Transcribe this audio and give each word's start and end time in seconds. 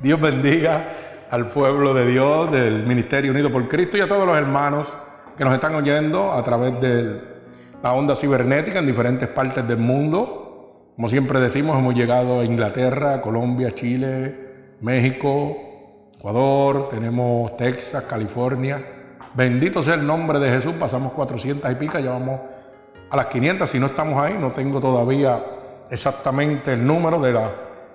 Dios 0.00 0.20
bendiga 0.20 1.26
al 1.28 1.48
pueblo 1.48 1.92
de 1.92 2.06
Dios, 2.06 2.52
del 2.52 2.86
Ministerio 2.86 3.32
Unido 3.32 3.50
por 3.50 3.66
Cristo 3.66 3.96
y 3.96 4.00
a 4.00 4.06
todos 4.06 4.28
los 4.28 4.38
hermanos 4.38 4.96
que 5.36 5.44
nos 5.44 5.52
están 5.52 5.74
oyendo 5.74 6.32
a 6.32 6.40
través 6.40 6.80
de 6.80 7.20
la 7.82 7.92
onda 7.94 8.14
cibernética 8.14 8.78
en 8.78 8.86
diferentes 8.86 9.26
partes 9.26 9.66
del 9.66 9.78
mundo. 9.78 10.92
Como 10.94 11.08
siempre 11.08 11.40
decimos, 11.40 11.76
hemos 11.76 11.96
llegado 11.96 12.38
a 12.38 12.44
Inglaterra, 12.44 13.20
Colombia, 13.20 13.74
Chile, 13.74 14.76
México, 14.82 15.56
Ecuador, 16.16 16.90
tenemos 16.90 17.56
Texas, 17.56 18.04
California. 18.04 18.80
Bendito 19.34 19.82
sea 19.82 19.94
el 19.94 20.06
nombre 20.06 20.38
de 20.38 20.48
Jesús, 20.48 20.74
pasamos 20.78 21.12
400 21.12 21.72
y 21.72 21.74
pica, 21.74 21.98
ya 21.98 22.10
vamos 22.10 22.40
a 23.10 23.16
las 23.16 23.26
500, 23.26 23.68
si 23.68 23.80
no 23.80 23.86
estamos 23.86 24.24
ahí, 24.24 24.36
no 24.38 24.52
tengo 24.52 24.78
todavía 24.78 25.42
exactamente 25.90 26.74
el 26.74 26.86
número 26.86 27.18
de 27.18 27.32
las 27.32 27.50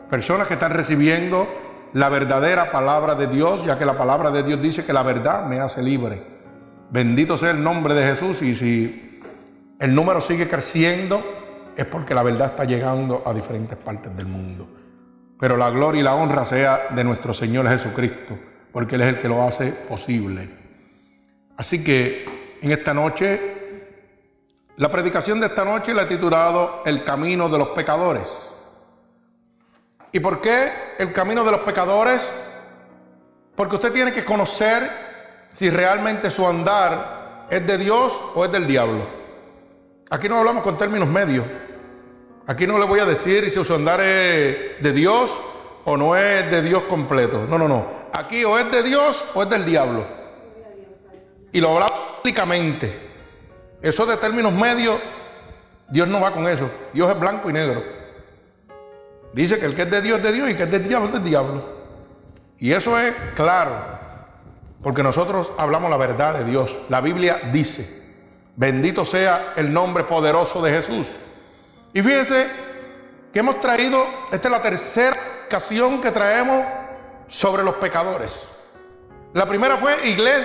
personas 0.10 0.48
que 0.48 0.56
están 0.56 0.74
recibiendo 0.74 1.48
la 1.94 2.10
verdadera 2.10 2.72
palabra 2.72 3.16
de 3.16 3.28
Dios, 3.28 3.64
ya 3.66 3.78
que 3.78 3.86
la 3.86 3.98
palabra 3.98 4.32
de 4.32 4.44
Dios 4.44 4.62
dice 4.62 4.86
que 4.86 4.94
la 4.94 5.04
verdad 5.04 5.46
me 5.46 5.60
hace 5.60 5.82
libre. 5.82 6.24
Bendito 6.90 7.38
sea 7.38 7.52
el 7.52 7.64
nombre 7.64 7.94
de 7.94 8.04
Jesús 8.04 8.42
y 8.42 8.56
si 8.56 9.22
el 9.80 9.94
número 9.96 10.22
sigue 10.22 10.48
creciendo 10.48 11.24
es 11.76 11.86
porque 11.86 12.14
la 12.14 12.24
verdad 12.24 12.48
está 12.48 12.66
llegando 12.66 13.24
a 13.26 13.34
diferentes 13.34 13.78
partes 13.78 14.16
del 14.16 14.28
mundo. 14.28 14.68
Pero 15.40 15.58
la 15.58 15.70
gloria 15.70 16.02
y 16.02 16.04
la 16.04 16.16
honra 16.16 16.46
sea 16.46 16.88
de 16.92 17.04
nuestro 17.04 17.34
Señor 17.34 17.68
Jesucristo, 17.68 18.38
porque 18.72 18.96
Él 18.96 19.02
es 19.02 19.08
el 19.08 19.18
que 19.18 19.28
lo 19.28 19.44
hace 19.44 19.72
posible. 19.72 20.50
Así 21.58 21.84
que 21.84 22.58
en 22.62 22.72
esta 22.72 22.94
noche, 22.94 23.42
la 24.78 24.90
predicación 24.90 25.40
de 25.40 25.48
esta 25.48 25.66
noche 25.66 25.94
la 25.94 26.04
he 26.04 26.06
titulado 26.06 26.82
El 26.86 27.04
camino 27.04 27.50
de 27.50 27.58
los 27.58 27.70
pecadores. 27.70 28.53
¿Y 30.14 30.20
por 30.20 30.40
qué 30.42 30.72
el 31.00 31.12
camino 31.12 31.44
de 31.44 31.52
los 31.52 31.62
pecadores? 31.62 32.30
Porque 33.56 33.76
usted 33.76 33.92
tiene 33.92 34.14
que 34.14 34.24
conocer 34.24 34.88
si 35.50 35.72
realmente 35.72 36.30
su 36.30 36.48
andar 36.48 37.48
es 37.50 37.66
de 37.66 37.80
Dios 37.80 38.22
o 38.36 38.46
es 38.46 38.52
del 38.52 38.68
diablo. 38.68 39.08
Aquí 40.12 40.30
no 40.30 40.38
hablamos 40.38 40.62
con 40.62 40.78
términos 40.78 41.08
medios. 41.10 41.44
Aquí 42.46 42.68
no 42.68 42.78
le 42.78 42.86
voy 42.86 43.00
a 43.00 43.06
decir 43.06 43.50
si 43.50 43.64
su 43.64 43.74
andar 43.74 44.02
es 44.02 44.84
de 44.84 44.94
Dios 44.94 45.40
o 45.84 45.98
no 45.98 46.16
es 46.16 46.50
de 46.52 46.62
Dios 46.62 46.84
completo. 46.84 47.48
No, 47.50 47.58
no, 47.58 47.68
no. 47.68 47.88
Aquí 48.14 48.46
o 48.46 48.60
es 48.60 48.72
de 48.72 48.84
Dios 48.84 49.26
o 49.34 49.42
es 49.42 49.50
del 49.50 49.66
diablo. 49.66 50.06
Y 51.52 51.60
lo 51.60 51.70
hablamos 51.70 52.00
públicamente. 52.22 53.10
Eso 53.82 54.06
de 54.06 54.18
términos 54.18 54.54
medios, 54.54 55.00
Dios 55.90 56.08
no 56.08 56.22
va 56.22 56.32
con 56.32 56.48
eso. 56.48 56.70
Dios 56.94 57.10
es 57.10 57.20
blanco 57.20 57.50
y 57.50 57.54
negro. 57.54 58.03
Dice 59.34 59.60
que 59.60 59.66
el 59.66 59.76
que 59.76 59.84
es 59.84 59.92
de 59.92 60.02
Dios 60.02 60.20
es 60.20 60.24
de 60.24 60.32
Dios 60.32 60.50
y 60.50 60.56
que 60.56 60.64
es 60.64 60.72
del 60.72 60.88
diablo 60.88 61.08
es 61.08 61.14
del 61.14 61.24
diablo. 61.24 61.84
Y 62.60 62.72
eso 62.72 62.98
es 62.98 63.14
claro, 63.36 63.74
porque 64.82 65.04
nosotros 65.04 65.52
hablamos 65.58 65.90
la 65.90 65.98
verdad 65.98 66.38
de 66.38 66.46
Dios. 66.46 66.80
La 66.88 67.02
Biblia 67.02 67.42
dice, 67.52 68.16
bendito 68.56 69.06
sea 69.06 69.54
el 69.56 69.74
nombre 69.74 70.04
poderoso 70.04 70.62
de 70.62 70.72
Jesús. 70.72 71.08
Y 71.94 72.02
fíjense 72.02 72.48
que 73.34 73.40
hemos 73.40 73.60
traído, 73.60 74.06
esta 74.32 74.48
es 74.48 74.52
la 74.52 74.62
tercera 74.62 75.18
ocasión 75.48 76.00
que 76.00 76.12
traemos 76.12 76.64
sobre 77.28 77.64
los 77.64 77.76
pecadores. 77.76 78.48
La 79.34 79.48
primera 79.48 79.78
fue 79.78 79.98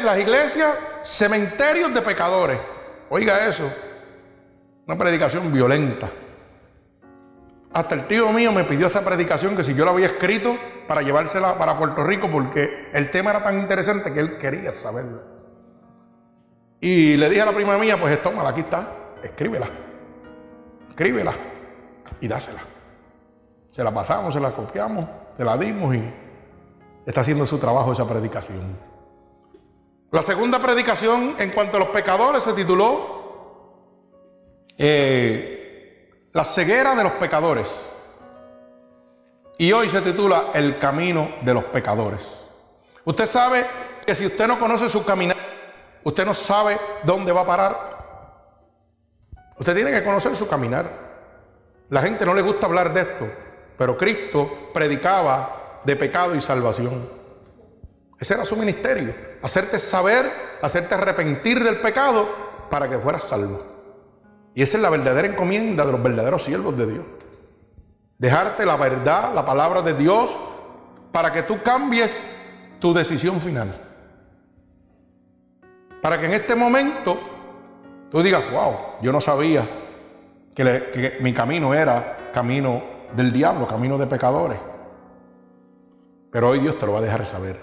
las 0.03 0.19
iglesias, 0.19 0.75
cementerios 1.03 1.93
de 1.93 2.01
pecadores. 2.01 2.59
Oiga 3.11 3.47
eso, 3.47 3.71
una 4.87 4.97
predicación 4.97 5.53
violenta. 5.53 6.11
Hasta 7.73 7.95
el 7.95 8.07
tío 8.07 8.33
mío 8.33 8.53
me 8.53 8.65
pidió 8.65 8.87
esa 8.87 9.05
predicación 9.05 9.57
que 9.57 9.63
si 9.63 9.75
yo 9.75 9.85
la 9.85 9.91
había 9.91 10.07
escrito 10.07 10.57
para 10.87 11.03
llevársela 11.03 11.59
para 11.59 11.79
Puerto 11.79 12.03
Rico 12.03 12.29
porque 12.31 12.89
el 12.93 13.11
tema 13.11 13.31
era 13.31 13.43
tan 13.43 13.59
interesante 13.59 14.13
que 14.13 14.21
él 14.21 14.39
quería 14.39 14.73
saberlo. 14.73 15.23
Y 16.81 17.17
le 17.17 17.29
dije 17.29 17.43
a 17.43 17.47
la 17.47 17.53
prima 17.53 17.77
mía, 17.77 18.01
pues 18.01 18.21
tómala, 18.23 18.51
aquí 18.51 18.61
está, 18.61 18.89
escríbela, 19.23 19.69
escríbela 20.89 21.33
y 22.21 22.29
dásela. 22.29 22.61
Se 23.71 23.85
la 23.85 23.93
pasamos, 23.93 24.33
se 24.33 24.41
la 24.41 24.51
copiamos, 24.51 25.05
se 25.37 25.45
la 25.45 25.57
dimos 25.59 25.95
y 25.95 26.03
está 27.05 27.21
haciendo 27.21 27.45
su 27.47 27.59
trabajo 27.59 27.93
esa 27.93 28.07
predicación. 28.07 28.77
La 30.11 30.23
segunda 30.23 30.59
predicación 30.59 31.35
en 31.39 31.51
cuanto 31.51 31.77
a 31.77 31.81
los 31.81 31.89
pecadores 31.91 32.43
se 32.43 32.55
tituló 32.55 33.19
eh, 34.79 35.58
la 36.33 36.45
ceguera 36.45 36.95
de 36.95 37.03
los 37.03 37.13
pecadores. 37.13 37.91
Y 39.57 39.73
hoy 39.73 39.89
se 39.89 40.01
titula 40.01 40.51
El 40.55 40.79
camino 40.79 41.37
de 41.43 41.55
los 41.55 41.65
pecadores. 41.65 42.41
Usted 43.05 43.27
sabe 43.27 43.67
que 44.07 44.15
si 44.15 44.27
usted 44.27 44.47
no 44.47 44.59
conoce 44.59 44.89
su 44.89 45.05
caminar, 45.05 45.37
usted 46.05 46.25
no 46.25 46.35
sabe 46.35 46.79
dónde 47.03 47.33
va 47.33 47.41
a 47.41 47.47
parar. 47.47 47.99
Usted 49.59 49.75
tiene 49.75 49.91
que 49.91 50.05
conocer 50.05 50.37
su 50.37 50.47
caminar. 50.47 50.89
La 51.89 52.03
gente 52.03 52.25
no 52.25 52.35
le 52.35 52.43
gusta 52.43 52.67
hablar 52.67 52.93
de 52.93 53.01
esto, 53.01 53.27
pero 53.77 53.97
Cristo 53.97 54.71
predicaba 54.73 55.81
de 55.85 55.97
pecado 55.97 56.35
y 56.35 56.41
salvación. 56.41 57.09
Ese 58.21 58.35
era 58.35 58.45
su 58.45 58.57
ministerio, 58.57 59.15
hacerte 59.43 59.79
saber, 59.79 60.31
hacerte 60.61 60.95
arrepentir 60.95 61.65
del 61.65 61.77
pecado 61.77 62.29
para 62.71 62.89
que 62.89 62.99
fueras 62.99 63.25
salvo. 63.25 63.78
Y 64.59 64.63
esa 64.63 64.77
es 64.77 64.83
la 64.83 64.91
verdadera 64.91 65.29
encomienda 65.29 65.87
de 65.87 65.93
los 65.93 66.03
verdaderos 66.03 66.43
siervos 66.43 66.77
de 66.77 66.85
Dios. 66.89 67.05
Dejarte 68.19 68.67
la 68.67 68.75
verdad, 68.75 69.33
la 69.33 69.47
palabra 69.47 69.83
de 69.83 69.95
Dios, 69.95 70.37
para 71.13 71.31
que 71.31 71.45
tú 71.45 71.63
cambies 71.63 72.21
tu 72.81 72.93
decisión 72.93 73.41
final. 73.41 73.73
Para 76.03 76.19
que 76.19 76.27
en 76.27 76.33
este 76.33 76.57
momento 76.57 77.21
tú 78.11 78.21
digas, 78.21 78.51
wow, 78.51 78.75
yo 79.01 79.13
no 79.13 79.21
sabía 79.21 79.65
que, 80.53 80.65
que 80.65 81.19
mi 81.21 81.33
camino 81.33 81.73
era 81.73 82.31
camino 82.33 82.83
del 83.15 83.33
diablo, 83.33 83.65
camino 83.65 83.97
de 83.97 84.09
pecadores. 84.09 84.59
Pero 86.33 86.49
hoy 86.49 86.59
Dios 86.59 86.77
te 86.77 86.85
lo 86.85 86.95
va 86.95 86.99
a 86.99 87.03
dejar 87.03 87.25
saber. 87.25 87.61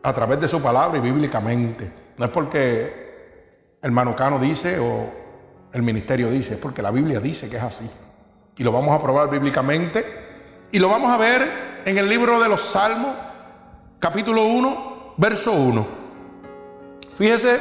A 0.00 0.12
través 0.12 0.40
de 0.40 0.46
su 0.46 0.62
palabra 0.62 0.96
y 0.96 1.00
bíblicamente. 1.00 1.90
No 2.16 2.24
es 2.24 2.30
porque 2.30 3.78
el 3.82 3.90
manucano 3.90 4.38
dice 4.38 4.78
o 4.78 5.25
el 5.76 5.82
ministerio 5.82 6.30
dice, 6.30 6.54
es 6.54 6.58
porque 6.58 6.80
la 6.80 6.90
Biblia 6.90 7.20
dice 7.20 7.50
que 7.50 7.56
es 7.58 7.62
así. 7.62 7.88
Y 8.56 8.64
lo 8.64 8.72
vamos 8.72 8.98
a 8.98 9.02
probar 9.02 9.28
bíblicamente. 9.28 10.04
Y 10.72 10.78
lo 10.78 10.88
vamos 10.88 11.12
a 11.12 11.18
ver 11.18 11.82
en 11.84 11.98
el 11.98 12.08
libro 12.08 12.40
de 12.40 12.48
los 12.48 12.62
Salmos, 12.62 13.14
capítulo 14.00 14.46
1, 14.46 15.14
verso 15.18 15.52
1. 15.52 15.86
Fíjese 17.18 17.60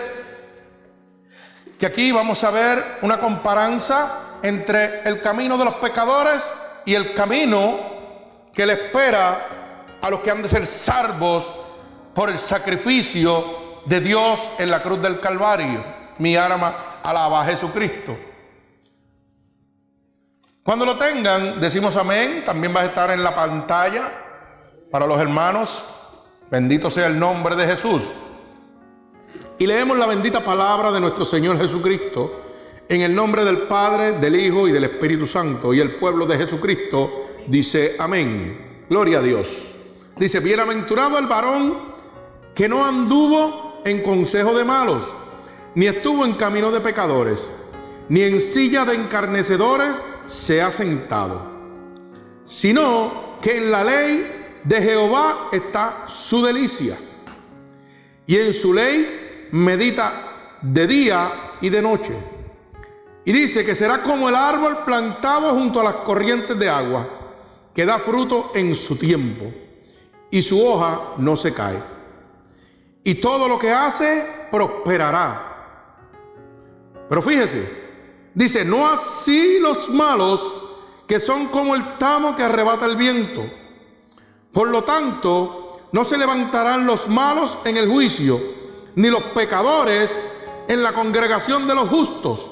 que 1.77 1.85
aquí 1.85 2.13
vamos 2.13 2.41
a 2.45 2.51
ver 2.51 2.81
una 3.01 3.19
comparanza 3.19 4.39
entre 4.43 5.01
el 5.01 5.19
camino 5.19 5.57
de 5.57 5.65
los 5.65 5.75
pecadores 5.75 6.41
y 6.85 6.93
el 6.93 7.13
camino 7.13 7.79
que 8.53 8.65
le 8.65 8.73
espera 8.73 9.97
a 10.01 10.09
los 10.09 10.21
que 10.21 10.31
han 10.31 10.41
de 10.41 10.47
ser 10.47 10.65
salvos 10.65 11.51
por 12.13 12.29
el 12.29 12.37
sacrificio 12.37 13.81
de 13.85 13.99
Dios 13.99 14.49
en 14.57 14.71
la 14.71 14.81
cruz 14.81 15.01
del 15.01 15.19
Calvario. 15.19 15.83
Mi 16.17 16.37
arma 16.37 16.94
alaba 17.05 17.41
a 17.41 17.45
Jesucristo. 17.45 18.17
Cuando 20.63 20.85
lo 20.85 20.97
tengan, 20.97 21.61
decimos 21.61 21.95
amén. 21.95 22.43
También 22.43 22.75
va 22.75 22.81
a 22.81 22.85
estar 22.85 23.11
en 23.11 23.23
la 23.23 23.35
pantalla 23.35 24.11
para 24.89 25.05
los 25.05 25.19
hermanos. 25.19 25.83
Bendito 26.49 26.89
sea 26.89 27.07
el 27.07 27.19
nombre 27.19 27.55
de 27.55 27.67
Jesús. 27.67 28.11
Y 29.59 29.67
leemos 29.67 29.97
la 29.97 30.07
bendita 30.07 30.43
palabra 30.43 30.91
de 30.91 30.99
nuestro 30.99 31.23
Señor 31.23 31.59
Jesucristo 31.59 32.41
en 32.89 33.01
el 33.01 33.13
nombre 33.13 33.45
del 33.45 33.59
Padre, 33.59 34.13
del 34.13 34.35
Hijo 34.35 34.67
y 34.67 34.71
del 34.71 34.85
Espíritu 34.85 35.27
Santo. 35.27 35.73
Y 35.73 35.79
el 35.79 35.95
pueblo 35.95 36.25
de 36.25 36.37
Jesucristo 36.37 37.27
dice 37.47 37.95
amén. 37.99 38.85
Gloria 38.89 39.19
a 39.19 39.21
Dios. 39.21 39.71
Dice, 40.17 40.39
bienaventurado 40.39 41.19
el 41.19 41.27
varón 41.27 41.77
que 42.55 42.67
no 42.67 42.85
anduvo 42.85 43.81
en 43.85 44.01
consejo 44.01 44.57
de 44.57 44.63
malos 44.63 45.13
ni 45.75 45.87
estuvo 45.87 46.25
en 46.25 46.33
camino 46.33 46.71
de 46.71 46.81
pecadores, 46.81 47.49
ni 48.09 48.21
en 48.21 48.39
silla 48.39 48.85
de 48.85 48.95
encarnecedores 48.95 49.89
se 50.27 50.61
ha 50.61 50.71
sentado, 50.71 51.41
sino 52.45 53.37
que 53.41 53.57
en 53.57 53.71
la 53.71 53.83
ley 53.83 54.59
de 54.63 54.81
Jehová 54.81 55.49
está 55.51 56.05
su 56.07 56.43
delicia, 56.43 56.97
y 58.25 58.37
en 58.37 58.53
su 58.53 58.73
ley 58.73 59.47
medita 59.51 60.57
de 60.61 60.87
día 60.87 61.31
y 61.61 61.69
de 61.69 61.81
noche. 61.81 62.13
Y 63.23 63.31
dice 63.31 63.65
que 63.65 63.75
será 63.75 64.01
como 64.01 64.29
el 64.29 64.35
árbol 64.35 64.79
plantado 64.85 65.51
junto 65.51 65.79
a 65.79 65.83
las 65.83 65.95
corrientes 65.97 66.57
de 66.57 66.69
agua, 66.69 67.07
que 67.73 67.85
da 67.85 67.99
fruto 67.99 68.51
en 68.55 68.73
su 68.75 68.95
tiempo, 68.95 69.51
y 70.31 70.41
su 70.41 70.63
hoja 70.63 71.15
no 71.17 71.35
se 71.35 71.53
cae. 71.53 71.77
Y 73.03 73.15
todo 73.15 73.47
lo 73.47 73.59
que 73.59 73.71
hace 73.71 74.25
prosperará. 74.51 75.54
Pero 77.07 77.21
fíjese, 77.21 77.69
dice, 78.33 78.65
no 78.65 78.87
así 78.87 79.59
los 79.59 79.89
malos 79.89 80.53
que 81.07 81.19
son 81.19 81.47
como 81.47 81.75
el 81.75 81.97
tamo 81.97 82.35
que 82.35 82.43
arrebata 82.43 82.85
el 82.85 82.95
viento. 82.95 83.43
Por 84.51 84.69
lo 84.69 84.83
tanto, 84.83 85.81
no 85.91 86.03
se 86.03 86.17
levantarán 86.17 86.85
los 86.85 87.07
malos 87.07 87.57
en 87.65 87.77
el 87.77 87.89
juicio, 87.89 88.41
ni 88.95 89.09
los 89.09 89.21
pecadores 89.23 90.23
en 90.67 90.81
la 90.81 90.93
congregación 90.93 91.67
de 91.67 91.75
los 91.75 91.89
justos, 91.89 92.51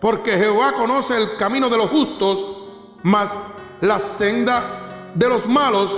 porque 0.00 0.36
Jehová 0.36 0.72
conoce 0.72 1.16
el 1.16 1.36
camino 1.36 1.68
de 1.68 1.76
los 1.76 1.90
justos, 1.90 2.44
mas 3.02 3.38
la 3.80 4.00
senda 4.00 5.12
de 5.14 5.28
los 5.28 5.46
malos 5.46 5.96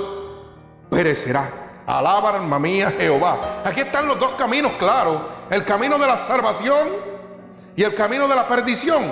perecerá. 0.91 1.83
Alaba, 1.87 2.31
alma 2.31 2.59
mía, 2.59 2.95
Jehová. 2.99 3.63
Aquí 3.65 3.81
están 3.81 4.09
los 4.09 4.19
dos 4.19 4.33
caminos 4.33 4.73
claros. 4.79 5.21
El 5.51 5.65
camino 5.65 5.99
de 5.99 6.07
la 6.07 6.19
salvación 6.19 6.89
y 7.77 7.83
el 7.83 7.95
camino 7.95 8.29
de 8.29 8.35
la 8.35 8.47
perdición. 8.47 9.03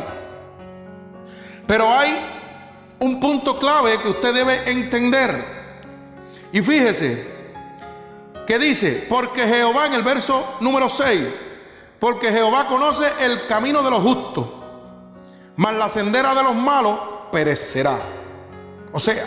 Pero 1.67 1.93
hay 1.93 2.17
un 2.99 3.19
punto 3.19 3.59
clave 3.59 4.01
que 4.01 4.09
usted 4.09 4.35
debe 4.35 4.71
entender. 4.71 5.45
Y 6.53 6.61
fíjese, 6.61 7.27
que 8.47 8.59
dice, 8.59 9.07
porque 9.09 9.47
Jehová 9.47 9.87
en 9.87 9.95
el 9.95 10.03
verso 10.03 10.57
número 10.61 10.89
6, 10.89 11.23
porque 11.99 12.33
Jehová 12.33 12.67
conoce 12.67 13.07
el 13.21 13.47
camino 13.47 13.83
de 13.83 13.91
los 13.91 14.03
justos, 14.03 14.49
mas 15.57 15.75
la 15.75 15.89
sendera 15.89 16.35
de 16.35 16.43
los 16.43 16.55
malos 16.55 16.99
perecerá. 17.31 17.99
O 18.93 19.01
sea, 19.01 19.25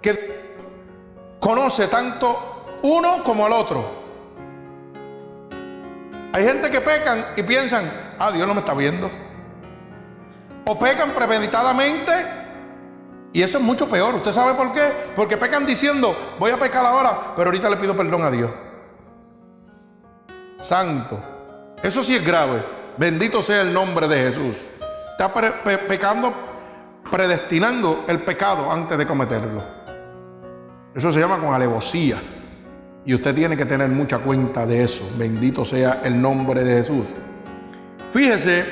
que 0.00 0.42
conoce 1.40 1.86
tanto 1.86 2.78
uno 2.82 3.24
como 3.24 3.46
al 3.46 3.52
otro. 3.52 4.02
Hay 6.32 6.44
gente 6.44 6.70
que 6.70 6.80
pecan 6.80 7.26
y 7.36 7.42
piensan, 7.42 7.90
ah, 8.26 8.32
Dios 8.32 8.46
no 8.46 8.54
me 8.54 8.60
está 8.60 8.74
viendo. 8.74 9.10
O 10.64 10.78
pecan 10.78 11.10
premeditadamente 11.10 12.42
y 13.32 13.42
eso 13.42 13.58
es 13.58 13.64
mucho 13.64 13.88
peor. 13.88 14.14
¿Usted 14.14 14.32
sabe 14.32 14.54
por 14.54 14.72
qué? 14.72 14.92
Porque 15.16 15.36
pecan 15.36 15.64
diciendo, 15.64 16.14
voy 16.38 16.50
a 16.50 16.58
pecar 16.58 16.84
ahora, 16.84 17.32
pero 17.34 17.48
ahorita 17.48 17.70
le 17.70 17.76
pido 17.76 17.96
perdón 17.96 18.22
a 18.22 18.30
Dios. 18.30 18.50
Santo. 20.58 21.22
Eso 21.82 22.02
sí 22.02 22.14
es 22.14 22.24
grave. 22.24 22.62
Bendito 22.96 23.42
sea 23.42 23.62
el 23.62 23.72
nombre 23.72 24.06
de 24.06 24.28
Jesús. 24.28 24.66
Está 25.10 25.32
pecando, 25.88 26.32
predestinando 27.10 28.04
el 28.06 28.20
pecado 28.20 28.70
antes 28.70 28.98
de 28.98 29.06
cometerlo. 29.06 29.62
Eso 30.94 31.10
se 31.10 31.20
llama 31.20 31.38
con 31.38 31.54
alevosía. 31.54 32.18
Y 33.04 33.14
usted 33.14 33.34
tiene 33.34 33.56
que 33.56 33.64
tener 33.64 33.88
mucha 33.88 34.18
cuenta 34.18 34.66
de 34.66 34.84
eso. 34.84 35.10
Bendito 35.16 35.64
sea 35.64 36.02
el 36.04 36.20
nombre 36.20 36.62
de 36.62 36.74
Jesús. 36.74 37.14
Fíjese 38.12 38.66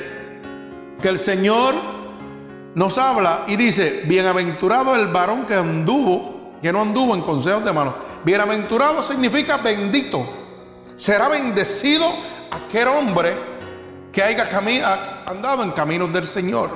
que 1.01 1.09
el 1.09 1.19
Señor 1.19 1.75
nos 2.75 2.99
habla 2.99 3.45
y 3.49 3.57
dice, 3.57 4.03
bienaventurado 4.05 4.95
el 4.95 5.09
varón 5.09 5.47
que 5.47 5.55
anduvo, 5.55 6.59
que 6.61 6.73
no 6.73 6.83
anduvo 6.83 7.15
en 7.15 7.23
consejos 7.23 7.65
de 7.65 7.73
manos. 7.73 7.95
Bienaventurado 8.23 9.03
significa 9.03 9.57
bendito. 9.57 10.29
Será 10.95 11.29
bendecido 11.29 12.07
aquel 12.51 12.89
hombre 12.89 13.35
que 14.13 14.23
haya 14.23 14.47
andado 15.27 15.63
en 15.63 15.71
caminos 15.71 16.13
del 16.13 16.27
Señor. 16.27 16.71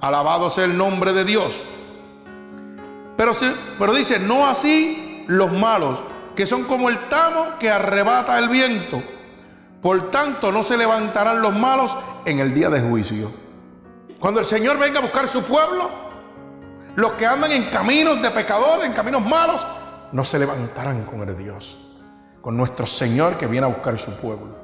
Alabado 0.00 0.50
sea 0.50 0.64
el 0.64 0.76
nombre 0.76 1.12
de 1.12 1.24
Dios. 1.24 1.60
Pero, 3.16 3.32
pero 3.78 3.94
dice, 3.94 4.18
no 4.18 4.46
así 4.46 5.24
los 5.28 5.52
malos, 5.52 6.02
que 6.34 6.46
son 6.46 6.64
como 6.64 6.88
el 6.88 6.98
tamo 7.08 7.58
que 7.58 7.70
arrebata 7.70 8.38
el 8.38 8.48
viento. 8.48 9.02
Por 9.84 10.10
tanto, 10.10 10.50
no 10.50 10.62
se 10.62 10.78
levantarán 10.78 11.42
los 11.42 11.54
malos 11.54 11.94
en 12.24 12.38
el 12.38 12.54
día 12.54 12.70
de 12.70 12.80
juicio. 12.80 13.30
Cuando 14.18 14.40
el 14.40 14.46
Señor 14.46 14.78
venga 14.78 14.98
a 15.00 15.02
buscar 15.02 15.28
su 15.28 15.42
pueblo, 15.42 15.90
los 16.96 17.12
que 17.12 17.26
andan 17.26 17.52
en 17.52 17.68
caminos 17.68 18.22
de 18.22 18.30
pecadores, 18.30 18.86
en 18.86 18.94
caminos 18.94 19.20
malos, 19.20 19.60
no 20.10 20.24
se 20.24 20.38
levantarán 20.38 21.04
con 21.04 21.28
el 21.28 21.36
Dios, 21.36 21.78
con 22.40 22.56
nuestro 22.56 22.86
Señor 22.86 23.36
que 23.36 23.46
viene 23.46 23.66
a 23.66 23.68
buscar 23.68 23.98
su 23.98 24.12
pueblo, 24.16 24.56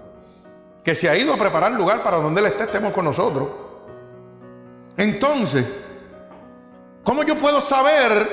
que 0.82 0.94
se 0.94 1.10
ha 1.10 1.14
ido 1.14 1.34
a 1.34 1.36
preparar 1.36 1.72
lugar 1.72 2.02
para 2.02 2.16
donde 2.16 2.40
Él 2.40 2.46
esté, 2.46 2.64
estemos 2.64 2.90
con 2.90 3.04
nosotros. 3.04 3.46
Entonces, 4.96 5.66
¿cómo 7.04 7.24
yo 7.24 7.36
puedo 7.36 7.60
saber 7.60 8.26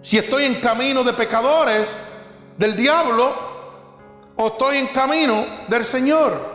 si 0.00 0.18
estoy 0.18 0.46
en 0.46 0.56
camino 0.56 1.04
de 1.04 1.12
pecadores, 1.12 1.96
del 2.58 2.74
diablo, 2.74 3.51
o 4.36 4.48
estoy 4.48 4.78
en 4.78 4.88
camino 4.88 5.44
del 5.68 5.84
Señor? 5.84 6.52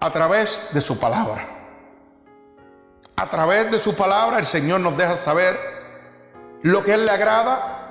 a 0.00 0.10
través 0.10 0.62
de 0.72 0.80
su 0.80 0.98
palabra. 0.98 1.48
A 3.16 3.26
través 3.26 3.70
de 3.70 3.78
su 3.78 3.94
palabra 3.94 4.38
el 4.38 4.44
Señor 4.44 4.80
nos 4.80 4.96
deja 4.96 5.16
saber 5.16 5.58
lo 6.62 6.82
que 6.82 6.94
Él 6.94 7.04
le 7.04 7.10
agrada, 7.10 7.90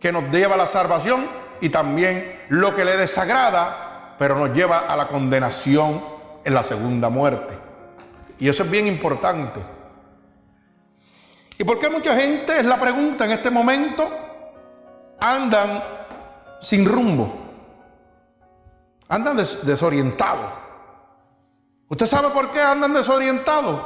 que 0.00 0.12
nos 0.12 0.24
lleva 0.30 0.54
a 0.54 0.58
la 0.58 0.66
salvación 0.66 1.26
y 1.60 1.68
también 1.68 2.42
lo 2.48 2.74
que 2.74 2.84
le 2.84 2.96
desagrada, 2.96 4.16
pero 4.18 4.36
nos 4.36 4.54
lleva 4.54 4.80
a 4.80 4.96
la 4.96 5.08
condenación 5.08 6.02
en 6.44 6.54
la 6.54 6.62
segunda 6.62 7.08
muerte. 7.08 7.56
Y 8.38 8.48
eso 8.48 8.64
es 8.64 8.70
bien 8.70 8.88
importante. 8.88 9.60
¿Y 11.56 11.64
por 11.64 11.78
qué 11.78 11.88
mucha 11.88 12.16
gente, 12.16 12.58
es 12.58 12.66
la 12.66 12.80
pregunta 12.80 13.24
en 13.24 13.30
este 13.30 13.50
momento, 13.50 14.10
andan 15.20 15.82
sin 16.62 16.86
rumbo? 16.86 17.30
Andan 19.08 19.36
desorientados. 19.36 20.50
¿Usted 21.88 22.06
sabe 22.06 22.30
por 22.30 22.50
qué 22.50 22.62
andan 22.62 22.94
desorientados? 22.94 23.82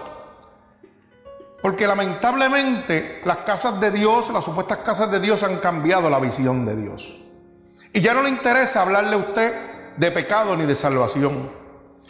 Porque 1.60 1.88
lamentablemente 1.88 3.22
las 3.24 3.38
casas 3.38 3.80
de 3.80 3.90
Dios, 3.90 4.30
las 4.30 4.44
supuestas 4.44 4.78
casas 4.78 5.10
de 5.10 5.18
Dios 5.18 5.42
han 5.42 5.56
cambiado 5.56 6.08
la 6.08 6.20
visión 6.20 6.64
de 6.64 6.76
Dios. 6.76 7.16
Y 7.92 8.00
ya 8.00 8.14
no 8.14 8.22
le 8.22 8.28
interesa 8.28 8.82
hablarle 8.82 9.14
a 9.16 9.18
usted 9.18 9.52
de 9.96 10.10
pecado 10.12 10.56
ni 10.56 10.66
de 10.66 10.76
salvación. 10.76 11.50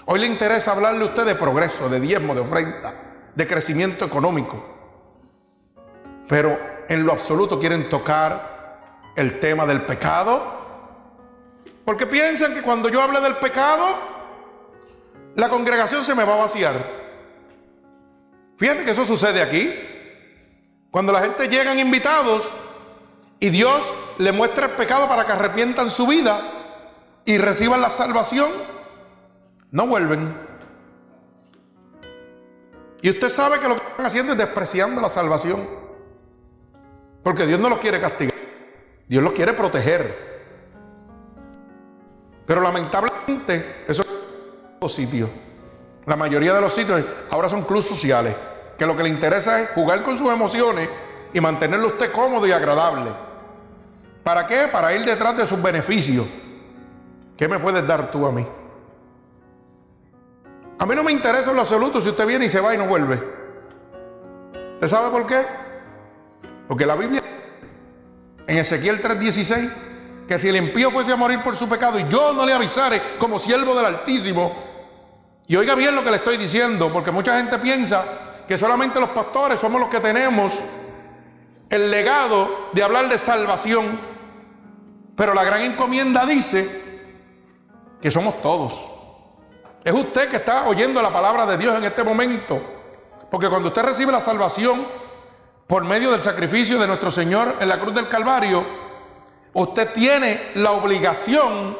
Hoy 0.04 0.20
le 0.20 0.26
interesa 0.26 0.72
hablarle 0.72 1.04
a 1.04 1.08
usted 1.08 1.24
de 1.24 1.36
progreso, 1.36 1.88
de 1.88 2.00
diezmo, 2.00 2.34
de 2.34 2.40
ofrenda, 2.42 2.92
de 3.34 3.46
crecimiento 3.46 4.04
económico. 4.04 4.62
Pero 6.28 6.58
en 6.88 7.06
lo 7.06 7.12
absoluto 7.12 7.58
quieren 7.58 7.88
tocar 7.88 8.55
el 9.16 9.40
tema 9.40 9.66
del 9.66 9.82
pecado. 9.82 10.42
Porque 11.84 12.06
piensan 12.06 12.54
que 12.54 12.62
cuando 12.62 12.88
yo 12.88 13.00
hable 13.00 13.20
del 13.20 13.36
pecado, 13.36 13.86
la 15.34 15.48
congregación 15.48 16.04
se 16.04 16.14
me 16.14 16.24
va 16.24 16.34
a 16.34 16.42
vaciar. 16.42 17.06
Fíjate 18.56 18.84
que 18.84 18.90
eso 18.90 19.04
sucede 19.04 19.42
aquí. 19.42 19.72
Cuando 20.90 21.12
la 21.12 21.20
gente 21.20 21.48
llegan 21.48 21.78
invitados 21.78 22.50
y 23.38 23.50
Dios 23.50 23.92
le 24.18 24.32
muestra 24.32 24.66
el 24.66 24.72
pecado 24.72 25.08
para 25.08 25.26
que 25.26 25.32
arrepientan 25.32 25.90
su 25.90 26.06
vida 26.06 26.40
y 27.24 27.38
reciban 27.38 27.80
la 27.80 27.90
salvación, 27.90 28.50
no 29.70 29.86
vuelven. 29.86 30.34
Y 33.02 33.10
usted 33.10 33.28
sabe 33.28 33.60
que 33.60 33.68
lo 33.68 33.76
que 33.76 33.86
están 33.86 34.06
haciendo 34.06 34.32
es 34.32 34.38
despreciando 34.38 35.00
la 35.00 35.08
salvación. 35.08 35.60
Porque 37.22 37.46
Dios 37.46 37.60
no 37.60 37.68
los 37.68 37.78
quiere 37.78 38.00
castigar. 38.00 38.45
Dios 39.08 39.22
los 39.22 39.32
quiere 39.32 39.52
proteger. 39.52 40.26
Pero 42.46 42.60
lamentablemente 42.60 43.84
eso 43.88 44.04
sitios. 44.88 45.30
La 46.04 46.16
mayoría 46.16 46.54
de 46.54 46.60
los 46.60 46.72
sitios 46.72 47.02
ahora 47.30 47.48
son 47.48 47.62
clubes 47.62 47.86
sociales, 47.86 48.34
que 48.78 48.86
lo 48.86 48.96
que 48.96 49.02
le 49.02 49.08
interesa 49.08 49.60
es 49.60 49.70
jugar 49.70 50.02
con 50.02 50.16
sus 50.16 50.30
emociones 50.30 50.88
y 51.32 51.40
mantenerlo 51.40 51.88
usted 51.88 52.12
cómodo 52.12 52.46
y 52.46 52.52
agradable. 52.52 53.10
¿Para 54.22 54.46
qué? 54.46 54.68
Para 54.70 54.92
ir 54.94 55.04
detrás 55.04 55.36
de 55.36 55.46
sus 55.46 55.60
beneficios. 55.60 56.26
¿Qué 57.36 57.48
me 57.48 57.58
puedes 57.58 57.86
dar 57.86 58.10
tú 58.10 58.26
a 58.26 58.32
mí? 58.32 58.46
A 60.78 60.86
mí 60.86 60.94
no 60.94 61.02
me 61.02 61.12
interesa 61.12 61.50
en 61.50 61.56
lo 61.56 61.62
absoluto 61.62 62.00
si 62.00 62.10
usted 62.10 62.26
viene 62.26 62.46
y 62.46 62.48
se 62.48 62.60
va 62.60 62.74
y 62.74 62.78
no 62.78 62.86
vuelve. 62.86 63.22
¿Usted 64.74 64.88
sabe 64.88 65.10
por 65.10 65.26
qué? 65.26 65.44
Porque 66.68 66.86
la 66.86 66.96
Biblia, 66.96 67.22
en 68.46 68.58
Ezequiel 68.58 69.02
3:16, 69.02 69.70
que 70.28 70.38
si 70.38 70.48
el 70.48 70.56
impío 70.56 70.90
fuese 70.90 71.12
a 71.12 71.16
morir 71.16 71.42
por 71.42 71.56
su 71.56 71.68
pecado 71.68 71.98
y 71.98 72.06
yo 72.08 72.32
no 72.32 72.44
le 72.44 72.52
avisare 72.52 73.00
como 73.18 73.38
siervo 73.38 73.74
del 73.74 73.86
Altísimo, 73.86 74.66
y 75.46 75.56
oiga 75.56 75.74
bien 75.74 75.94
lo 75.94 76.02
que 76.02 76.10
le 76.10 76.16
estoy 76.16 76.36
diciendo, 76.36 76.92
porque 76.92 77.12
mucha 77.12 77.36
gente 77.36 77.58
piensa 77.58 78.04
que 78.48 78.58
solamente 78.58 79.00
los 79.00 79.10
pastores 79.10 79.60
somos 79.60 79.80
los 79.80 79.88
que 79.88 80.00
tenemos 80.00 80.60
el 81.70 81.90
legado 81.90 82.70
de 82.72 82.82
hablar 82.82 83.08
de 83.08 83.18
salvación. 83.18 83.98
Pero 85.16 85.34
la 85.34 85.44
gran 85.44 85.62
encomienda 85.62 86.26
dice 86.26 87.00
que 88.00 88.10
somos 88.10 88.40
todos. 88.42 88.84
Es 89.82 89.92
usted 89.92 90.28
que 90.28 90.36
está 90.36 90.68
oyendo 90.68 91.00
la 91.00 91.12
palabra 91.12 91.46
de 91.46 91.56
Dios 91.56 91.76
en 91.76 91.84
este 91.84 92.02
momento. 92.02 92.60
Porque 93.30 93.48
cuando 93.48 93.68
usted 93.68 93.82
recibe 93.82 94.12
la 94.12 94.20
salvación 94.20 94.84
por 95.66 95.84
medio 95.84 96.12
del 96.12 96.20
sacrificio 96.20 96.78
de 96.78 96.86
nuestro 96.86 97.10
Señor 97.10 97.56
en 97.60 97.68
la 97.68 97.80
cruz 97.80 97.94
del 97.94 98.08
Calvario, 98.08 98.64
usted 99.52 99.92
tiene 99.92 100.50
la 100.54 100.72
obligación 100.72 101.76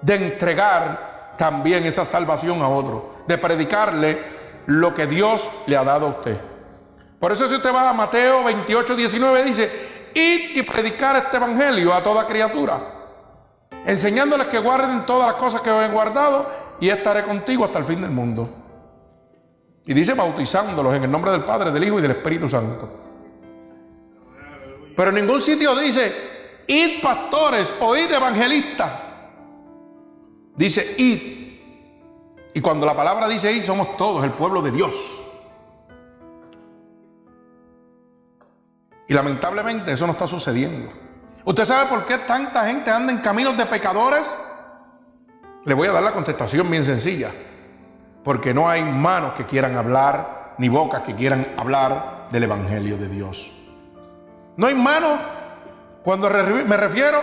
de 0.00 0.14
entregar 0.14 1.34
también 1.36 1.84
esa 1.84 2.04
salvación 2.04 2.62
a 2.62 2.68
otro, 2.68 3.16
de 3.26 3.36
predicarle 3.36 4.18
lo 4.66 4.94
que 4.94 5.06
Dios 5.06 5.50
le 5.66 5.76
ha 5.76 5.84
dado 5.84 6.06
a 6.06 6.10
usted. 6.10 6.40
Por 7.18 7.32
eso 7.32 7.48
si 7.48 7.54
usted 7.54 7.74
va 7.74 7.90
a 7.90 7.92
Mateo 7.92 8.44
28, 8.44 8.96
19, 8.96 9.42
dice, 9.44 10.10
id 10.14 10.56
y 10.56 10.62
predicar 10.62 11.16
este 11.16 11.36
evangelio 11.36 11.92
a 11.92 12.02
toda 12.02 12.26
criatura, 12.26 12.82
enseñándoles 13.84 14.48
que 14.48 14.58
guarden 14.58 15.04
todas 15.04 15.26
las 15.28 15.36
cosas 15.36 15.60
que 15.60 15.70
os 15.70 15.84
he 15.84 15.88
guardado 15.88 16.50
y 16.80 16.88
estaré 16.88 17.22
contigo 17.22 17.64
hasta 17.64 17.78
el 17.78 17.84
fin 17.84 18.00
del 18.00 18.10
mundo. 18.10 18.48
Y 19.84 19.94
dice 19.94 20.14
bautizándolos 20.14 20.94
en 20.94 21.04
el 21.04 21.10
nombre 21.10 21.32
del 21.32 21.44
Padre, 21.44 21.70
del 21.70 21.84
Hijo 21.84 21.98
y 21.98 22.02
del 22.02 22.12
Espíritu 22.12 22.48
Santo. 22.48 23.01
Pero 24.96 25.08
en 25.10 25.14
ningún 25.16 25.40
sitio 25.40 25.74
dice, 25.76 26.12
id 26.66 27.02
pastores 27.02 27.74
o 27.80 27.96
id 27.96 28.12
evangelistas. 28.12 28.92
Dice 30.56 30.94
id. 30.98 31.32
Y 32.54 32.60
cuando 32.60 32.84
la 32.84 32.94
palabra 32.94 33.28
dice 33.28 33.52
id, 33.52 33.62
somos 33.62 33.96
todos 33.96 34.24
el 34.24 34.32
pueblo 34.32 34.60
de 34.60 34.70
Dios. 34.70 34.92
Y 39.08 39.14
lamentablemente 39.14 39.92
eso 39.92 40.06
no 40.06 40.12
está 40.12 40.26
sucediendo. 40.26 40.90
¿Usted 41.44 41.64
sabe 41.64 41.88
por 41.88 42.04
qué 42.04 42.18
tanta 42.18 42.66
gente 42.66 42.90
anda 42.90 43.12
en 43.12 43.18
caminos 43.18 43.56
de 43.56 43.66
pecadores? 43.66 44.40
Le 45.64 45.74
voy 45.74 45.88
a 45.88 45.92
dar 45.92 46.02
la 46.02 46.12
contestación 46.12 46.70
bien 46.70 46.84
sencilla. 46.84 47.30
Porque 48.22 48.54
no 48.54 48.68
hay 48.68 48.84
manos 48.84 49.32
que 49.32 49.44
quieran 49.44 49.76
hablar, 49.76 50.54
ni 50.58 50.68
bocas 50.68 51.02
que 51.02 51.14
quieran 51.14 51.54
hablar 51.56 52.28
del 52.30 52.44
Evangelio 52.44 52.96
de 52.96 53.08
Dios. 53.08 53.50
No 54.56 54.66
hay 54.66 54.74
manos, 54.74 55.18
cuando 56.02 56.28
me 56.28 56.76
refiero 56.76 57.18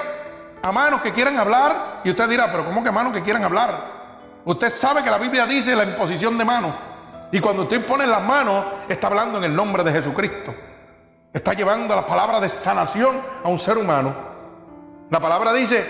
a 0.61 0.71
manos 0.71 1.01
que 1.01 1.11
quieran 1.11 1.37
hablar, 1.37 2.01
y 2.03 2.09
usted 2.09 2.29
dirá, 2.29 2.51
pero 2.51 2.65
¿cómo 2.65 2.83
que 2.83 2.91
manos 2.91 3.13
que 3.13 3.21
quieran 3.21 3.43
hablar? 3.43 3.99
Usted 4.45 4.69
sabe 4.69 5.03
que 5.03 5.09
la 5.09 5.17
Biblia 5.17 5.45
dice 5.45 5.75
la 5.75 5.83
imposición 5.83 6.37
de 6.37 6.45
manos. 6.45 6.73
Y 7.31 7.39
cuando 7.39 7.63
usted 7.63 7.85
pone 7.85 8.07
las 8.07 8.23
manos, 8.23 8.65
está 8.87 9.07
hablando 9.07 9.37
en 9.37 9.43
el 9.43 9.55
nombre 9.55 9.83
de 9.83 9.91
Jesucristo. 9.91 10.55
Está 11.31 11.53
llevando 11.53 11.95
la 11.95 12.05
palabra 12.05 12.39
de 12.39 12.49
sanación 12.49 13.21
a 13.43 13.47
un 13.49 13.59
ser 13.59 13.77
humano. 13.77 14.15
La 15.11 15.19
palabra 15.19 15.53
dice, 15.53 15.85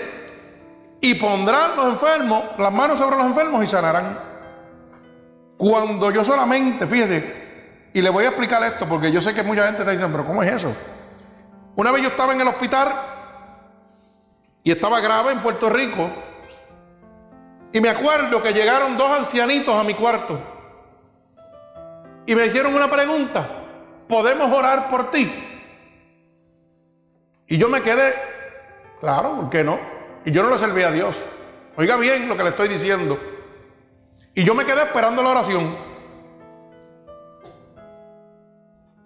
y 1.00 1.14
pondrán 1.14 1.76
los 1.76 1.86
enfermos, 1.86 2.44
las 2.58 2.72
manos 2.72 2.98
sobre 2.98 3.16
los 3.16 3.26
enfermos 3.26 3.64
y 3.64 3.66
sanarán. 3.66 4.18
Cuando 5.56 6.10
yo 6.10 6.22
solamente, 6.24 6.86
fíjese, 6.86 7.40
y 7.94 8.02
le 8.02 8.10
voy 8.10 8.24
a 8.24 8.28
explicar 8.28 8.62
esto 8.62 8.86
porque 8.86 9.10
yo 9.10 9.20
sé 9.20 9.34
que 9.34 9.42
mucha 9.42 9.64
gente 9.64 9.80
está 9.80 9.92
diciendo, 9.92 10.14
pero 10.14 10.26
¿cómo 10.26 10.42
es 10.42 10.52
eso? 10.52 10.74
Una 11.80 11.92
vez 11.92 12.02
yo 12.02 12.08
estaba 12.08 12.34
en 12.34 12.42
el 12.42 12.46
hospital 12.46 12.92
y 14.62 14.70
estaba 14.70 15.00
grave 15.00 15.32
en 15.32 15.38
Puerto 15.38 15.70
Rico 15.70 16.10
y 17.72 17.80
me 17.80 17.88
acuerdo 17.88 18.42
que 18.42 18.52
llegaron 18.52 18.98
dos 18.98 19.08
ancianitos 19.08 19.74
a 19.74 19.82
mi 19.82 19.94
cuarto 19.94 20.38
y 22.26 22.34
me 22.34 22.44
hicieron 22.44 22.74
una 22.74 22.90
pregunta, 22.90 23.48
¿podemos 24.06 24.52
orar 24.52 24.90
por 24.90 25.10
ti? 25.10 25.32
Y 27.46 27.56
yo 27.56 27.70
me 27.70 27.80
quedé, 27.80 28.12
claro, 29.00 29.36
¿por 29.36 29.48
qué 29.48 29.64
no? 29.64 29.78
Y 30.26 30.32
yo 30.32 30.42
no 30.42 30.50
le 30.50 30.58
serví 30.58 30.82
a 30.82 30.90
Dios. 30.90 31.16
Oiga 31.78 31.96
bien 31.96 32.28
lo 32.28 32.36
que 32.36 32.42
le 32.42 32.50
estoy 32.50 32.68
diciendo. 32.68 33.18
Y 34.34 34.44
yo 34.44 34.54
me 34.54 34.66
quedé 34.66 34.82
esperando 34.82 35.22
la 35.22 35.30
oración. 35.30 35.74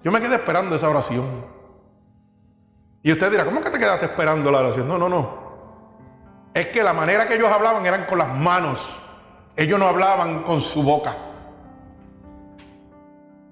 Yo 0.03 0.11
me 0.11 0.21
quedé 0.21 0.35
esperando 0.35 0.75
esa 0.75 0.91
oración. 0.91 1.54
Y 3.05 3.13
usted 3.13 3.31
dirá, 3.31 3.45
¿cómo 3.45 3.61
que 3.61 3.69
te 3.69 3.79
quedaste 3.79 4.07
esperando 4.07 4.51
la 4.51 4.61
oración? 4.61 4.89
No, 4.89 4.97
no, 4.97 5.11
no. 5.11 5.45
Es 6.55 6.69
que 6.69 6.83
la 6.83 6.95
manera 6.95 7.27
que 7.29 7.35
ellos 7.35 7.53
hablaban 7.53 7.85
eran 7.85 8.07
con 8.07 8.17
las 8.17 8.35
manos. 8.35 8.99
Ellos 9.55 9.79
no 9.79 9.87
hablaban 9.87 10.43
con 10.43 10.63
su 10.63 10.83
boca. 10.83 11.15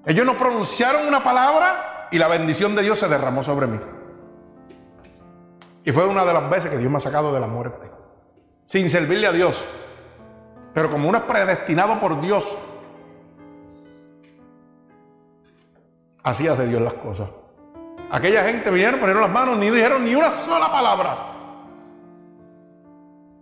Ellos 0.07 0.25
no 0.25 0.39
pronunciaron 0.39 1.07
una 1.07 1.23
palabra 1.23 2.09
y 2.11 2.17
la 2.17 2.29
bendición 2.29 2.75
de 2.75 2.83
Dios 2.83 2.99
se 2.99 3.09
derramó 3.09 3.43
sobre 3.43 3.67
mí. 3.67 3.79
Y 5.85 5.93
fue 5.93 6.07
una 6.07 6.25
de 6.25 6.33
las 6.33 6.49
veces 6.49 6.71
que 6.71 6.79
Dios 6.79 6.91
me 6.91 6.97
ha 6.97 7.01
sacado 7.01 7.31
de 7.35 7.41
la 7.41 7.47
muerte. 7.47 7.91
Sin 8.65 8.89
servirle 8.89 9.27
a 9.27 9.33
Dios. 9.33 9.63
Pero 10.73 10.91
como 10.91 11.11
uno 11.11 11.19
es 11.19 11.25
predestinado 11.25 12.01
por 12.01 12.19
Dios. 12.23 12.57
Así 16.23 16.49
hace 16.49 16.67
Dios 16.67 16.81
las 16.81 16.95
cosas. 16.95 17.29
Aquella 18.13 18.45
gente 18.45 18.71
vinieron, 18.71 19.01
ponieron 19.01 19.23
las 19.23 19.31
manos, 19.31 19.57
ni 19.57 19.71
dijeron 19.71 20.05
ni 20.05 20.15
una 20.15 20.31
sola 20.31 20.71
palabra. 20.71 21.17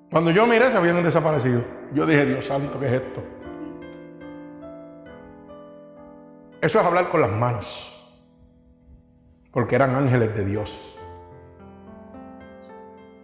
Cuando 0.09 0.31
yo 0.31 0.47
miré, 0.47 0.71
se 0.71 0.77
habían 0.77 1.03
desaparecido. 1.03 1.61
Yo 1.93 2.07
dije, 2.07 2.25
Dios 2.25 2.47
santo, 2.47 2.79
¿qué 2.79 2.87
es 2.87 2.93
esto? 2.93 3.21
Eso 6.61 6.79
es 6.79 6.87
hablar 6.87 7.09
con 7.09 7.21
las 7.21 7.33
manos. 7.33 8.17
Porque 9.50 9.75
eran 9.75 9.97
ángeles 9.97 10.37
de 10.37 10.45
Dios. 10.45 10.95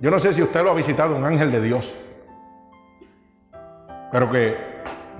Yo 0.01 0.11
no 0.11 0.19
sé 0.19 0.33
si 0.33 0.43
usted 0.43 0.65
lo 0.65 0.73
ha 0.73 0.75
visitado, 0.75 1.15
un 1.15 1.25
ángel 1.25 1.53
de 1.53 1.61
Dios. 1.61 1.95
Pero 4.11 4.29
que 4.33 4.57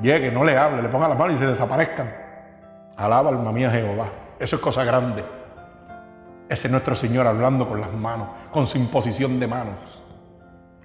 llegue, 0.03 0.33
no 0.33 0.43
le 0.43 0.57
hable, 0.57 0.83
le 0.83 0.89
ponga 0.89 1.07
las 1.07 1.17
manos 1.17 1.37
y 1.37 1.39
se 1.39 1.47
desaparezcan. 1.47 2.13
Alaba 2.97 3.31
alma 3.31 3.53
mía 3.53 3.71
Jehová. 3.71 4.09
Eso 4.41 4.57
es 4.57 4.63
cosa 4.63 4.83
grande. 4.83 5.46
Ese 6.49 6.69
es 6.69 6.71
nuestro 6.71 6.95
Señor 6.95 7.27
hablando 7.27 7.69
con 7.69 7.81
las 7.81 7.93
manos, 7.93 8.29
con 8.53 8.67
su 8.67 8.79
imposición 8.79 9.41
de 9.41 9.49
manos, 9.49 9.75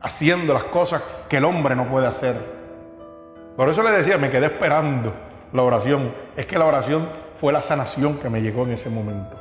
haciendo 0.01 0.53
las 0.53 0.63
cosas 0.63 1.01
que 1.29 1.37
el 1.37 1.45
hombre 1.45 1.75
no 1.75 1.87
puede 1.87 2.07
hacer. 2.07 2.35
Por 3.55 3.69
eso 3.69 3.83
le 3.83 3.91
decía, 3.91 4.17
me 4.17 4.31
quedé 4.31 4.47
esperando 4.47 5.13
la 5.53 5.61
oración. 5.61 6.13
Es 6.35 6.45
que 6.45 6.57
la 6.57 6.65
oración 6.65 7.07
fue 7.35 7.53
la 7.53 7.61
sanación 7.61 8.17
que 8.17 8.29
me 8.29 8.41
llegó 8.41 8.63
en 8.63 8.71
ese 8.71 8.89
momento. 8.89 9.37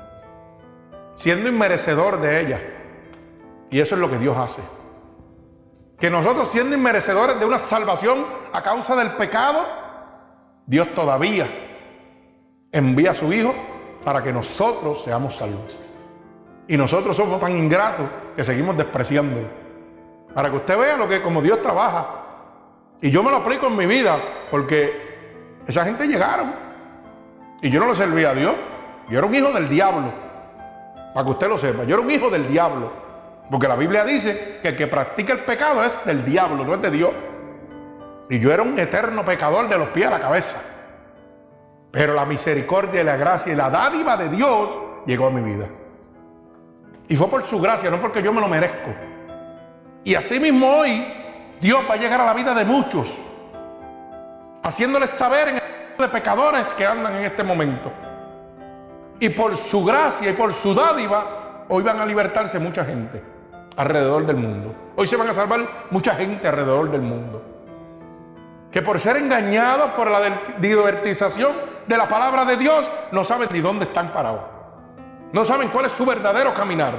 Siendo 1.14 1.48
inmerecedor 1.48 2.20
de 2.20 2.40
ella. 2.40 2.60
Y 3.70 3.80
eso 3.80 3.94
es 3.94 4.00
lo 4.00 4.10
que 4.10 4.18
Dios 4.18 4.36
hace. 4.36 4.62
Que 5.98 6.10
nosotros 6.10 6.48
siendo 6.48 6.74
inmerecedores 6.76 7.38
de 7.38 7.46
una 7.46 7.58
salvación 7.58 8.24
a 8.52 8.62
causa 8.62 8.96
del 8.96 9.10
pecado, 9.12 9.60
Dios 10.66 10.92
todavía 10.94 11.48
envía 12.72 13.12
a 13.12 13.14
su 13.14 13.32
Hijo 13.32 13.54
para 14.04 14.22
que 14.22 14.32
nosotros 14.32 15.02
seamos 15.04 15.36
salvos. 15.36 15.78
Y 16.70 16.76
nosotros 16.76 17.16
somos 17.16 17.40
tan 17.40 17.56
ingratos 17.56 18.06
que 18.36 18.44
seguimos 18.44 18.76
despreciando. 18.76 19.40
Para 20.32 20.50
que 20.50 20.56
usted 20.56 20.78
vea 20.78 20.96
lo 20.96 21.08
que 21.08 21.20
como 21.20 21.42
Dios 21.42 21.60
trabaja. 21.60 22.06
Y 23.00 23.10
yo 23.10 23.24
me 23.24 23.30
lo 23.32 23.38
aplico 23.38 23.66
en 23.66 23.76
mi 23.76 23.86
vida 23.86 24.16
porque 24.52 25.58
esa 25.66 25.84
gente 25.84 26.06
llegaron. 26.06 26.54
Y 27.60 27.70
yo 27.70 27.80
no 27.80 27.88
le 27.88 27.94
servía 27.96 28.30
a 28.30 28.34
Dios. 28.34 28.54
Yo 29.08 29.18
era 29.18 29.26
un 29.26 29.34
hijo 29.34 29.50
del 29.50 29.68
diablo. 29.68 30.12
Para 31.12 31.24
que 31.24 31.30
usted 31.32 31.48
lo 31.48 31.58
sepa. 31.58 31.82
Yo 31.82 31.96
era 31.96 32.04
un 32.04 32.10
hijo 32.12 32.30
del 32.30 32.46
diablo. 32.46 32.92
Porque 33.50 33.66
la 33.66 33.74
Biblia 33.74 34.04
dice 34.04 34.60
que 34.62 34.68
el 34.68 34.76
que 34.76 34.86
practica 34.86 35.32
el 35.32 35.40
pecado 35.40 35.82
es 35.82 36.04
del 36.04 36.24
diablo, 36.24 36.64
no 36.64 36.74
es 36.74 36.82
de 36.82 36.92
Dios. 36.92 37.10
Y 38.28 38.38
yo 38.38 38.52
era 38.52 38.62
un 38.62 38.78
eterno 38.78 39.24
pecador 39.24 39.68
de 39.68 39.76
los 39.76 39.88
pies 39.88 40.06
a 40.06 40.10
la 40.10 40.20
cabeza. 40.20 40.62
Pero 41.90 42.14
la 42.14 42.26
misericordia 42.26 43.00
y 43.00 43.04
la 43.04 43.16
gracia 43.16 43.52
y 43.52 43.56
la 43.56 43.70
dádiva 43.70 44.16
de 44.16 44.28
Dios 44.28 44.78
llegó 45.04 45.26
a 45.26 45.30
mi 45.32 45.40
vida. 45.40 45.66
Y 47.10 47.16
fue 47.16 47.28
por 47.28 47.42
su 47.42 47.60
gracia, 47.60 47.90
no 47.90 48.00
porque 48.00 48.22
yo 48.22 48.32
me 48.32 48.40
lo 48.40 48.46
merezco. 48.46 48.94
Y 50.04 50.14
así 50.14 50.38
mismo 50.38 50.64
hoy 50.64 51.04
Dios 51.60 51.82
va 51.90 51.94
a 51.94 51.96
llegar 51.96 52.20
a 52.20 52.24
la 52.24 52.32
vida 52.32 52.54
de 52.54 52.64
muchos, 52.64 53.18
haciéndoles 54.62 55.10
saber 55.10 55.48
en 55.48 55.54
el 55.56 55.62
de 55.98 56.08
pecadores 56.08 56.72
que 56.72 56.86
andan 56.86 57.16
en 57.16 57.24
este 57.24 57.42
momento. 57.42 57.90
Y 59.18 59.28
por 59.30 59.56
su 59.56 59.84
gracia 59.84 60.30
y 60.30 60.34
por 60.34 60.54
su 60.54 60.72
dádiva, 60.72 61.64
hoy 61.68 61.82
van 61.82 61.98
a 61.98 62.06
libertarse 62.06 62.60
mucha 62.60 62.84
gente 62.84 63.20
alrededor 63.76 64.24
del 64.24 64.36
mundo. 64.36 64.92
Hoy 64.94 65.08
se 65.08 65.16
van 65.16 65.28
a 65.28 65.32
salvar 65.32 65.66
mucha 65.90 66.14
gente 66.14 66.46
alrededor 66.46 66.92
del 66.92 67.02
mundo. 67.02 67.42
Que 68.70 68.82
por 68.82 69.00
ser 69.00 69.16
engañados 69.16 69.90
por 69.94 70.08
la 70.08 70.20
divertización 70.60 71.50
de 71.88 71.96
la 71.98 72.08
palabra 72.08 72.44
de 72.44 72.56
Dios, 72.56 72.88
no 73.10 73.24
saben 73.24 73.48
ni 73.52 73.60
dónde 73.60 73.86
están 73.86 74.12
parados. 74.12 74.59
No 75.32 75.44
saben 75.44 75.68
cuál 75.68 75.86
es 75.86 75.92
su 75.92 76.04
verdadero 76.04 76.52
caminar. 76.52 76.94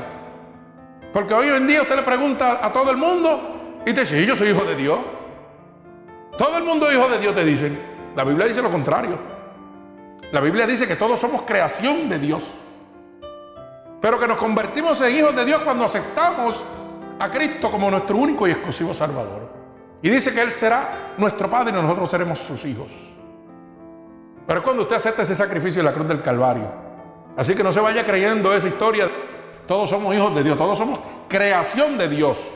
Porque 1.13 1.33
hoy 1.33 1.49
en 1.49 1.67
día 1.67 1.81
usted 1.81 1.95
le 1.95 2.03
pregunta 2.03 2.65
a 2.65 2.71
todo 2.71 2.91
el 2.91 2.97
mundo 2.97 3.81
y 3.85 3.93
te 3.93 4.01
dice, 4.01 4.25
yo 4.25 4.35
soy 4.35 4.49
hijo 4.49 4.63
de 4.63 4.75
Dios. 4.75 4.99
Todo 6.37 6.57
el 6.57 6.63
mundo 6.63 6.89
es 6.89 6.95
hijo 6.95 7.09
de 7.09 7.19
Dios, 7.19 7.35
te 7.35 7.43
dicen. 7.43 7.79
La 8.15 8.23
Biblia 8.23 8.47
dice 8.47 8.61
lo 8.61 8.71
contrario. 8.71 9.17
La 10.31 10.39
Biblia 10.39 10.65
dice 10.65 10.87
que 10.87 10.95
todos 10.95 11.19
somos 11.19 11.41
creación 11.41 12.07
de 12.07 12.19
Dios. 12.19 12.55
Pero 13.99 14.17
que 14.17 14.27
nos 14.27 14.37
convertimos 14.37 14.99
en 15.01 15.15
hijos 15.15 15.35
de 15.35 15.45
Dios 15.45 15.61
cuando 15.63 15.85
aceptamos 15.85 16.63
a 17.19 17.29
Cristo 17.29 17.69
como 17.69 17.91
nuestro 17.91 18.15
único 18.15 18.47
y 18.47 18.51
exclusivo 18.51 18.93
Salvador. 18.93 19.49
Y 20.01 20.09
dice 20.09 20.33
que 20.33 20.41
Él 20.41 20.51
será 20.51 21.13
nuestro 21.17 21.49
Padre 21.49 21.77
y 21.77 21.81
nosotros 21.81 22.09
seremos 22.09 22.39
sus 22.39 22.63
hijos. 22.65 22.87
Pero 24.47 24.59
es 24.59 24.63
cuando 24.63 24.83
usted 24.83 24.95
acepta 24.95 25.21
ese 25.21 25.35
sacrificio 25.35 25.81
en 25.81 25.85
la 25.85 25.93
cruz 25.93 26.07
del 26.07 26.21
Calvario 26.21 26.90
Así 27.37 27.55
que 27.55 27.63
no 27.63 27.71
se 27.71 27.79
vaya 27.79 28.03
creyendo 28.03 28.53
esa 28.53 28.67
historia. 28.67 29.09
Todos 29.67 29.89
somos 29.89 30.13
hijos 30.15 30.35
de 30.35 30.43
Dios, 30.43 30.57
todos 30.57 30.77
somos 30.77 30.99
creación 31.27 31.97
de 31.97 32.09
Dios. 32.09 32.49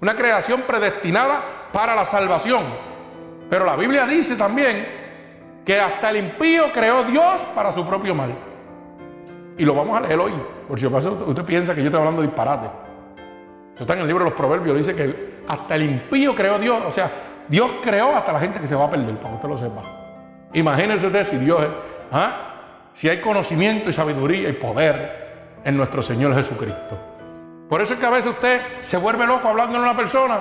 Una 0.00 0.14
creación 0.14 0.62
predestinada 0.62 1.40
para 1.72 1.94
la 1.94 2.04
salvación. 2.04 2.62
Pero 3.50 3.64
la 3.64 3.76
Biblia 3.76 4.06
dice 4.06 4.36
también 4.36 4.86
que 5.64 5.80
hasta 5.80 6.10
el 6.10 6.16
impío 6.16 6.72
creó 6.72 7.04
Dios 7.04 7.46
para 7.54 7.72
su 7.72 7.84
propio 7.84 8.14
mal. 8.14 8.34
Y 9.58 9.64
lo 9.64 9.74
vamos 9.74 9.96
a 9.96 10.00
leer 10.00 10.18
hoy. 10.18 10.32
Por 10.66 10.78
si 10.78 10.86
acaso 10.86 11.24
usted 11.26 11.44
piensa 11.44 11.74
que 11.74 11.80
yo 11.80 11.86
estoy 11.86 12.00
hablando 12.00 12.22
disparate. 12.22 12.66
Eso 13.74 13.84
está 13.84 13.94
en 13.94 14.00
el 14.00 14.06
libro 14.06 14.24
de 14.24 14.30
los 14.30 14.38
Proverbios. 14.38 14.76
Dice 14.76 14.94
que 14.94 15.42
hasta 15.46 15.74
el 15.74 15.82
impío 15.82 16.34
creó 16.34 16.58
Dios. 16.58 16.82
O 16.86 16.90
sea, 16.90 17.10
Dios 17.48 17.74
creó 17.82 18.16
hasta 18.16 18.32
la 18.32 18.38
gente 18.38 18.60
que 18.60 18.66
se 18.66 18.74
va 18.74 18.84
a 18.84 18.90
perder, 18.90 19.16
para 19.16 19.30
que 19.30 19.34
usted 19.34 19.48
lo 19.48 19.58
sepa. 19.58 19.82
Imagínese 20.54 21.06
usted 21.06 21.24
si 21.24 21.36
Dios 21.36 21.62
es. 21.62 21.68
¿ah? 22.12 22.51
Si 22.94 23.08
hay 23.08 23.20
conocimiento 23.20 23.88
y 23.88 23.92
sabiduría 23.92 24.48
y 24.48 24.52
poder 24.52 25.60
en 25.64 25.76
nuestro 25.76 26.02
Señor 26.02 26.34
Jesucristo. 26.34 26.98
Por 27.68 27.80
eso 27.80 27.94
es 27.94 28.00
que 28.00 28.06
a 28.06 28.10
veces 28.10 28.32
usted 28.32 28.60
se 28.80 28.98
vuelve 28.98 29.26
loco 29.26 29.48
hablando 29.48 29.76
en 29.76 29.82
una 29.82 29.96
persona 29.96 30.40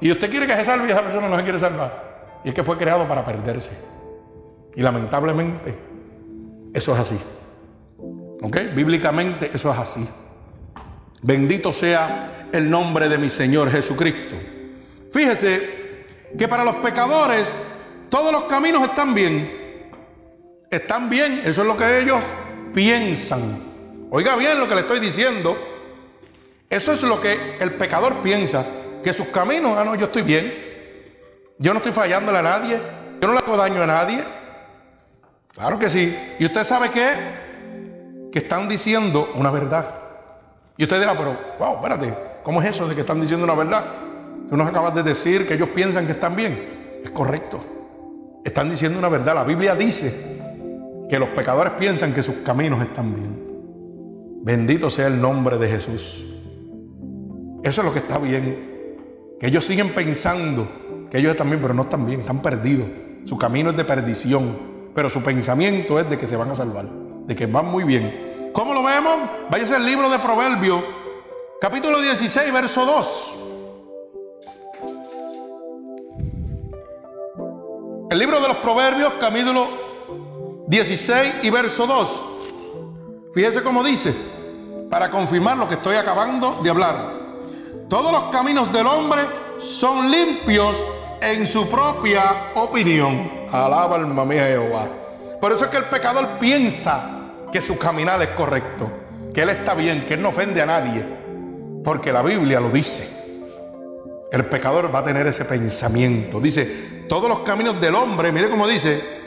y 0.00 0.12
usted 0.12 0.30
quiere 0.30 0.46
que 0.46 0.54
se 0.54 0.64
salve 0.64 0.86
y 0.86 0.90
esa 0.92 1.02
persona 1.02 1.28
no 1.28 1.36
se 1.36 1.42
quiere 1.42 1.58
salvar. 1.58 2.38
Y 2.44 2.50
es 2.50 2.54
que 2.54 2.62
fue 2.62 2.76
creado 2.76 3.06
para 3.08 3.24
perderse. 3.24 3.72
Y 4.76 4.82
lamentablemente, 4.82 5.76
eso 6.72 6.94
es 6.94 7.00
así. 7.00 7.18
¿Ok? 8.42 8.56
Bíblicamente 8.74 9.50
eso 9.52 9.72
es 9.72 9.78
así. 9.78 10.08
Bendito 11.22 11.72
sea 11.72 12.48
el 12.52 12.70
nombre 12.70 13.08
de 13.08 13.18
mi 13.18 13.28
Señor 13.28 13.70
Jesucristo. 13.70 14.36
Fíjese 15.10 16.02
que 16.38 16.46
para 16.46 16.64
los 16.64 16.76
pecadores 16.76 17.56
todos 18.08 18.32
los 18.32 18.44
caminos 18.44 18.82
están 18.82 19.14
bien. 19.14 19.57
Están 20.70 21.08
bien, 21.08 21.42
eso 21.44 21.62
es 21.62 21.66
lo 21.66 21.76
que 21.76 21.98
ellos 21.98 22.20
piensan. 22.74 23.40
Oiga 24.10 24.36
bien 24.36 24.58
lo 24.58 24.68
que 24.68 24.74
le 24.74 24.82
estoy 24.82 25.00
diciendo. 25.00 25.56
Eso 26.68 26.92
es 26.92 27.02
lo 27.02 27.20
que 27.20 27.56
el 27.60 27.72
pecador 27.74 28.16
piensa, 28.16 28.64
que 29.02 29.14
sus 29.14 29.28
caminos, 29.28 29.78
ah, 29.78 29.84
no, 29.84 29.94
yo 29.94 30.06
estoy 30.06 30.22
bien. 30.22 30.52
Yo 31.58 31.72
no 31.72 31.78
estoy 31.78 31.92
fallándole 31.92 32.38
a 32.38 32.42
nadie. 32.42 32.78
Yo 33.20 33.26
no 33.26 33.32
le 33.32 33.40
hago 33.40 33.56
daño 33.56 33.82
a 33.82 33.86
nadie. 33.86 34.22
Claro 35.54 35.78
que 35.78 35.88
sí. 35.88 36.16
¿Y 36.38 36.44
usted 36.44 36.62
sabe 36.64 36.90
qué? 36.90 38.28
Que 38.30 38.40
están 38.40 38.68
diciendo 38.68 39.32
una 39.34 39.50
verdad. 39.50 39.94
Y 40.76 40.84
usted 40.84 41.00
dirá, 41.00 41.16
pero, 41.16 41.36
wow, 41.58 41.76
espérate, 41.76 42.14
¿cómo 42.44 42.60
es 42.60 42.68
eso 42.68 42.86
de 42.86 42.94
que 42.94 43.00
están 43.00 43.20
diciendo 43.20 43.44
una 43.44 43.54
verdad? 43.54 43.84
Tú 44.48 44.56
nos 44.56 44.68
acabas 44.68 44.94
de 44.94 45.02
decir 45.02 45.46
que 45.48 45.54
ellos 45.54 45.70
piensan 45.70 46.06
que 46.06 46.12
están 46.12 46.36
bien. 46.36 47.00
Es 47.02 47.10
correcto. 47.10 47.64
Están 48.44 48.70
diciendo 48.70 48.98
una 48.98 49.08
verdad. 49.08 49.34
La 49.34 49.44
Biblia 49.44 49.74
dice 49.74 50.37
que 51.08 51.18
los 51.18 51.30
pecadores 51.30 51.72
piensan 51.74 52.12
que 52.12 52.22
sus 52.22 52.36
caminos 52.36 52.80
están 52.82 53.14
bien. 53.14 53.48
Bendito 54.42 54.90
sea 54.90 55.06
el 55.06 55.20
nombre 55.20 55.58
de 55.58 55.68
Jesús. 55.68 56.24
Eso 57.62 57.80
es 57.80 57.84
lo 57.84 57.92
que 57.92 58.00
está 58.00 58.18
bien. 58.18 58.96
Que 59.40 59.46
ellos 59.46 59.64
siguen 59.64 59.94
pensando 59.94 60.68
que 61.10 61.18
ellos 61.18 61.30
están 61.30 61.48
bien, 61.48 61.60
pero 61.62 61.74
no 61.74 61.82
están 61.82 62.04
bien, 62.04 62.20
están 62.20 62.42
perdidos. 62.42 62.86
Su 63.24 63.36
camino 63.36 63.70
es 63.70 63.76
de 63.76 63.84
perdición, 63.84 64.56
pero 64.94 65.08
su 65.10 65.22
pensamiento 65.22 65.98
es 65.98 66.08
de 66.08 66.18
que 66.18 66.26
se 66.26 66.36
van 66.36 66.50
a 66.50 66.54
salvar, 66.54 66.86
de 66.86 67.34
que 67.34 67.46
van 67.46 67.66
muy 67.66 67.84
bien. 67.84 68.50
¿Cómo 68.52 68.74
lo 68.74 68.82
vemos? 68.82 69.16
Váyase 69.50 69.76
al 69.76 69.84
libro 69.84 70.10
de 70.10 70.18
Proverbios, 70.18 70.82
capítulo 71.60 72.00
16, 72.00 72.52
verso 72.52 72.84
2. 72.84 73.34
El 78.10 78.18
libro 78.18 78.40
de 78.40 78.48
los 78.48 78.56
Proverbios, 78.58 79.14
capítulo 79.20 79.87
16 80.68 81.36
y 81.44 81.50
verso 81.50 81.86
2. 81.86 82.22
Fíjese 83.32 83.62
cómo 83.62 83.82
dice, 83.82 84.14
para 84.90 85.10
confirmar 85.10 85.56
lo 85.56 85.66
que 85.66 85.76
estoy 85.76 85.96
acabando 85.96 86.60
de 86.62 86.68
hablar. 86.68 87.14
Todos 87.88 88.12
los 88.12 88.24
caminos 88.24 88.70
del 88.70 88.86
hombre 88.86 89.22
son 89.60 90.10
limpios 90.10 90.76
en 91.22 91.46
su 91.46 91.66
propia 91.70 92.52
opinión. 92.54 93.48
Alaba 93.50 93.96
alma 93.96 94.26
mía 94.26 94.44
Jehová. 94.44 94.88
Por 95.40 95.52
eso 95.52 95.64
es 95.64 95.70
que 95.70 95.78
el 95.78 95.84
pecador 95.84 96.38
piensa 96.38 97.32
que 97.50 97.62
su 97.62 97.78
caminar 97.78 98.20
es 98.20 98.28
correcto, 98.28 98.90
que 99.32 99.40
él 99.40 99.48
está 99.48 99.74
bien, 99.74 100.04
que 100.04 100.14
él 100.14 100.22
no 100.22 100.28
ofende 100.28 100.60
a 100.60 100.66
nadie, 100.66 101.02
porque 101.82 102.12
la 102.12 102.20
Biblia 102.20 102.60
lo 102.60 102.68
dice. 102.68 103.08
El 104.30 104.44
pecador 104.44 104.94
va 104.94 104.98
a 104.98 105.04
tener 105.04 105.26
ese 105.26 105.46
pensamiento. 105.46 106.40
Dice, 106.40 107.06
todos 107.08 107.26
los 107.26 107.38
caminos 107.38 107.80
del 107.80 107.94
hombre, 107.94 108.30
mire 108.32 108.50
cómo 108.50 108.68
dice, 108.68 109.17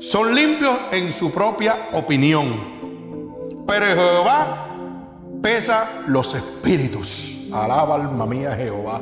son 0.00 0.34
limpios 0.34 0.78
en 0.92 1.12
su 1.12 1.30
propia 1.30 1.88
opinión. 1.92 3.64
Pero 3.66 3.86
Jehová 3.86 4.68
pesa 5.42 6.02
los 6.06 6.34
espíritus. 6.34 7.48
Alaba 7.52 7.96
alma 7.96 8.26
mía 8.26 8.54
Jehová. 8.56 9.00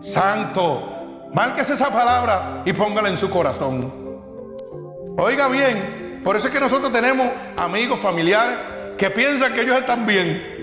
Santo, 0.00 1.28
márquese 1.32 1.74
esa 1.74 1.90
palabra 1.90 2.62
y 2.64 2.72
póngala 2.72 3.08
en 3.08 3.16
su 3.16 3.30
corazón. 3.30 3.92
Oiga 5.16 5.48
bien, 5.48 6.20
por 6.22 6.36
eso 6.36 6.48
es 6.48 6.54
que 6.54 6.60
nosotros 6.60 6.92
tenemos 6.92 7.26
amigos, 7.56 7.98
familiares 7.98 8.56
que 8.98 9.10
piensan 9.10 9.52
que 9.52 9.62
ellos 9.62 9.78
están 9.78 10.06
bien. 10.06 10.54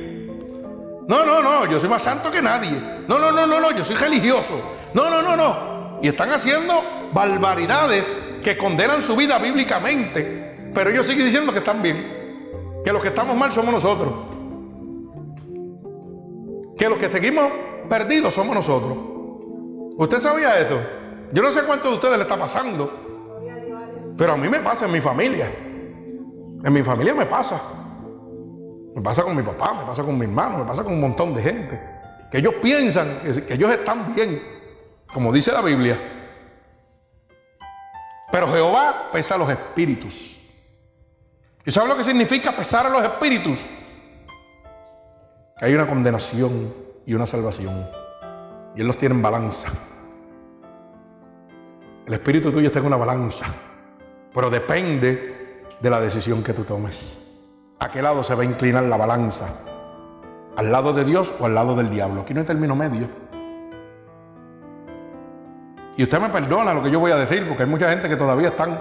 No, 1.08 1.26
no, 1.26 1.42
no, 1.42 1.66
yo 1.66 1.80
soy 1.80 1.90
más 1.90 2.04
santo 2.04 2.30
que 2.30 2.42
nadie. 2.42 2.80
No, 3.08 3.18
no, 3.18 3.32
no, 3.32 3.48
no, 3.48 3.60
no, 3.60 3.72
yo 3.72 3.84
soy 3.84 3.96
religioso. 3.96 4.62
No, 4.94 5.10
no, 5.10 5.22
no, 5.22 5.36
no. 5.36 6.00
Y 6.02 6.08
están 6.08 6.30
haciendo 6.30 7.01
barbaridades 7.14 8.18
que 8.44 8.58
condenan 8.58 9.04
su 9.04 9.16
vida 9.16 9.38
bíblicamente. 9.40 10.72
Pero 10.74 10.90
ellos 10.90 11.06
siguen 11.06 11.26
diciendo 11.26 11.52
que 11.52 11.60
están 11.60 11.82
bien. 11.82 12.82
Que 12.84 12.92
los 12.92 13.02
que 13.02 13.10
estamos 13.10 13.36
mal 13.36 13.52
somos 13.52 13.74
nosotros 13.74 14.32
que 16.82 16.90
los 16.90 16.98
que 16.98 17.10
seguimos 17.10 17.48
perdidos 17.88 18.34
somos 18.34 18.56
nosotros. 18.56 18.98
¿Usted 19.98 20.18
sabía 20.18 20.60
eso? 20.60 20.80
Yo 21.32 21.44
no 21.44 21.52
sé 21.52 21.62
cuánto 21.62 21.90
de 21.90 21.94
ustedes 21.94 22.18
le 22.18 22.24
está 22.24 22.36
pasando, 22.38 22.92
pero 24.18 24.34
a 24.34 24.38
mí 24.38 24.50
me 24.50 24.62
pasa 24.62 24.88
en 24.88 24.92
mi 24.92 25.00
familia. 25.00 25.48
En 26.64 26.74
mi 26.74 26.82
familia 26.82 27.14
me 27.14 27.28
pasa. 27.28 27.62
Me 28.96 29.02
pasa 29.04 29.22
con 29.22 29.36
mi 29.36 29.44
papá, 29.44 29.76
me 29.76 29.86
pasa 29.86 30.02
con 30.02 30.18
mi 30.18 30.26
hermano, 30.26 30.58
me 30.58 30.66
pasa 30.66 30.84
con 30.84 30.94
un 30.94 31.02
montón 31.02 31.36
de 31.36 31.44
gente. 31.44 31.80
Que 32.32 32.40
ellos 32.40 32.56
piensan 32.56 33.08
que, 33.48 33.54
ellos 33.54 33.70
están 33.70 34.16
bien, 34.16 34.42
como 35.14 35.32
dice 35.32 35.52
la 35.52 35.62
Biblia. 35.62 36.00
Pero 38.32 38.48
Jehová 38.48 39.10
pesa 39.12 39.38
los 39.38 39.50
espíritus. 39.50 40.38
¿Y 41.66 41.72
sabe 41.72 41.90
lo 41.90 41.98
que 41.98 42.04
significa 42.04 42.52
pesar 42.52 42.86
a 42.86 42.90
los 42.90 43.04
espíritus? 43.04 43.60
hay 45.62 45.76
una 45.76 45.86
condenación 45.86 46.74
y 47.06 47.14
una 47.14 47.28
salvación. 47.28 47.88
Y 48.76 48.82
Él 48.82 48.88
los 48.88 48.98
tiene 48.98 49.14
en 49.14 49.22
balanza. 49.22 49.70
El 52.08 52.14
espíritu 52.14 52.52
tuyo 52.52 52.66
está 52.66 52.80
en 52.80 52.88
una 52.88 52.98
balanza, 52.98 53.46
pero 54.34 54.50
depende 54.50 55.64
de 55.80 55.90
la 55.90 56.02
decisión 56.02 56.44
que 56.44 56.54
tú 56.54 56.64
tomes. 56.64 57.20
¿A 57.80 57.92
qué 57.92 58.02
lado 58.02 58.24
se 58.24 58.34
va 58.34 58.42
a 58.42 58.46
inclinar 58.46 58.84
la 58.84 58.98
balanza? 58.98 59.68
¿Al 60.58 60.72
lado 60.72 60.94
de 60.94 61.06
Dios 61.06 61.34
o 61.40 61.46
al 61.46 61.54
lado 61.54 61.76
del 61.76 61.90
diablo? 61.90 62.22
Aquí 62.22 62.34
no 62.34 62.40
hay 62.40 62.46
término 62.46 62.76
medio. 62.76 63.08
Y 65.98 66.04
usted 66.04 66.20
me 66.20 66.30
perdona 66.30 66.74
lo 66.74 66.82
que 66.82 66.90
yo 66.90 67.00
voy 67.00 67.12
a 67.12 67.18
decir, 67.18 67.46
porque 67.48 67.64
hay 67.64 67.70
mucha 67.70 67.90
gente 67.90 68.08
que 68.08 68.16
todavía 68.16 68.50
están 68.50 68.80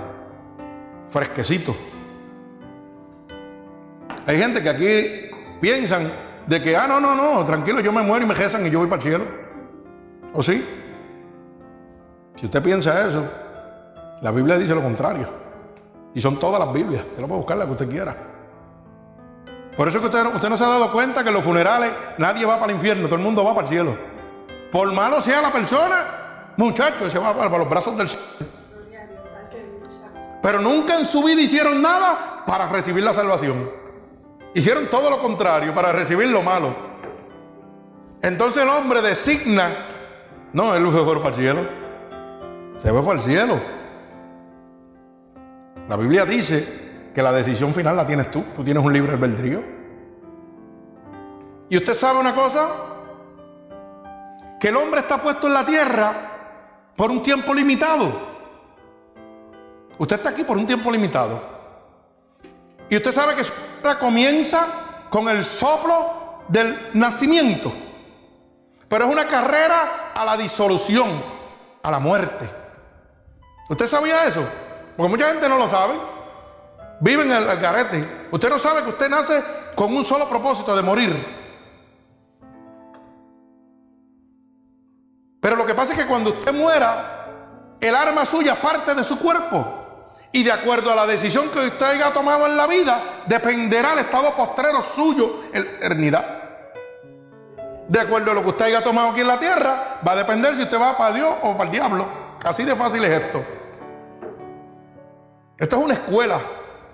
fresquecitos. 1.09 1.77
Hay 4.27 4.39
gente 4.39 4.63
que 4.63 4.69
aquí 4.69 5.59
piensan 5.61 6.11
de 6.47 6.63
que, 6.63 6.77
ah, 6.77 6.87
no, 6.87 7.01
no, 7.01 7.15
no, 7.15 7.45
tranquilo, 7.45 7.81
yo 7.81 7.93
me 7.93 8.03
muero 8.03 8.25
y 8.25 8.29
me 8.29 8.35
rezan 8.35 8.65
y 8.67 8.71
yo 8.71 8.79
voy 8.79 8.89
para 8.89 9.03
el 9.03 9.09
cielo. 9.09 9.25
¿O 10.33 10.43
sí? 10.43 10.65
Si 12.37 12.47
usted 12.47 12.63
piensa 12.63 13.07
eso, 13.07 13.25
la 14.23 14.31
Biblia 14.31 14.57
dice 14.57 14.75
lo 14.75 14.83
contrario. 14.83 15.29
Y 16.15 16.21
son 16.21 16.39
todas 16.39 16.59
las 16.61 16.73
Biblias. 16.73 17.05
Usted 17.05 17.21
lo 17.21 17.29
puede 17.29 17.41
buscar 17.41 17.57
la 17.57 17.67
que 17.67 17.73
usted 17.73 17.89
quiera. 17.89 18.17
Por 19.77 19.89
eso 19.89 20.01
que 20.01 20.07
usted, 20.07 20.27
usted 20.27 20.49
no 20.49 20.57
se 20.57 20.65
ha 20.65 20.69
dado 20.69 20.93
cuenta 20.93 21.23
que 21.23 21.29
en 21.29 21.35
los 21.35 21.45
funerales 21.45 21.91
nadie 22.19 22.45
va 22.45 22.59
para 22.59 22.71
el 22.71 22.77
infierno, 22.77 23.05
todo 23.05 23.17
el 23.17 23.23
mundo 23.23 23.45
va 23.45 23.55
para 23.55 23.67
el 23.67 23.73
cielo. 23.73 23.97
Por 24.71 24.93
malo 24.93 25.21
sea 25.21 25.41
la 25.41 25.51
persona, 25.51 26.20
muchacho, 26.61 27.11
se 27.11 27.19
va 27.19 27.35
para 27.35 27.59
los 27.59 27.69
brazos 27.69 27.97
del 27.97 28.09
cielo. 28.09 28.25
Pero 30.43 30.61
nunca 30.61 30.97
en 30.99 31.05
su 31.05 31.23
vida 31.23 31.41
hicieron 31.41 31.83
nada 31.83 32.45
para 32.47 32.69
recibir 32.69 33.03
la 33.03 33.13
salvación. 33.13 33.71
Hicieron 34.55 34.87
todo 34.87 35.11
lo 35.11 35.19
contrario 35.19 35.75
para 35.75 35.93
recibir 35.93 36.29
lo 36.29 36.43
malo. 36.43 36.75
Entonces 38.23 38.63
el 38.63 38.69
hombre 38.69 39.03
designa, 39.03 39.71
no, 40.53 40.75
él 40.75 40.87
fue 40.91 41.05
para 41.17 41.29
el 41.29 41.35
cielo. 41.35 41.69
Se 42.77 42.91
fue 42.91 43.03
para 43.03 43.19
el 43.19 43.23
cielo. 43.23 43.61
La 45.89 45.97
Biblia 45.97 46.25
dice 46.25 47.11
que 47.15 47.23
la 47.23 47.33
decisión 47.33 47.75
final 47.75 47.97
la 47.97 48.07
tienes 48.07 48.31
tú. 48.31 48.45
Tú 48.57 48.65
tienes 48.65 48.83
un 48.83 48.93
libre 48.93 49.13
albedrío. 49.13 49.63
Y 51.69 51.77
usted 51.77 51.95
sabe 51.95 52.19
una 52.19 52.35
cosa, 52.35 52.69
que 54.59 54.69
el 54.69 54.77
hombre 54.77 55.01
está 55.01 55.19
puesto 55.19 55.47
en 55.47 55.55
la 55.55 55.65
tierra 55.65 56.30
por 57.01 57.11
un 57.11 57.23
tiempo 57.23 57.55
limitado. 57.55 58.13
Usted 59.97 60.17
está 60.17 60.29
aquí 60.29 60.45
por 60.45 60.59
un 60.59 60.67
tiempo 60.67 60.91
limitado. 60.91 61.41
Y 62.91 62.97
usted 62.97 63.11
sabe 63.11 63.35
que 63.35 63.43
su 63.43 63.55
comienza 63.99 64.67
con 65.09 65.27
el 65.31 65.43
soplo 65.43 66.43
del 66.49 66.91
nacimiento. 66.93 67.73
Pero 68.87 69.07
es 69.07 69.11
una 69.11 69.27
carrera 69.27 70.13
a 70.15 70.27
la 70.27 70.37
disolución, 70.37 71.09
a 71.83 71.91
la 71.91 72.01
muerte. 72.01 72.47
¿Usted 73.71 73.87
sabía 73.87 74.27
eso? 74.27 74.47
Porque 74.95 75.11
mucha 75.11 75.31
gente 75.31 75.49
no 75.49 75.57
lo 75.57 75.71
sabe. 75.71 75.95
viven 77.01 77.33
en 77.33 77.39
el 77.39 77.61
garete. 77.61 78.27
Usted 78.31 78.51
no 78.51 78.59
sabe 78.59 78.83
que 78.83 78.91
usted 78.91 79.09
nace 79.09 79.43
con 79.75 79.97
un 79.97 80.05
solo 80.05 80.29
propósito 80.29 80.77
de 80.77 80.83
morir. 80.83 81.40
Pero 85.41 85.57
lo 85.57 85.65
que 85.65 85.75
pasa 85.75 85.95
es 85.95 85.99
que 85.99 86.07
cuando 86.07 86.31
usted 86.31 86.53
muera, 86.53 87.27
el 87.81 87.95
arma 87.95 88.27
suya 88.27 88.61
parte 88.61 88.95
de 88.95 89.03
su 89.05 89.19
cuerpo. 89.19 89.77
Y 90.33 90.45
de 90.45 90.53
acuerdo 90.53 90.93
a 90.93 90.95
la 90.95 91.07
decisión 91.07 91.49
que 91.49 91.59
usted 91.59 91.87
haya 91.87 92.13
tomado 92.13 92.47
en 92.47 92.57
la 92.57 92.67
vida, 92.67 93.01
dependerá 93.27 93.95
el 93.95 94.01
estado 94.01 94.35
postrero 94.37 94.83
suyo 94.83 95.45
en 95.53 95.65
la 95.65 95.71
eternidad. 95.73 96.41
De 97.89 97.99
acuerdo 97.99 98.31
a 98.31 98.35
lo 98.35 98.43
que 98.43 98.51
usted 98.51 98.67
haya 98.67 98.85
tomado 98.85 99.09
aquí 99.09 99.23
en 99.23 99.27
la 99.27 99.39
tierra, 99.41 99.99
va 100.07 100.13
a 100.13 100.17
depender 100.17 100.55
si 100.55 100.63
usted 100.63 100.81
va 100.81 100.97
para 100.97 101.15
Dios 101.15 101.35
o 101.43 101.53
para 101.55 101.65
el 101.65 101.71
diablo. 101.73 102.07
Así 102.45 102.65
de 102.65 102.77
fácil 102.77 103.03
es 103.03 103.11
esto. 103.11 103.45
Esto 105.59 105.77
es 105.77 105.83
una 105.83 105.95
escuela. 105.95 106.41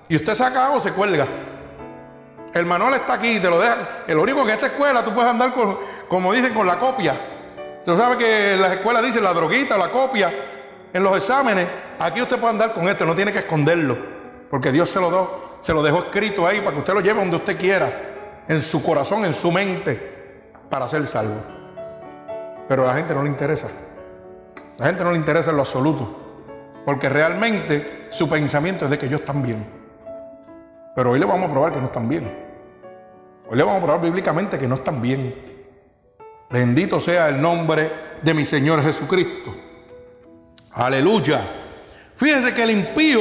Y 0.09 0.17
usted 0.17 0.35
saca 0.35 0.67
algo, 0.67 0.81
se 0.81 0.93
cuelga. 0.93 1.27
El 2.55 2.65
manual 2.65 2.95
está 2.95 3.15
aquí, 3.15 3.39
te 3.39 3.51
lo 3.51 3.61
dejan. 3.61 3.79
El 4.07 4.19
único 4.19 4.47
que 4.47 4.53
esta 4.53 4.67
escuela 4.67 5.05
tú 5.05 5.13
puedes 5.13 5.31
andar 5.31 5.53
con, 5.53 5.79
como 6.09 6.33
dicen, 6.33 6.55
con 6.55 6.67
la 6.67 6.79
copia. 6.79 7.36
Usted 7.87 8.03
sabe 8.03 8.16
que 8.16 8.55
en 8.55 8.61
las 8.61 8.72
escuelas 8.72 9.01
dicen 9.01 9.22
la 9.22 9.33
droguita, 9.33 9.79
la 9.79 9.88
copia, 9.90 10.29
en 10.92 11.05
los 11.05 11.16
exámenes. 11.16 11.68
Aquí 12.01 12.20
usted 12.20 12.37
puede 12.37 12.55
andar 12.55 12.72
con 12.72 12.88
esto, 12.88 13.07
no 13.07 13.14
tiene 13.14 13.33
que 13.33 13.38
esconderlo. 13.38 13.96
Porque 14.51 14.72
Dios 14.72 14.90
se 14.90 14.99
lo, 14.99 15.09
dio, 15.09 15.31
se 15.61 15.72
lo 15.72 15.85
dejó 15.85 16.01
escrito 16.01 16.44
ahí 16.44 16.59
para 16.59 16.72
que 16.72 16.79
usted 16.79 16.94
lo 16.94 17.01
lleve 17.01 17.20
donde 17.20 17.37
usted 17.37 17.57
quiera. 17.57 18.42
En 18.49 18.61
su 18.61 18.83
corazón, 18.83 19.25
en 19.25 19.33
su 19.33 19.53
mente, 19.53 20.51
para 20.68 20.88
ser 20.88 21.07
salvo. 21.07 21.37
Pero 22.66 22.83
a 22.83 22.88
la 22.88 22.94
gente 22.94 23.14
no 23.14 23.22
le 23.22 23.29
interesa. 23.29 23.68
A 23.68 24.81
la 24.81 24.87
gente 24.87 25.05
no 25.05 25.12
le 25.12 25.18
interesa 25.18 25.51
en 25.51 25.57
lo 25.57 25.62
absoluto. 25.62 26.42
Porque 26.85 27.09
realmente 27.09 28.09
su 28.11 28.29
pensamiento 28.29 28.87
es 28.87 28.90
de 28.90 28.99
que 28.99 29.07
ellos 29.07 29.20
están 29.20 29.44
bien. 29.44 29.64
Pero 30.96 31.12
hoy 31.12 31.20
le 31.20 31.25
vamos 31.25 31.49
a 31.49 31.53
probar 31.53 31.72
que 31.72 31.79
no 31.79 31.87
están 31.87 32.09
bien. 32.09 32.25
Hoy 33.49 33.57
le 33.57 33.62
vamos 33.62 33.81
a 33.81 33.85
probar 33.85 34.03
bíblicamente 34.03 34.59
que 34.59 34.66
no 34.66 34.75
están 34.75 35.01
bien. 35.01 35.56
Bendito 36.51 37.01
sea 37.01 37.29
el 37.29 37.41
nombre 37.41 37.91
de 38.23 38.35
mi 38.35 38.45
Señor 38.45 38.83
Jesucristo. 38.83 39.55
Aleluya. 40.73 41.41
Fíjense 42.17 42.55
que 42.55 42.63
el 42.63 42.71
impío 42.71 43.21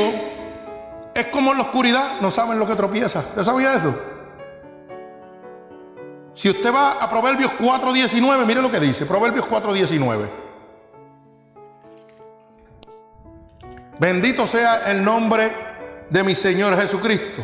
es 1.14 1.28
como 1.28 1.52
en 1.52 1.58
la 1.58 1.64
oscuridad, 1.64 2.20
no 2.22 2.30
saben 2.30 2.60
lo 2.60 2.68
que 2.68 2.76
tropieza. 2.76 3.20
¿Usted 3.20 3.44
sabía 3.44 3.74
eso? 3.74 3.96
Si 6.34 6.50
usted 6.50 6.74
va 6.74 6.92
a 6.92 7.10
Proverbios 7.10 7.54
4.19, 7.54 8.46
mire 8.46 8.62
lo 8.62 8.70
que 8.70 8.80
dice, 8.80 9.06
Proverbios 9.06 9.48
4.19. 9.48 10.30
Bendito 13.98 14.46
sea 14.46 14.92
el 14.92 15.04
nombre 15.04 15.52
de 16.10 16.24
mi 16.24 16.36
Señor 16.36 16.76
Jesucristo. 16.76 17.42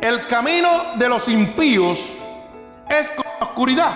El 0.00 0.26
camino 0.26 0.68
de 0.96 1.08
los 1.08 1.28
impíos 1.28 2.08
es 2.88 3.08
como 3.10 3.27
oscuridad. 3.58 3.92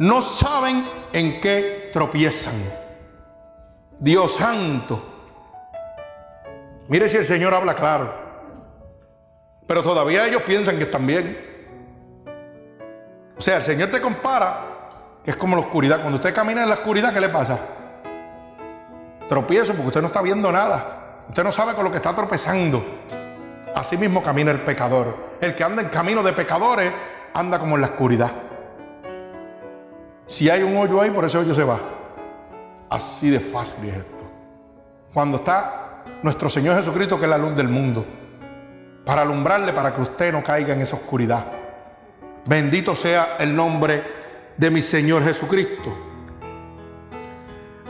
No 0.00 0.20
saben 0.22 0.84
en 1.12 1.40
qué 1.40 1.90
tropiezan. 1.92 2.54
Dios 4.00 4.34
santo. 4.34 5.00
Mire 6.88 7.08
si 7.08 7.18
el 7.18 7.24
Señor 7.24 7.54
habla 7.54 7.76
claro. 7.76 8.12
Pero 9.68 9.84
todavía 9.84 10.26
ellos 10.26 10.42
piensan 10.42 10.78
que 10.78 10.82
están 10.82 11.06
bien. 11.06 11.38
O 13.38 13.40
sea, 13.40 13.58
el 13.58 13.62
Señor 13.62 13.88
te 13.88 14.00
compara 14.00 14.88
que 15.22 15.30
es 15.30 15.36
como 15.36 15.54
la 15.54 15.62
oscuridad. 15.62 16.00
Cuando 16.00 16.16
usted 16.16 16.34
camina 16.34 16.64
en 16.64 16.70
la 16.70 16.74
oscuridad, 16.74 17.14
¿qué 17.14 17.20
le 17.20 17.28
pasa? 17.28 17.56
Tropiezo 19.28 19.74
porque 19.74 19.86
usted 19.86 20.00
no 20.00 20.08
está 20.08 20.22
viendo 20.22 20.50
nada. 20.50 21.24
Usted 21.28 21.44
no 21.44 21.52
sabe 21.52 21.74
con 21.74 21.84
lo 21.84 21.90
que 21.92 21.98
está 21.98 22.12
tropezando. 22.16 22.84
Así 23.76 23.96
mismo 23.96 24.24
camina 24.24 24.50
el 24.50 24.62
pecador. 24.62 25.36
El 25.40 25.54
que 25.54 25.62
anda 25.62 25.82
en 25.82 25.88
camino 25.88 26.20
de 26.24 26.32
pecadores 26.32 26.92
anda 27.34 27.58
como 27.58 27.76
en 27.76 27.82
la 27.82 27.88
oscuridad. 27.88 28.30
Si 30.26 30.48
hay 30.48 30.62
un 30.62 30.76
hoyo 30.76 31.00
ahí, 31.00 31.10
por 31.10 31.24
ese 31.24 31.38
hoyo 31.38 31.54
se 31.54 31.64
va. 31.64 31.78
Así 32.88 33.30
de 33.30 33.40
fácil 33.40 33.88
es 33.88 33.96
esto. 33.96 34.24
Cuando 35.12 35.38
está 35.38 36.04
nuestro 36.22 36.48
Señor 36.48 36.76
Jesucristo, 36.76 37.18
que 37.18 37.24
es 37.24 37.30
la 37.30 37.38
luz 37.38 37.56
del 37.56 37.68
mundo, 37.68 38.06
para 39.04 39.22
alumbrarle, 39.22 39.72
para 39.72 39.92
que 39.92 40.02
usted 40.02 40.32
no 40.32 40.42
caiga 40.42 40.74
en 40.74 40.80
esa 40.80 40.96
oscuridad. 40.96 41.44
Bendito 42.46 42.94
sea 42.94 43.36
el 43.38 43.54
nombre 43.54 44.02
de 44.56 44.70
mi 44.70 44.82
Señor 44.82 45.24
Jesucristo. 45.24 45.96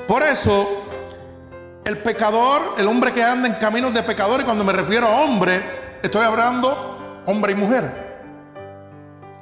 Por 0.07 0.23
eso, 0.23 0.85
el 1.85 1.99
pecador, 1.99 2.75
el 2.79 2.89
hombre 2.89 3.13
que 3.13 3.23
anda 3.23 3.49
en 3.49 3.55
caminos 3.55 3.93
de 3.95 4.03
pecadores, 4.03 4.45
cuando 4.45 4.65
me 4.65 4.73
refiero 4.73 5.07
a 5.07 5.21
hombre, 5.21 5.99
estoy 6.03 6.25
hablando 6.25 7.23
hombre 7.27 7.53
y 7.53 7.55
mujer. 7.55 8.10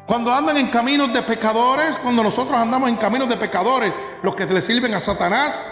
Cuando 0.08 0.32
andan 0.32 0.56
en 0.56 0.68
caminos 0.68 1.12
de 1.12 1.20
pecadores, 1.20 1.98
cuando 1.98 2.22
nosotros 2.22 2.58
andamos 2.58 2.88
en 2.88 2.96
caminos 2.96 3.28
de 3.28 3.36
pecadores, 3.36 3.92
los 4.22 4.34
que 4.34 4.46
le 4.46 4.62
sirven 4.62 4.94
a 4.94 5.00
Satanás, 5.00 5.62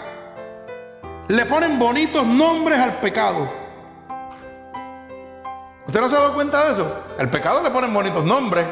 le 1.27 1.43
ponen 1.47 1.79
bonitos 1.79 2.23
nombres 2.23 2.77
al 2.77 2.99
pecado. 2.99 3.51
¿Usted 5.87 5.99
no 5.99 6.07
se 6.07 6.15
ha 6.15 6.19
dado 6.19 6.35
cuenta 6.35 6.65
de 6.65 6.73
eso? 6.73 6.87
El 7.17 7.31
pecado 7.31 7.63
le 7.63 7.71
ponen 7.71 7.91
bonitos 7.91 8.23
nombres. 8.23 8.67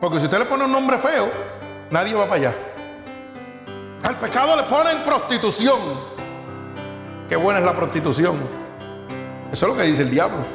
Porque 0.00 0.20
si 0.20 0.26
usted 0.26 0.38
le 0.38 0.44
pone 0.44 0.64
un 0.66 0.70
nombre 0.70 0.96
feo, 0.96 1.28
nadie 1.90 2.14
va 2.14 2.28
para 2.28 2.36
allá. 2.36 2.54
Al 4.04 4.16
pecado 4.16 4.54
le 4.54 4.62
ponen 4.62 5.02
prostitución. 5.02 5.80
Qué 7.28 7.34
buena 7.34 7.58
es 7.58 7.64
la 7.64 7.74
prostitución. 7.74 8.36
Eso 9.50 9.66
es 9.66 9.72
lo 9.72 9.76
que 9.76 9.82
dice 9.88 10.02
el 10.02 10.10
diablo. 10.12 10.46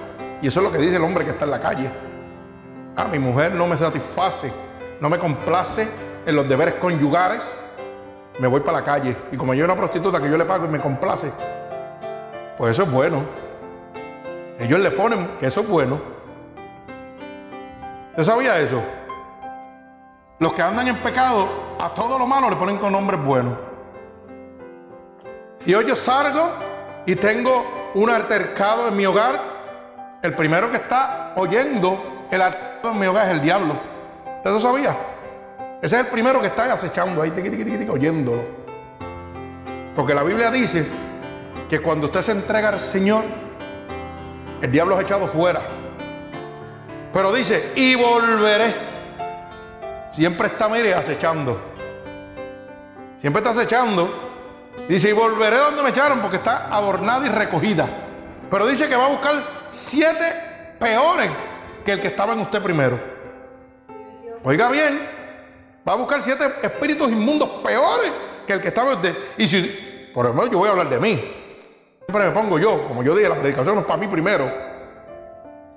Y 0.42 0.48
eso 0.48 0.62
es 0.62 0.66
lo 0.66 0.72
que 0.72 0.78
dice 0.78 0.96
el 0.96 1.04
hombre 1.04 1.26
que 1.26 1.32
está 1.32 1.44
en 1.44 1.52
la 1.52 1.60
calle. 1.60 2.13
Ah, 2.96 3.06
mi 3.06 3.18
mujer 3.18 3.56
no 3.56 3.66
me 3.66 3.76
satisface, 3.76 4.54
no 5.00 5.10
me 5.10 5.18
complace 5.18 5.88
en 6.28 6.36
los 6.36 6.48
deberes 6.48 6.76
conyugales, 6.76 7.60
me 8.38 8.48
voy 8.48 8.60
para 8.60 8.80
la 8.80 8.84
calle. 8.84 9.16
Y 9.32 9.38
como 9.38 9.56
yo 9.56 9.66
una 9.66 9.76
prostituta 9.76 10.22
que 10.22 10.30
yo 10.30 10.38
le 10.38 10.46
pago 10.46 10.66
y 10.66 10.68
me 10.68 10.80
complace, 10.80 11.32
pues 12.56 12.72
eso 12.74 12.84
es 12.84 12.92
bueno. 12.92 13.24
Ellos 14.60 14.80
le 14.80 14.92
ponen 14.92 15.38
que 15.40 15.48
eso 15.48 15.62
es 15.62 15.68
bueno. 15.68 16.00
¿Usted 18.12 18.24
sabía 18.24 18.60
eso? 18.60 18.80
Los 20.38 20.54
que 20.54 20.62
andan 20.62 20.88
en 20.88 20.98
pecado, 20.98 21.48
a 21.82 21.90
todo 21.96 22.20
lo 22.20 22.28
malo 22.28 22.48
le 22.48 22.56
ponen 22.58 22.78
con 22.78 22.92
nombres 22.92 23.24
buenos. 23.24 23.58
Si 25.58 25.74
hoy 25.74 25.86
yo 25.88 25.96
salgo 25.96 26.48
y 27.08 27.16
tengo 27.16 27.92
un 27.96 28.12
altercado 28.12 28.90
en 28.90 28.98
mi 28.98 29.06
hogar, 29.08 29.40
el 30.22 30.36
primero 30.36 30.70
que 30.70 30.78
está 30.78 31.34
oyendo 31.38 32.28
el 32.30 32.42
atado 32.42 32.73
en 32.92 33.00
mi 33.00 33.06
hogar 33.06 33.26
es 33.26 33.32
el 33.32 33.42
diablo. 33.42 33.76
¿Usted 34.38 34.52
lo 34.52 34.60
sabía? 34.60 34.96
Ese 35.82 35.96
es 35.96 36.02
el 36.02 36.08
primero 36.08 36.42
que 36.42 36.48
está 36.48 36.72
acechando 36.72 37.22
ahí, 37.22 37.32
oyéndolo. 37.90 38.44
Porque 39.96 40.14
la 40.14 40.24
Biblia 40.24 40.52
dice 40.52 40.86
que 41.70 41.80
cuando 41.80 42.08
usted 42.08 42.22
se 42.22 42.32
entrega 42.32 42.70
al 42.70 42.80
Señor, 42.80 43.24
el 44.62 44.72
diablo 44.72 44.98
es 44.98 45.06
echado 45.06 45.28
fuera. 45.28 45.62
Pero 47.14 47.32
dice, 47.32 47.72
y 47.76 47.96
volveré. 47.96 48.76
Siempre 50.10 50.48
está, 50.48 50.68
mire, 50.68 50.94
acechando. 50.94 51.60
Siempre 53.20 53.42
está 53.42 53.52
acechando. 53.52 54.32
Dice, 54.90 55.10
y 55.10 55.14
volveré 55.14 55.58
donde 55.58 55.84
me 55.84 55.90
echaron 55.90 56.20
porque 56.20 56.38
está 56.38 56.68
adornada 56.68 57.26
y 57.26 57.30
recogida. 57.30 57.88
Pero 58.50 58.68
dice 58.68 58.90
que 58.90 58.96
va 58.96 59.06
a 59.06 59.10
buscar 59.10 59.36
siete 59.70 60.76
peores 60.80 61.30
que 61.84 61.92
el 61.92 62.02
que 62.02 62.08
estaba 62.08 62.34
en 62.34 62.40
usted 62.40 62.62
primero. 62.62 63.00
Oiga 64.44 64.70
bien, 64.70 65.00
va 65.88 65.94
a 65.94 65.96
buscar 65.96 66.22
siete 66.22 66.46
espíritus 66.62 67.12
inmundos 67.12 67.50
peores 67.64 68.12
que 68.46 68.54
el 68.54 68.62
que 68.62 68.70
estaba 68.70 68.92
en 68.92 68.98
usted. 68.98 69.18
Y 69.38 69.48
si, 69.48 70.12
por 70.14 70.26
ejemplo, 70.26 70.48
yo 70.48 70.58
voy 70.60 70.68
a 70.68 70.72
hablar 70.72 70.90
de 70.90 71.00
mí. 71.00 71.12
Siempre 72.06 72.28
me 72.28 72.32
pongo 72.32 72.60
yo, 72.60 72.88
como 72.88 73.04
yo 73.04 73.16
dije, 73.16 73.30
la 73.30 73.36
predicación 73.36 73.78
es 73.78 73.86
para 73.86 73.98
mí 73.98 74.08
primero. 74.08 74.50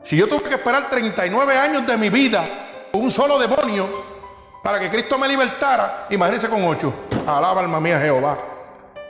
Si 0.02 0.16
yo 0.16 0.28
tuve 0.28 0.42
que 0.42 0.54
esperar 0.54 0.88
39 0.88 1.56
años 1.56 1.86
de 1.86 1.96
mi 1.96 2.10
vida 2.10 2.88
un 2.92 3.10
solo 3.10 3.38
demonio 3.38 4.16
para 4.62 4.80
que 4.80 4.90
Cristo 4.90 5.18
me 5.18 5.28
libertara, 5.28 6.06
imagínese 6.10 6.48
con 6.48 6.64
ocho. 6.64 6.92
Alaba 7.26 7.60
alma 7.60 7.80
mía 7.80 7.98
Jehová. 8.00 8.38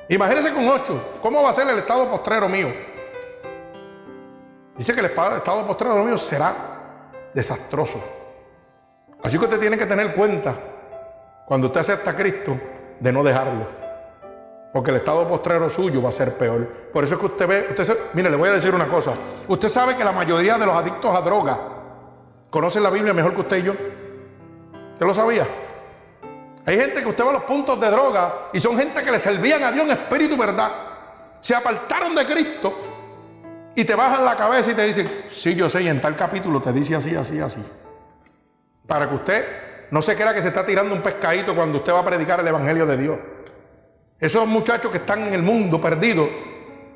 Imagínese 0.09 0.53
con 0.53 0.69
ocho. 0.69 1.19
¿Cómo 1.23 1.43
va 1.43 1.51
a 1.51 1.53
ser 1.53 1.69
el 1.69 1.79
estado 1.79 2.09
postrero 2.11 2.49
mío? 2.49 2.69
Dice 4.77 4.93
que 4.93 5.01
el 5.01 5.07
estado 5.07 5.67
postrero 5.67 5.97
mío 6.05 6.19
será 6.19 6.76
desastroso. 7.37 8.01
Así 9.23 9.39
que 9.39 9.45
usted 9.45 9.61
tiene 9.61 9.77
que 9.77 9.85
tener 9.85 10.15
cuenta 10.15 10.55
cuando 11.45 11.67
usted 11.67 11.81
acepta 11.81 12.13
a 12.13 12.17
Cristo 12.17 12.59
de 12.99 13.13
no 13.13 13.23
dejarlo. 13.23 13.67
Porque 14.73 14.91
el 14.91 14.97
estado 14.97 15.29
postrero 15.29 15.69
suyo 15.69 16.01
va 16.01 16.09
a 16.09 16.13
ser 16.13 16.33
peor. 16.39 16.67
Por 16.91 17.05
eso 17.05 17.15
es 17.15 17.21
que 17.21 17.27
usted 17.27 17.47
ve, 17.47 17.67
usted 17.69 17.99
mire, 18.15 18.31
le 18.31 18.37
voy 18.37 18.49
a 18.49 18.53
decir 18.53 18.75
una 18.75 18.89
cosa. 18.89 19.13
Usted 19.49 19.69
sabe 19.69 19.97
que 19.97 20.03
la 20.03 20.13
mayoría 20.13 20.57
de 20.57 20.65
los 20.65 20.75
adictos 20.75 21.15
a 21.15 21.21
droga 21.21 21.59
conocen 22.49 22.83
la 22.83 22.89
Biblia 22.89 23.13
mejor 23.13 23.35
que 23.35 23.41
usted 23.43 23.59
y 23.59 23.63
yo. 23.65 23.73
¿Usted 24.93 25.07
lo 25.07 25.13
sabía? 25.13 25.47
Hay 26.65 26.81
gente 26.81 27.03
que 27.03 27.09
usted 27.09 27.23
va 27.23 27.31
a 27.31 27.35
los 27.35 27.45
puntos 27.45 27.79
de 27.79 27.91
droga 27.91 28.49
y 28.55 28.61
son 28.61 28.79
gente 28.79 29.05
que 29.05 29.11
le 29.11 29.19
servían 29.19 29.63
a 29.63 29.73
Dios 29.73 29.85
en 29.85 29.93
espíritu 29.93 30.35
y 30.35 30.39
verdad. 30.39 30.73
Se 31.41 31.55
apartaron 31.55 32.15
de 32.15 32.25
Cristo 32.25 32.96
Y 33.77 33.85
te 33.85 33.95
bajan 33.95 34.25
la 34.25 34.35
cabeza 34.35 34.73
y 34.73 34.75
te 34.75 34.85
dicen, 34.85 35.09
sí, 35.29 35.55
yo 35.55 35.69
sé, 35.69 35.83
y 35.83 35.89
en 35.89 36.01
tal 36.01 36.17
capítulo 36.17 36.61
te 36.61 36.73
dice 36.73 36.97
así, 36.97 37.15
así, 37.15 37.39
así. 37.39 37.65
Para 38.87 39.09
que 39.09 39.15
usted 39.15 39.45
no 39.91 40.03
se 40.03 40.17
crea 40.17 40.35
que 40.35 40.43
se 40.43 40.49
está 40.49 40.67
tirando 40.67 40.95
un 40.95 41.03
pescadito 41.03 41.55
cuando 41.55 41.79
usted 41.79 41.93
va 41.93 42.01
a 42.01 42.05
predicar 42.05 42.41
el 42.41 42.49
Evangelio 42.49 42.87
de 42.87 42.97
Dios. 42.97 43.19
Esos 44.19 44.47
muchachos 44.47 44.91
que 44.91 44.97
están 44.97 45.27
en 45.27 45.35
el 45.35 45.43
mundo 45.43 45.81
perdidos, 45.81 46.29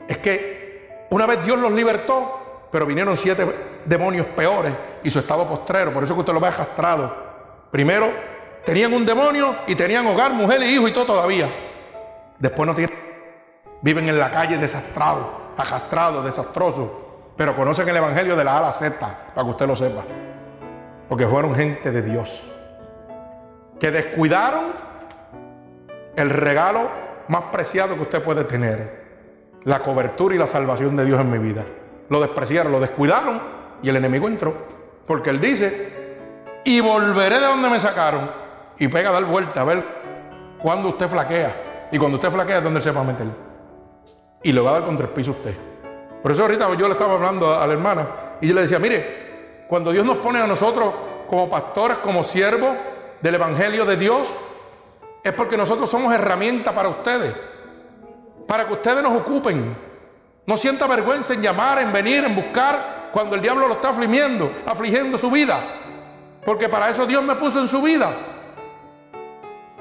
es 0.09 0.19
que 0.19 1.07
una 1.11 1.27
vez 1.27 1.45
Dios 1.45 1.59
los 1.59 1.71
libertó, 1.73 2.69
pero 2.73 2.87
vinieron 2.87 3.17
siete 3.17 3.47
demonios 3.85 4.27
peores 4.27 4.73
y 5.03 5.11
su 5.11 5.19
estado 5.19 5.47
postrero. 5.47 5.93
Por 5.93 6.03
eso 6.03 6.15
que 6.15 6.21
usted 6.21 6.33
lo 6.33 6.41
ve 6.41 6.49
castrado. 6.49 7.15
Primero 7.71 8.09
tenían 8.65 8.93
un 8.93 9.05
demonio 9.05 9.55
y 9.67 9.75
tenían 9.75 10.07
hogar, 10.07 10.33
mujer 10.33 10.63
y 10.63 10.67
hijo 10.67 10.89
y 10.89 10.93
todo 10.93 11.07
todavía. 11.07 11.49
Después 12.39 12.67
no 12.67 12.75
tienen. 12.75 12.99
Viven 13.83 14.09
en 14.09 14.19
la 14.19 14.31
calle 14.31 14.59
desastrados, 14.59 15.27
acastrados, 15.61 16.25
desastrosos. 16.25 16.89
Pero 17.37 17.57
conocen 17.57 17.89
el 17.89 17.97
Evangelio 17.97 18.37
de 18.37 18.45
la 18.45 18.55
A 18.55 18.59
a 18.59 18.63
la 18.63 18.73
Z, 18.73 18.99
para 19.35 19.45
que 19.45 19.51
usted 19.51 19.67
lo 19.67 19.77
sepa. 19.77 20.03
Porque 21.09 21.27
fueron 21.27 21.55
gente 21.55 21.91
de 21.91 22.03
Dios. 22.03 22.51
Que 23.79 23.91
descuidaron 23.91 24.65
el 26.17 26.31
regalo 26.31 26.91
más 27.29 27.45
preciado 27.45 27.95
que 27.95 28.03
usted 28.03 28.23
puede 28.23 28.45
tener. 28.45 29.01
La 29.65 29.79
cobertura 29.79 30.35
y 30.35 30.39
la 30.39 30.47
salvación 30.47 30.97
de 30.97 31.05
Dios 31.05 31.21
en 31.21 31.31
mi 31.31 31.39
vida. 31.39 31.65
Lo 32.09 32.21
despreciaron, 32.21 32.73
lo 32.73 32.81
descuidaron 32.81 33.41
y 33.83 33.89
el 33.89 33.97
enemigo 33.97 34.29
entró. 34.29 34.55
Porque 35.07 35.31
él 35.31 35.41
dice, 35.41 36.01
y 36.65 36.81
volveré 36.81 37.41
de 37.41 37.47
donde 37.47 37.71
me 37.71 37.81
sacaron. 37.81 38.31
Y 38.79 38.89
pega 38.89 39.11
a 39.11 39.13
dar 39.13 39.25
vuelta 39.25 39.61
a 39.61 39.65
ver 39.65 39.85
cuando 40.61 40.89
usted 40.89 41.09
flaquea. 41.09 41.89
Y 41.93 41.99
cuando 41.99 42.17
usted 42.17 42.31
flaquea 42.31 42.59
es 42.59 42.65
donde 42.65 42.81
se 42.81 42.91
va 42.91 43.01
a 43.01 43.05
meter. 43.05 43.27
Y 44.43 44.53
le 44.53 44.61
va 44.61 44.71
a 44.71 44.73
dar 44.75 44.85
contra 44.85 45.07
el 45.07 45.13
piso 45.13 45.33
usted. 45.33 45.55
Por 46.23 46.33
eso 46.33 46.43
ahorita 46.43 46.75
yo 46.77 46.87
le 46.87 46.93
estaba 46.93 47.15
hablando 47.15 47.55
a 47.55 47.67
la 47.67 47.73
hermana 47.73 48.07
y 48.41 48.49
yo 48.49 48.55
le 48.55 48.63
decía, 48.63 48.79
mire, 48.79 49.65
cuando 49.69 49.93
Dios 49.93 50.05
nos 50.05 50.19
pone 50.19 50.41
a 50.41 50.47
nosotros 50.47 50.93
como 51.29 51.49
pastores, 51.49 51.99
como 51.99 52.25
siervos 52.25 52.71
del 53.21 53.35
Evangelio 53.35 53.85
de 53.85 53.97
Dios, 53.97 54.37
es 55.23 55.33
porque 55.33 55.57
nosotros 55.57 55.89
somos 55.89 56.13
herramienta 56.13 56.75
para 56.75 56.89
ustedes. 56.89 57.35
Para 58.47 58.67
que 58.67 58.73
ustedes 58.73 59.03
nos 59.03 59.13
ocupen. 59.13 59.77
No 60.47 60.57
sienta 60.57 60.87
vergüenza 60.87 61.35
en 61.35 61.43
llamar, 61.43 61.79
en 61.79 61.93
venir, 61.93 62.25
en 62.25 62.35
buscar 62.35 63.11
cuando 63.13 63.37
el 63.37 63.43
diablo 63.43 63.69
lo 63.69 63.75
está 63.75 63.91
afligiendo, 63.91 64.51
afligiendo 64.67 65.17
su 65.19 65.31
vida. 65.31 65.61
Porque 66.45 66.69
para 66.69 66.89
eso 66.89 67.07
Dios 67.07 67.23
me 67.23 67.37
puso 67.37 67.61
en 67.61 67.69
su 67.69 67.83
vida. 67.83 68.11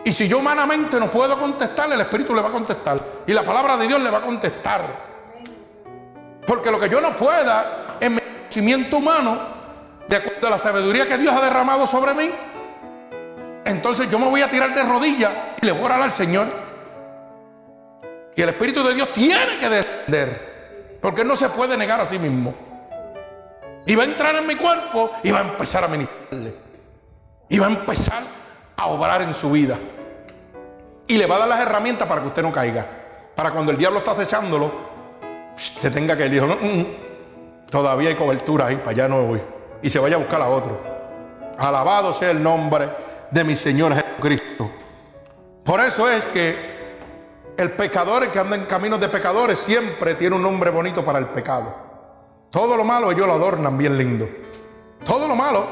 Y 0.10 0.12
si 0.12 0.28
yo 0.28 0.40
humanamente 0.40 1.00
no 1.00 1.06
puedo 1.06 1.38
contestar, 1.38 1.94
el 1.94 2.02
Espíritu 2.02 2.34
le 2.34 2.42
va 2.42 2.50
a 2.50 2.52
contestar. 2.52 3.00
Y 3.28 3.32
la 3.32 3.44
palabra 3.44 3.78
de 3.78 3.88
Dios 3.88 4.02
le 4.02 4.10
va 4.10 4.18
a 4.18 4.22
contestar. 4.24 4.82
Porque 6.48 6.72
lo 6.72 6.80
que 6.80 6.90
yo 6.90 7.00
no 7.00 7.16
pueda 7.16 7.98
en 8.00 8.16
mi 8.16 8.20
conocimiento 8.20 8.98
humano, 8.98 9.38
de 10.08 10.16
acuerdo 10.16 10.48
a 10.48 10.50
la 10.50 10.58
sabiduría 10.58 11.06
que 11.06 11.16
Dios 11.20 11.32
ha 11.32 11.40
derramado 11.40 11.86
sobre 11.86 12.16
mí, 12.16 12.32
entonces 13.66 14.10
yo 14.10 14.18
me 14.18 14.28
voy 14.28 14.42
a 14.42 14.50
tirar 14.50 14.74
de 14.74 14.82
rodillas 14.82 15.32
y 15.62 15.68
le 15.68 15.74
voy 15.74 15.84
a 15.84 15.86
orar 15.86 16.02
al 16.02 16.12
Señor. 16.12 16.48
Y 18.36 18.42
el 18.42 18.50
Espíritu 18.50 18.84
de 18.84 18.96
Dios 18.96 19.14
tiene 19.14 19.60
que 19.60 19.70
descender. 19.70 20.98
Porque 21.04 21.24
no 21.24 21.36
se 21.36 21.50
puede 21.50 21.78
negar 21.78 22.02
a 22.02 22.06
sí 22.06 22.18
mismo. 22.18 22.56
Y 23.86 23.94
va 23.94 24.02
a 24.02 24.06
entrar 24.08 24.36
en 24.38 24.48
mi 24.48 24.56
cuerpo 24.56 25.12
y 25.22 25.30
va 25.30 25.38
a 25.38 25.44
empezar 25.44 25.84
a 25.84 25.88
ministrarle. 25.88 26.56
Y 27.48 27.60
va 27.60 27.68
a 27.68 27.70
empezar 27.70 28.24
a 28.76 28.88
obrar 28.88 29.22
en 29.22 29.36
su 29.36 29.52
vida. 29.52 29.78
Y 31.10 31.18
le 31.18 31.26
va 31.26 31.38
a 31.38 31.40
dar 31.40 31.50
las 31.50 31.60
herramientas 31.60 32.08
para 32.08 32.22
que 32.22 32.28
usted 32.28 32.44
no 32.44 32.52
caiga. 32.52 32.86
Para 33.36 33.50
cuando 33.50 33.72
el 33.72 33.78
diablo 33.80 33.98
está 33.98 34.12
acechándolo, 34.12 34.72
se 35.56 35.90
tenga 35.90 36.16
que 36.16 36.28
ir. 36.28 36.44
No, 36.44 36.56
mm, 36.56 36.86
todavía 37.68 38.10
hay 38.10 38.16
cobertura 38.16 38.68
ahí, 38.68 38.76
para 38.76 38.92
allá 38.92 39.08
no 39.08 39.24
voy. 39.24 39.42
Y 39.82 39.90
se 39.90 39.98
vaya 39.98 40.18
a 40.18 40.20
buscar 40.20 40.40
a 40.40 40.48
otro. 40.48 40.80
Alabado 41.58 42.14
sea 42.14 42.30
el 42.30 42.44
nombre 42.44 42.90
de 43.32 43.44
mi 43.44 43.56
Señor 43.56 43.96
Jesucristo. 43.96 44.70
Por 45.64 45.80
eso 45.80 46.08
es 46.08 46.26
que 46.26 46.56
el 47.58 47.72
pecador 47.72 48.30
que 48.30 48.38
anda 48.38 48.56
en 48.56 48.66
caminos 48.66 49.00
de 49.00 49.10
pecadores 49.10 49.58
siempre 49.58 50.14
tiene 50.14 50.36
un 50.36 50.44
nombre 50.44 50.70
bonito 50.70 51.04
para 51.04 51.18
el 51.18 51.26
pecado. 51.30 51.74
Todo 52.52 52.78
lo 52.78 52.84
malo 52.84 53.12
ellos 53.12 53.26
lo 53.26 53.34
adornan 53.34 53.76
bien 53.80 53.98
lindo. 53.98 54.30
Todo 55.04 55.28
lo 55.28 55.36
malo. 55.36 55.66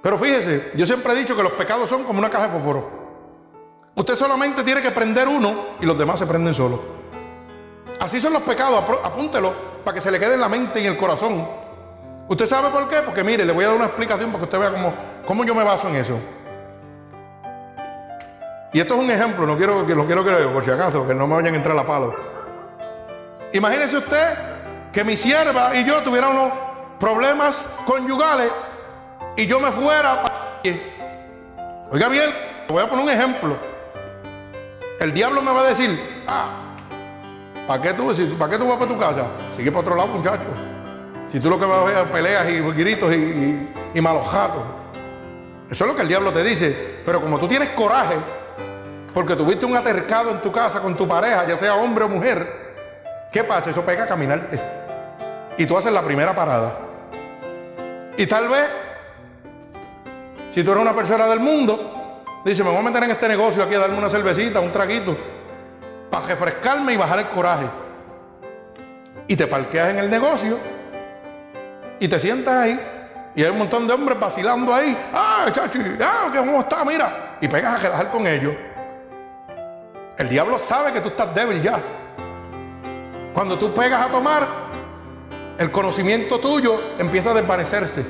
Pero 0.00 0.16
fíjese, 0.16 0.70
yo 0.76 0.86
siempre 0.86 1.12
he 1.12 1.16
dicho 1.16 1.36
que 1.36 1.42
los 1.42 1.52
pecados 1.52 1.90
son 1.90 2.04
como 2.04 2.18
una 2.20 2.30
caja 2.30 2.44
de 2.44 2.52
fósforo. 2.54 3.01
Usted 3.94 4.14
solamente 4.14 4.62
tiene 4.62 4.80
que 4.80 4.90
prender 4.90 5.28
uno 5.28 5.76
y 5.80 5.86
los 5.86 5.98
demás 5.98 6.18
se 6.18 6.26
prenden 6.26 6.54
solos. 6.54 6.80
Así 8.00 8.20
son 8.20 8.32
los 8.32 8.42
pecados, 8.42 8.82
apúntelo 9.04 9.52
para 9.84 9.94
que 9.94 10.00
se 10.00 10.10
le 10.10 10.18
quede 10.18 10.34
en 10.34 10.40
la 10.40 10.48
mente 10.48 10.80
y 10.80 10.86
en 10.86 10.92
el 10.92 10.98
corazón. 10.98 11.46
¿Usted 12.28 12.46
sabe 12.46 12.70
por 12.70 12.88
qué? 12.88 12.96
Porque 13.04 13.22
mire, 13.22 13.44
le 13.44 13.52
voy 13.52 13.64
a 13.64 13.68
dar 13.68 13.76
una 13.76 13.86
explicación 13.86 14.30
para 14.30 14.38
que 14.38 14.44
usted 14.44 14.58
vea 14.58 14.70
cómo, 14.72 14.94
cómo 15.26 15.44
yo 15.44 15.54
me 15.54 15.62
baso 15.62 15.88
en 15.88 15.96
eso. 15.96 16.18
Y 18.72 18.80
esto 18.80 18.94
es 18.94 19.00
un 19.00 19.10
ejemplo, 19.10 19.46
no 19.46 19.56
quiero 19.56 19.86
que 19.86 19.94
lo 19.94 20.06
quiero 20.06 20.24
que 20.24 20.32
por 20.46 20.64
si 20.64 20.70
acaso, 20.70 21.06
que 21.06 21.14
no 21.14 21.26
me 21.26 21.34
vayan 21.34 21.52
a 21.52 21.56
entrar 21.58 21.76
a 21.76 21.86
palo. 21.86 22.14
Imagínese 23.52 23.98
usted 23.98 24.34
que 24.90 25.04
mi 25.04 25.16
sierva 25.16 25.76
y 25.76 25.84
yo 25.84 26.00
tuviéramos 26.02 26.52
problemas 26.98 27.66
conyugales 27.84 28.50
y 29.36 29.46
yo 29.46 29.60
me 29.60 29.70
fuera. 29.70 30.22
Oiga 31.90 32.08
bien, 32.08 32.30
voy 32.68 32.82
a 32.82 32.88
poner 32.88 33.04
un 33.04 33.10
ejemplo. 33.10 33.71
El 35.02 35.12
diablo 35.12 35.42
me 35.42 35.50
va 35.50 35.62
a 35.62 35.64
decir, 35.64 35.98
ah, 36.28 36.76
¿para 37.66 37.82
qué 37.82 37.92
tú, 37.92 38.06
¿para 38.38 38.52
qué 38.52 38.56
tú 38.56 38.68
vas 38.68 38.76
para 38.76 38.88
tu 38.88 38.96
casa? 38.96 39.26
Sigue 39.50 39.72
para 39.72 39.80
otro 39.80 39.96
lado, 39.96 40.06
muchacho. 40.10 40.48
Si 41.26 41.40
tú 41.40 41.50
lo 41.50 41.58
que 41.58 41.66
vas 41.66 41.78
a 41.78 41.84
ver 41.84 41.96
es 41.96 42.04
peleas 42.04 42.48
y 42.48 42.60
gritos 42.60 43.12
y, 43.12 43.16
y, 43.16 43.72
y 43.94 44.00
malos 44.00 44.28
jatos. 44.28 44.62
Eso 45.68 45.84
es 45.84 45.90
lo 45.90 45.96
que 45.96 46.02
el 46.02 46.08
diablo 46.08 46.32
te 46.32 46.44
dice. 46.44 47.00
Pero 47.04 47.20
como 47.20 47.36
tú 47.40 47.48
tienes 47.48 47.70
coraje, 47.70 48.14
porque 49.12 49.34
tuviste 49.34 49.66
un 49.66 49.74
atercado 49.74 50.30
en 50.30 50.40
tu 50.40 50.52
casa 50.52 50.78
con 50.78 50.96
tu 50.96 51.08
pareja, 51.08 51.48
ya 51.48 51.56
sea 51.56 51.74
hombre 51.74 52.04
o 52.04 52.08
mujer, 52.08 52.46
¿qué 53.32 53.42
pasa? 53.42 53.70
Eso 53.70 53.82
pega 53.82 54.04
a 54.04 54.06
caminarte. 54.06 54.60
Y 55.58 55.66
tú 55.66 55.76
haces 55.76 55.92
la 55.92 56.02
primera 56.02 56.32
parada. 56.32 56.78
Y 58.16 58.24
tal 58.26 58.48
vez, 58.48 58.68
si 60.48 60.62
tú 60.62 60.70
eres 60.70 60.80
una 60.80 60.94
persona 60.94 61.26
del 61.26 61.40
mundo, 61.40 61.91
dice, 62.44 62.64
me 62.64 62.70
voy 62.70 62.78
a 62.78 62.82
meter 62.82 63.04
en 63.04 63.10
este 63.10 63.28
negocio 63.28 63.62
aquí 63.62 63.74
a 63.74 63.78
darme 63.78 63.98
una 63.98 64.08
cervecita, 64.08 64.60
un 64.60 64.72
traguito, 64.72 65.16
para 66.10 66.26
refrescarme 66.26 66.92
y 66.92 66.96
bajar 66.96 67.20
el 67.20 67.28
coraje. 67.28 67.66
Y 69.28 69.36
te 69.36 69.46
parqueas 69.46 69.90
en 69.90 69.98
el 69.98 70.10
negocio 70.10 70.58
y 71.98 72.08
te 72.08 72.18
sientas 72.18 72.54
ahí. 72.54 72.80
Y 73.34 73.42
hay 73.42 73.50
un 73.50 73.58
montón 73.58 73.86
de 73.86 73.94
hombres 73.94 74.18
vacilando 74.18 74.74
ahí. 74.74 74.96
¡Ah, 75.14 75.46
chachi! 75.50 75.80
¡Ah, 76.02 76.30
cómo 76.36 76.60
está! 76.60 76.84
Mira. 76.84 77.36
Y 77.40 77.48
pegas 77.48 77.76
a 77.76 77.80
quedar 77.80 78.10
con 78.10 78.26
ellos. 78.26 78.54
El 80.18 80.28
diablo 80.28 80.58
sabe 80.58 80.92
que 80.92 81.00
tú 81.00 81.08
estás 81.08 81.34
débil 81.34 81.62
ya. 81.62 81.80
Cuando 83.32 83.58
tú 83.58 83.72
pegas 83.72 84.02
a 84.02 84.08
tomar, 84.08 84.46
el 85.58 85.70
conocimiento 85.70 86.38
tuyo 86.38 86.98
empieza 86.98 87.30
a 87.30 87.34
desvanecerse. 87.34 88.04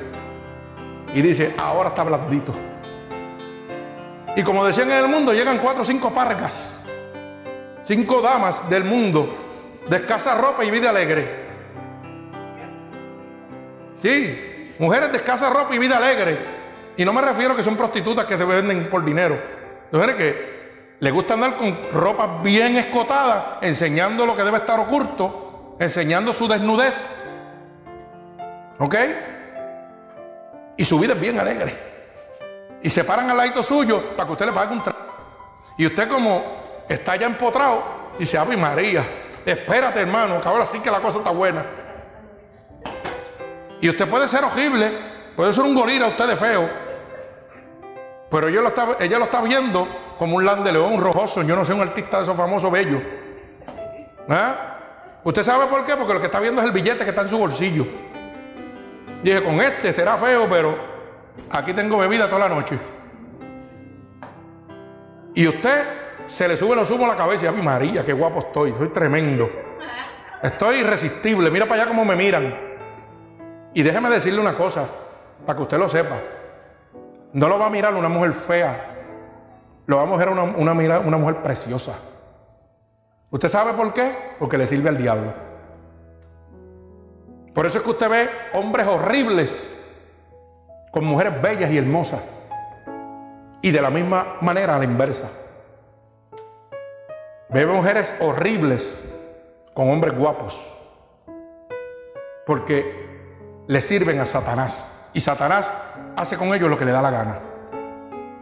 Y 1.13 1.21
dice, 1.21 1.55
ahora 1.57 1.89
está 1.89 2.03
blandito. 2.03 2.53
Y 4.35 4.43
como 4.43 4.65
decían 4.65 4.91
en 4.91 4.97
el 4.97 5.07
mundo, 5.07 5.33
llegan 5.33 5.59
cuatro 5.59 5.83
o 5.83 5.85
cinco 5.85 6.11
pargas. 6.11 6.83
Cinco 7.83 8.21
damas 8.21 8.69
del 8.69 8.83
mundo 8.83 9.43
de 9.89 9.97
escasa 9.97 10.35
ropa 10.35 10.63
y 10.63 10.71
vida 10.71 10.89
alegre. 10.89 11.43
Sí, 13.99 14.73
mujeres 14.79 15.11
de 15.11 15.17
escasa 15.17 15.49
ropa 15.49 15.75
y 15.75 15.79
vida 15.79 15.97
alegre. 15.97 16.37
Y 16.97 17.05
no 17.05 17.13
me 17.13 17.21
refiero 17.21 17.53
a 17.53 17.57
que 17.57 17.63
son 17.63 17.75
prostitutas 17.75 18.25
que 18.25 18.37
se 18.37 18.45
venden 18.45 18.89
por 18.89 19.03
dinero. 19.03 19.39
Mujeres 19.91 20.15
que 20.15 20.53
le 20.99 21.11
gusta 21.11 21.33
andar 21.33 21.57
con 21.57 21.75
ropa 21.91 22.41
bien 22.41 22.77
escotada, 22.77 23.59
enseñando 23.61 24.25
lo 24.25 24.35
que 24.35 24.43
debe 24.43 24.57
estar 24.57 24.79
oculto, 24.79 25.75
enseñando 25.79 26.33
su 26.33 26.47
desnudez. 26.47 27.17
¿Ok? 28.79 28.95
Y 30.77 30.85
su 30.85 30.99
vida 30.99 31.13
es 31.13 31.21
bien 31.21 31.39
alegre. 31.39 31.92
Y 32.83 32.89
se 32.89 33.05
paran 33.05 33.29
al 33.29 33.37
lado 33.37 33.63
suyo 33.63 34.01
para 34.15 34.27
que 34.27 34.33
usted 34.33 34.45
le 34.45 34.51
pague 34.51 34.73
un 34.73 34.83
trago. 34.83 34.99
Y 35.77 35.87
usted 35.87 36.07
como 36.09 36.43
está 36.87 37.15
ya 37.15 37.25
empotrado, 37.25 37.81
dice, 38.19 38.37
Ave 38.37 38.57
María, 38.57 39.05
espérate 39.45 40.01
hermano, 40.01 40.41
que 40.41 40.47
ahora 40.47 40.65
sí 40.65 40.81
que 40.81 40.91
la 40.91 40.99
cosa 40.99 41.19
está 41.19 41.31
buena. 41.31 41.65
Y 43.79 43.89
usted 43.89 44.07
puede 44.07 44.27
ser 44.27 44.43
horrible, 44.43 44.91
puede 45.35 45.53
ser 45.53 45.63
un 45.63 45.73
gorila, 45.73 46.07
usted 46.07 46.27
de 46.27 46.35
feo. 46.35 46.69
Pero 48.29 48.47
ella 48.49 48.61
lo 48.61 49.25
está, 49.25 49.41
viendo 49.41 49.87
como 50.19 50.35
un 50.35 50.45
land 50.45 50.65
de 50.65 50.73
león 50.73 50.99
rojoso. 50.99 51.41
Yo 51.43 51.55
no 51.55 51.63
sé, 51.63 51.73
un 51.73 51.81
artista 51.81 52.17
de 52.17 52.23
esos 52.23 52.35
famosos 52.35 52.71
bellos. 52.71 53.01
¿Ah? 54.27 54.55
¿Usted 55.23 55.43
sabe 55.43 55.67
por 55.67 55.85
qué? 55.85 55.95
Porque 55.95 56.13
lo 56.13 56.19
que 56.19 56.25
está 56.25 56.39
viendo 56.39 56.59
es 56.59 56.67
el 56.67 56.73
billete 56.73 57.03
que 57.03 57.11
está 57.11 57.21
en 57.21 57.29
su 57.29 57.37
bolsillo. 57.37 57.85
Dije, 59.21 59.41
con 59.41 59.61
este 59.61 59.93
será 59.93 60.17
feo, 60.17 60.47
pero 60.49 60.92
aquí 61.49 61.73
tengo 61.73 61.97
bebida 61.97 62.27
toda 62.27 62.47
la 62.47 62.55
noche. 62.55 62.77
Y 65.35 65.47
usted 65.47 65.83
se 66.27 66.47
le 66.47 66.57
sube 66.57 66.75
los 66.75 66.89
humos 66.91 67.05
a 67.09 67.13
la 67.13 67.17
cabeza 67.17 67.47
y 67.47 67.51
mi 67.51 67.61
María, 67.61 68.03
qué 68.03 68.13
guapo 68.13 68.39
estoy, 68.39 68.73
soy 68.77 68.89
tremendo. 68.89 69.49
Estoy 70.41 70.77
irresistible. 70.77 71.49
Mira 71.49 71.65
para 71.65 71.83
allá 71.83 71.89
cómo 71.89 72.05
me 72.05 72.15
miran. 72.15 72.53
Y 73.73 73.81
déjeme 73.81 74.09
decirle 74.09 74.39
una 74.39 74.53
cosa, 74.53 74.85
para 75.45 75.57
que 75.57 75.63
usted 75.63 75.77
lo 75.77 75.89
sepa. 75.89 76.19
No 77.33 77.47
lo 77.47 77.57
va 77.57 77.67
a 77.67 77.69
mirar 77.69 77.95
una 77.95 78.09
mujer 78.09 78.33
fea. 78.33 78.89
Lo 79.85 79.97
va 79.97 80.03
a 80.03 80.05
mirar 80.05 80.29
una, 80.29 80.99
una 80.99 81.17
mujer 81.17 81.41
preciosa. 81.41 81.93
¿Usted 83.31 83.47
sabe 83.47 83.73
por 83.73 83.93
qué? 83.93 84.15
Porque 84.37 84.57
le 84.57 84.67
sirve 84.67 84.89
al 84.89 84.97
diablo. 84.97 85.33
Por 87.53 87.65
eso 87.65 87.77
es 87.77 87.83
que 87.83 87.89
usted 87.89 88.09
ve 88.09 88.29
hombres 88.53 88.87
horribles 88.87 89.82
con 90.93 91.05
mujeres 91.05 91.41
bellas 91.41 91.71
y 91.71 91.77
hermosas. 91.79 92.21
Y 93.63 93.71
de 93.71 93.81
la 93.81 93.89
misma 93.89 94.37
manera 94.41 94.75
a 94.75 94.77
la 94.77 94.83
inversa. 94.83 95.27
Ve 97.49 97.65
mujeres 97.65 98.13
horribles 98.19 99.03
con 99.73 99.89
hombres 99.89 100.15
guapos. 100.15 100.71
Porque 102.45 103.63
le 103.65 103.81
sirven 103.81 104.19
a 104.19 104.27
Satanás. 104.27 105.09
Y 105.13 105.19
Satanás 105.19 105.73
hace 106.15 106.37
con 106.37 106.53
ellos 106.53 106.69
lo 106.69 106.77
que 106.77 106.85
le 106.85 106.91
da 106.91 107.01
la 107.01 107.09
gana. 107.09 107.39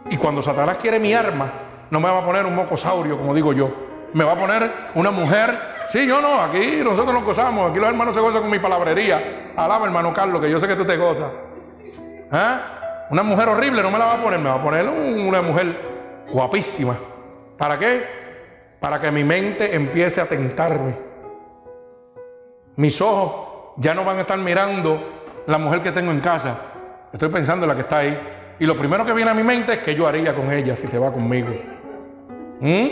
Y 0.10 0.18
cuando 0.18 0.42
Satanás 0.42 0.78
quiere 0.78 1.00
mi 1.00 1.14
arma, 1.14 1.50
no 1.90 2.02
me 2.02 2.10
va 2.10 2.20
a 2.20 2.26
poner 2.26 2.46
un 2.46 2.56
mocosaurio, 2.56 3.18
como 3.18 3.34
digo 3.34 3.54
yo. 3.54 3.74
Me 4.12 4.26
va 4.26 4.34
a 4.34 4.38
poner 4.38 4.70
una 4.96 5.12
mujer. 5.12 5.58
Sí, 5.88 6.06
yo 6.06 6.20
no, 6.20 6.42
aquí 6.42 6.82
nosotros 6.84 7.14
nos 7.14 7.24
gozamos. 7.24 7.70
Aquí 7.70 7.80
los 7.80 7.88
hermanos 7.88 8.14
se 8.14 8.20
gozan 8.20 8.42
con 8.42 8.52
mi 8.52 8.60
palabrería. 8.60 9.54
Alaba, 9.56 9.86
hermano 9.86 10.14
Carlos, 10.14 10.42
que 10.42 10.52
yo 10.52 10.60
sé 10.60 10.68
que 10.68 10.76
tú 10.76 10.84
te 10.84 10.98
gozas. 10.98 11.32
¿Eh? 12.32 12.58
Una 13.10 13.24
mujer 13.24 13.50
horrible 13.50 13.82
no 13.82 13.92
me 13.92 14.00
la 14.00 14.06
va 14.06 14.14
a 14.14 14.22
poner, 14.22 14.40
me 14.40 14.50
va 14.50 14.56
a 14.56 14.62
poner 14.62 14.88
una 14.88 15.42
mujer 15.42 16.26
guapísima. 16.32 16.96
¿Para 17.58 17.78
qué? 17.78 18.22
Para 18.80 19.00
que 19.00 19.12
mi 19.12 19.24
mente 19.24 19.76
empiece 19.76 20.22
a 20.22 20.26
tentarme. 20.26 20.96
Mis 22.78 23.02
ojos 23.02 23.74
ya 23.78 23.94
no 23.94 24.06
van 24.06 24.18
a 24.18 24.22
estar 24.22 24.40
mirando 24.40 25.44
la 25.46 25.58
mujer 25.58 25.82
que 25.82 25.92
tengo 25.92 26.12
en 26.12 26.22
casa. 26.22 26.58
Estoy 27.12 27.30
pensando 27.30 27.66
en 27.66 27.70
la 27.70 27.76
que 27.76 27.82
está 27.82 27.98
ahí. 27.98 28.56
Y 28.60 28.66
lo 28.66 28.78
primero 28.78 29.06
que 29.06 29.14
viene 29.14 29.32
a 29.32 29.34
mi 29.34 29.44
mente 29.44 29.74
es 29.74 29.80
que 29.80 29.94
yo 29.94 30.08
haría 30.08 30.34
con 30.34 30.50
ella 30.52 30.78
si 30.78 30.88
se 30.88 30.98
va 30.98 31.12
conmigo. 31.12 31.50
¿Mm? 32.62 32.88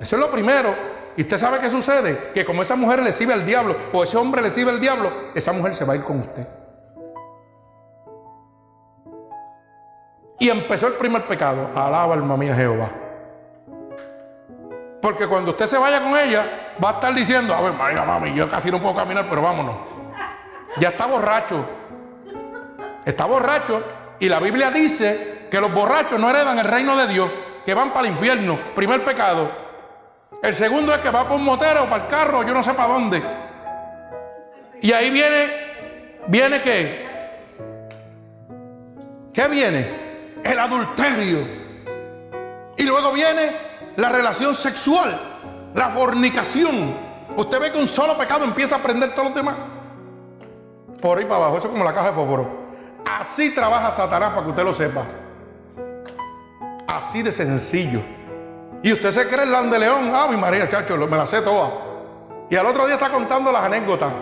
Eso 0.00 0.16
es 0.16 0.20
lo 0.20 0.30
primero. 0.30 0.74
¿Y 1.16 1.22
usted 1.22 1.38
sabe 1.38 1.58
qué 1.58 1.70
sucede? 1.70 2.30
Que 2.34 2.44
como 2.44 2.62
esa 2.62 2.76
mujer 2.76 3.02
le 3.02 3.12
sirve 3.12 3.32
al 3.32 3.46
diablo 3.46 3.74
o 3.92 4.04
ese 4.04 4.16
hombre 4.18 4.42
le 4.42 4.50
sirve 4.50 4.72
al 4.72 4.80
diablo, 4.80 5.10
esa 5.34 5.52
mujer 5.52 5.74
se 5.74 5.84
va 5.84 5.94
a 5.94 5.96
ir 5.96 6.02
con 6.02 6.18
usted. 6.18 6.46
Y 10.38 10.48
empezó 10.48 10.86
el 10.86 10.94
primer 10.94 11.26
pecado. 11.26 11.70
Alaba 11.74 12.14
alma 12.14 12.36
mía 12.36 12.54
Jehová. 12.54 12.90
Porque 15.00 15.26
cuando 15.26 15.50
usted 15.50 15.66
se 15.66 15.78
vaya 15.78 16.00
con 16.02 16.16
ella, 16.16 16.74
va 16.82 16.90
a 16.90 16.92
estar 16.94 17.14
diciendo, 17.14 17.54
a 17.54 17.60
ver, 17.60 17.72
María, 17.72 18.02
mami, 18.04 18.34
yo 18.34 18.48
casi 18.48 18.70
no 18.70 18.80
puedo 18.80 18.94
caminar, 18.94 19.26
pero 19.28 19.42
vámonos. 19.42 19.76
Ya 20.78 20.88
está 20.90 21.06
borracho. 21.06 21.64
Está 23.04 23.24
borracho. 23.24 23.82
Y 24.18 24.28
la 24.28 24.40
Biblia 24.40 24.70
dice 24.70 25.46
que 25.50 25.60
los 25.60 25.72
borrachos 25.72 26.20
no 26.20 26.28
heredan 26.28 26.58
el 26.58 26.64
reino 26.64 26.96
de 26.96 27.06
Dios, 27.06 27.30
que 27.64 27.74
van 27.74 27.90
para 27.90 28.06
el 28.06 28.12
infierno. 28.12 28.58
Primer 28.74 29.04
pecado. 29.04 29.50
El 30.42 30.54
segundo 30.54 30.92
es 30.92 30.98
que 30.98 31.10
va 31.10 31.26
por 31.26 31.36
un 31.36 31.44
motero, 31.44 31.84
para 31.88 32.04
el 32.04 32.08
carro, 32.08 32.42
yo 32.42 32.54
no 32.54 32.62
sé 32.62 32.74
para 32.74 32.92
dónde. 32.92 33.22
Y 34.80 34.92
ahí 34.92 35.10
viene, 35.10 36.20
viene 36.26 36.60
qué? 36.60 37.08
¿Qué 39.32 39.48
viene? 39.48 40.07
El 40.44 40.58
adulterio. 40.58 41.38
Y 42.76 42.84
luego 42.84 43.12
viene 43.12 43.52
la 43.96 44.08
relación 44.08 44.54
sexual, 44.54 45.18
la 45.74 45.90
fornicación. 45.90 46.94
Usted 47.36 47.60
ve 47.60 47.72
que 47.72 47.78
un 47.78 47.88
solo 47.88 48.16
pecado 48.16 48.44
empieza 48.44 48.76
a 48.76 48.78
prender 48.78 49.10
todos 49.12 49.26
los 49.26 49.34
demás. 49.34 49.56
Por 51.00 51.18
ahí 51.18 51.24
para 51.24 51.36
abajo, 51.36 51.58
eso 51.58 51.68
es 51.68 51.72
como 51.72 51.84
la 51.84 51.94
caja 51.94 52.08
de 52.08 52.14
fósforo. 52.14 52.68
Así 53.18 53.54
trabaja 53.54 53.90
Satanás 53.90 54.30
para 54.30 54.42
que 54.44 54.50
usted 54.50 54.64
lo 54.64 54.72
sepa. 54.72 55.04
Así 56.86 57.22
de 57.22 57.32
sencillo. 57.32 58.00
Y 58.82 58.92
usted 58.92 59.10
se 59.10 59.28
cree 59.28 59.44
el 59.44 59.52
land 59.52 59.72
de 59.72 59.78
león. 59.78 60.10
Ah, 60.14 60.28
mi 60.30 60.36
María, 60.36 60.68
chacho, 60.68 60.96
me 60.96 61.16
la 61.16 61.26
sé 61.26 61.40
toda. 61.42 61.70
Y 62.50 62.56
al 62.56 62.66
otro 62.66 62.86
día 62.86 62.94
está 62.94 63.10
contando 63.10 63.52
las 63.52 63.64
anécdotas. 63.64 64.12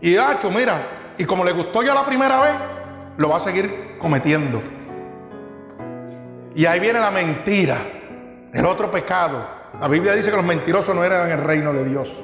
Y 0.00 0.16
hacho, 0.16 0.50
mira, 0.50 0.80
y 1.16 1.24
como 1.24 1.44
le 1.44 1.52
gustó 1.52 1.82
ya 1.82 1.94
la 1.94 2.04
primera 2.04 2.40
vez, 2.40 2.54
lo 3.16 3.28
va 3.28 3.36
a 3.36 3.40
seguir 3.40 3.96
cometiendo. 3.98 4.62
Y 6.58 6.66
ahí 6.66 6.80
viene 6.80 6.98
la 6.98 7.12
mentira, 7.12 7.76
el 8.52 8.66
otro 8.66 8.90
pecado. 8.90 9.46
La 9.80 9.86
Biblia 9.86 10.12
dice 10.14 10.32
que 10.32 10.36
los 10.36 10.44
mentirosos 10.44 10.92
no 10.92 11.04
eran 11.04 11.30
el 11.30 11.40
reino 11.40 11.72
de 11.72 11.84
Dios. 11.84 12.20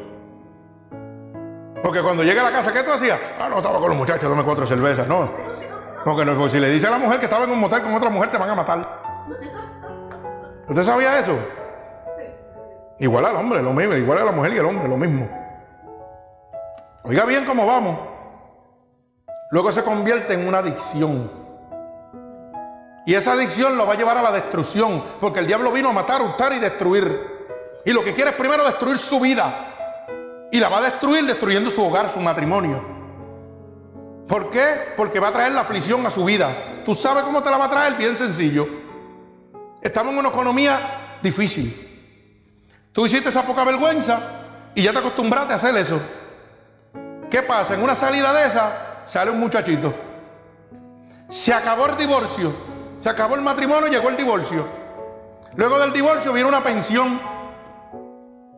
Porque 1.81 2.03
cuando 2.03 2.25
llega 2.25 2.41
a 2.41 2.51
la 2.51 2.51
casa, 2.51 2.73
¿qué 2.73 2.83
tú 2.83 2.91
hacías? 2.91 3.17
Ah, 3.39 3.49
no, 3.49 3.59
estaba 3.59 3.79
con 3.79 3.91
los 3.91 3.97
muchachos, 3.97 4.29
dame 4.29 4.43
cuatro 4.43 4.67
cervezas. 4.67 5.07
No. 5.07 5.31
Porque, 6.05 6.25
no, 6.25 6.49
si 6.49 6.59
le 6.59 6.69
dice 6.69 6.89
a 6.89 6.91
la 6.91 6.99
mujer 6.99 7.21
que 7.21 7.27
estaba 7.27 7.45
en 7.45 7.53
un 7.53 7.61
motel 7.61 7.83
con 7.83 7.95
otra 7.95 8.11
mujer, 8.11 8.33
te 8.33 8.37
van 8.37 8.51
a 8.51 8.57
matar. 8.57 9.03
¿Usted 10.69 10.83
sabía 10.83 11.17
eso? 11.21 11.39
Igual 12.99 13.27
al 13.27 13.37
hombre, 13.37 13.63
lo 13.63 13.73
mismo. 13.73 13.95
Igual 13.95 14.19
a 14.19 14.25
la 14.25 14.33
mujer 14.33 14.53
y 14.53 14.59
al 14.59 14.67
hombre, 14.67 14.89
lo 14.89 14.97
mismo. 14.97 15.29
Oiga 17.05 17.25
bien 17.25 17.45
cómo 17.45 17.67
vamos. 17.67 17.97
Luego 19.53 19.71
se 19.71 19.85
convierte 19.85 20.35
en 20.35 20.49
una 20.49 20.59
adicción. 20.59 21.44
Y 23.07 23.15
esa 23.15 23.33
adicción 23.33 23.77
lo 23.77 23.87
va 23.87 23.93
a 23.93 23.97
llevar 23.97 24.17
a 24.17 24.23
la 24.23 24.33
destrucción, 24.33 25.03
porque 25.21 25.41
el 25.41 25.47
diablo 25.47 25.71
vino 25.71 25.91
a 25.91 25.93
matar, 25.93 26.23
hurtar 26.23 26.53
y 26.55 26.59
destruir. 26.59 27.35
Y 27.85 27.93
lo 27.93 28.03
que 28.03 28.15
quiere 28.15 28.31
es 28.31 28.37
primero 28.37 28.65
destruir 28.65 28.97
su 28.97 29.21
vida. 29.21 30.49
Y 30.51 30.59
la 30.59 30.69
va 30.69 30.79
a 30.79 30.83
destruir 30.83 31.27
destruyendo 31.27 31.71
su 31.71 31.85
hogar, 31.85 32.11
su 32.11 32.21
matrimonio. 32.21 32.83
¿Por 34.27 34.49
qué? 34.49 34.93
Porque 34.97 35.21
va 35.21 35.29
a 35.29 35.33
traer 35.33 35.53
la 35.53 35.61
aflicción 35.61 36.05
a 36.07 36.11
su 36.11 36.25
vida. 36.25 36.51
¿Tú 36.85 36.95
sabes 36.95 37.25
cómo 37.25 37.43
te 37.43 37.51
la 37.51 37.59
va 37.59 37.67
a 37.67 37.71
traer? 37.71 37.95
Bien 37.95 38.17
sencillo. 38.17 38.67
Estamos 39.83 40.15
en 40.15 40.21
una 40.21 40.31
economía 40.31 41.19
difícil. 41.21 41.73
Tú 42.93 43.05
hiciste 43.05 43.29
esa 43.29 43.43
poca 43.43 43.65
vergüenza 43.65 44.19
y 44.75 44.83
ya 44.83 44.93
te 44.93 44.99
acostumbraste 44.99 45.53
a 45.53 45.57
hacer 45.57 45.77
eso. 45.77 46.01
¿Qué 47.31 47.43
pasa? 47.43 47.75
En 47.75 47.83
una 47.83 47.95
salida 47.95 48.33
de 48.33 48.47
esa 48.47 49.03
sale 49.05 49.31
un 49.31 49.41
muchachito. 49.41 49.93
Se 51.29 51.53
acabó 51.53 51.87
el 51.87 51.97
divorcio 51.97 52.74
se 53.05 53.11
acabó 53.11 53.35
el 53.35 53.43
matrimonio 53.43 53.87
y 53.89 53.91
llegó 53.91 54.09
el 54.09 54.17
divorcio. 54.17 54.65
Luego 55.57 55.79
del 55.79 55.93
divorcio 55.93 56.33
viene 56.33 56.49
una 56.49 56.63
pensión. 56.63 57.21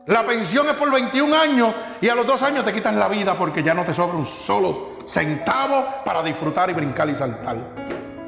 La 0.06 0.24
pensión 0.24 0.68
es 0.68 0.74
por 0.74 0.88
21 0.88 1.34
años 1.34 1.74
y 2.00 2.08
a 2.08 2.14
los 2.14 2.24
dos 2.24 2.40
años 2.42 2.64
te 2.64 2.72
quitan 2.72 2.96
la 2.96 3.08
vida 3.08 3.36
porque 3.36 3.60
ya 3.60 3.74
no 3.74 3.84
te 3.84 3.92
sobra 3.92 4.16
un 4.16 4.24
solo 4.24 4.98
centavo 5.04 5.84
para 6.04 6.22
disfrutar 6.22 6.70
y 6.70 6.74
brincar 6.74 7.10
y 7.10 7.16
saltar. 7.16 7.56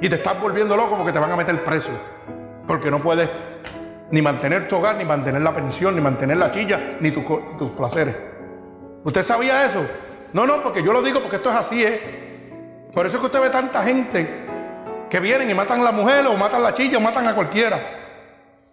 Y 0.00 0.08
te 0.08 0.16
estás 0.16 0.40
volviendo 0.40 0.76
loco 0.76 0.96
porque 0.96 1.12
te 1.12 1.20
van 1.20 1.30
a 1.30 1.36
meter 1.36 1.62
preso. 1.62 1.92
Porque 2.66 2.90
no 2.90 2.98
puedes 2.98 3.30
ni 4.10 4.20
mantener 4.20 4.66
tu 4.66 4.74
hogar, 4.74 4.96
ni 4.96 5.04
mantener 5.04 5.40
la 5.42 5.54
pensión, 5.54 5.94
ni 5.94 6.00
mantener 6.00 6.36
la 6.36 6.50
chilla, 6.50 6.96
ni 6.98 7.12
tus 7.12 7.70
placeres. 7.76 8.16
¿Usted 9.04 9.22
sabía 9.22 9.64
eso? 9.64 9.86
No, 10.32 10.48
no, 10.48 10.64
porque 10.64 10.82
yo 10.82 10.92
lo 10.92 11.00
digo 11.00 11.20
porque 11.20 11.36
esto 11.36 11.50
es 11.50 11.54
así, 11.56 11.84
¿eh? 11.84 12.88
Por 12.92 13.06
eso 13.06 13.18
es 13.18 13.20
que 13.20 13.26
usted 13.26 13.40
ve 13.40 13.50
tanta 13.50 13.84
gente 13.84 14.47
que 15.08 15.20
vienen 15.20 15.50
y 15.50 15.54
matan 15.54 15.80
a 15.80 15.84
la 15.84 15.92
mujer 15.92 16.26
o 16.26 16.36
matan 16.36 16.60
a 16.60 16.64
la 16.64 16.74
chilla 16.74 16.98
o 16.98 17.00
matan 17.00 17.26
a 17.26 17.34
cualquiera. 17.34 17.78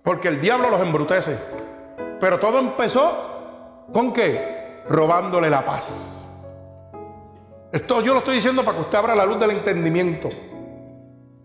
Porque 0.03 0.27
el 0.27 0.39
diablo 0.39 0.69
los 0.69 0.81
embrutece. 0.81 1.37
Pero 2.19 2.39
todo 2.39 2.59
empezó 2.59 3.85
con 3.91 4.13
qué? 4.13 4.83
Robándole 4.89 5.49
la 5.49 5.65
paz. 5.65 6.25
Esto 7.71 8.01
yo 8.01 8.13
lo 8.13 8.19
estoy 8.19 8.35
diciendo 8.35 8.63
para 8.63 8.77
que 8.77 8.83
usted 8.83 8.97
abra 8.97 9.15
la 9.15 9.25
luz 9.25 9.39
del 9.39 9.51
entendimiento. 9.51 10.29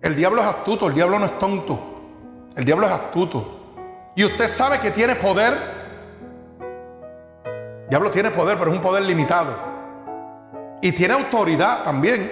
El 0.00 0.14
diablo 0.14 0.40
es 0.40 0.46
astuto, 0.46 0.87
el 0.87 0.94
diablo 0.94 1.18
no 1.18 1.26
es 1.26 1.38
tonto. 1.38 2.53
El 2.57 2.64
diablo 2.64 2.87
es 2.87 2.92
astuto. 2.92 3.61
Y 4.14 4.24
usted 4.24 4.48
sabe 4.48 4.79
que 4.79 4.90
tiene 4.90 5.16
poder. 5.16 5.55
El 7.85 7.88
diablo 7.88 8.11
tiene 8.11 8.31
poder, 8.31 8.58
pero 8.58 8.71
es 8.71 8.77
un 8.77 8.83
poder 8.83 9.02
limitado. 9.02 9.54
Y 10.83 10.92
tiene 10.92 11.14
autoridad 11.14 11.83
también 11.83 12.31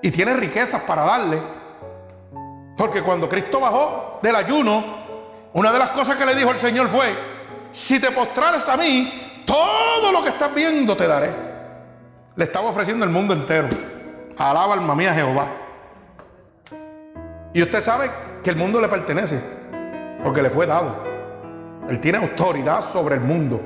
y 0.00 0.10
tiene 0.10 0.34
riquezas 0.34 0.82
para 0.82 1.04
darle. 1.04 1.40
Porque 2.76 3.02
cuando 3.02 3.28
Cristo 3.28 3.60
bajó 3.60 4.18
del 4.22 4.34
ayuno, 4.34 4.82
una 5.52 5.72
de 5.72 5.78
las 5.78 5.90
cosas 5.90 6.16
que 6.16 6.26
le 6.26 6.34
dijo 6.34 6.50
el 6.50 6.58
Señor 6.58 6.88
fue, 6.88 7.14
si 7.70 8.00
te 8.00 8.10
postrares 8.10 8.68
a 8.68 8.76
mí, 8.76 9.42
todo 9.46 10.12
lo 10.12 10.22
que 10.22 10.30
estás 10.30 10.54
viendo 10.54 10.96
te 10.96 11.06
daré. 11.06 11.30
Le 12.34 12.44
estaba 12.44 12.70
ofreciendo 12.70 13.04
el 13.04 13.10
mundo 13.10 13.34
entero. 13.34 13.68
Alaba 14.38 14.74
alma 14.74 14.94
mía 14.94 15.12
Jehová. 15.12 15.46
Y 17.52 17.62
usted 17.62 17.80
sabe 17.80 18.10
que 18.42 18.50
el 18.50 18.56
mundo 18.56 18.80
le 18.80 18.88
pertenece, 18.88 19.38
porque 20.24 20.42
le 20.42 20.48
fue 20.48 20.66
dado. 20.66 20.96
Él 21.88 22.00
tiene 22.00 22.18
autoridad 22.18 22.82
sobre 22.82 23.16
el 23.16 23.20
mundo. 23.20 23.60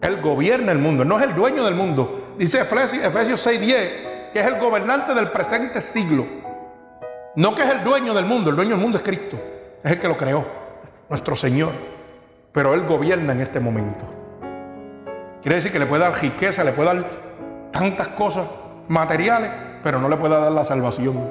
Él 0.00 0.20
gobierna 0.20 0.72
el 0.72 0.78
mundo, 0.78 1.04
no 1.04 1.18
es 1.18 1.24
el 1.24 1.34
dueño 1.34 1.64
del 1.64 1.74
mundo. 1.74 2.34
Dice 2.36 2.60
Efesios, 2.60 3.04
Efesios 3.04 3.46
6:10 3.46 4.06
que 4.32 4.40
es 4.40 4.46
el 4.46 4.58
gobernante 4.58 5.14
del 5.14 5.28
presente 5.28 5.80
siglo. 5.80 6.26
No 7.36 7.54
que 7.54 7.62
es 7.62 7.70
el 7.70 7.84
dueño 7.84 8.14
del 8.14 8.24
mundo, 8.24 8.48
el 8.48 8.56
dueño 8.56 8.70
del 8.70 8.80
mundo 8.80 8.96
es 8.96 9.04
Cristo, 9.04 9.38
es 9.84 9.92
el 9.92 9.98
que 9.98 10.08
lo 10.08 10.16
creó, 10.16 10.42
nuestro 11.10 11.36
Señor. 11.36 11.72
Pero 12.50 12.72
Él 12.72 12.86
gobierna 12.86 13.34
en 13.34 13.40
este 13.40 13.60
momento. 13.60 14.06
Quiere 15.42 15.56
decir 15.56 15.70
que 15.70 15.78
le 15.78 15.84
puede 15.84 16.02
dar 16.02 16.18
riqueza, 16.18 16.64
le 16.64 16.72
puede 16.72 16.94
dar 16.94 17.04
tantas 17.70 18.08
cosas 18.08 18.46
materiales, 18.88 19.50
pero 19.82 20.00
no 20.00 20.08
le 20.08 20.16
puede 20.16 20.40
dar 20.40 20.50
la 20.50 20.64
salvación. 20.64 21.30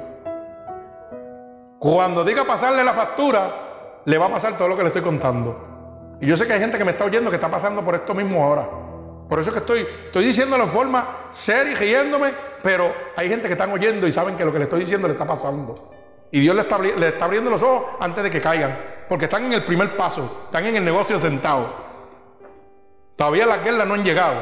Cuando 1.80 2.24
diga 2.24 2.44
pasarle 2.44 2.84
la 2.84 2.94
factura, 2.94 4.00
le 4.04 4.16
va 4.16 4.26
a 4.26 4.30
pasar 4.30 4.56
todo 4.56 4.68
lo 4.68 4.76
que 4.76 4.82
le 4.82 4.88
estoy 4.88 5.02
contando. 5.02 6.16
Y 6.20 6.26
yo 6.26 6.36
sé 6.36 6.46
que 6.46 6.52
hay 6.52 6.60
gente 6.60 6.78
que 6.78 6.84
me 6.84 6.92
está 6.92 7.04
oyendo 7.04 7.30
que 7.30 7.36
está 7.36 7.50
pasando 7.50 7.84
por 7.84 7.96
esto 7.96 8.14
mismo 8.14 8.44
ahora. 8.44 8.68
Por 9.28 9.40
eso 9.40 9.50
es 9.50 9.54
que 9.54 9.60
estoy, 9.60 9.80
estoy 10.06 10.24
diciéndolo 10.24 10.62
en 10.62 10.70
forma 10.70 11.04
seria 11.32 11.72
y 11.72 11.74
riéndome, 11.74 12.32
pero 12.62 12.92
hay 13.16 13.28
gente 13.28 13.48
que 13.48 13.54
están 13.54 13.72
oyendo 13.72 14.06
y 14.06 14.12
saben 14.12 14.36
que 14.36 14.44
lo 14.44 14.52
que 14.52 14.58
le 14.58 14.64
estoy 14.64 14.80
diciendo 14.80 15.08
le 15.08 15.14
está 15.14 15.26
pasando. 15.26 15.95
Y 16.30 16.40
Dios 16.40 16.54
le 16.54 16.62
está, 16.62 17.24
abriendo 17.24 17.50
los 17.50 17.62
ojos 17.62 17.96
antes 18.00 18.24
de 18.24 18.30
que 18.30 18.40
caigan, 18.40 18.76
porque 19.08 19.26
están 19.26 19.44
en 19.44 19.52
el 19.52 19.64
primer 19.64 19.96
paso, 19.96 20.42
están 20.46 20.66
en 20.66 20.76
el 20.76 20.84
negocio 20.84 21.18
sentados. 21.20 21.68
Todavía 23.14 23.46
las 23.46 23.62
guerras 23.64 23.86
no 23.86 23.94
han 23.94 24.04
llegado. 24.04 24.34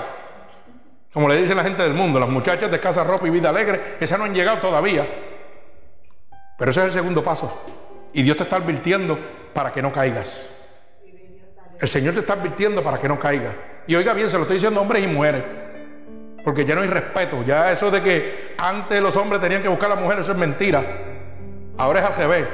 Como 1.12 1.28
le 1.28 1.41
dicen 1.41 1.57
la 1.57 1.62
gente 1.62 1.82
del 1.82 1.95
mundo, 1.95 2.18
las 2.18 2.28
muchachas 2.28 2.70
de 2.70 2.80
Casa 2.80 3.05
Ropa 3.05 3.26
y 3.28 3.30
Vida 3.30 3.51
Alegre, 3.51 3.97
esas 4.01 4.18
no 4.18 4.24
han 4.24 4.35
llegado 4.35 4.59
todavía. 4.59 5.07
Pero 6.59 6.70
ese 6.70 6.80
es 6.80 6.87
el 6.87 6.93
segundo 6.93 7.22
paso. 7.22 7.62
Y 8.12 8.22
Dios 8.22 8.37
te 8.37 8.43
está 8.43 8.57
advirtiendo 8.57 9.18
para 9.53 9.72
que 9.72 9.80
no 9.80 9.93
caigas. 9.93 10.51
El 11.80 11.89
Señor 11.89 12.14
te 12.14 12.20
está 12.20 12.32
advirtiendo 12.32 12.82
para 12.82 12.99
que 12.99 13.09
no 13.09 13.18
caigas. 13.18 13.55
Y 13.87 13.95
oiga 13.95 14.12
bien, 14.14 14.28
se 14.28 14.37
lo 14.37 14.43
estoy 14.43 14.57
diciendo 14.57 14.80
hombres 14.80 15.05
y 15.05 15.07
mujeres. 15.07 15.43
Porque 16.43 16.64
ya 16.64 16.74
no 16.74 16.80
hay 16.80 16.89
respeto. 16.89 17.45
Ya 17.47 17.70
eso 17.70 17.91
de 17.91 18.03
que 18.03 18.55
antes 18.59 19.01
los 19.01 19.16
hombres 19.16 19.41
tenían 19.41 19.62
que 19.62 19.68
buscar 19.68 19.93
a 19.93 19.95
la 19.95 20.01
mujer, 20.01 20.18
eso 20.18 20.32
es 20.32 20.39
mentira. 20.39 21.13
Ahora 21.77 22.01
es 22.01 22.18
al. 22.18 22.49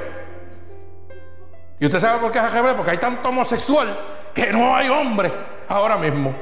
¿Y 1.79 1.85
usted 1.85 1.99
sabe 1.99 2.19
por 2.19 2.31
qué 2.31 2.39
es 2.39 2.43
al? 2.43 2.75
Porque 2.75 2.91
hay 2.91 2.97
tanto 2.97 3.29
homosexual 3.29 3.87
que 4.33 4.51
no 4.51 4.75
hay 4.75 4.89
hombre 4.89 5.31
ahora 5.67 5.97
mismo. 5.97 6.33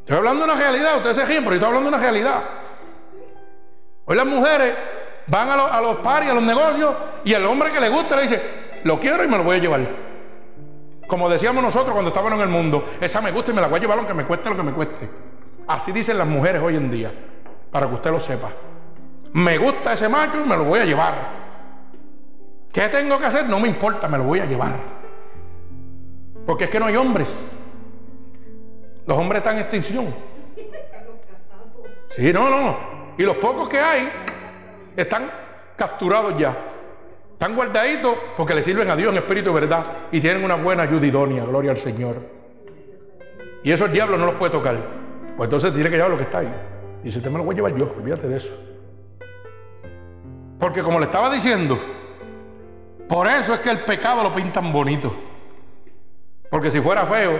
Estoy 0.00 0.18
hablando 0.18 0.46
de 0.46 0.52
una 0.52 0.60
realidad, 0.60 0.96
ustedes 0.96 1.16
se 1.16 1.24
ríen, 1.24 1.42
pero 1.42 1.56
yo 1.56 1.56
estoy 1.56 1.66
hablando 1.66 1.90
de 1.90 1.96
una 1.96 2.02
realidad. 2.02 2.42
Hoy 4.04 4.16
las 4.16 4.26
mujeres 4.26 4.74
van 5.26 5.48
a, 5.48 5.56
los, 5.56 5.72
a 5.72 6.02
paris, 6.02 6.30
a 6.30 6.34
los 6.34 6.44
negocios, 6.44 6.94
y 7.24 7.32
el 7.32 7.44
hombre 7.44 7.72
que 7.72 7.80
le 7.80 7.88
gusta 7.88 8.14
le 8.14 8.22
dice, 8.22 8.40
lo 8.84 9.00
quiero 9.00 9.24
y 9.24 9.28
me 9.28 9.36
lo 9.36 9.42
voy 9.42 9.56
a 9.56 9.60
llevar. 9.60 9.80
Como 11.08 11.28
decíamos 11.28 11.62
nosotros 11.62 11.92
cuando 11.92 12.10
estábamos 12.10 12.38
en 12.38 12.42
el 12.42 12.48
mundo, 12.48 12.88
esa 13.00 13.20
me 13.20 13.32
gusta 13.32 13.50
y 13.50 13.54
me 13.54 13.60
la 13.60 13.66
voy 13.66 13.78
a 13.78 13.80
llevar 13.80 13.98
aunque 13.98 14.14
me 14.14 14.24
cueste 14.24 14.48
lo 14.48 14.56
que 14.56 14.62
me 14.62 14.72
cueste. 14.72 15.10
Así 15.66 15.90
dicen 15.90 16.18
las 16.18 16.26
mujeres 16.28 16.62
hoy 16.62 16.76
en 16.76 16.90
día, 16.90 17.12
para 17.72 17.88
que 17.88 17.94
usted 17.94 18.10
lo 18.12 18.20
sepa. 18.20 18.48
Me 19.32 19.58
gusta 19.58 19.92
ese 19.92 20.08
macho 20.08 20.42
y 20.44 20.48
me 20.48 20.56
lo 20.56 20.64
voy 20.64 20.80
a 20.80 20.84
llevar. 20.84 21.14
¿Qué 22.72 22.88
tengo 22.88 23.18
que 23.18 23.26
hacer? 23.26 23.48
No 23.48 23.58
me 23.58 23.68
importa, 23.68 24.08
me 24.08 24.18
lo 24.18 24.24
voy 24.24 24.40
a 24.40 24.46
llevar. 24.46 24.74
Porque 26.44 26.64
es 26.64 26.70
que 26.70 26.78
no 26.78 26.86
hay 26.86 26.96
hombres. 26.96 27.50
Los 29.06 29.18
hombres 29.18 29.38
están 29.38 29.56
en 29.56 29.62
extinción. 29.62 30.14
Sí, 32.10 32.32
no, 32.32 32.48
no. 32.48 32.76
Y 33.18 33.22
los 33.22 33.36
pocos 33.36 33.68
que 33.68 33.78
hay 33.78 34.08
están 34.96 35.30
capturados 35.76 36.36
ya. 36.38 36.56
Están 37.32 37.54
guardaditos 37.54 38.14
porque 38.36 38.54
le 38.54 38.62
sirven 38.62 38.90
a 38.90 38.96
Dios 38.96 39.12
en 39.12 39.18
espíritu 39.18 39.50
y 39.50 39.54
verdad 39.54 39.84
y 40.10 40.20
tienen 40.20 40.42
una 40.42 40.54
buena 40.54 40.84
ayuda 40.84 41.06
idónea, 41.06 41.44
gloria 41.44 41.70
al 41.70 41.76
Señor. 41.76 42.16
Y 43.62 43.72
eso 43.72 43.84
el 43.86 43.92
diablo 43.92 44.16
no 44.16 44.26
los 44.26 44.36
puede 44.36 44.52
tocar. 44.52 44.76
Pues 45.36 45.46
entonces 45.46 45.72
tiene 45.74 45.90
que 45.90 45.96
llevar 45.96 46.10
lo 46.10 46.16
que 46.16 46.22
está 46.22 46.38
ahí. 46.38 46.54
Y 47.04 47.10
si 47.10 47.18
usted 47.18 47.30
me 47.30 47.38
lo 47.38 47.44
voy 47.44 47.54
a 47.54 47.56
llevar 47.56 47.74
yo, 47.74 47.92
olvídate 47.96 48.28
de 48.28 48.36
eso. 48.36 48.75
Porque 50.58 50.82
como 50.82 50.98
le 50.98 51.06
estaba 51.06 51.30
diciendo, 51.30 51.78
por 53.08 53.26
eso 53.26 53.54
es 53.54 53.60
que 53.60 53.70
el 53.70 53.80
pecado 53.80 54.22
lo 54.22 54.34
pintan 54.34 54.72
bonito. 54.72 55.14
Porque 56.50 56.70
si 56.70 56.80
fuera 56.80 57.04
feo, 57.04 57.38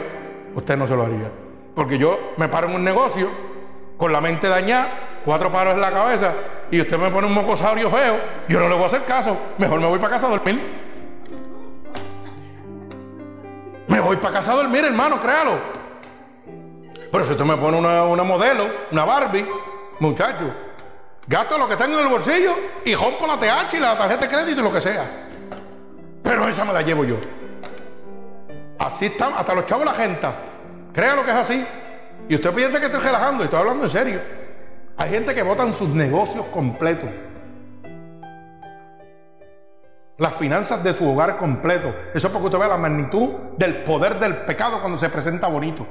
usted 0.54 0.76
no 0.76 0.86
se 0.86 0.94
lo 0.94 1.04
haría. 1.04 1.30
Porque 1.74 1.98
yo 1.98 2.32
me 2.36 2.48
paro 2.48 2.68
en 2.68 2.76
un 2.76 2.84
negocio 2.84 3.28
con 3.96 4.12
la 4.12 4.20
mente 4.20 4.48
dañada, 4.48 4.88
cuatro 5.24 5.50
paros 5.50 5.74
en 5.74 5.80
la 5.80 5.90
cabeza, 5.90 6.32
y 6.70 6.80
usted 6.80 6.98
me 6.98 7.10
pone 7.10 7.26
un 7.26 7.34
mocosaurio 7.34 7.88
feo, 7.90 8.18
yo 8.48 8.60
no 8.60 8.68
le 8.68 8.74
voy 8.74 8.84
a 8.84 8.86
hacer 8.86 9.04
caso. 9.04 9.36
Mejor 9.58 9.80
me 9.80 9.86
voy 9.86 9.98
para 9.98 10.14
casa 10.14 10.26
a 10.26 10.30
dormir. 10.30 10.60
Me 13.88 14.00
voy 14.00 14.16
para 14.16 14.34
casa 14.34 14.52
a 14.52 14.56
dormir, 14.56 14.84
hermano, 14.84 15.20
créalo. 15.20 15.58
Pero 17.10 17.24
si 17.24 17.32
usted 17.32 17.44
me 17.44 17.56
pone 17.56 17.78
una, 17.78 18.04
una 18.04 18.24
modelo, 18.24 18.66
una 18.90 19.04
Barbie, 19.04 19.46
muchacho, 20.00 20.52
gasto 21.26 21.58
lo 21.58 21.68
que 21.68 21.76
tengo 21.76 21.98
en 21.98 22.06
el 22.06 22.08
bolsillo 22.08 22.54
y 22.84 22.94
rompo 22.94 23.26
la 23.26 23.38
TH 23.38 23.74
y 23.74 23.80
la 23.80 23.96
tarjeta 23.96 24.22
de 24.22 24.28
crédito 24.28 24.60
y 24.60 24.64
lo 24.64 24.72
que 24.72 24.80
sea. 24.80 25.04
Pero 26.22 26.48
esa 26.48 26.64
me 26.64 26.72
la 26.72 26.82
llevo 26.82 27.04
yo. 27.04 27.16
Así 28.78 29.06
están, 29.06 29.32
hasta 29.34 29.54
los 29.54 29.66
chavos 29.66 29.84
la 29.84 29.94
gente. 29.94 30.26
Créalo 30.92 31.24
que 31.24 31.30
es 31.30 31.36
así. 31.36 31.66
Y 32.28 32.34
usted 32.34 32.52
piensa 32.52 32.80
que 32.80 32.86
estoy 32.86 33.00
relajando 33.00 33.42
y 33.42 33.44
estoy 33.44 33.60
hablando 33.60 33.84
en 33.84 33.88
serio. 33.88 34.20
Hay 34.96 35.10
gente 35.10 35.34
que 35.34 35.42
votan 35.42 35.72
sus 35.72 35.90
negocios 35.90 36.46
completos. 36.46 37.08
Las 40.18 40.34
finanzas 40.34 40.82
de 40.82 40.94
su 40.94 41.08
hogar 41.08 41.36
completo. 41.36 41.94
Eso 42.14 42.28
es 42.28 42.32
porque 42.32 42.46
usted 42.46 42.58
ve 42.58 42.68
la 42.68 42.78
magnitud 42.78 43.28
del 43.58 43.82
poder 43.84 44.18
del 44.18 44.36
pecado 44.38 44.80
cuando 44.80 44.98
se 44.98 45.08
presenta 45.10 45.48
bonito. 45.48 45.86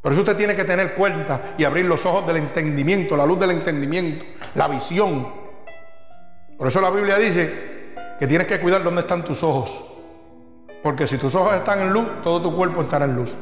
Por 0.00 0.12
eso 0.12 0.22
usted 0.22 0.36
tiene 0.36 0.56
que 0.56 0.64
tener 0.64 0.94
cuenta 0.94 1.54
y 1.58 1.64
abrir 1.64 1.84
los 1.84 2.06
ojos 2.06 2.26
del 2.26 2.36
entendimiento, 2.36 3.16
la 3.16 3.26
luz 3.26 3.38
del 3.38 3.50
entendimiento, 3.50 4.24
la 4.54 4.66
visión. 4.66 5.28
Por 6.56 6.68
eso 6.68 6.80
la 6.80 6.90
Biblia 6.90 7.16
dice 7.16 7.94
que 8.18 8.26
tienes 8.26 8.46
que 8.46 8.60
cuidar 8.60 8.82
dónde 8.82 9.02
están 9.02 9.24
tus 9.24 9.42
ojos. 9.42 9.78
Porque 10.82 11.06
si 11.06 11.18
tus 11.18 11.34
ojos 11.34 11.54
están 11.54 11.80
en 11.80 11.92
luz, 11.92 12.06
todo 12.22 12.40
tu 12.40 12.56
cuerpo 12.56 12.82
estará 12.82 13.04
en 13.04 13.14
luz. 13.14 13.34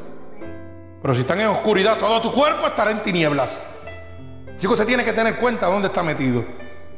Pero 1.00 1.14
si 1.14 1.20
están 1.20 1.40
en 1.40 1.46
oscuridad, 1.46 1.98
todo 1.98 2.20
tu 2.20 2.32
cuerpo 2.32 2.66
estará 2.66 2.90
en 2.90 3.02
tinieblas. 3.04 3.62
Así 4.56 4.66
que 4.66 4.72
usted 4.72 4.86
tiene 4.86 5.04
que 5.04 5.12
tener 5.12 5.36
cuenta 5.36 5.66
dónde 5.66 5.86
está 5.86 6.02
metido. 6.02 6.44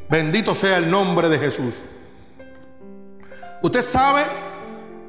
Bendito 0.08 0.54
sea 0.54 0.78
el 0.78 0.90
nombre 0.90 1.28
de 1.28 1.38
Jesús. 1.38 1.82
Usted 3.62 3.82
sabe 3.82 4.22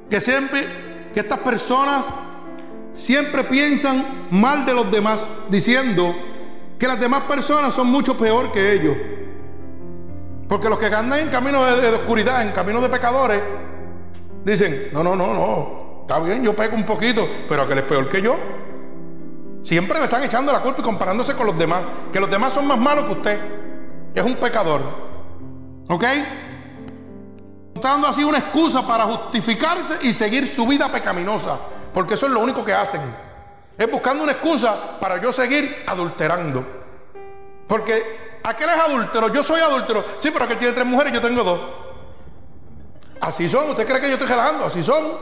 que 0.10 0.20
siempre, 0.20 0.68
que 1.14 1.22
estas 1.22 1.40
personas 1.40 2.08
siempre 2.94 3.44
piensan 3.44 4.04
mal 4.32 4.66
de 4.66 4.74
los 4.74 4.92
demás, 4.92 5.32
diciendo 5.50 6.16
que 6.78 6.88
las 6.88 7.00
demás 7.00 7.22
personas 7.22 7.74
son 7.74 7.88
mucho 7.88 8.18
peor 8.18 8.52
que 8.52 8.74
ellos. 8.74 8.98
Porque 10.48 10.68
los 10.68 10.78
que 10.78 10.88
andan 10.88 11.20
en 11.20 11.30
camino 11.30 11.64
de, 11.64 11.90
oscuridad, 11.90 12.42
en 12.42 12.52
camino 12.52 12.82
de 12.82 12.90
pecadores, 12.90 13.42
dicen, 14.44 14.90
no, 14.92 15.04
no, 15.04 15.16
no, 15.16 15.34
no, 15.34 16.02
está 16.02 16.20
bien, 16.20 16.44
yo 16.44 16.56
peco 16.56 16.76
un 16.76 16.86
poquito, 16.86 17.28
pero 17.48 17.64
aquel 17.64 17.78
es 17.78 17.84
peor 17.86 18.10
que 18.10 18.22
yo. 18.22 18.36
Siempre 19.64 20.00
le 20.00 20.06
están 20.06 20.24
echando 20.24 20.52
la 20.52 20.62
culpa 20.62 20.82
y 20.82 20.84
comparándose 20.84 21.36
con 21.36 21.46
los 21.46 21.58
demás. 21.58 21.84
Que 22.12 22.20
los 22.20 22.30
demás 22.30 22.52
son 22.52 22.68
más 22.68 22.80
malos 22.80 23.06
que 23.06 23.12
usted. 23.12 23.40
Es 24.14 24.24
un 24.24 24.36
pecador. 24.36 24.82
¿Ok? 25.88 26.04
Dando 27.80 28.08
así 28.08 28.24
una 28.24 28.40
excusa 28.40 28.86
para 28.86 29.04
justificarse 29.04 30.00
y 30.02 30.14
seguir 30.14 30.48
su 30.48 30.66
vida 30.66 30.92
pecaminosa. 30.92 31.58
Porque 31.94 32.14
eso 32.14 32.26
es 32.26 32.32
lo 32.32 32.40
único 32.40 32.64
que 32.64 32.74
hacen. 32.74 33.02
Es 33.78 33.90
buscando 33.92 34.24
una 34.24 34.34
excusa 34.34 35.00
para 35.00 35.20
yo 35.20 35.32
seguir 35.32 35.84
adulterando. 35.88 36.66
Porque 37.68 38.40
aquel 38.44 38.70
es 38.70 38.78
adúltero, 38.78 39.30
yo 39.30 39.44
soy 39.44 39.62
adúltero. 39.62 40.04
Sí, 40.20 40.32
pero 40.32 40.46
aquel 40.46 40.58
tiene 40.58 40.74
tres 40.74 40.86
mujeres, 40.86 41.14
yo 41.14 41.22
tengo 41.22 41.44
dos. 41.44 41.60
Así 43.22 43.48
son. 43.48 43.70
¿Usted 43.70 43.88
cree 43.88 44.02
que 44.02 44.08
yo 44.08 44.14
estoy 44.14 44.28
relajando? 44.28 44.66
Así 44.66 44.84
son. 44.84 45.18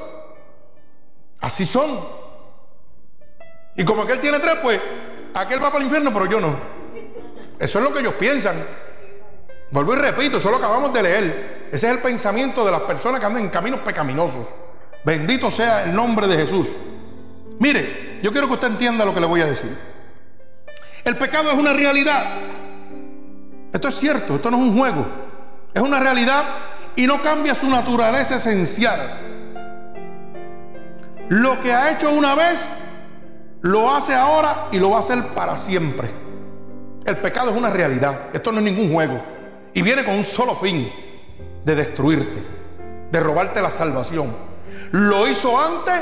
Así 1.42 1.66
son. 1.66 2.00
Y 3.76 3.86
como 3.86 4.02
aquel 4.02 4.20
tiene 4.20 4.40
tres, 4.40 4.56
pues 4.62 4.80
aquel 5.34 5.62
va 5.64 5.68
para 5.68 5.78
el 5.78 5.84
infierno, 5.84 6.12
pero 6.12 6.26
yo 6.26 6.40
no. 6.40 6.56
Eso 7.60 7.80
es 7.80 7.86
lo 7.86 7.94
que 7.94 8.00
ellos 8.00 8.14
piensan. 8.16 8.56
Vuelvo 9.72 9.94
y 9.94 9.98
repito, 9.98 10.38
eso 10.38 10.50
lo 10.50 10.58
acabamos 10.58 10.92
de 10.94 11.04
leer. 11.04 11.68
Ese 11.72 11.88
es 11.88 11.94
el 11.94 12.00
pensamiento 12.00 12.66
de 12.66 12.72
las 12.72 12.82
personas 12.82 13.20
que 13.20 13.26
andan 13.26 13.44
en 13.44 13.50
caminos 13.50 13.82
pecaminosos. 13.82 14.48
Bendito 15.04 15.50
sea 15.50 15.84
el 15.84 15.94
nombre 15.94 16.28
de 16.28 16.38
Jesús. 16.38 16.70
Mire, 17.60 18.20
yo 18.22 18.32
quiero 18.32 18.48
que 18.48 18.54
usted 18.54 18.68
entienda 18.68 19.06
lo 19.06 19.14
que 19.14 19.20
le 19.20 19.26
voy 19.26 19.42
a 19.42 19.46
decir. 19.46 19.76
El 21.04 21.18
pecado 21.18 21.52
es 21.52 21.58
una 21.58 21.74
realidad. 21.74 22.24
Esto 23.74 23.88
es 23.88 23.96
cierto, 23.96 24.36
esto 24.36 24.52
no 24.52 24.58
es 24.58 24.64
un 24.64 24.78
juego. 24.78 25.06
Es 25.74 25.82
una 25.82 26.00
realidad 26.00 26.44
y 26.96 27.08
no 27.08 27.22
cambia 27.22 27.56
su 27.56 27.70
naturaleza 27.70 28.36
esencial. 28.36 29.00
Lo 31.30 31.60
que 31.62 31.74
ha 31.74 31.92
hecho 31.92 32.12
una 32.12 32.36
vez 32.36 32.68
lo 33.62 33.94
hace 33.94 34.16
ahora 34.16 34.68
y 34.72 34.80
lo 34.80 34.90
va 34.90 34.98
a 34.98 35.00
hacer 35.02 35.24
para 35.28 35.58
siempre. 35.58 36.10
El 37.06 37.18
pecado 37.18 37.52
es 37.52 37.58
una 37.58 37.70
realidad. 37.70 38.30
Esto 38.34 38.52
no 38.52 38.60
es 38.60 38.64
ningún 38.64 38.92
juego. 38.92 39.22
Y 39.74 39.82
viene 39.82 40.04
con 40.04 40.16
un 40.16 40.24
solo 40.24 40.56
fin, 40.56 40.92
de 41.64 41.76
destruirte, 41.76 42.44
de 43.12 43.20
robarte 43.20 43.62
la 43.62 43.70
salvación. 43.70 44.49
Lo 44.92 45.28
hizo 45.28 45.60
antes, 45.60 45.96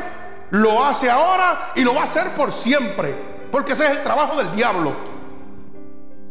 lo 0.52 0.84
hace 0.84 1.10
ahora 1.10 1.72
y 1.76 1.84
lo 1.84 1.94
va 1.94 2.02
a 2.02 2.04
hacer 2.06 2.34
por 2.36 2.52
siempre. 2.52 3.14
Porque 3.52 3.74
ese 3.74 3.86
es 3.86 3.92
el 3.92 4.04
trabajo 4.04 4.38
del 4.38 4.56
diablo. 4.56 4.94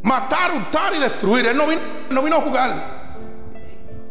Matar, 0.02 0.52
hurtar 0.52 0.94
y 0.94 0.98
destruir. 0.98 1.46
Él 1.46 1.56
no 1.56 1.66
vino, 1.66 1.80
no 2.10 2.22
vino 2.22 2.36
a 2.36 2.40
jugar. 2.40 2.96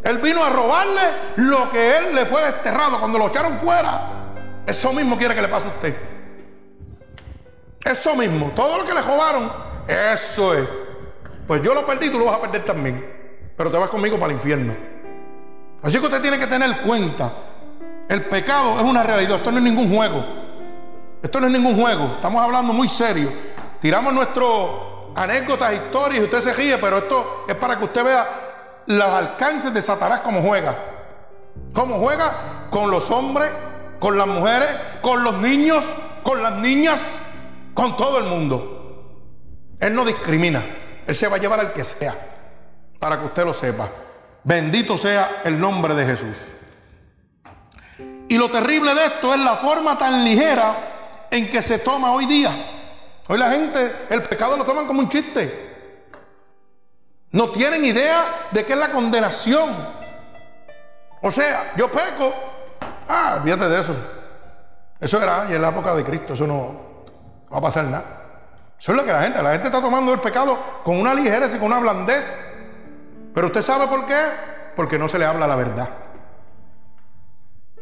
Él 0.04 0.18
vino 0.20 0.44
a 0.44 0.50
robarle 0.50 1.02
lo 1.38 1.70
que 1.72 1.98
él 1.98 2.14
le 2.14 2.26
fue 2.26 2.44
desterrado 2.44 3.00
cuando 3.00 3.18
lo 3.18 3.28
echaron 3.28 3.58
fuera. 3.58 4.34
Eso 4.68 4.94
mismo 4.94 5.18
quiere 5.18 5.34
que 5.34 5.42
le 5.42 5.48
pase 5.48 5.68
a 5.68 5.72
usted. 5.72 5.96
Eso 7.84 8.16
mismo, 8.16 8.52
todo 8.56 8.80
lo 8.80 8.86
que 8.86 8.94
le 8.94 9.02
robaron, 9.02 9.52
eso 9.88 10.54
es. 10.54 10.68
Pues 11.48 11.62
yo 11.62 11.74
lo 11.74 11.86
perdí, 11.86 12.10
tú 12.10 12.20
lo 12.20 12.26
vas 12.26 12.36
a 12.36 12.42
perder 12.42 12.66
también. 12.66 13.54
Pero 13.56 13.72
te 13.72 13.78
vas 13.78 13.90
conmigo 13.90 14.18
para 14.18 14.32
el 14.32 14.38
infierno. 14.38 14.76
Así 15.82 16.00
que 16.00 16.06
usted 16.06 16.22
tiene 16.22 16.40
que 16.40 16.48
tener 16.48 16.82
cuenta. 16.82 17.32
El 18.08 18.26
pecado 18.26 18.78
es 18.78 18.84
una 18.84 19.04
realidad. 19.04 19.38
Esto 19.38 19.52
no 19.52 19.58
es 19.58 19.64
ningún 19.64 19.94
juego. 19.94 20.24
Esto 21.22 21.40
no 21.40 21.48
es 21.48 21.54
ningún 21.54 21.76
juego. 21.80 22.14
Estamos 22.16 22.42
hablando 22.42 22.72
muy 22.74 22.88
serio. 22.88 23.32
Tiramos 23.82 24.14
nuestras 24.14 24.48
anécdotas, 25.16 25.74
historias 25.74 26.22
y 26.22 26.24
usted 26.24 26.42
se 26.42 26.54
ríe, 26.54 26.78
pero 26.78 26.98
esto 26.98 27.46
es 27.48 27.56
para 27.56 27.78
que 27.78 27.86
usted 27.86 28.04
vea 28.04 28.84
los 28.88 29.08
alcances 29.08 29.74
de 29.74 29.82
Satanás 29.82 30.22
como 30.22 30.42
juega. 30.42 30.76
Cómo 31.74 31.98
juega 31.98 32.68
con 32.70 32.92
los 32.92 33.10
hombres, 33.12 33.50
con 34.00 34.18
las 34.18 34.28
mujeres, 34.28 34.70
con 35.02 35.24
los 35.24 35.42
niños, 35.42 35.86
con 36.24 36.44
las 36.44 36.54
niñas, 36.54 37.16
con 37.74 37.98
todo 37.98 38.20
el 38.20 38.26
mundo. 38.26 38.76
Él 39.80 39.96
no 39.96 40.06
discrimina. 40.06 40.64
Él 41.08 41.16
se 41.16 41.28
va 41.28 41.38
a 41.38 41.40
llevar 41.40 41.60
al 41.60 41.74
que 41.74 41.84
sea, 41.84 42.16
para 43.00 43.20
que 43.20 43.26
usted 43.26 43.46
lo 43.46 43.54
sepa. 43.54 43.90
Bendito 44.44 44.98
sea 44.98 45.42
el 45.44 45.60
nombre 45.60 45.96
de 45.96 46.06
Jesús. 46.06 46.55
Y 48.28 48.38
lo 48.38 48.50
terrible 48.50 48.94
de 48.96 49.06
esto 49.06 49.34
es 49.34 49.40
la 49.40 49.56
forma 49.56 49.98
tan 49.98 50.24
ligera 50.24 51.28
en 51.30 51.50
que 51.50 51.62
se 51.62 51.80
toma 51.80 52.12
hoy 52.12 52.26
día. 52.26 52.52
Hoy 53.28 53.38
la 53.38 53.52
gente, 53.52 54.08
el 54.10 54.24
pecado 54.24 54.58
lo 54.58 54.64
toman 54.64 54.88
como 54.88 55.00
un 55.00 55.10
chiste. 55.10 55.64
No 57.32 57.50
tienen 57.50 57.84
idea 57.84 58.48
de 58.52 58.64
qué 58.66 58.74
es 58.74 58.80
la 58.80 58.92
condenación. 58.92 59.70
O 61.22 61.30
sea, 61.30 61.74
yo 61.76 61.92
peco. 61.92 62.34
Ah, 63.08 63.38
olvídate 63.40 63.70
de 63.70 63.82
eso. 63.82 63.96
Eso 65.00 65.22
era 65.22 65.48
y 65.50 65.54
en 65.54 65.62
la 65.62 65.70
época 65.70 65.94
de 65.94 66.04
Cristo. 66.04 66.34
Eso 66.34 66.48
no 66.48 67.04
va 67.52 67.58
a 67.58 67.62
pasar 67.62 67.86
nada. 67.86 68.04
Eso 68.80 68.92
es 68.92 68.98
lo 68.98 69.06
que 69.06 69.12
la 69.12 69.24
gente, 69.24 69.42
la 69.42 69.52
gente 69.52 69.68
está 69.68 69.82
tomando 69.82 70.14
el 70.14 70.20
pecado 70.20 70.58
con 70.84 71.00
una 71.00 71.14
ligereza 71.14 71.58
y 71.58 71.60
con 71.60 71.68
una 71.68 71.80
blandez. 71.80 72.38
Pero 73.34 73.48
usted 73.48 73.62
sabe 73.62 73.88
por 73.88 74.06
qué? 74.06 74.22
Porque 74.76 74.98
no 74.98 75.08
se 75.08 75.20
le 75.20 75.26
habla 75.26 75.48
la 75.48 75.56
verdad. 75.56 75.90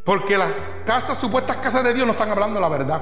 Porque 0.04 0.38
las 0.38 0.50
casas, 0.86 1.18
supuestas 1.18 1.58
casas 1.58 1.84
de 1.84 1.94
Dios, 1.94 2.06
no 2.06 2.12
están 2.14 2.30
hablando 2.30 2.60
la 2.60 2.70
verdad. 2.70 3.02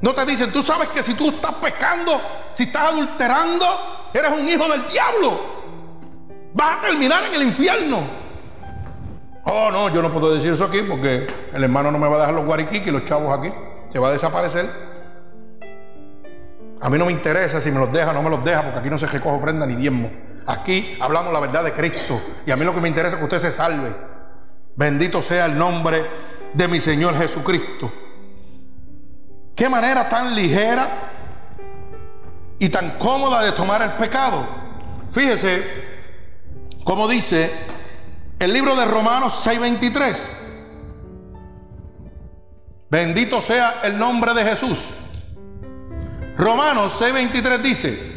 No 0.00 0.14
te 0.14 0.24
dicen, 0.24 0.50
tú 0.50 0.62
sabes 0.62 0.88
que 0.88 1.02
si 1.02 1.14
tú 1.14 1.28
estás 1.30 1.54
pecando, 1.54 2.20
si 2.52 2.64
estás 2.64 2.92
adulterando, 2.92 3.66
eres 4.12 4.32
un 4.32 4.48
hijo 4.48 4.68
del 4.68 4.86
diablo. 4.86 5.40
Vas 6.54 6.78
a 6.78 6.80
terminar 6.82 7.24
en 7.24 7.34
el 7.34 7.42
infierno. 7.42 8.02
Oh, 9.44 9.70
no, 9.70 9.90
yo 9.90 10.00
no 10.00 10.12
puedo 10.12 10.34
decir 10.34 10.52
eso 10.52 10.64
aquí 10.64 10.82
porque 10.82 11.26
el 11.52 11.62
hermano 11.62 11.90
no 11.90 11.98
me 11.98 12.08
va 12.08 12.16
a 12.16 12.18
dejar 12.20 12.34
los 12.34 12.46
guariquiques 12.46 12.88
y 12.88 12.90
los 12.90 13.04
chavos 13.04 13.38
aquí. 13.38 13.52
Se 13.90 13.98
va 13.98 14.08
a 14.08 14.12
desaparecer. 14.12 14.70
A 16.80 16.90
mí 16.90 16.98
no 16.98 17.06
me 17.06 17.12
interesa 17.12 17.60
si 17.60 17.70
me 17.70 17.78
los 17.78 17.92
deja 17.92 18.10
o 18.10 18.14
no 18.14 18.22
me 18.22 18.30
los 18.30 18.44
deja, 18.44 18.62
porque 18.62 18.78
aquí 18.78 18.90
no 18.90 18.98
se 18.98 19.06
recoge 19.06 19.36
ofrenda 19.36 19.66
ni 19.66 19.74
diezmo. 19.74 20.10
Aquí 20.46 20.98
hablamos 21.00 21.32
la 21.32 21.40
verdad 21.40 21.64
de 21.64 21.72
Cristo. 21.72 22.20
Y 22.46 22.50
a 22.50 22.56
mí 22.56 22.64
lo 22.64 22.74
que 22.74 22.80
me 22.80 22.88
interesa 22.88 23.14
es 23.14 23.18
que 23.18 23.24
usted 23.24 23.38
se 23.38 23.50
salve. 23.50 24.13
Bendito 24.76 25.22
sea 25.22 25.46
el 25.46 25.56
nombre 25.56 26.04
de 26.52 26.68
mi 26.68 26.80
Señor 26.80 27.16
Jesucristo. 27.16 27.92
Qué 29.54 29.68
manera 29.68 30.08
tan 30.08 30.34
ligera 30.34 31.10
y 32.58 32.68
tan 32.68 32.98
cómoda 32.98 33.42
de 33.44 33.52
tomar 33.52 33.82
el 33.82 33.92
pecado. 33.92 34.46
Fíjese 35.10 35.84
como 36.82 37.08
dice 37.08 37.52
el 38.38 38.52
libro 38.52 38.76
de 38.76 38.84
Romanos 38.84 39.32
6:23. 39.46 40.30
Bendito 42.90 43.40
sea 43.40 43.80
el 43.84 43.98
nombre 43.98 44.34
de 44.34 44.44
Jesús. 44.44 44.90
Romanos 46.36 47.00
6:23 47.00 47.58
dice, 47.62 48.14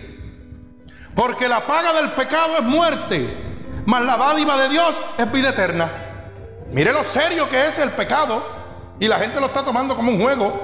porque 1.15 1.47
la 1.47 1.65
paga 1.65 1.93
del 1.93 2.11
pecado 2.11 2.57
es 2.57 2.63
muerte, 2.63 3.27
mas 3.85 4.03
la 4.03 4.17
dádiva 4.17 4.57
de 4.57 4.69
Dios 4.69 4.93
es 5.17 5.31
vida 5.31 5.49
eterna. 5.49 6.06
Mire 6.71 6.91
lo 6.91 7.03
serio 7.03 7.47
que 7.49 7.67
es 7.67 7.77
el 7.79 7.91
pecado 7.91 8.43
y 8.99 9.07
la 9.07 9.17
gente 9.17 9.39
lo 9.39 9.47
está 9.47 9.63
tomando 9.63 9.95
como 9.95 10.11
un 10.11 10.21
juego. 10.21 10.61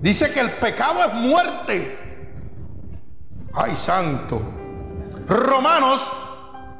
Dice 0.00 0.32
que 0.32 0.40
el 0.40 0.50
pecado 0.50 1.04
es 1.04 1.14
muerte. 1.14 1.98
Ay, 3.54 3.76
santo. 3.76 4.40
Romanos 5.26 6.10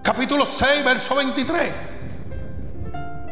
capítulo 0.03 0.47
6, 0.47 0.85
verso 0.85 1.15
23. 1.17 1.73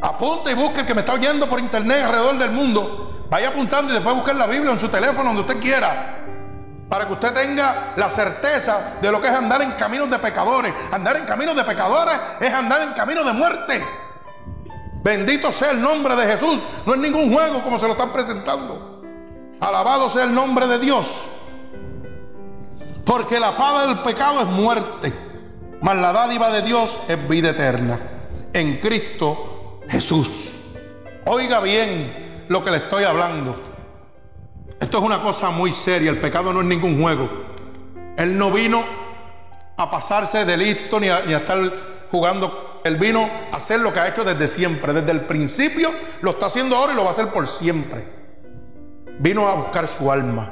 Apunte 0.02 0.50
y 0.50 0.54
busque 0.54 0.80
el 0.80 0.86
que 0.86 0.94
me 0.94 1.00
está 1.00 1.14
oyendo 1.14 1.48
por 1.48 1.58
internet 1.58 2.04
alrededor 2.04 2.38
del 2.38 2.50
mundo. 2.50 3.26
Vaya 3.30 3.48
apuntando 3.48 3.90
y 3.90 3.94
después 3.94 4.14
busque 4.14 4.34
la 4.34 4.46
Biblia 4.46 4.72
en 4.72 4.78
su 4.78 4.88
teléfono, 4.88 5.24
donde 5.24 5.42
usted 5.42 5.60
quiera. 5.60 6.18
Para 6.88 7.06
que 7.06 7.12
usted 7.14 7.32
tenga 7.32 7.94
la 7.96 8.08
certeza 8.08 8.94
de 9.00 9.10
lo 9.10 9.20
que 9.20 9.26
es 9.26 9.34
andar 9.34 9.62
en 9.62 9.72
caminos 9.72 10.08
de 10.08 10.18
pecadores. 10.18 10.72
Andar 10.92 11.16
en 11.16 11.24
caminos 11.24 11.56
de 11.56 11.64
pecadores 11.64 12.14
es 12.40 12.52
andar 12.52 12.82
en 12.82 12.92
caminos 12.92 13.24
de 13.26 13.32
muerte. 13.32 13.84
Bendito 15.06 15.52
sea 15.52 15.70
el 15.70 15.80
nombre 15.80 16.16
de 16.16 16.26
Jesús. 16.26 16.58
No 16.84 16.94
es 16.94 16.98
ningún 16.98 17.32
juego 17.32 17.62
como 17.62 17.78
se 17.78 17.86
lo 17.86 17.92
están 17.92 18.12
presentando. 18.12 19.04
Alabado 19.60 20.10
sea 20.10 20.24
el 20.24 20.34
nombre 20.34 20.66
de 20.66 20.80
Dios. 20.80 21.06
Porque 23.04 23.38
la 23.38 23.56
paga 23.56 23.86
del 23.86 24.00
pecado 24.00 24.40
es 24.40 24.48
muerte. 24.48 25.12
Mas 25.80 25.96
la 25.98 26.12
dádiva 26.12 26.50
de 26.50 26.62
Dios 26.62 26.98
es 27.06 27.28
vida 27.28 27.50
eterna. 27.50 28.00
En 28.52 28.78
Cristo 28.78 29.78
Jesús. 29.88 30.50
Oiga 31.24 31.60
bien 31.60 32.44
lo 32.48 32.64
que 32.64 32.72
le 32.72 32.78
estoy 32.78 33.04
hablando. 33.04 33.54
Esto 34.80 34.98
es 34.98 35.04
una 35.04 35.22
cosa 35.22 35.50
muy 35.50 35.70
seria, 35.70 36.10
el 36.10 36.18
pecado 36.18 36.52
no 36.52 36.62
es 36.62 36.66
ningún 36.66 37.00
juego. 37.00 37.30
Él 38.16 38.36
no 38.36 38.50
vino 38.50 38.84
a 39.76 39.88
pasarse 39.88 40.44
de 40.44 40.56
listo 40.56 40.98
ni 40.98 41.08
a, 41.08 41.20
estar 41.20 41.60
jugando. 42.10 42.75
Él 42.86 42.96
vino 42.96 43.28
a 43.52 43.56
hacer 43.56 43.80
lo 43.80 43.92
que 43.92 44.00
ha 44.00 44.08
hecho 44.08 44.24
desde 44.24 44.48
siempre, 44.48 44.92
desde 44.92 45.10
el 45.10 45.22
principio, 45.22 45.90
lo 46.20 46.32
está 46.32 46.46
haciendo 46.46 46.76
ahora 46.76 46.92
y 46.92 46.96
lo 46.96 47.02
va 47.02 47.08
a 47.08 47.12
hacer 47.12 47.28
por 47.28 47.48
siempre. 47.48 48.04
Vino 49.18 49.48
a 49.48 49.54
buscar 49.54 49.88
su 49.88 50.10
alma, 50.10 50.50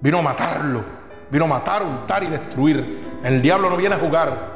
vino 0.00 0.18
a 0.18 0.22
matarlo, 0.22 0.82
vino 1.30 1.44
a 1.44 1.48
matar, 1.48 1.82
untar 1.82 2.22
y 2.22 2.26
destruir. 2.26 3.18
El 3.22 3.42
diablo 3.42 3.68
no 3.68 3.76
viene 3.76 3.94
a 3.94 3.98
jugar. 3.98 4.50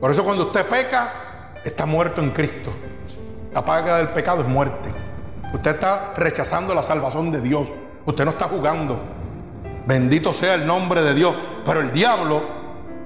Por 0.00 0.10
eso 0.10 0.24
cuando 0.24 0.46
usted 0.46 0.66
peca, 0.66 1.54
está 1.64 1.86
muerto 1.86 2.20
en 2.20 2.30
Cristo. 2.30 2.72
La 3.52 3.64
paga 3.64 3.98
del 3.98 4.08
pecado 4.08 4.42
es 4.42 4.48
muerte. 4.48 4.90
Usted 5.52 5.72
está 5.72 6.14
rechazando 6.16 6.74
la 6.74 6.82
salvación 6.82 7.30
de 7.30 7.40
Dios. 7.40 7.72
Usted 8.04 8.24
no 8.24 8.32
está 8.32 8.46
jugando. 8.46 9.00
Bendito 9.86 10.32
sea 10.32 10.54
el 10.54 10.66
nombre 10.66 11.02
de 11.02 11.14
Dios. 11.14 11.36
Pero 11.64 11.80
el 11.80 11.92
diablo 11.92 12.42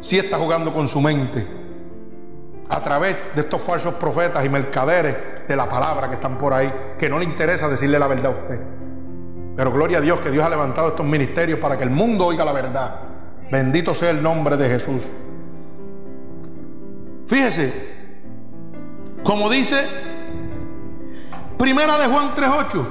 sí 0.01 0.19
está 0.19 0.39
jugando 0.39 0.73
con 0.73 0.89
su 0.89 1.01
mente. 1.01 1.66
A 2.69 2.81
través 2.81 3.27
de 3.35 3.43
estos 3.43 3.61
falsos 3.61 3.95
profetas 3.95 4.45
y 4.45 4.49
mercaderes 4.49 5.15
de 5.47 5.57
la 5.57 5.69
palabra 5.69 6.09
que 6.09 6.15
están 6.15 6.37
por 6.37 6.53
ahí, 6.53 6.73
que 6.99 7.09
no 7.09 7.19
le 7.19 7.25
interesa 7.25 7.69
decirle 7.69 7.99
la 7.99 8.09
verdad 8.09 8.27
a 8.27 8.31
usted. 8.31 8.61
Pero 9.57 9.73
gloria 9.73 9.99
a 9.99 10.01
Dios 10.01 10.21
que 10.21 10.31
Dios 10.31 10.45
ha 10.45 10.51
levantado 10.51 10.89
estos 10.89 11.07
ministerios 11.07 11.59
para 11.61 11.79
que 11.79 11.85
el 11.85 11.91
mundo 11.91 12.27
oiga 12.27 12.45
la 12.45 12.53
verdad. 12.53 13.01
Bendito 13.51 13.95
sea 13.95 14.11
el 14.11 14.23
nombre 14.23 14.57
de 14.57 14.69
Jesús. 14.69 15.03
Fíjese, 17.27 17.73
como 19.23 19.49
dice 19.49 19.87
Primera 21.59 21.99
de 21.99 22.07
Juan 22.07 22.35
3.8. 22.35 22.87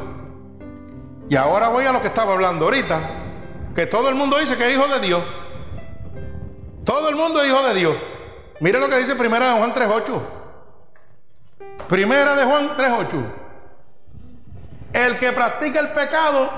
Y 1.30 1.36
ahora 1.36 1.70
voy 1.70 1.86
a 1.86 1.92
lo 1.92 2.02
que 2.02 2.08
estaba 2.08 2.34
hablando 2.34 2.66
ahorita, 2.66 3.00
que 3.76 3.86
todo 3.86 4.10
el 4.10 4.16
mundo 4.16 4.38
dice 4.40 4.58
que 4.58 4.68
es 4.68 4.74
hijo 4.74 4.88
de 4.88 5.00
Dios. 5.00 5.24
Todo 6.84 7.10
el 7.10 7.16
mundo 7.16 7.42
es 7.42 7.48
hijo 7.48 7.64
de 7.68 7.74
Dios. 7.74 7.96
Mire 8.66 8.80
lo 8.80 8.90
que 8.90 8.98
dice 8.98 9.16
Primera 9.16 9.50
de 9.50 9.60
Juan 9.60 9.72
3.8. 9.76 10.22
Primera 11.88 12.36
de 12.36 12.46
Juan 12.46 12.76
3.8. 12.76 13.24
El 14.92 15.18
que 15.20 15.32
practica 15.34 15.82
el 15.82 15.90
pecado 15.90 16.50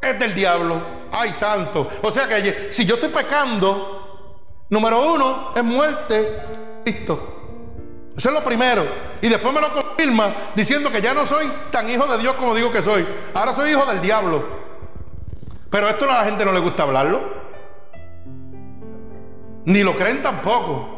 es 0.00 0.16
del 0.20 0.36
diablo. 0.36 0.80
Ay, 1.10 1.32
santo. 1.32 1.90
O 2.00 2.12
sea 2.12 2.28
que 2.28 2.68
si 2.70 2.84
yo 2.84 2.94
estoy 2.94 3.08
pecando, 3.08 4.36
número 4.70 5.12
uno 5.12 5.52
es 5.56 5.64
muerte. 5.64 6.42
Listo. 6.84 8.08
Eso 8.16 8.28
es 8.28 8.34
lo 8.36 8.44
primero. 8.44 8.86
Y 9.20 9.28
después 9.28 9.52
me 9.52 9.60
lo 9.60 9.74
confirma 9.74 10.52
diciendo 10.54 10.92
que 10.92 11.02
ya 11.02 11.12
no 11.12 11.26
soy 11.26 11.50
tan 11.72 11.90
hijo 11.90 12.06
de 12.06 12.18
Dios 12.18 12.34
como 12.34 12.54
digo 12.54 12.70
que 12.70 12.82
soy. 12.82 13.04
Ahora 13.34 13.52
soy 13.52 13.70
hijo 13.70 13.84
del 13.84 14.00
diablo. 14.00 14.44
Pero 15.70 15.88
esto 15.88 16.04
a 16.04 16.18
la 16.18 16.24
gente 16.24 16.44
no 16.44 16.52
le 16.52 16.60
gusta 16.60 16.84
hablarlo. 16.84 17.20
Ni 19.64 19.82
lo 19.82 19.96
creen 19.96 20.22
tampoco. 20.22 20.97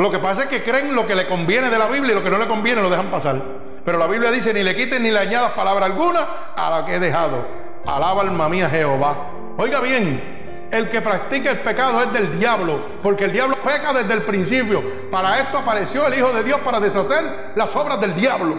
Lo 0.00 0.10
que 0.10 0.18
pasa 0.18 0.44
es 0.44 0.48
que 0.48 0.62
creen 0.62 0.94
lo 0.94 1.06
que 1.06 1.14
le 1.14 1.26
conviene 1.26 1.68
de 1.68 1.78
la 1.78 1.86
Biblia 1.86 2.12
y 2.12 2.14
lo 2.14 2.24
que 2.24 2.30
no 2.30 2.38
le 2.38 2.48
conviene 2.48 2.80
lo 2.80 2.88
dejan 2.88 3.10
pasar. 3.10 3.40
Pero 3.84 3.98
la 3.98 4.06
Biblia 4.06 4.30
dice, 4.30 4.54
ni 4.54 4.62
le 4.62 4.74
quiten 4.74 5.02
ni 5.02 5.10
le 5.10 5.18
añadas 5.18 5.52
palabra 5.52 5.84
alguna 5.84 6.20
a 6.56 6.70
la 6.70 6.86
que 6.86 6.94
he 6.94 6.98
dejado. 6.98 7.46
Alaba 7.86 8.22
alma 8.22 8.48
mía 8.48 8.70
Jehová. 8.70 9.30
Oiga 9.58 9.80
bien, 9.80 10.68
el 10.70 10.88
que 10.88 11.02
practica 11.02 11.50
el 11.50 11.58
pecado 11.60 12.00
es 12.00 12.12
del 12.14 12.38
diablo, 12.38 12.82
porque 13.02 13.24
el 13.24 13.32
diablo 13.32 13.56
peca 13.56 13.92
desde 13.92 14.14
el 14.14 14.22
principio. 14.22 14.82
Para 15.10 15.38
esto 15.38 15.58
apareció 15.58 16.06
el 16.06 16.14
Hijo 16.14 16.32
de 16.32 16.44
Dios 16.44 16.60
para 16.60 16.80
deshacer 16.80 17.52
las 17.54 17.76
obras 17.76 18.00
del 18.00 18.14
diablo. 18.14 18.56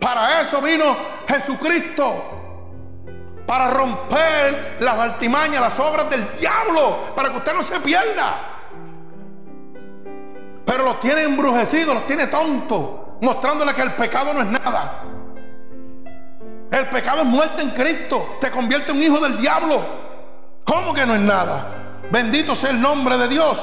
Para 0.00 0.40
eso 0.40 0.62
vino 0.62 0.96
Jesucristo. 1.28 2.36
para 3.46 3.68
romper 3.68 4.76
las 4.78 4.94
altimañas, 4.94 5.60
las 5.60 5.78
obras 5.80 6.08
del 6.08 6.24
diablo, 6.38 7.12
para 7.16 7.30
que 7.30 7.38
usted 7.38 7.52
no 7.52 7.62
se 7.62 7.80
pierda. 7.80 8.59
Pero 10.64 10.84
los 10.84 11.00
tiene 11.00 11.22
embrujecidos, 11.22 11.94
los 11.94 12.06
tiene 12.06 12.26
tontos, 12.26 12.90
mostrándole 13.20 13.74
que 13.74 13.82
el 13.82 13.92
pecado 13.92 14.32
no 14.32 14.40
es 14.40 14.46
nada. 14.46 15.02
El 16.70 16.86
pecado 16.88 17.22
es 17.22 17.26
muerte 17.26 17.62
en 17.62 17.70
Cristo, 17.70 18.36
te 18.40 18.50
convierte 18.50 18.92
en 18.92 18.98
un 18.98 19.02
hijo 19.02 19.20
del 19.20 19.40
diablo. 19.40 19.82
¿Cómo 20.64 20.94
que 20.94 21.04
no 21.04 21.14
es 21.14 21.20
nada? 21.20 21.98
Bendito 22.10 22.54
sea 22.54 22.70
el 22.70 22.80
nombre 22.80 23.16
de 23.18 23.28
Dios. 23.28 23.58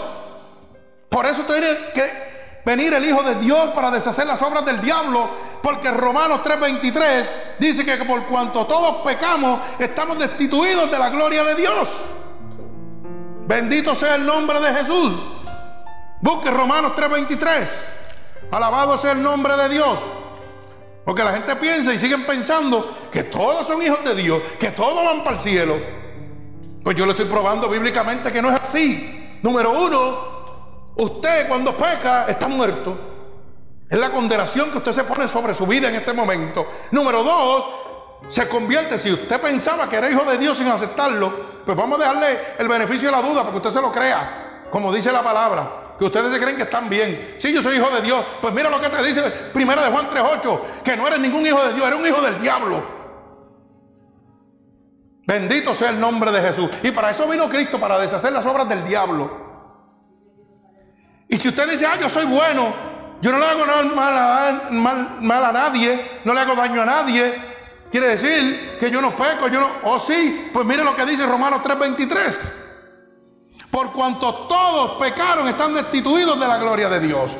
Por 1.09 1.25
eso 1.25 1.43
tiene 1.43 1.67
que 1.93 2.27
venir 2.65 2.93
el 2.93 3.05
Hijo 3.05 3.23
de 3.23 3.35
Dios 3.35 3.69
para 3.73 3.89
deshacer 3.89 4.27
las 4.27 4.41
obras 4.41 4.65
del 4.65 4.81
diablo, 4.81 5.29
porque 5.63 5.89
Romanos 5.89 6.41
3:23 6.43 7.31
dice 7.59 7.85
que 7.85 8.03
por 8.03 8.23
cuanto 8.25 8.65
todos 8.65 8.97
pecamos, 9.05 9.61
estamos 9.79 10.19
destituidos 10.19 10.91
de 10.91 10.99
la 10.99 11.09
gloria 11.09 11.43
de 11.45 11.55
Dios. 11.55 11.89
Bendito 13.47 13.95
sea 13.95 14.15
el 14.15 14.25
nombre 14.25 14.59
de 14.59 14.73
Jesús. 14.73 15.13
Busque 16.21 16.51
Romanos 16.51 16.93
3:23. 16.95 17.85
Alabado 18.51 18.97
sea 18.97 19.11
el 19.11 19.21
nombre 19.21 19.55
de 19.57 19.69
Dios. 19.69 19.99
Porque 21.05 21.23
la 21.23 21.31
gente 21.31 21.55
piensa 21.55 21.93
y 21.93 21.99
siguen 21.99 22.25
pensando 22.25 23.09
que 23.11 23.23
todos 23.23 23.65
son 23.65 23.81
hijos 23.81 24.03
de 24.03 24.13
Dios, 24.15 24.41
que 24.59 24.71
todos 24.71 25.05
van 25.05 25.23
para 25.23 25.37
el 25.37 25.41
cielo. 25.41 25.77
Pues 26.83 26.95
yo 26.95 27.05
le 27.05 27.11
estoy 27.11 27.25
probando 27.25 27.69
bíblicamente 27.69 28.31
que 28.31 28.41
no 28.41 28.49
es 28.49 28.55
así. 28.55 29.39
Número 29.41 29.71
uno, 29.71 30.37
Usted 30.97 31.47
cuando 31.47 31.77
peca 31.77 32.25
está 32.27 32.47
muerto. 32.47 32.97
Es 33.89 33.99
la 33.99 34.09
condenación 34.09 34.71
que 34.71 34.79
usted 34.79 34.91
se 34.91 35.03
pone 35.03 35.27
sobre 35.27 35.53
su 35.53 35.65
vida 35.67 35.89
en 35.89 35.95
este 35.95 36.11
momento. 36.11 36.67
Número 36.91 37.23
dos, 37.23 37.65
se 38.27 38.49
convierte, 38.49 38.97
si 38.97 39.13
usted 39.13 39.39
pensaba 39.39 39.87
que 39.87 39.95
era 39.95 40.09
hijo 40.09 40.25
de 40.25 40.37
Dios 40.37 40.57
sin 40.57 40.67
aceptarlo, 40.67 41.31
pues 41.63 41.77
vamos 41.77 41.99
a 41.99 42.01
dejarle 42.01 42.39
el 42.57 42.67
beneficio 42.67 43.09
de 43.09 43.15
la 43.15 43.21
duda 43.21 43.41
para 43.41 43.51
que 43.51 43.57
usted 43.57 43.69
se 43.69 43.81
lo 43.81 43.91
crea, 43.91 44.65
como 44.71 44.91
dice 44.91 45.11
la 45.11 45.21
palabra. 45.21 45.86
Que 45.97 46.05
ustedes 46.05 46.31
se 46.31 46.39
creen 46.39 46.55
que 46.55 46.63
están 46.63 46.89
bien. 46.89 47.35
Si 47.39 47.51
yo 47.53 47.61
soy 47.61 47.77
hijo 47.77 47.89
de 47.89 48.01
Dios, 48.01 48.23
pues 48.41 48.53
mira 48.53 48.69
lo 48.69 48.79
que 48.79 48.89
te 48.89 49.03
dice 49.03 49.21
primero 49.53 49.81
de 49.81 49.89
Juan 49.89 50.07
3.8, 50.09 50.59
que 50.83 50.95
no 50.95 51.07
eres 51.07 51.19
ningún 51.19 51.45
hijo 51.45 51.63
de 51.65 51.73
Dios, 51.73 51.87
eres 51.87 51.99
un 51.99 52.05
hijo 52.05 52.21
del 52.21 52.41
diablo. 52.41 52.97
Bendito 55.25 55.73
sea 55.73 55.89
el 55.89 55.99
nombre 55.99 56.31
de 56.31 56.41
Jesús. 56.41 56.69
Y 56.83 56.91
para 56.91 57.09
eso 57.09 57.27
vino 57.27 57.49
Cristo, 57.49 57.79
para 57.79 57.99
deshacer 57.99 58.31
las 58.31 58.45
obras 58.45 58.69
del 58.69 58.85
diablo. 58.85 59.45
Y 61.27 61.35
si 61.35 61.49
usted 61.49 61.69
dice, 61.69 61.85
ah, 61.85 61.97
yo 61.99 62.09
soy 62.09 62.25
bueno, 62.25 62.73
yo 63.19 63.31
no 63.31 63.39
le 63.39 63.45
hago 63.45 63.65
mal 63.91 65.43
a, 65.43 65.51
nadie, 65.51 66.19
no 66.23 66.33
le 66.33 66.39
hago 66.39 66.55
daño 66.55 66.81
a 66.81 66.85
nadie, 66.85 67.33
quiere 67.91 68.07
decir 68.07 68.77
que 68.79 68.89
yo 68.89 69.01
no 69.01 69.15
peco, 69.17 69.47
yo 69.49 69.59
no, 69.59 69.69
oh 69.83 69.99
sí, 69.99 70.49
pues 70.53 70.65
mire 70.65 70.83
lo 70.83 70.95
que 70.95 71.05
dice 71.05 71.25
Romanos 71.25 71.61
3:23. 71.61 72.66
Por 73.71 73.91
cuanto 73.91 74.33
todos 74.47 74.91
pecaron, 74.93 75.47
están 75.47 75.73
destituidos 75.73 76.39
de 76.39 76.47
la 76.47 76.57
gloria 76.57 76.89
de 76.89 76.99
Dios. 76.99 77.35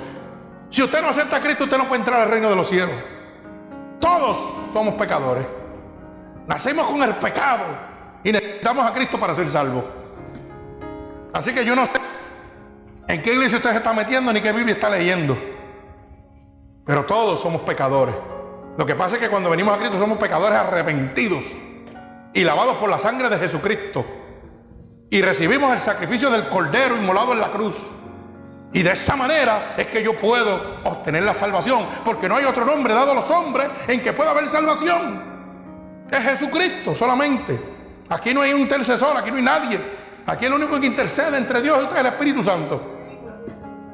Si 0.69 0.83
usted 0.83 1.01
no 1.01 1.09
acepta 1.09 1.37
a 1.37 1.39
Cristo, 1.39 1.63
usted 1.63 1.77
no 1.77 1.87
puede 1.87 2.01
entrar 2.01 2.21
al 2.21 2.29
reino 2.29 2.49
de 2.49 2.55
los 2.55 2.67
cielos. 2.67 2.95
Todos 3.99 4.37
somos 4.73 4.95
pecadores. 4.95 5.45
Nacemos 6.45 6.85
con 6.87 7.01
el 7.01 7.15
pecado 7.15 7.63
y 8.23 8.31
necesitamos 8.31 8.85
a 8.85 8.93
Cristo 8.93 9.19
para 9.19 9.33
ser 9.33 9.49
salvos. 9.49 9.83
Así 11.33 11.53
que 11.53 11.65
yo 11.65 11.75
no 11.75 11.85
sé 11.85 11.91
en 13.07 13.21
qué 13.21 13.33
iglesia 13.33 13.57
usted 13.57 13.71
se 13.71 13.77
está 13.77 13.93
metiendo 13.93 14.33
ni 14.33 14.41
qué 14.41 14.51
Biblia 14.51 14.73
está 14.73 14.89
leyendo. 14.89 15.37
Pero 16.85 17.05
todos 17.05 17.39
somos 17.39 17.61
pecadores. 17.61 18.15
Lo 18.77 18.85
que 18.85 18.95
pasa 18.95 19.15
es 19.15 19.21
que 19.21 19.29
cuando 19.29 19.49
venimos 19.49 19.75
a 19.75 19.79
Cristo 19.79 19.97
somos 19.97 20.17
pecadores 20.17 20.57
arrepentidos 20.57 21.43
y 22.33 22.43
lavados 22.43 22.77
por 22.77 22.89
la 22.89 22.99
sangre 22.99 23.29
de 23.29 23.37
Jesucristo. 23.37 24.05
Y 25.09 25.21
recibimos 25.21 25.73
el 25.73 25.81
sacrificio 25.81 26.29
del 26.29 26.47
Cordero 26.49 26.97
inmolado 26.97 27.33
en 27.33 27.39
la 27.39 27.51
cruz. 27.51 27.87
Y 28.73 28.83
de 28.83 28.91
esa 28.91 29.15
manera 29.15 29.75
es 29.77 29.87
que 29.87 30.03
yo 30.03 30.13
puedo 30.17 30.81
obtener 30.83 31.23
la 31.23 31.33
salvación. 31.33 31.85
Porque 32.03 32.27
no 32.27 32.35
hay 32.35 32.45
otro 32.45 32.65
nombre 32.65 32.93
dado 32.93 33.11
a 33.11 33.15
los 33.15 33.29
hombres 33.31 33.67
en 33.87 34.01
que 34.01 34.13
pueda 34.13 34.31
haber 34.31 34.47
salvación. 34.47 35.21
Es 36.11 36.19
Jesucristo 36.19 36.95
solamente. 36.95 37.59
Aquí 38.09 38.33
no 38.33 38.41
hay 38.41 38.53
un 38.53 38.61
intercesor, 38.61 39.15
aquí 39.17 39.31
no 39.31 39.37
hay 39.37 39.43
nadie. 39.43 39.79
Aquí 40.25 40.45
el 40.45 40.53
único 40.53 40.79
que 40.79 40.87
intercede 40.87 41.37
entre 41.37 41.61
Dios 41.61 41.77
y 41.79 41.83
usted 41.83 41.95
es 41.95 42.01
el 42.01 42.07
Espíritu 42.07 42.43
Santo. 42.43 42.97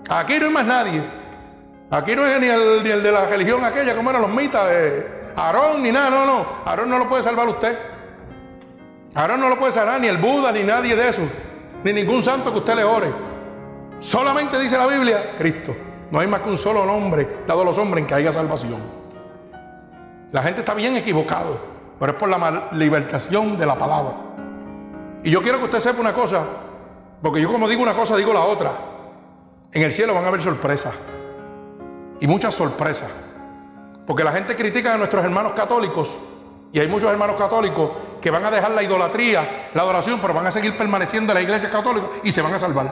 Aquí 0.10 0.40
no 0.40 0.48
hay 0.48 0.52
más 0.52 0.66
nadie. 0.66 1.02
Aquí 1.92 2.16
no 2.16 2.26
es 2.26 2.40
ni 2.40 2.48
el, 2.48 3.04
de 3.04 3.12
la 3.12 3.26
religión 3.26 3.64
aquella, 3.64 3.96
como 3.96 4.10
eran 4.10 4.24
los 4.24 4.32
mitas, 4.32 4.68
de 4.68 5.32
Aarón, 5.36 5.84
ni 5.84 5.92
nada, 5.92 6.10
no, 6.10 6.26
no. 6.26 6.46
Aarón 6.66 6.90
no 6.90 6.98
lo 6.98 7.08
puede 7.08 7.22
salvar 7.22 7.48
usted. 7.48 7.78
Aarón 9.16 9.40
no 9.40 9.50
lo 9.50 9.60
puede 9.60 9.72
salvar, 9.72 10.00
ni 10.02 10.08
el 10.08 10.18
Buda, 10.18 10.52
ni 10.52 10.64
nadie 10.64 10.96
de 10.96 11.10
eso. 11.10 11.22
Ni 11.84 11.94
ningún 11.94 12.24
santo 12.24 12.52
que 12.52 12.60
usted 12.60 12.76
le 12.76 12.84
ore. 12.84 13.12
Solamente 14.00 14.60
dice 14.60 14.78
la 14.78 14.88
Biblia, 14.88 15.36
Cristo. 15.38 15.76
No 16.10 16.20
hay 16.20 16.28
más 16.28 16.42
que 16.42 16.50
un 16.50 16.58
solo 16.58 16.86
nombre 16.86 17.42
dado 17.48 17.62
a 17.62 17.66
los 17.66 17.78
hombres 17.78 18.02
en 18.02 18.08
que 18.08 18.14
haya 18.14 18.32
salvación. 18.32 18.78
La 20.32 20.42
gente 20.42 20.62
está 20.62 20.74
bien 20.74 20.96
equivocado, 20.96 21.58
pero 22.00 22.14
es 22.14 22.18
por 22.18 22.30
la 22.30 22.70
libertación 22.72 23.58
de 23.58 23.66
la 23.66 23.76
palabra. 23.76 24.14
Y 25.24 25.30
yo 25.30 25.42
quiero 25.42 25.60
que 25.60 25.66
usted 25.66 25.80
sepa 25.80 26.02
una 26.02 26.14
cosa, 26.14 26.44
porque 27.22 27.40
yo 27.40 27.52
como 27.52 27.68
digo 27.68 27.82
una 27.82 27.94
cosa, 27.94 28.16
digo 28.16 28.34
la 28.34 28.42
otra. 28.42 28.72
En 29.72 29.82
el 29.82 29.92
cielo 29.92 30.14
van 30.14 30.26
a 30.26 30.28
haber 30.28 30.42
sorpresas. 30.42 30.94
Y 32.20 32.28
muchas 32.28 32.54
sorpresas. 32.54 33.10
Porque 34.06 34.24
la 34.24 34.32
gente 34.32 34.56
critica 34.56 34.94
a 34.94 34.98
nuestros 34.98 35.24
hermanos 35.24 35.54
católicos. 35.54 36.18
Y 36.72 36.80
hay 36.80 36.88
muchos 36.88 37.10
hermanos 37.10 37.38
católicos 37.38 37.92
que 38.24 38.32
van 38.32 38.46
a 38.46 38.50
dejar 38.50 38.72
la 38.72 38.82
idolatría, 38.82 39.70
la 39.74 39.82
adoración, 39.82 40.20
pero 40.22 40.34
van 40.34 40.48
a 40.48 40.52
seguir 40.52 40.78
permaneciendo 40.78 41.34
en 41.34 41.36
la 41.36 41.42
iglesia 41.42 41.70
católica 41.70 42.08
y 42.24 42.32
se 42.32 42.42
van 42.42 42.54
a 42.54 42.60
salvar. 42.60 42.90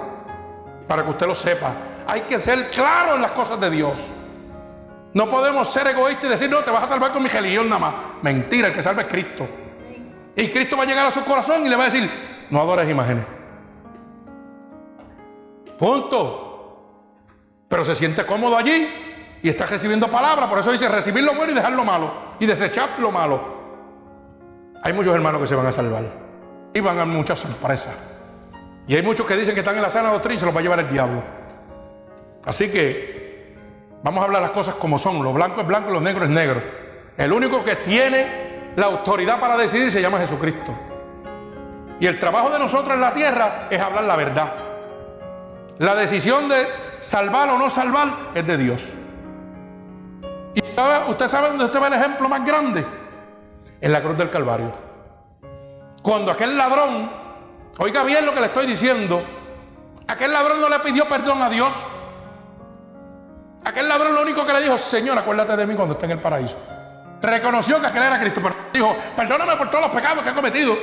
Para 0.86 1.06
que 1.06 1.10
usted 1.10 1.26
lo 1.26 1.34
sepa. 1.34 1.72
Hay 2.06 2.22
que 2.22 2.38
ser 2.40 2.70
claro 2.70 3.16
en 3.16 3.22
las 3.22 3.32
cosas 3.32 3.58
de 3.62 3.70
Dios. 3.70 4.08
No 5.14 5.30
podemos 5.30 5.72
ser 5.72 5.88
egoístas 5.88 6.26
y 6.26 6.28
decir, 6.32 6.50
no, 6.50 6.58
te 6.58 6.72
vas 6.72 6.84
a 6.84 6.88
salvar 6.90 7.14
con 7.14 7.24
mi 7.24 7.30
religión 7.30 7.70
nada 7.70 7.80
más. 7.80 7.94
Mentira, 8.22 8.68
el 8.68 8.74
que 8.74 8.84
salva 8.84 9.04
es 9.04 9.08
Cristo. 9.08 9.48
Y 10.36 10.50
Cristo 10.50 10.76
va 10.76 10.84
a 10.84 10.86
llegar 10.86 11.06
a 11.06 11.12
su 11.12 11.24
corazón 11.24 11.66
y 11.66 11.70
le 11.70 11.78
va 11.78 11.84
a 11.84 11.86
decir, 11.86 12.12
no 12.50 12.60
adores 12.60 12.90
imágenes. 12.90 13.24
Punto 15.80 16.50
pero 17.72 17.86
se 17.86 17.96
siente 17.96 18.26
cómodo 18.26 18.58
allí 18.58 18.86
y 19.42 19.48
está 19.48 19.66
recibiendo 19.66 20.10
palabras. 20.10 20.50
Por 20.50 20.60
eso 20.60 20.74
dice 20.74 20.90
recibir 20.90 21.24
lo 21.24 21.36
bueno 21.36 21.54
y 21.54 21.56
dejar 21.56 21.72
lo 21.72 21.86
malo 21.86 22.12
y 22.38 22.46
desechar 22.46 22.90
lo 23.00 23.12
malo. 23.12 23.51
Hay 24.84 24.94
muchos 24.94 25.14
hermanos 25.14 25.42
que 25.42 25.48
se 25.48 25.56
van 25.56 25.68
a 25.68 25.72
salvar 25.72 26.04
y 26.74 26.80
van 26.80 27.00
a 27.00 27.06
muchas 27.06 27.40
sorpresas. 27.40 27.94
Y 28.88 28.96
hay 28.96 29.04
muchos 29.04 29.28
que 29.28 29.36
dicen 29.36 29.54
que 29.54 29.60
están 29.60 29.76
en 29.76 29.82
la 29.82 29.90
sana 29.90 30.10
doctrina 30.10 30.36
y 30.36 30.40
se 30.40 30.46
los 30.46 30.56
va 30.56 30.60
a 30.60 30.64
llevar 30.64 30.80
el 30.80 30.90
diablo. 30.90 31.24
Así 32.44 32.72
que 32.72 33.56
vamos 34.04 34.22
a 34.22 34.26
hablar 34.26 34.42
las 34.42 34.52
cosas 34.52 34.76
como 34.76 34.98
son. 34.98 35.24
Lo 35.24 35.34
blanco 35.34 35.62
es 35.62 35.68
blanco 35.68 35.92
y 35.92 35.94
lo 35.94 36.02
negro 36.02 36.26
es 36.26 36.32
negro. 36.32 36.62
El 37.16 37.32
único 37.32 37.64
que 37.64 37.76
tiene 37.76 38.74
la 38.76 38.88
autoridad 38.88 39.40
para 39.40 39.56
decidir 39.56 39.92
se 39.92 40.02
llama 40.02 40.20
Jesucristo. 40.20 40.74
Y 42.00 42.08
el 42.08 42.18
trabajo 42.18 42.50
de 42.50 42.58
nosotros 42.58 42.96
en 42.96 43.02
la 43.02 43.14
tierra 43.14 43.68
es 43.70 43.80
hablar 43.80 44.06
la 44.06 44.16
verdad. 44.16 44.54
La 45.78 45.94
decisión 45.94 46.50
de 46.50 46.68
salvar 47.00 47.50
o 47.50 47.58
no 47.60 47.70
salvar 47.70 48.08
es 48.34 48.48
de 48.48 48.58
Dios. 48.58 48.92
Y 50.56 50.62
usted 51.10 51.28
sabe 51.28 51.50
dónde 51.50 51.66
usted 51.66 51.80
ve 51.80 51.88
el 51.88 51.94
ejemplo 51.94 52.28
más 52.28 52.44
grande. 52.44 53.01
En 53.82 53.92
la 53.92 54.02
cruz 54.02 54.16
del 54.16 54.30
Calvario. 54.30 54.72
Cuando 56.04 56.32
aquel 56.32 56.56
ladrón, 56.56 57.10
oiga 57.80 58.04
bien 58.04 58.26
lo 58.26 58.34
que 58.34 58.40
le 58.40 58.46
estoy 58.48 58.68
diciendo, 58.68 59.22
aquel 60.08 60.32
ladrón 60.32 60.62
no 60.62 60.70
le 60.70 60.80
pidió 60.80 61.08
perdón 61.10 61.42
a 61.42 61.50
Dios. 61.50 61.74
Aquel 63.66 63.90
ladrón 63.90 64.16
lo 64.16 64.22
único 64.22 64.46
que 64.46 64.54
le 64.54 64.62
dijo, 64.62 64.78
Señor, 64.78 65.18
acuérdate 65.18 65.58
de 65.58 65.66
mí 65.66 65.76
cuando 65.76 65.94
esté 65.94 66.06
en 66.06 66.12
el 66.12 66.20
paraíso. 66.20 66.58
Reconoció 67.22 67.80
que 67.80 67.88
aquel 67.88 68.04
era 68.04 68.20
Cristo, 68.20 68.40
pero 68.42 68.56
dijo, 68.74 68.96
perdóname 69.16 69.56
por 69.56 69.70
todos 69.70 69.86
los 69.86 69.96
pecados 69.96 70.24
que 70.24 70.30
he 70.30 70.34
cometido. 70.34 70.76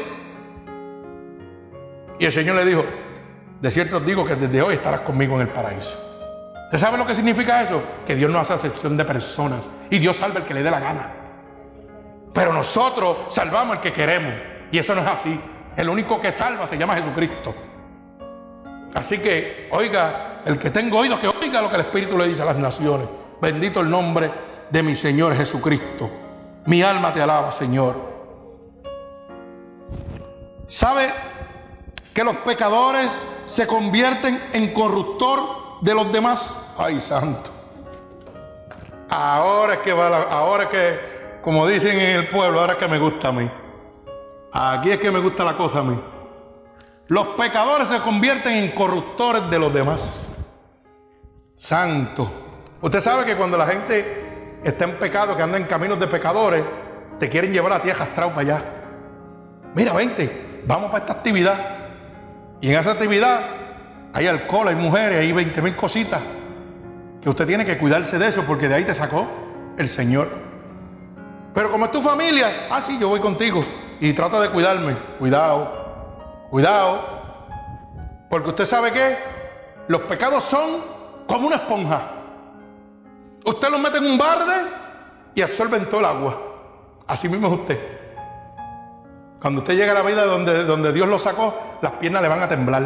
Y 2.18 2.24
el 2.24 2.32
Señor 2.32 2.56
le 2.56 2.64
dijo, 2.64 2.84
de 3.60 3.70
cierto 3.70 3.96
os 3.96 4.06
digo 4.06 4.24
que 4.24 4.36
desde 4.36 4.62
hoy 4.62 4.74
estarás 4.74 5.00
conmigo 5.00 5.34
en 5.36 5.42
el 5.42 5.48
paraíso. 5.48 5.98
¿Usted 6.64 6.78
sabe 6.78 6.98
lo 6.98 7.06
que 7.06 7.14
significa 7.14 7.62
eso? 7.62 7.82
Que 8.06 8.14
Dios 8.14 8.30
no 8.30 8.38
hace 8.38 8.52
acepción 8.52 8.96
de 8.96 9.04
personas 9.04 9.68
y 9.90 9.98
Dios 9.98 10.16
salva 10.16 10.40
el 10.40 10.44
que 10.44 10.54
le 10.54 10.62
dé 10.62 10.70
la 10.70 10.78
gana. 10.78 11.17
Pero 12.38 12.52
nosotros 12.52 13.16
salvamos 13.30 13.78
el 13.78 13.82
que 13.82 13.92
queremos 13.92 14.32
y 14.70 14.78
eso 14.78 14.94
no 14.94 15.00
es 15.00 15.08
así. 15.08 15.40
El 15.76 15.88
único 15.88 16.20
que 16.20 16.32
salva 16.32 16.68
se 16.68 16.78
llama 16.78 16.94
Jesucristo. 16.94 17.52
Así 18.94 19.18
que, 19.18 19.66
oiga, 19.72 20.42
el 20.44 20.56
que 20.56 20.70
tenga 20.70 20.98
oídos, 20.98 21.18
que 21.18 21.26
oiga 21.26 21.60
lo 21.60 21.68
que 21.68 21.74
el 21.74 21.80
Espíritu 21.80 22.16
le 22.16 22.28
dice 22.28 22.42
a 22.42 22.44
las 22.44 22.54
naciones. 22.54 23.08
Bendito 23.42 23.80
el 23.80 23.90
nombre 23.90 24.30
de 24.70 24.82
mi 24.84 24.94
Señor 24.94 25.34
Jesucristo. 25.34 26.08
Mi 26.66 26.80
alma 26.80 27.12
te 27.12 27.20
alaba, 27.20 27.50
Señor. 27.50 27.96
¿Sabe 30.68 31.08
que 32.14 32.22
los 32.22 32.36
pecadores 32.36 33.26
se 33.48 33.66
convierten 33.66 34.40
en 34.52 34.72
corruptor 34.72 35.80
de 35.80 35.92
los 35.92 36.12
demás. 36.12 36.56
Ay, 36.78 37.00
santo. 37.00 37.50
Ahora 39.10 39.74
es 39.74 39.80
que 39.80 39.92
va 39.92 40.22
ahora 40.30 40.64
es 40.64 40.68
que, 40.68 41.17
como 41.48 41.66
dicen 41.66 41.98
en 41.98 42.16
el 42.16 42.28
pueblo, 42.28 42.60
ahora 42.60 42.76
que 42.76 42.86
me 42.88 42.98
gusta 42.98 43.28
a 43.28 43.32
mí. 43.32 43.50
Aquí 44.52 44.90
es 44.90 44.98
que 44.98 45.10
me 45.10 45.18
gusta 45.18 45.46
la 45.46 45.56
cosa 45.56 45.78
a 45.78 45.82
mí. 45.82 45.98
Los 47.06 47.28
pecadores 47.28 47.88
se 47.88 48.00
convierten 48.00 48.52
en 48.52 48.72
corruptores 48.72 49.48
de 49.48 49.58
los 49.58 49.72
demás. 49.72 50.26
Santo. 51.56 52.30
Usted 52.82 53.00
sabe 53.00 53.24
que 53.24 53.34
cuando 53.34 53.56
la 53.56 53.64
gente 53.64 54.60
está 54.62 54.84
en 54.84 54.98
pecado, 54.98 55.34
que 55.38 55.42
anda 55.42 55.56
en 55.56 55.64
caminos 55.64 55.98
de 55.98 56.06
pecadores, 56.06 56.62
te 57.18 57.30
quieren 57.30 57.50
llevar 57.50 57.72
a 57.72 57.80
ti 57.80 57.88
arrastrado 57.88 58.32
para 58.32 58.40
allá. 58.42 58.64
Mira, 59.74 59.94
vente, 59.94 60.60
vamos 60.66 60.90
para 60.90 61.04
esta 61.04 61.14
actividad. 61.14 61.58
Y 62.60 62.68
en 62.68 62.78
esa 62.78 62.90
actividad 62.90 63.40
hay 64.12 64.26
alcohol, 64.26 64.68
hay 64.68 64.74
mujeres, 64.74 65.20
hay 65.20 65.32
20 65.32 65.62
mil 65.62 65.74
cositas. 65.74 66.20
Que 67.22 67.30
usted 67.30 67.46
tiene 67.46 67.64
que 67.64 67.78
cuidarse 67.78 68.18
de 68.18 68.26
eso 68.28 68.42
porque 68.42 68.68
de 68.68 68.74
ahí 68.74 68.84
te 68.84 68.94
sacó 68.94 69.26
el 69.78 69.88
Señor. 69.88 70.47
Pero 71.58 71.72
como 71.72 71.86
es 71.86 71.90
tu 71.90 72.00
familia, 72.00 72.68
ah, 72.70 72.80
sí, 72.80 72.96
yo 73.00 73.08
voy 73.08 73.18
contigo 73.18 73.64
y 73.98 74.12
trato 74.12 74.40
de 74.40 74.48
cuidarme. 74.48 74.94
Cuidado, 75.18 76.46
cuidado. 76.50 77.00
Porque 78.30 78.50
usted 78.50 78.64
sabe 78.64 78.92
que 78.92 79.18
los 79.88 80.02
pecados 80.02 80.44
son 80.44 80.80
como 81.26 81.48
una 81.48 81.56
esponja. 81.56 82.00
Usted 83.44 83.70
los 83.70 83.80
mete 83.80 83.98
en 83.98 84.06
un 84.06 84.16
barde 84.16 84.54
y 85.34 85.42
absorben 85.42 85.88
todo 85.88 85.98
el 85.98 86.06
agua. 86.06 86.40
Así 87.08 87.28
mismo 87.28 87.48
es 87.48 87.54
usted. 87.54 87.98
Cuando 89.40 89.60
usted 89.60 89.74
llega 89.74 89.90
a 89.90 89.94
la 89.94 90.02
vida 90.02 90.26
donde, 90.26 90.62
donde 90.62 90.92
Dios 90.92 91.08
lo 91.08 91.18
sacó, 91.18 91.78
las 91.82 91.90
piernas 91.90 92.22
le 92.22 92.28
van 92.28 92.40
a 92.40 92.48
temblar. 92.48 92.82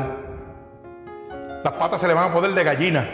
Las 1.63 1.75
patas 1.75 2.01
se 2.01 2.09
le 2.09 2.15
van 2.15 2.31
a 2.31 2.33
poder 2.33 2.53
de 2.53 2.65
gallina. 2.65 3.07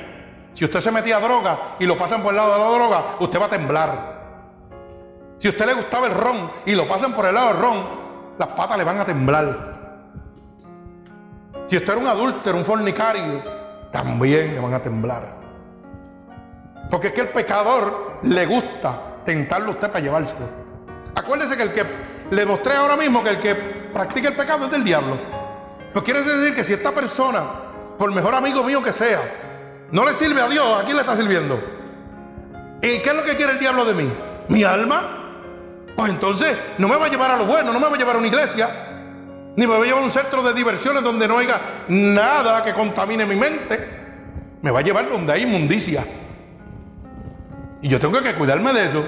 Si 0.54 0.64
usted 0.64 0.78
se 0.78 0.92
metía 0.92 1.16
a 1.16 1.20
droga 1.20 1.59
y 1.80 1.86
lo 1.86 1.98
pasan 1.98 2.22
por 2.22 2.30
el 2.30 2.36
lado 2.36 2.52
de 2.52 2.59
la 2.61 2.70
droga, 2.70 3.04
usted 3.18 3.40
va 3.40 3.46
a 3.46 3.50
temblar. 3.50 4.17
Si 5.39 5.47
a 5.47 5.51
usted 5.51 5.66
le 5.66 5.74
gustaba 5.74 6.09
el 6.09 6.14
ron 6.14 6.51
y 6.66 6.74
lo 6.74 6.86
pasan 6.89 7.14
por 7.14 7.24
el 7.26 7.34
lado 7.34 7.49
del 7.49 7.59
ron, 7.59 7.76
las 8.39 8.49
patas 8.49 8.76
le 8.76 8.84
van 8.84 8.99
a 8.99 9.05
temblar. 9.05 9.78
Si 11.64 11.76
usted 11.76 11.93
era 11.93 12.01
un 12.01 12.09
adúltero, 12.09 12.59
un 12.59 12.64
fornicario, 12.64 13.43
también 13.93 14.55
le 14.55 14.61
van 14.61 14.74
a 14.74 14.82
temblar. 14.82 15.39
Porque 16.91 17.09
es 17.09 17.12
que 17.12 17.20
el 17.20 17.28
pecador 17.28 18.18
le 18.22 18.47
gusta 18.47 18.99
tentarlo 19.24 19.68
a 19.68 19.70
usted 19.70 19.89
para 19.89 20.01
llevárselo. 20.01 20.47
Acuérdese 21.14 21.57
que 21.57 21.62
el 21.62 21.72
que 21.72 21.84
le 22.30 22.47
mostré 22.47 22.74
ahora 22.74 22.97
mismo 22.97 23.22
que 23.22 23.30
el 23.30 23.39
que 23.39 23.55
practica 23.55 24.28
el 24.28 24.36
pecado 24.36 24.64
es 24.64 24.70
del 24.70 24.82
diablo. 24.82 25.18
Pues 25.93 26.05
quiere 26.05 26.22
decir 26.22 26.55
que 26.55 26.64
si 26.64 26.72
esta 26.72 26.93
persona, 26.93 27.43
por 27.99 28.12
mejor 28.12 28.34
amigo 28.34 28.62
mío 28.64 28.82
que 28.82 28.93
sea, 28.93 29.20
no 29.91 30.05
le 30.05 30.14
sirve 30.14 30.41
a 30.41 30.49
Dios, 30.49 30.80
¿a 30.80 30.84
quién 30.84 30.97
le 30.97 31.03
está 31.03 31.16
sirviendo? 31.16 31.61
¿Y 32.82 32.99
qué 32.99 33.11
es 33.11 33.14
lo 33.14 33.24
que 33.24 33.36
quiere 33.36 33.53
el 33.53 33.59
diablo 33.59 33.84
de 33.84 33.95
mí? 33.95 34.12
¿Mi 34.49 34.64
alma? 34.64 35.17
Pues 35.99 36.12
entonces 36.12 36.57
no 36.78 36.86
me 36.86 36.96
va 36.96 37.07
a 37.07 37.09
llevar 37.09 37.32
a 37.32 37.36
lo 37.36 37.44
bueno, 37.44 37.72
no 37.72 37.80
me 37.80 37.88
va 37.88 37.96
a 37.96 37.99
llevar 37.99 38.14
a 38.14 38.18
una 38.18 38.28
iglesia, 38.28 38.70
ni 39.57 39.66
me 39.66 39.72
va 39.72 39.82
a 39.82 39.84
llevar 39.84 40.01
a 40.01 40.05
un 40.05 40.12
centro 40.12 40.44
de 40.44 40.55
diversiones 40.55 41.03
donde 41.03 41.26
no 41.26 41.38
haya 41.38 41.61
nada 41.88 42.62
que 42.62 42.72
contamine 42.72 43.26
mi 43.26 43.34
mente. 43.34 44.59
Me 44.62 44.70
va 44.70 44.78
a 44.78 44.82
llevar 44.82 45.09
donde 45.09 45.32
hay 45.32 45.42
inmundicia. 45.42 46.05
Y 47.82 47.88
yo 47.88 47.99
tengo 47.99 48.22
que 48.22 48.32
cuidarme 48.36 48.72
de 48.72 48.86
eso. 48.86 49.05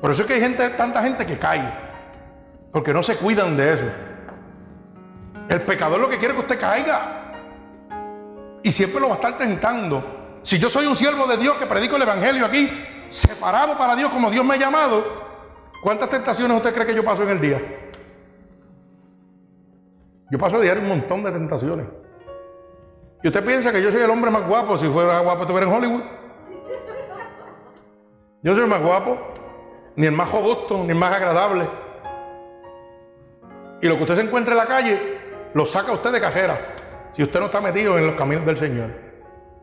Por 0.00 0.10
eso 0.10 0.22
es 0.22 0.26
que 0.26 0.32
hay 0.32 0.40
gente, 0.40 0.66
tanta 0.70 1.02
gente 1.02 1.26
que 1.26 1.36
cae. 1.36 1.70
Porque 2.72 2.94
no 2.94 3.02
se 3.02 3.16
cuidan 3.18 3.54
de 3.54 3.74
eso. 3.74 3.86
El 5.50 5.60
pecador 5.60 6.00
lo 6.00 6.08
que 6.08 6.16
quiere 6.16 6.32
es 6.32 6.40
que 6.40 6.46
usted 6.46 6.58
caiga. 6.58 7.34
Y 8.62 8.72
siempre 8.72 9.02
lo 9.02 9.08
va 9.08 9.16
a 9.16 9.16
estar 9.16 9.36
tentando. 9.36 10.38
Si 10.42 10.58
yo 10.58 10.70
soy 10.70 10.86
un 10.86 10.96
siervo 10.96 11.26
de 11.26 11.36
Dios 11.36 11.56
que 11.58 11.66
predico 11.66 11.96
el 11.96 12.02
Evangelio 12.02 12.46
aquí, 12.46 12.70
separado 13.10 13.76
para 13.76 13.94
Dios 13.94 14.08
como 14.08 14.30
Dios 14.30 14.46
me 14.46 14.54
ha 14.54 14.58
llamado, 14.58 15.23
¿Cuántas 15.84 16.08
tentaciones 16.08 16.56
usted 16.56 16.72
cree 16.72 16.86
que 16.86 16.94
yo 16.94 17.04
paso 17.04 17.24
en 17.24 17.28
el 17.28 17.40
día? 17.42 17.60
Yo 20.30 20.38
paso 20.38 20.56
a 20.56 20.60
diario 20.60 20.82
un 20.82 20.88
montón 20.88 21.22
de 21.22 21.30
tentaciones. 21.30 21.86
¿Y 23.22 23.28
usted 23.28 23.44
piensa 23.44 23.70
que 23.70 23.82
yo 23.82 23.92
soy 23.92 24.00
el 24.00 24.08
hombre 24.08 24.30
más 24.30 24.48
guapo? 24.48 24.78
Si 24.78 24.88
fuera 24.88 25.20
guapo, 25.20 25.42
estuviera 25.42 25.66
en 25.66 25.72
Hollywood. 25.74 26.02
Yo 28.42 28.54
soy 28.54 28.62
el 28.62 28.70
más 28.70 28.80
guapo, 28.80 29.18
ni 29.96 30.06
el 30.06 30.12
más 30.12 30.32
robusto, 30.32 30.82
ni 30.84 30.88
el 30.88 30.94
más 30.94 31.12
agradable. 31.12 31.68
Y 33.82 33.86
lo 33.86 33.96
que 33.98 34.04
usted 34.04 34.16
se 34.16 34.22
encuentra 34.22 34.52
en 34.52 34.58
la 34.58 34.66
calle, 34.66 35.18
lo 35.52 35.66
saca 35.66 35.92
usted 35.92 36.12
de 36.12 36.20
cajera, 36.22 36.58
si 37.12 37.22
usted 37.22 37.40
no 37.40 37.46
está 37.46 37.60
metido 37.60 37.98
en 37.98 38.06
los 38.06 38.16
caminos 38.16 38.46
del 38.46 38.56
Señor. 38.56 38.88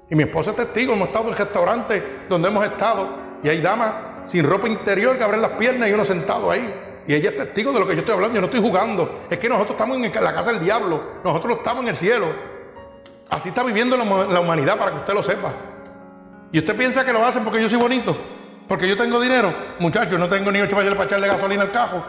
Y 0.07 0.13
mi 0.13 0.21
esposa 0.21 0.51
es 0.51 0.57
testigo, 0.57 0.93
hemos 0.93 1.07
estado 1.07 1.29
en 1.29 1.35
restaurantes 1.35 2.03
donde 2.29 2.47
hemos 2.47 2.63
estado 2.63 3.07
y 3.41 3.49
hay 3.49 3.59
damas 3.59 4.10
sin 4.25 4.45
ropa 4.45 4.67
interior 4.67 5.17
que 5.17 5.23
abren 5.23 5.41
las 5.41 5.51
piernas 5.51 5.89
y 5.89 5.93
uno 5.93 6.05
sentado 6.05 6.51
ahí. 6.51 6.73
Y 7.07 7.13
ella 7.13 7.31
es 7.31 7.37
testigo 7.37 7.73
de 7.73 7.79
lo 7.79 7.87
que 7.87 7.93
yo 7.93 8.01
estoy 8.01 8.15
hablando. 8.15 8.35
Yo 8.35 8.41
no 8.41 8.47
estoy 8.47 8.61
jugando. 8.61 9.23
Es 9.29 9.39
que 9.39 9.49
nosotros 9.49 9.71
estamos 9.71 9.97
en 9.97 10.23
la 10.23 10.33
casa 10.33 10.51
del 10.51 10.63
diablo. 10.63 11.01
Nosotros 11.23 11.57
estamos 11.57 11.83
en 11.83 11.89
el 11.89 11.95
cielo. 11.95 12.27
Así 13.29 13.49
está 13.49 13.63
viviendo 13.63 13.97
la 13.97 14.39
humanidad 14.39 14.77
para 14.77 14.91
que 14.91 14.97
usted 14.97 15.13
lo 15.13 15.23
sepa. 15.23 15.51
Y 16.51 16.59
usted 16.59 16.75
piensa 16.75 17.05
que 17.05 17.13
lo 17.13 17.25
hacen 17.25 17.43
porque 17.43 17.61
yo 17.61 17.69
soy 17.69 17.79
bonito. 17.79 18.15
Porque 18.67 18.87
yo 18.87 18.95
tengo 18.95 19.19
dinero. 19.19 19.53
Muchachos, 19.79 20.19
no 20.19 20.29
tengo 20.29 20.51
ni 20.51 20.61
ocho 20.61 20.75
para 20.75 21.03
echarle 21.03 21.27
gasolina 21.27 21.63
al 21.63 21.71
cajo. 21.71 22.03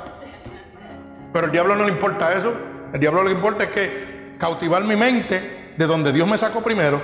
Pero 1.32 1.46
el 1.46 1.52
diablo 1.52 1.74
no 1.74 1.84
le 1.84 1.92
importa 1.92 2.32
eso. 2.34 2.52
El 2.92 3.00
diablo 3.00 3.22
lo 3.22 3.28
que 3.28 3.34
importa 3.34 3.64
es 3.64 3.70
que 3.70 4.34
cautivar 4.38 4.84
mi 4.84 4.96
mente 4.96 5.72
de 5.76 5.86
donde 5.86 6.12
Dios 6.12 6.28
me 6.28 6.36
sacó 6.36 6.62
primero. 6.62 7.00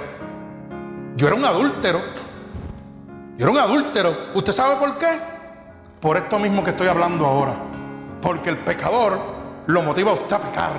Yo 1.16 1.26
era 1.26 1.36
un 1.36 1.44
adúltero. 1.44 2.00
Yo 3.38 3.44
era 3.44 3.52
un 3.52 3.58
adúltero. 3.58 4.16
¿Usted 4.34 4.52
sabe 4.52 4.74
por 4.76 4.98
qué? 4.98 5.06
Por 6.00 6.16
esto 6.16 6.40
mismo 6.40 6.64
que 6.64 6.70
estoy 6.70 6.88
hablando 6.88 7.24
ahora. 7.24 7.54
Porque 8.20 8.50
el 8.50 8.56
pecador 8.56 9.16
lo 9.66 9.82
motiva 9.82 10.10
a 10.10 10.14
usted 10.14 10.34
a 10.34 10.40
pecar. 10.40 10.72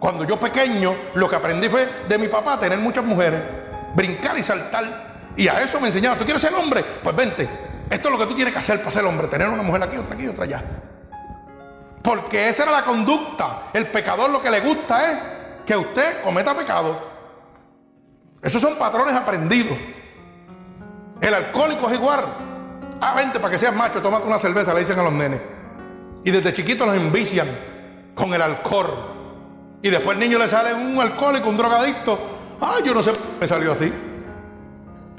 Cuando 0.00 0.24
yo 0.24 0.40
pequeño, 0.40 0.92
lo 1.14 1.28
que 1.28 1.36
aprendí 1.36 1.68
fue 1.68 1.88
de 2.08 2.18
mi 2.18 2.26
papá 2.26 2.58
tener 2.58 2.80
muchas 2.80 3.04
mujeres, 3.04 3.40
brincar 3.94 4.36
y 4.36 4.42
saltar. 4.42 5.30
Y 5.36 5.46
a 5.46 5.60
eso 5.60 5.80
me 5.80 5.86
enseñaba, 5.86 6.16
¿tú 6.16 6.24
quieres 6.24 6.42
ser 6.42 6.52
hombre? 6.52 6.84
Pues 7.00 7.14
vente. 7.14 7.48
Esto 7.88 8.08
es 8.08 8.12
lo 8.12 8.18
que 8.18 8.26
tú 8.26 8.34
tienes 8.34 8.52
que 8.52 8.58
hacer 8.58 8.80
para 8.80 8.90
ser 8.90 9.04
hombre, 9.04 9.28
tener 9.28 9.46
una 9.46 9.62
mujer 9.62 9.84
aquí, 9.84 9.96
otra 9.96 10.16
aquí, 10.16 10.26
otra 10.26 10.42
allá. 10.42 10.64
Porque 12.02 12.48
esa 12.48 12.64
era 12.64 12.72
la 12.72 12.82
conducta. 12.82 13.68
El 13.72 13.86
pecador 13.86 14.30
lo 14.30 14.42
que 14.42 14.50
le 14.50 14.58
gusta 14.62 15.12
es 15.12 15.24
que 15.64 15.76
usted 15.76 16.22
cometa 16.24 16.56
pecado. 16.56 16.98
Esos 18.42 18.60
son 18.60 18.74
patrones 18.74 19.14
aprendidos. 19.14 19.78
El 21.22 21.32
alcohólico 21.32 21.88
es 21.88 21.94
igual. 21.94 22.24
Ah, 23.00 23.14
vente 23.14 23.38
para 23.38 23.52
que 23.52 23.58
seas 23.58 23.74
macho, 23.74 24.02
tómate 24.02 24.26
una 24.26 24.38
cerveza, 24.40 24.74
le 24.74 24.80
dicen 24.80 24.98
a 24.98 25.04
los 25.04 25.12
nenes. 25.12 25.40
Y 26.24 26.30
desde 26.30 26.52
chiquitos 26.52 26.86
los 26.86 26.96
envician 26.96 27.46
con 28.14 28.34
el 28.34 28.42
alcohol. 28.42 28.92
Y 29.80 29.88
después 29.88 30.16
el 30.16 30.20
niño 30.20 30.38
le 30.38 30.48
sale 30.48 30.74
un 30.74 31.00
alcohólico, 31.00 31.48
un 31.48 31.56
drogadicto. 31.56 32.18
Ah, 32.60 32.78
yo 32.84 32.92
no 32.92 33.02
sé, 33.02 33.12
me 33.40 33.46
salió 33.46 33.72
así. 33.72 33.92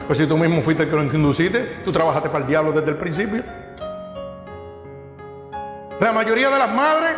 Pues 0.06 0.18
si 0.18 0.28
tú 0.28 0.38
mismo 0.38 0.62
fuiste 0.62 0.84
el 0.84 0.90
que 0.90 0.96
lo 0.96 1.04
induciste, 1.04 1.82
tú 1.86 1.92
trabajaste 1.92 2.30
para 2.30 2.44
el 2.44 2.50
diablo 2.50 2.74
desde 2.74 2.92
el 2.92 2.98
principio. 2.98 3.42
La 6.00 6.12
mayoría 6.12 6.50
de 6.50 6.60
las 6.60 6.74
madres 6.74 7.12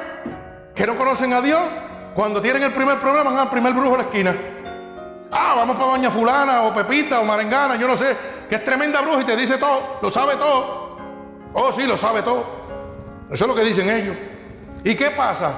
que 0.75 0.85
no 0.85 0.95
conocen 0.95 1.33
a 1.33 1.41
Dios, 1.41 1.61
cuando 2.13 2.39
tienen 2.39 2.61
el 2.61 2.71
primer 2.71 2.99
problema, 2.99 3.31
van 3.31 3.39
al 3.39 3.49
primer 3.49 3.73
brujo 3.73 3.91
de 3.91 3.97
la 3.97 4.03
esquina. 4.03 4.35
Ah, 5.31 5.53
vamos 5.55 5.75
para 5.75 5.91
Doña 5.91 6.11
Fulana 6.11 6.61
o 6.63 6.73
Pepita 6.73 7.19
o 7.19 7.25
Marengana, 7.25 7.77
yo 7.77 7.87
no 7.87 7.97
sé 7.97 8.34
que 8.49 8.55
es 8.55 8.63
tremenda 8.63 9.01
bruja 9.01 9.21
y 9.21 9.25
te 9.25 9.35
dice 9.35 9.57
todo, 9.57 9.99
lo 10.01 10.09
sabe 10.09 10.35
todo. 10.35 10.97
Oh, 11.53 11.71
sí, 11.71 11.87
lo 11.87 11.97
sabe 11.97 12.21
todo. 12.21 12.45
Eso 13.29 13.45
es 13.45 13.47
lo 13.47 13.55
que 13.55 13.63
dicen 13.63 13.89
ellos. 13.89 14.15
¿Y 14.83 14.95
qué 14.95 15.11
pasa? 15.11 15.53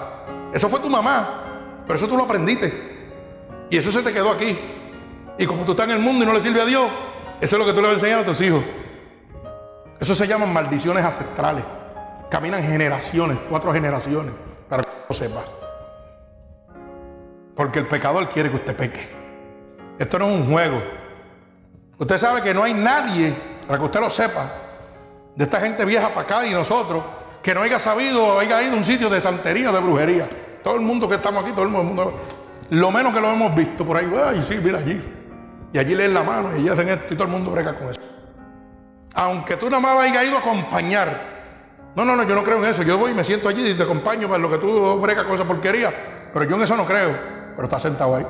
Eso 0.54 0.70
fue 0.70 0.80
tu 0.80 0.90
mamá, 0.90 1.82
pero 1.86 1.98
eso 1.98 2.08
tú 2.08 2.16
lo 2.16 2.24
aprendiste. 2.24 2.72
Y 3.70 3.78
eso 3.78 3.92
se 3.92 4.02
te 4.02 4.14
quedó 4.14 4.32
aquí. 4.32 4.58
Y 5.38 5.46
como 5.46 5.66
tú 5.66 5.72
estás 5.72 5.88
en 5.88 5.92
el 5.94 6.00
mundo 6.00 6.24
y 6.24 6.28
no 6.28 6.34
le 6.34 6.42
sirve 6.42 6.62
a 6.62 6.66
Dios, 6.66 6.90
eso 7.42 7.56
es 7.56 7.60
lo 7.60 7.66
que 7.66 7.74
tú 7.74 7.82
le 7.82 7.88
vas 7.88 7.92
a 7.92 7.94
enseñar 7.96 8.20
a 8.20 8.26
tus 8.26 8.40
hijos. 8.42 8.64
Eso 10.00 10.16
se 10.16 10.28
llaman 10.28 10.54
maldiciones 10.54 11.04
ancestrales. 11.04 11.64
Caminan 12.30 12.64
generaciones, 12.64 13.38
cuatro 13.50 13.72
generaciones, 13.74 14.34
para 14.70 14.84
que 14.84 14.90
lo 15.10 15.16
sepa. 15.16 15.44
Porque 17.56 17.80
el 17.80 17.88
pecador 17.88 18.28
quiere 18.30 18.50
que 18.50 18.58
usted 18.58 18.76
peque. 18.76 19.08
Esto 19.98 20.20
no 20.20 20.30
es 20.30 20.36
un 20.36 20.52
juego. 20.52 20.82
Usted 22.00 22.18
sabe 22.18 22.42
que 22.42 22.54
no 22.54 22.64
hay 22.64 22.74
nadie, 22.74 23.34
para 23.66 23.80
que 23.80 23.86
usted 23.86 24.00
lo 24.00 24.10
sepa, 24.10 24.46
de 25.36 25.44
esta 25.44 25.60
gente 25.60 25.84
vieja 25.86 26.10
para 26.10 26.22
acá 26.22 26.46
y 26.46 26.52
nosotros, 26.52 27.04
que 27.42 27.54
no 27.54 27.62
haya 27.62 27.80
sabido 27.80 28.24
o 28.24 28.40
haya 28.40 28.62
ido 28.62 28.74
a 28.74 28.78
un 28.78 28.84
sitio 28.84 29.10
de 29.10 29.20
santería 29.20 29.72
o 29.72 29.74
de 29.74 29.80
brujería. 29.80 30.30
Todo 30.64 30.76
el 30.76 30.82
mundo 30.82 31.08
que 31.10 31.16
estamos 31.16 31.44
aquí, 31.44 31.52
todo 31.54 31.64
el 31.64 31.70
mundo, 31.72 32.14
lo 32.70 32.92
menos 32.92 33.14
que 33.14 33.22
lo 33.22 33.32
hemos 33.32 33.56
visto 33.56 33.86
por 33.86 33.98
ahí, 33.98 34.12
ay, 34.26 34.44
sí, 34.48 34.60
mira 34.62 34.80
allí. 34.80 35.02
Y 35.74 35.78
allí 35.78 35.96
leen 35.96 36.14
la 36.14 36.24
mano 36.24 36.52
y 36.56 36.60
allí 36.60 36.70
hacen 36.70 36.90
esto 36.90 37.14
y 37.14 37.18
todo 37.18 37.28
el 37.28 37.34
mundo 37.34 37.52
brega 37.52 37.78
con 37.78 37.90
eso. 37.90 38.02
Aunque 39.14 39.58
tú 39.58 39.70
nada 39.70 39.82
más 39.82 40.00
hayas 40.00 40.26
ido 40.26 40.38
a 40.38 40.40
acompañar. 40.40 41.38
No, 41.96 42.06
no, 42.06 42.16
no, 42.16 42.24
yo 42.24 42.36
no 42.36 42.44
creo 42.44 42.64
en 42.64 42.70
eso. 42.70 42.84
Yo 42.84 42.98
voy 42.98 43.12
y 43.12 43.14
me 43.16 43.24
siento 43.24 43.50
allí 43.50 43.72
y 43.72 43.74
te 43.74 43.84
acompaño 43.84 44.28
para 44.28 44.40
lo 44.40 44.50
que 44.50 44.60
tú 44.60 45.00
bregas 45.00 45.24
con 45.26 45.34
esa 45.34 45.46
porquería. 45.46 45.92
Pero 46.32 46.46
yo 46.46 46.56
en 46.56 46.62
eso 46.62 46.78
no 46.78 46.86
creo. 46.86 47.16
Pero 47.56 47.64
está 47.64 47.80
sentado 47.80 48.16
ahí. 48.16 48.26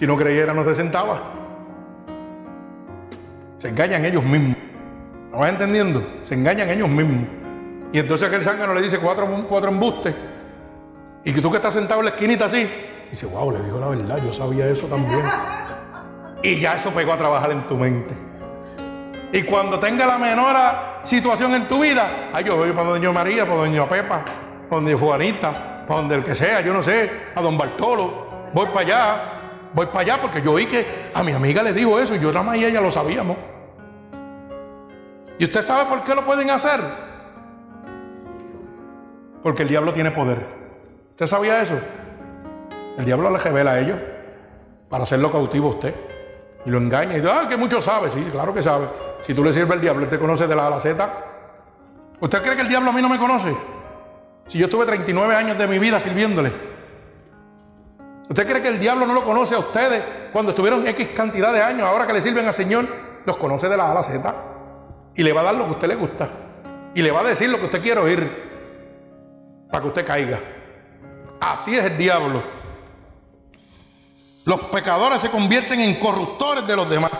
Si 0.00 0.06
no 0.06 0.16
creyera, 0.16 0.54
no 0.54 0.64
se 0.64 0.74
sentaba. 0.74 1.20
Se 3.58 3.68
engañan 3.68 4.02
ellos 4.02 4.24
mismos. 4.24 4.56
¿No 5.30 5.40
vas 5.40 5.50
entendiendo? 5.50 6.02
Se 6.24 6.36
engañan 6.36 6.70
ellos 6.70 6.88
mismos. 6.88 7.28
Y 7.92 7.98
entonces 7.98 8.26
aquel 8.26 8.42
zángano 8.42 8.72
le 8.72 8.80
dice 8.80 8.98
cuatro, 8.98 9.26
cuatro 9.46 9.70
embustes. 9.70 10.14
Y 11.22 11.34
que 11.34 11.42
tú 11.42 11.50
que 11.50 11.58
estás 11.58 11.74
sentado 11.74 12.00
en 12.00 12.06
la 12.06 12.12
esquinita 12.12 12.46
así, 12.46 12.66
dice, 13.10 13.26
wow, 13.26 13.50
le 13.52 13.62
digo 13.62 13.78
la 13.78 13.88
verdad, 13.88 14.22
yo 14.24 14.32
sabía 14.32 14.66
eso 14.68 14.86
también. 14.86 15.20
Y 16.42 16.58
ya 16.58 16.76
eso 16.76 16.90
pegó 16.92 17.12
a 17.12 17.18
trabajar 17.18 17.50
en 17.50 17.66
tu 17.66 17.76
mente. 17.76 18.14
Y 19.34 19.42
cuando 19.42 19.78
tenga 19.78 20.06
la 20.06 20.16
menor 20.16 20.56
situación 21.02 21.52
en 21.52 21.68
tu 21.68 21.78
vida, 21.78 22.30
ay, 22.32 22.44
yo 22.44 22.56
voy 22.56 22.72
para 22.72 22.88
Doña 22.88 23.12
María, 23.12 23.44
para 23.44 23.58
Doña 23.58 23.86
Pepa, 23.86 24.24
para 24.66 24.80
Doña 24.80 24.96
Juanita, 24.96 25.84
para 25.86 26.00
donde 26.00 26.14
el 26.14 26.24
que 26.24 26.34
sea, 26.34 26.62
yo 26.62 26.72
no 26.72 26.82
sé, 26.82 27.10
a 27.34 27.42
Don 27.42 27.58
Bartolo, 27.58 28.48
voy 28.54 28.66
para 28.68 28.80
allá, 28.80 29.39
voy 29.74 29.86
para 29.86 30.00
allá 30.00 30.18
porque 30.20 30.42
yo 30.42 30.52
oí 30.52 30.66
que 30.66 31.10
a 31.14 31.22
mi 31.22 31.32
amiga 31.32 31.62
le 31.62 31.72
dijo 31.72 31.98
eso 31.98 32.14
y 32.14 32.18
yo 32.18 32.32
nada 32.32 32.44
más 32.44 32.56
y 32.56 32.64
ella 32.64 32.80
lo 32.80 32.90
sabíamos. 32.90 33.36
¿Y 35.38 35.44
usted 35.44 35.62
sabe 35.62 35.86
por 35.86 36.02
qué 36.02 36.14
lo 36.14 36.24
pueden 36.24 36.50
hacer? 36.50 36.80
Porque 39.42 39.62
el 39.62 39.68
diablo 39.68 39.92
tiene 39.92 40.10
poder. 40.10 40.46
¿Usted 41.10 41.26
sabía 41.26 41.62
eso? 41.62 41.78
El 42.98 43.04
diablo 43.04 43.30
le 43.30 43.38
revela 43.38 43.72
a 43.72 43.80
ellos 43.80 43.98
para 44.90 45.04
hacerlo 45.04 45.32
cautivo 45.32 45.68
a 45.68 45.70
usted. 45.70 45.94
Y 46.66 46.70
lo 46.70 46.78
engaña 46.78 47.12
y 47.16 47.20
dice, 47.20 47.32
ah, 47.32 47.46
que 47.48 47.56
mucho 47.56 47.80
sabe. 47.80 48.10
Sí, 48.10 48.22
claro 48.30 48.52
que 48.52 48.62
sabe. 48.62 48.86
Si 49.22 49.32
tú 49.32 49.42
le 49.42 49.52
sirves 49.52 49.72
al 49.72 49.80
diablo, 49.80 50.02
él 50.02 50.08
te 50.08 50.18
conoce 50.18 50.46
de 50.46 50.54
la 50.54 50.66
A 50.66 50.70
la 50.70 50.80
Z. 50.80 51.10
¿Usted 52.20 52.42
cree 52.42 52.56
que 52.56 52.62
el 52.62 52.68
diablo 52.68 52.90
a 52.90 52.92
mí 52.92 53.00
no 53.00 53.08
me 53.08 53.18
conoce? 53.18 53.56
Si 54.46 54.58
yo 54.58 54.66
estuve 54.66 54.84
39 54.84 55.34
años 55.34 55.56
de 55.56 55.66
mi 55.66 55.78
vida 55.78 55.98
sirviéndole. 56.00 56.69
¿Usted 58.30 58.46
cree 58.46 58.62
que 58.62 58.68
el 58.68 58.78
diablo 58.78 59.06
no 59.06 59.12
lo 59.12 59.24
conoce 59.24 59.56
a 59.56 59.58
ustedes 59.58 60.04
cuando 60.32 60.50
estuvieron 60.50 60.86
X 60.86 61.08
cantidad 61.08 61.52
de 61.52 61.62
años? 61.62 61.82
Ahora 61.82 62.06
que 62.06 62.12
le 62.12 62.22
sirven 62.22 62.46
al 62.46 62.54
Señor, 62.54 62.86
los 63.26 63.36
conoce 63.36 63.68
de 63.68 63.76
la 63.76 63.90
A 63.90 64.02
Z. 64.04 64.34
Y 65.16 65.24
le 65.24 65.32
va 65.32 65.40
a 65.40 65.44
dar 65.44 65.56
lo 65.56 65.64
que 65.64 65.70
a 65.70 65.72
usted 65.72 65.88
le 65.88 65.96
gusta. 65.96 66.28
Y 66.94 67.02
le 67.02 67.10
va 67.10 67.22
a 67.22 67.24
decir 67.24 67.50
lo 67.50 67.58
que 67.58 67.64
usted 67.64 67.82
quiere 67.82 68.00
oír. 68.00 69.66
Para 69.68 69.82
que 69.82 69.88
usted 69.88 70.06
caiga. 70.06 70.38
Así 71.40 71.76
es 71.76 71.84
el 71.84 71.98
diablo. 71.98 72.40
Los 74.44 74.60
pecadores 74.60 75.20
se 75.20 75.28
convierten 75.28 75.80
en 75.80 75.96
corruptores 75.96 76.64
de 76.68 76.76
los 76.76 76.88
demás. 76.88 77.10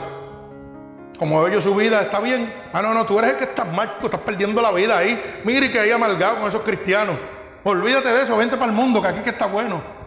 Como 1.19 1.45
ellos 1.45 1.65
su 1.65 1.75
vida 1.75 2.03
está 2.03 2.21
bien. 2.21 2.53
Ah, 2.73 2.83
no, 2.83 2.95
no, 2.95 3.05
tú 3.05 3.19
eres 3.19 3.33
el 3.33 3.37
que 3.37 3.45
estás 3.45 3.67
mal, 3.73 3.97
tú 3.99 4.07
estás 4.07 4.21
perdiendo 4.21 4.63
la 4.63 4.71
vida 4.71 4.97
ahí. 4.97 5.41
Mire 5.43 5.73
que 5.73 5.81
hay 5.81 5.91
amalgado 5.91 6.39
con 6.39 6.49
esos 6.49 6.63
cristianos. 6.63 7.17
Olvídate 7.65 8.11
de 8.11 8.23
eso, 8.23 8.37
vente 8.37 8.57
para 8.57 8.71
el 8.71 8.77
mundo, 8.77 9.03
que 9.03 9.09
aquí 9.09 9.21
que 9.23 9.31
está 9.31 9.47
bueno. 9.47 10.00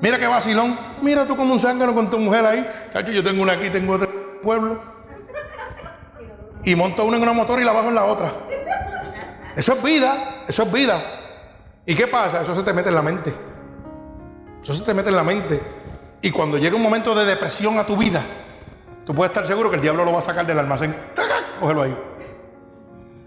Mira 0.00 0.18
qué 0.18 0.26
vacilón. 0.26 0.78
Mira 1.02 1.26
tú 1.26 1.36
como 1.36 1.52
un 1.52 1.60
zángano 1.60 1.94
con 1.94 2.10
tu 2.10 2.18
mujer 2.18 2.44
ahí. 2.44 2.68
Cacho, 2.92 3.12
yo 3.12 3.22
tengo 3.22 3.42
una 3.42 3.54
aquí, 3.54 3.70
tengo 3.70 3.94
otra 3.94 4.08
pueblo. 4.44 4.78
Y 6.62 6.76
monto 6.76 7.04
una 7.04 7.16
en 7.16 7.22
una 7.22 7.32
motor 7.32 7.60
y 7.60 7.64
la 7.64 7.72
bajo 7.72 7.88
en 7.88 7.94
la 7.94 8.04
otra. 8.04 8.30
Eso 9.56 9.72
es 9.72 9.82
vida, 9.82 10.44
eso 10.46 10.62
es 10.62 10.72
vida. 10.72 11.00
¿Y 11.86 11.94
qué 11.94 12.06
pasa? 12.06 12.42
Eso 12.42 12.54
se 12.54 12.62
te 12.62 12.72
mete 12.72 12.90
en 12.90 12.94
la 12.94 13.02
mente. 13.02 13.34
Eso 14.62 14.74
se 14.74 14.82
te 14.82 14.94
mete 14.94 15.08
en 15.08 15.16
la 15.16 15.24
mente. 15.24 15.60
Y 16.22 16.30
cuando 16.30 16.56
llega 16.56 16.76
un 16.76 16.82
momento 16.82 17.14
de 17.14 17.24
depresión 17.24 17.78
a 17.78 17.84
tu 17.84 17.96
vida, 17.96 18.22
tú 19.04 19.14
puedes 19.14 19.30
estar 19.30 19.46
seguro 19.46 19.68
que 19.68 19.76
el 19.76 19.82
diablo 19.82 20.04
lo 20.04 20.12
va 20.12 20.20
a 20.20 20.22
sacar 20.22 20.46
del 20.46 20.58
almacén. 20.58 20.94
Cógelo 21.60 21.82
ahí. 21.82 21.96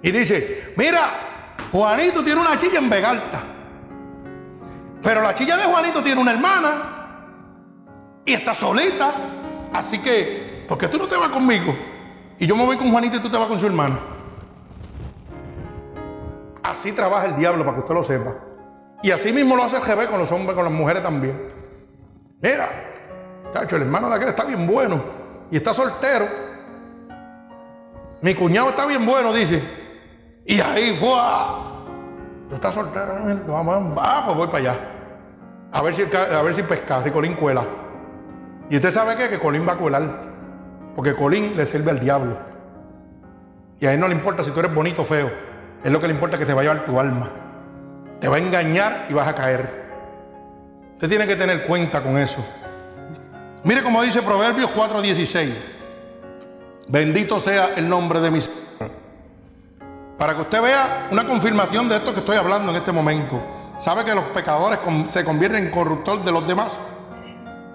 Y 0.01 0.11
dice, 0.11 0.74
mira, 0.76 1.01
Juanito 1.72 2.24
tiene 2.24 2.41
una 2.41 2.57
chilla 2.57 2.80
en 2.80 2.89
Vegalta. 2.89 3.43
Pero 5.01 5.21
la 5.21 5.35
chilla 5.35 5.57
de 5.57 5.63
Juanito 5.63 6.01
tiene 6.01 6.21
una 6.21 6.31
hermana 6.31 6.97
y 8.25 8.33
está 8.33 8.53
solita. 8.53 9.13
Así 9.73 9.99
que, 9.99 10.65
¿por 10.67 10.77
qué 10.77 10.87
tú 10.87 10.97
no 10.97 11.07
te 11.07 11.15
vas 11.15 11.29
conmigo? 11.29 11.75
Y 12.39 12.45
yo 12.45 12.55
me 12.55 12.65
voy 12.65 12.77
con 12.77 12.91
Juanito 12.91 13.17
y 13.17 13.19
tú 13.19 13.29
te 13.29 13.37
vas 13.37 13.47
con 13.47 13.59
su 13.59 13.65
hermana. 13.65 13.99
Así 16.63 16.91
trabaja 16.91 17.27
el 17.27 17.37
diablo, 17.37 17.63
para 17.63 17.75
que 17.75 17.81
usted 17.81 17.93
lo 17.93 18.03
sepa. 18.03 18.35
Y 19.01 19.11
así 19.11 19.31
mismo 19.31 19.55
lo 19.55 19.63
hace 19.63 19.77
el 19.77 19.83
GB 19.83 20.09
con 20.09 20.19
los 20.19 20.31
hombres, 20.31 20.55
con 20.55 20.65
las 20.65 20.73
mujeres 20.73 21.01
también. 21.01 21.39
Mira, 22.41 22.67
chacho, 23.51 23.75
el 23.77 23.83
hermano 23.83 24.09
de 24.09 24.15
aquel 24.15 24.27
está 24.29 24.43
bien 24.43 24.67
bueno 24.67 25.01
y 25.49 25.57
está 25.57 25.73
soltero. 25.73 26.27
Mi 28.21 28.33
cuñado 28.33 28.69
está 28.69 28.85
bien 28.85 29.05
bueno, 29.05 29.31
dice. 29.31 29.61
Y 30.45 30.59
ahí 30.59 30.97
fue. 30.99 31.66
Tú 32.49 32.55
estás 32.55 32.73
soltero, 32.73 33.13
vamos, 33.47 33.97
ah, 34.01 34.23
pues 34.25 34.37
voy 34.37 34.47
para 34.47 34.57
allá. 34.59 34.79
A 35.71 35.81
ver 35.81 35.93
si, 35.93 36.03
a 36.03 36.41
ver 36.41 36.53
si 36.53 36.63
pesca, 36.63 37.01
si 37.01 37.11
Colín 37.11 37.33
cuela. 37.33 37.65
Y 38.69 38.77
usted 38.77 38.89
sabe 38.89 39.15
qué? 39.15 39.27
Que 39.29 39.37
Colín 39.37 39.67
va 39.67 39.73
a 39.73 39.77
cuelar. 39.77 40.27
Porque 40.95 41.13
Colín 41.13 41.55
le 41.55 41.65
sirve 41.65 41.91
al 41.91 41.99
diablo. 41.99 42.37
Y 43.79 43.85
a 43.85 43.93
él 43.93 43.99
no 43.99 44.07
le 44.07 44.15
importa 44.15 44.43
si 44.43 44.51
tú 44.51 44.59
eres 44.59 44.73
bonito 44.73 45.01
o 45.01 45.05
feo. 45.05 45.29
Es 45.83 45.91
lo 45.91 45.99
que 45.99 46.07
le 46.07 46.13
importa 46.13 46.37
que 46.37 46.45
te 46.45 46.53
va 46.53 46.61
a 46.61 46.63
llevar 46.63 46.85
tu 46.85 46.99
alma. 46.99 47.29
Te 48.19 48.27
va 48.27 48.37
a 48.37 48.39
engañar 48.39 49.05
y 49.09 49.13
vas 49.13 49.27
a 49.27 49.35
caer. 49.35 49.87
Usted 50.93 51.09
tiene 51.09 51.27
que 51.27 51.35
tener 51.35 51.63
cuenta 51.67 52.01
con 52.01 52.17
eso. 52.17 52.43
Mire 53.63 53.83
como 53.83 54.01
dice 54.01 54.21
Proverbios 54.23 54.73
4:16. 54.73 55.53
Bendito 56.87 57.39
sea 57.39 57.73
el 57.75 57.87
nombre 57.87 58.19
de 58.21 58.31
mi 58.31 58.41
Señor. 58.41 59.07
Para 60.18 60.36
que 60.36 60.41
usted 60.41 60.61
vea 60.61 61.07
una 61.11 61.28
confirmación 61.28 61.88
de 61.88 61.97
esto 61.97 62.13
que 62.13 62.20
estoy 62.22 62.38
hablando 62.38 62.72
en 62.72 62.78
este 62.78 62.91
momento. 62.91 63.39
¿Sabe 63.80 64.03
que 64.03 64.15
los 64.15 64.24
pecadores 64.26 64.80
se 65.09 65.24
convierten 65.24 65.65
en 65.65 65.72
corruptor 65.72 66.24
de 66.24 66.32
los 66.32 66.47
demás? 66.47 66.80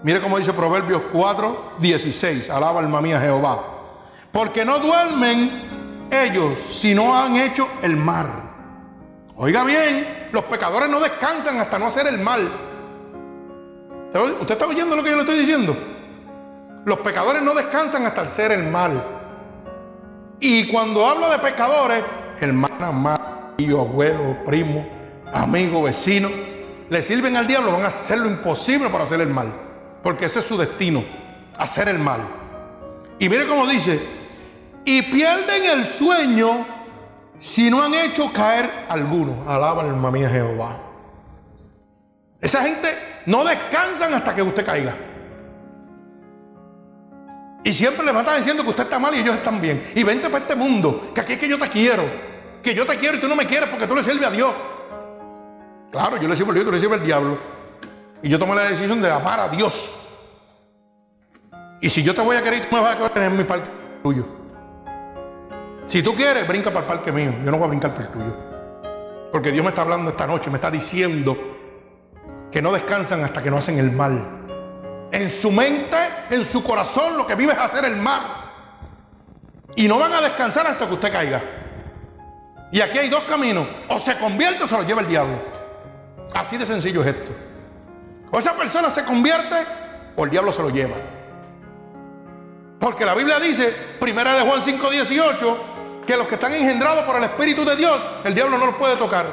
Mire 0.02 0.20
cómo 0.20 0.38
dice 0.38 0.52
Proverbios 0.52 1.02
4:16. 1.12 2.50
Alaba 2.50 2.80
alma 2.80 3.00
mía 3.00 3.20
Jehová. 3.20 3.60
Porque 4.32 4.64
no 4.64 4.80
duermen 4.80 6.08
ellos 6.10 6.58
si 6.58 6.94
no 6.94 7.16
han 7.16 7.36
hecho 7.36 7.68
el 7.82 7.96
mal. 7.96 8.26
Oiga 9.36 9.62
bien, 9.62 10.28
los 10.32 10.44
pecadores 10.44 10.88
no 10.88 10.98
descansan 10.98 11.58
hasta 11.58 11.78
no 11.78 11.86
hacer 11.86 12.08
el 12.08 12.18
mal. 12.18 12.50
¿Usted 14.40 14.50
está 14.50 14.66
oyendo 14.66 14.96
lo 14.96 15.02
que 15.02 15.10
yo 15.10 15.16
le 15.16 15.22
estoy 15.22 15.38
diciendo? 15.38 15.76
Los 16.84 16.98
pecadores 16.98 17.42
no 17.42 17.54
descansan 17.54 18.04
hasta 18.04 18.22
hacer 18.22 18.50
el 18.50 18.64
mal. 18.64 19.02
Y 20.40 20.66
cuando 20.66 21.06
hablo 21.06 21.30
de 21.30 21.38
pecadores, 21.38 22.02
hermana, 22.46 22.92
madre, 22.92 23.24
tío, 23.56 23.80
abuelo, 23.80 24.38
primo, 24.44 24.86
amigo, 25.32 25.82
vecino, 25.82 26.28
le 26.88 27.02
sirven 27.02 27.36
al 27.36 27.46
diablo, 27.46 27.72
van 27.72 27.84
a 27.84 27.88
hacer 27.88 28.18
lo 28.18 28.28
imposible 28.28 28.88
para 28.90 29.04
hacer 29.04 29.20
el 29.20 29.28
mal. 29.28 29.52
Porque 30.02 30.26
ese 30.26 30.40
es 30.40 30.44
su 30.44 30.58
destino, 30.58 31.04
hacer 31.56 31.88
el 31.88 31.98
mal. 31.98 32.20
Y 33.18 33.28
mire 33.28 33.46
cómo 33.46 33.66
dice, 33.66 34.00
y 34.84 35.02
pierden 35.02 35.64
el 35.64 35.86
sueño 35.86 36.66
si 37.38 37.70
no 37.70 37.82
han 37.82 37.94
hecho 37.94 38.32
caer 38.32 38.70
alguno. 38.88 39.44
Alaba 39.48 39.82
alma 39.82 40.10
mía 40.10 40.28
Jehová. 40.28 40.78
Esa 42.40 42.62
gente 42.62 42.88
no 43.26 43.44
descansan 43.44 44.12
hasta 44.14 44.34
que 44.34 44.42
usted 44.42 44.64
caiga. 44.64 44.94
Y 47.64 47.72
siempre 47.72 48.04
le 48.04 48.10
van 48.10 48.18
a 48.18 48.22
estar 48.22 48.38
diciendo 48.38 48.64
que 48.64 48.70
usted 48.70 48.84
está 48.84 48.98
mal 48.98 49.14
y 49.14 49.20
ellos 49.20 49.36
están 49.36 49.60
bien. 49.60 49.92
Y 49.94 50.02
vente 50.02 50.28
para 50.28 50.44
este 50.44 50.56
mundo, 50.56 51.12
que 51.14 51.20
aquí 51.20 51.34
es 51.34 51.38
que 51.38 51.48
yo 51.48 51.58
te 51.58 51.68
quiero. 51.68 52.31
Que 52.62 52.74
yo 52.74 52.86
te 52.86 52.96
quiero 52.96 53.16
y 53.16 53.20
tú 53.20 53.28
no 53.28 53.36
me 53.36 53.46
quieres 53.46 53.68
porque 53.68 53.86
tú 53.86 53.94
le 53.94 54.02
sirves 54.02 54.26
a 54.26 54.30
Dios. 54.30 54.52
Claro, 55.90 56.16
yo 56.16 56.28
le 56.28 56.36
sirvo 56.36 56.52
a 56.52 56.54
Dios, 56.54 56.64
tú 56.64 56.72
le 56.72 56.78
sirves 56.78 57.00
al 57.00 57.06
diablo. 57.06 57.38
Y 58.22 58.28
yo 58.28 58.38
tomé 58.38 58.54
la 58.54 58.64
decisión 58.64 59.02
de 59.02 59.10
amar 59.10 59.40
a 59.40 59.48
Dios. 59.48 59.90
Y 61.80 61.90
si 61.90 62.02
yo 62.02 62.14
te 62.14 62.22
voy 62.22 62.36
a 62.36 62.42
querer, 62.42 62.68
tú 62.68 62.76
me 62.76 62.82
vas 62.82 62.94
a 62.94 63.12
querer 63.12 63.28
en 63.28 63.36
mi 63.36 63.44
parque 63.44 63.68
tuyo. 64.02 64.26
Si 65.88 66.02
tú 66.02 66.14
quieres, 66.14 66.46
brinca 66.46 66.70
para 66.70 66.86
el 66.86 66.86
parque 66.86 67.10
mío. 67.10 67.34
Yo 67.44 67.50
no 67.50 67.58
voy 67.58 67.66
a 67.66 67.68
brincar 67.68 67.92
para 67.92 68.06
el 68.06 68.12
tuyo. 68.12 68.36
Porque 69.32 69.50
Dios 69.50 69.64
me 69.64 69.70
está 69.70 69.82
hablando 69.82 70.10
esta 70.10 70.26
noche, 70.26 70.48
me 70.50 70.56
está 70.56 70.70
diciendo 70.70 71.36
que 72.50 72.62
no 72.62 72.70
descansan 72.70 73.24
hasta 73.24 73.42
que 73.42 73.50
no 73.50 73.56
hacen 73.56 73.78
el 73.78 73.90
mal. 73.90 74.20
En 75.10 75.28
su 75.28 75.50
mente, 75.50 75.96
en 76.30 76.44
su 76.44 76.62
corazón, 76.62 77.16
lo 77.16 77.26
que 77.26 77.34
vive 77.34 77.52
es 77.52 77.58
hacer 77.58 77.84
el 77.84 77.96
mal. 77.96 78.22
Y 79.74 79.88
no 79.88 79.98
van 79.98 80.12
a 80.12 80.20
descansar 80.20 80.66
hasta 80.66 80.86
que 80.86 80.94
usted 80.94 81.10
caiga. 81.10 81.42
Y 82.72 82.80
aquí 82.80 82.98
hay 82.98 83.08
dos 83.08 83.22
caminos. 83.24 83.66
O 83.88 83.98
se 83.98 84.16
convierte 84.16 84.64
o 84.64 84.66
se 84.66 84.76
lo 84.76 84.82
lleva 84.82 85.02
el 85.02 85.08
diablo. 85.08 85.36
Así 86.34 86.56
de 86.56 86.66
sencillo 86.66 87.02
es 87.02 87.08
esto. 87.08 87.30
O 88.30 88.38
esa 88.38 88.54
persona 88.54 88.90
se 88.90 89.04
convierte 89.04 89.54
o 90.16 90.24
el 90.24 90.30
diablo 90.30 90.50
se 90.50 90.62
lo 90.62 90.70
lleva. 90.70 90.96
Porque 92.80 93.04
la 93.04 93.14
Biblia 93.14 93.38
dice, 93.38 93.72
primera 94.00 94.34
de 94.34 94.40
Juan 94.40 94.60
5:18, 94.60 95.56
que 96.06 96.16
los 96.16 96.26
que 96.26 96.34
están 96.34 96.54
engendrados 96.54 97.04
por 97.04 97.16
el 97.16 97.24
Espíritu 97.24 97.64
de 97.64 97.76
Dios, 97.76 98.00
el 98.24 98.34
diablo 98.34 98.58
no 98.58 98.66
los 98.66 98.74
puede 98.74 98.96
tocar. 98.96 99.26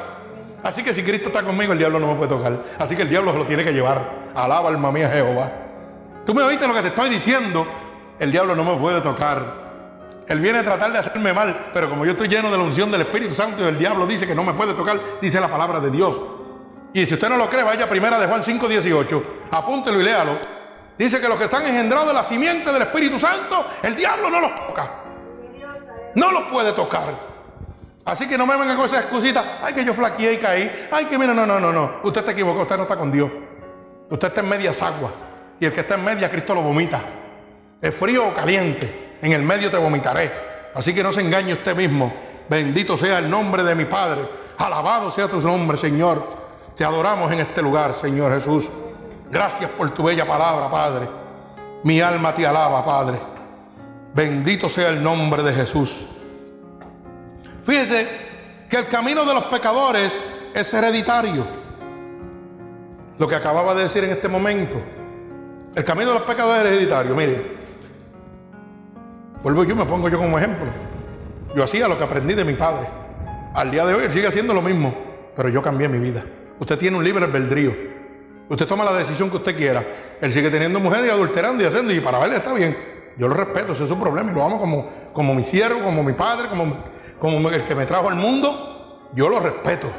Así 0.62 0.84
que 0.84 0.94
si 0.94 1.02
Cristo 1.02 1.30
está 1.30 1.42
conmigo, 1.42 1.72
el 1.72 1.80
diablo 1.80 2.00
no 2.00 2.08
me 2.08 2.16
puede 2.16 2.30
tocar. 2.30 2.66
Así 2.78 2.96
que 2.96 3.04
el 3.04 3.10
diablo 3.10 3.32
se 3.32 3.38
lo 3.40 3.48
tiene 3.48 3.64
que 3.64 3.72
llevar. 3.72 4.32
Alaba 4.36 4.70
alma 4.70 4.92
mía 4.92 5.10
Jehová. 5.10 5.52
Tú 6.26 6.34
me 6.34 6.44
oíste 6.44 6.68
lo 6.68 6.74
que 6.74 6.82
te 6.82 6.90
estoy 6.90 7.10
diciendo. 7.10 7.66
El 8.20 8.32
diablo 8.32 8.54
no 8.54 8.66
me 8.66 8.76
puede 8.76 9.00
tocar. 9.00 9.59
Él 10.30 10.40
viene 10.40 10.60
a 10.60 10.64
tratar 10.64 10.94
de 10.94 11.00
hacerme 11.00 11.34
mal, 11.34 11.72
pero 11.74 11.90
como 11.90 12.06
yo 12.06 12.12
estoy 12.12 12.28
lleno 12.28 12.52
de 12.52 12.58
la 12.58 12.64
unción 12.64 12.92
del 12.92 13.02
Espíritu 13.02 13.34
Santo 13.34 13.64
y 13.64 13.68
el 13.68 13.80
diablo 13.80 14.06
dice 14.06 14.28
que 14.28 14.36
no 14.36 14.44
me 14.44 14.54
puede 14.54 14.76
tocar, 14.76 15.00
dice 15.20 15.42
la 15.42 15.48
palabra 15.48 15.80
de 15.80 15.90
Dios. 15.90 16.22
Y 16.94 17.04
si 17.08 17.16
usted 17.16 17.30
no 17.30 17.38
lo 17.38 17.50
cree, 17.50 17.64
vaya 17.64 17.86
a 17.86 17.90
primera 17.90 18.20
de 18.20 18.28
Juan 18.28 18.44
5, 18.44 18.68
18. 18.68 19.24
Apúntelo 19.50 20.00
y 20.00 20.04
léalo. 20.04 20.38
Dice 21.00 21.20
que 21.20 21.28
los 21.28 21.36
que 21.36 21.46
están 21.46 21.66
engendrados 21.66 22.08
de 22.08 22.14
la 22.14 22.22
simiente 22.22 22.72
del 22.72 22.84
Espíritu 22.84 23.18
Santo, 23.18 23.66
el 23.82 23.96
diablo 23.96 24.30
no 24.30 24.40
los 24.40 24.56
toca. 24.68 24.92
No 26.14 26.32
los 26.32 26.44
puede 26.44 26.74
tocar. 26.74 27.08
Así 28.06 28.28
que 28.28 28.38
no 28.38 28.46
me 28.46 28.56
vengan 28.56 28.78
con 28.78 28.86
esa 28.86 29.00
excusita. 29.00 29.58
Ay, 29.64 29.74
que 29.74 29.84
yo 29.84 29.96
flaqueé 29.96 30.34
y 30.34 30.38
caí. 30.38 30.90
Ay, 30.92 31.06
que 31.06 31.18
mira, 31.18 31.34
no, 31.34 31.48
no, 31.48 31.60
no, 31.60 31.72
no. 31.72 32.02
Usted 32.04 32.22
está 32.22 32.34
equivocado, 32.34 32.62
usted 32.62 32.78
no 32.78 32.84
está 32.84 32.98
con 32.98 33.12
Dios. 33.12 33.32
Usted 34.12 34.28
está 34.28 34.42
en 34.42 34.50
medias 34.50 34.80
aguas. 34.84 35.12
Y 35.60 35.66
el 35.66 35.74
que 35.74 35.80
está 35.80 35.96
en 35.96 36.06
media, 36.06 36.30
Cristo 36.30 36.54
lo 36.54 36.62
vomita. 36.62 37.02
Es 37.82 37.96
frío 37.96 38.28
o 38.28 38.34
caliente. 38.36 39.09
En 39.22 39.32
el 39.32 39.44
medio 39.44 39.70
te 39.70 39.78
vomitaré. 39.78 40.32
Así 40.74 40.94
que 40.94 41.04
no 41.04 41.12
se 41.12 41.22
engañe 41.22 41.54
usted 41.54 41.76
mismo. 41.76 42.14
Bendito 42.50 42.98
sea 42.98 43.20
el 43.20 43.30
nombre 43.30 43.64
de 43.64 43.76
mi 43.76 43.86
Padre. 43.86 44.22
Alabado 44.58 45.12
sea 45.12 45.28
tu 45.28 45.40
nombre, 45.42 45.78
Señor. 45.78 46.24
Te 46.76 46.84
adoramos 46.84 47.32
en 47.32 47.40
este 47.40 47.62
lugar, 47.62 47.94
Señor 47.94 48.34
Jesús. 48.34 48.70
Gracias 49.32 49.70
por 49.72 49.90
tu 49.92 50.04
bella 50.04 50.26
palabra, 50.26 50.70
Padre. 50.72 51.08
Mi 51.84 52.02
alma 52.02 52.34
te 52.34 52.46
alaba, 52.48 52.84
Padre. 52.84 53.20
Bendito 54.14 54.68
sea 54.68 54.90
el 54.90 55.04
nombre 55.04 55.44
de 55.44 55.54
Jesús. 55.54 56.06
Fíjese 57.64 58.08
que 58.70 58.78
el 58.78 58.88
camino 58.88 59.26
de 59.26 59.34
los 59.34 59.46
pecadores 59.46 60.26
es 60.54 60.74
hereditario. 60.74 61.46
Lo 63.18 63.28
que 63.28 63.36
acababa 63.36 63.76
de 63.76 63.84
decir 63.84 64.04
en 64.04 64.12
este 64.12 64.28
momento. 64.28 64.78
El 65.76 65.84
camino 65.84 66.12
de 66.12 66.20
los 66.20 66.28
pecadores 66.28 66.66
es 66.66 66.72
hereditario. 66.72 67.16
Mire, 67.16 67.59
vuelvo 69.44 69.64
yo, 69.64 69.76
me 69.76 69.86
pongo 69.86 70.10
yo 70.10 70.18
como 70.18 70.38
ejemplo. 70.38 70.68
Yo 71.56 71.64
hacía 71.64 71.88
lo 71.88 71.98
que 71.98 72.04
aprendí 72.04 72.34
de 72.34 72.46
mi 72.46 72.54
padre. 72.54 72.88
Al 73.54 73.72
día 73.72 73.86
de 73.86 73.94
hoy 73.94 74.04
él 74.06 74.12
sigue 74.12 74.28
haciendo 74.28 74.54
lo 74.54 74.62
mismo, 74.62 74.94
pero 75.36 75.50
yo 75.50 75.62
cambié 75.62 75.88
mi 75.88 76.00
vida. 76.00 76.24
Usted 76.60 76.78
tiene 76.78 76.98
un 76.98 77.04
libre 77.04 77.26
albedrío. 77.26 77.74
Usted 78.50 78.68
toma 78.68 78.84
la 78.84 78.94
decisión 78.94 79.30
que 79.30 79.38
usted 79.38 79.56
quiera. 79.56 79.84
Él 80.22 80.34
sigue 80.34 80.50
teniendo 80.50 80.80
mujeres 80.80 81.08
y 81.08 81.10
adulterando 81.10 81.64
y 81.64 81.66
haciendo, 81.66 81.94
y 81.94 82.00
para 82.00 82.20
verle 82.20 82.38
está 82.38 82.54
bien. 82.54 82.76
Yo 83.18 83.28
lo 83.28 83.34
respeto, 83.34 83.74
ese 83.74 83.84
es 83.84 83.90
su 83.90 84.00
problema 84.00 84.32
y 84.32 84.36
lo 84.36 84.44
amo 84.44 84.60
como, 84.60 84.88
como 85.14 85.34
mi 85.34 85.44
siervo, 85.44 85.82
como 85.84 86.04
mi 86.04 86.14
padre, 86.14 86.48
como, 86.48 86.76
como 87.20 87.50
el 87.50 87.64
que 87.64 87.76
me 87.76 87.86
trajo 87.86 88.10
al 88.10 88.16
mundo. 88.16 89.10
Yo 89.14 89.30
lo 89.30 89.40
respeto. 89.40 89.92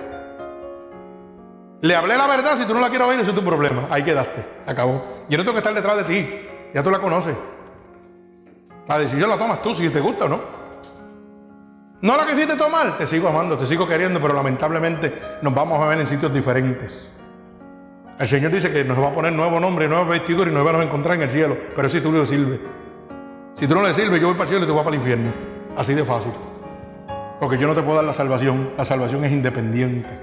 Le 1.82 1.96
hablé 1.96 2.16
la 2.16 2.26
verdad, 2.26 2.58
si 2.58 2.64
tú 2.66 2.74
no 2.74 2.80
la 2.80 2.90
quieres 2.90 3.08
oír, 3.08 3.20
ese 3.20 3.30
es 3.30 3.36
tu 3.36 3.44
problema. 3.44 3.86
Ahí 3.90 4.02
quedaste, 4.02 4.44
se 4.64 4.70
acabó. 4.70 5.02
Yo 5.28 5.38
no 5.38 5.44
tengo 5.44 5.54
que 5.54 5.60
estar 5.60 5.74
detrás 5.74 5.96
de 5.96 6.04
ti, 6.04 6.48
ya 6.74 6.82
tú 6.82 6.90
la 6.90 6.98
conoces. 6.98 7.34
La 8.90 8.98
decisión 8.98 9.30
la 9.30 9.38
tomas 9.38 9.62
tú 9.62 9.72
si 9.72 9.88
te 9.88 10.00
gusta 10.00 10.24
o 10.24 10.28
no. 10.28 10.40
No 12.00 12.16
la 12.16 12.26
quisiste 12.26 12.56
tomar, 12.56 12.98
te 12.98 13.06
sigo 13.06 13.28
amando, 13.28 13.56
te 13.56 13.64
sigo 13.64 13.86
queriendo, 13.86 14.20
pero 14.20 14.34
lamentablemente 14.34 15.38
nos 15.42 15.54
vamos 15.54 15.80
a 15.80 15.86
ver 15.86 16.00
en 16.00 16.08
sitios 16.08 16.34
diferentes. 16.34 17.20
El 18.18 18.26
Señor 18.26 18.50
dice 18.50 18.72
que 18.72 18.82
nos 18.82 18.98
va 18.98 19.10
a 19.10 19.14
poner 19.14 19.32
nuevo 19.32 19.60
nombre, 19.60 19.86
nuevo 19.86 20.06
vestidor 20.06 20.48
y 20.48 20.50
nos 20.50 20.64
van 20.64 20.74
a 20.74 20.82
encontrar 20.82 21.14
en 21.14 21.22
el 21.22 21.30
cielo. 21.30 21.56
Pero 21.76 21.88
si 21.88 22.00
tú 22.00 22.10
le 22.10 22.26
sirves. 22.26 22.58
Si 23.52 23.68
tú 23.68 23.76
no 23.76 23.86
le 23.86 23.94
sirves, 23.94 24.20
yo 24.20 24.26
voy 24.26 24.34
para 24.34 24.46
el 24.46 24.48
cielo 24.48 24.64
y 24.64 24.66
tú 24.66 24.74
vas 24.74 24.82
para 24.82 24.96
el 24.96 25.00
infierno. 25.00 25.32
Así 25.76 25.94
de 25.94 26.04
fácil. 26.04 26.32
Porque 27.38 27.58
yo 27.58 27.68
no 27.68 27.76
te 27.76 27.82
puedo 27.82 27.94
dar 27.94 28.04
la 28.04 28.12
salvación. 28.12 28.72
La 28.76 28.84
salvación 28.84 29.24
es 29.24 29.30
independiente. 29.30 30.18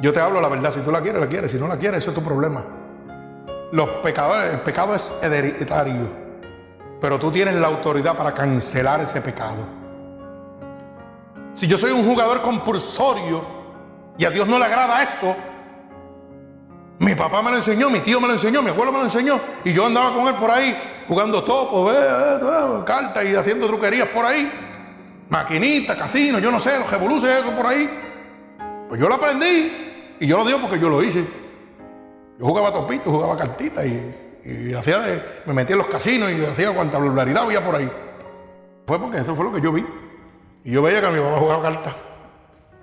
Yo 0.00 0.14
te 0.14 0.20
hablo 0.20 0.40
la 0.40 0.48
verdad. 0.48 0.72
Si 0.72 0.80
tú 0.80 0.90
la 0.90 1.02
quieres, 1.02 1.20
la 1.20 1.28
quieres. 1.28 1.50
Si 1.52 1.58
no 1.58 1.68
la 1.68 1.76
quieres, 1.76 1.98
eso 1.98 2.12
es 2.12 2.14
tu 2.14 2.22
problema. 2.22 2.64
Los 3.72 3.90
pecadores, 4.02 4.54
el 4.54 4.60
pecado 4.60 4.94
es 4.94 5.12
hereditario. 5.22 6.27
Pero 7.00 7.18
tú 7.18 7.30
tienes 7.30 7.54
la 7.54 7.68
autoridad 7.68 8.16
para 8.16 8.34
cancelar 8.34 9.00
ese 9.00 9.20
pecado. 9.20 9.56
Si 11.54 11.66
yo 11.66 11.76
soy 11.76 11.92
un 11.92 12.04
jugador 12.04 12.40
compulsorio 12.40 13.42
y 14.16 14.24
a 14.24 14.30
Dios 14.30 14.46
no 14.48 14.58
le 14.58 14.64
agrada 14.64 15.02
eso, 15.02 15.34
mi 16.98 17.14
papá 17.14 17.42
me 17.42 17.50
lo 17.50 17.56
enseñó, 17.56 17.90
mi 17.90 18.00
tío 18.00 18.20
me 18.20 18.26
lo 18.26 18.32
enseñó, 18.34 18.62
mi 18.62 18.70
abuelo 18.70 18.90
me 18.90 18.98
lo 18.98 19.04
enseñó. 19.04 19.40
Y 19.64 19.72
yo 19.72 19.86
andaba 19.86 20.14
con 20.14 20.26
él 20.26 20.34
por 20.34 20.50
ahí 20.50 20.76
jugando 21.06 21.42
topo, 21.44 21.90
cartas 22.84 23.24
y 23.24 23.34
haciendo 23.34 23.66
truquerías 23.66 24.08
por 24.08 24.24
ahí. 24.24 24.50
Maquinita, 25.28 25.96
casino, 25.96 26.38
yo 26.38 26.50
no 26.50 26.58
sé, 26.58 26.78
los 26.78 26.90
revoluces, 26.90 27.30
eso 27.30 27.52
por 27.52 27.66
ahí. 27.66 27.88
Pues 28.88 29.00
yo 29.00 29.08
lo 29.08 29.14
aprendí 29.14 30.16
y 30.18 30.26
yo 30.26 30.38
lo 30.38 30.44
digo 30.44 30.60
porque 30.60 30.78
yo 30.78 30.88
lo 30.88 31.02
hice. 31.02 31.24
Yo 32.38 32.46
jugaba 32.46 32.72
topito, 32.72 33.10
jugaba 33.10 33.36
cartitas 33.36 33.84
y, 33.86 34.14
hacía 34.74 34.98
de, 35.00 35.22
me 35.46 35.52
metía 35.52 35.74
en 35.74 35.78
los 35.78 35.88
casinos 35.88 36.30
y 36.30 36.44
hacía 36.44 36.72
cuanta 36.72 36.98
regularidad 36.98 37.44
había 37.44 37.64
por 37.64 37.76
ahí. 37.76 37.90
Fue 38.86 38.98
porque 38.98 39.18
eso 39.18 39.34
fue 39.34 39.44
lo 39.44 39.52
que 39.52 39.60
yo 39.60 39.72
vi. 39.72 39.84
Y 40.64 40.72
yo 40.72 40.82
veía 40.82 41.00
que 41.00 41.10
mi 41.10 41.18
papá 41.18 41.38
jugaba 41.38 41.62
cartas 41.62 41.94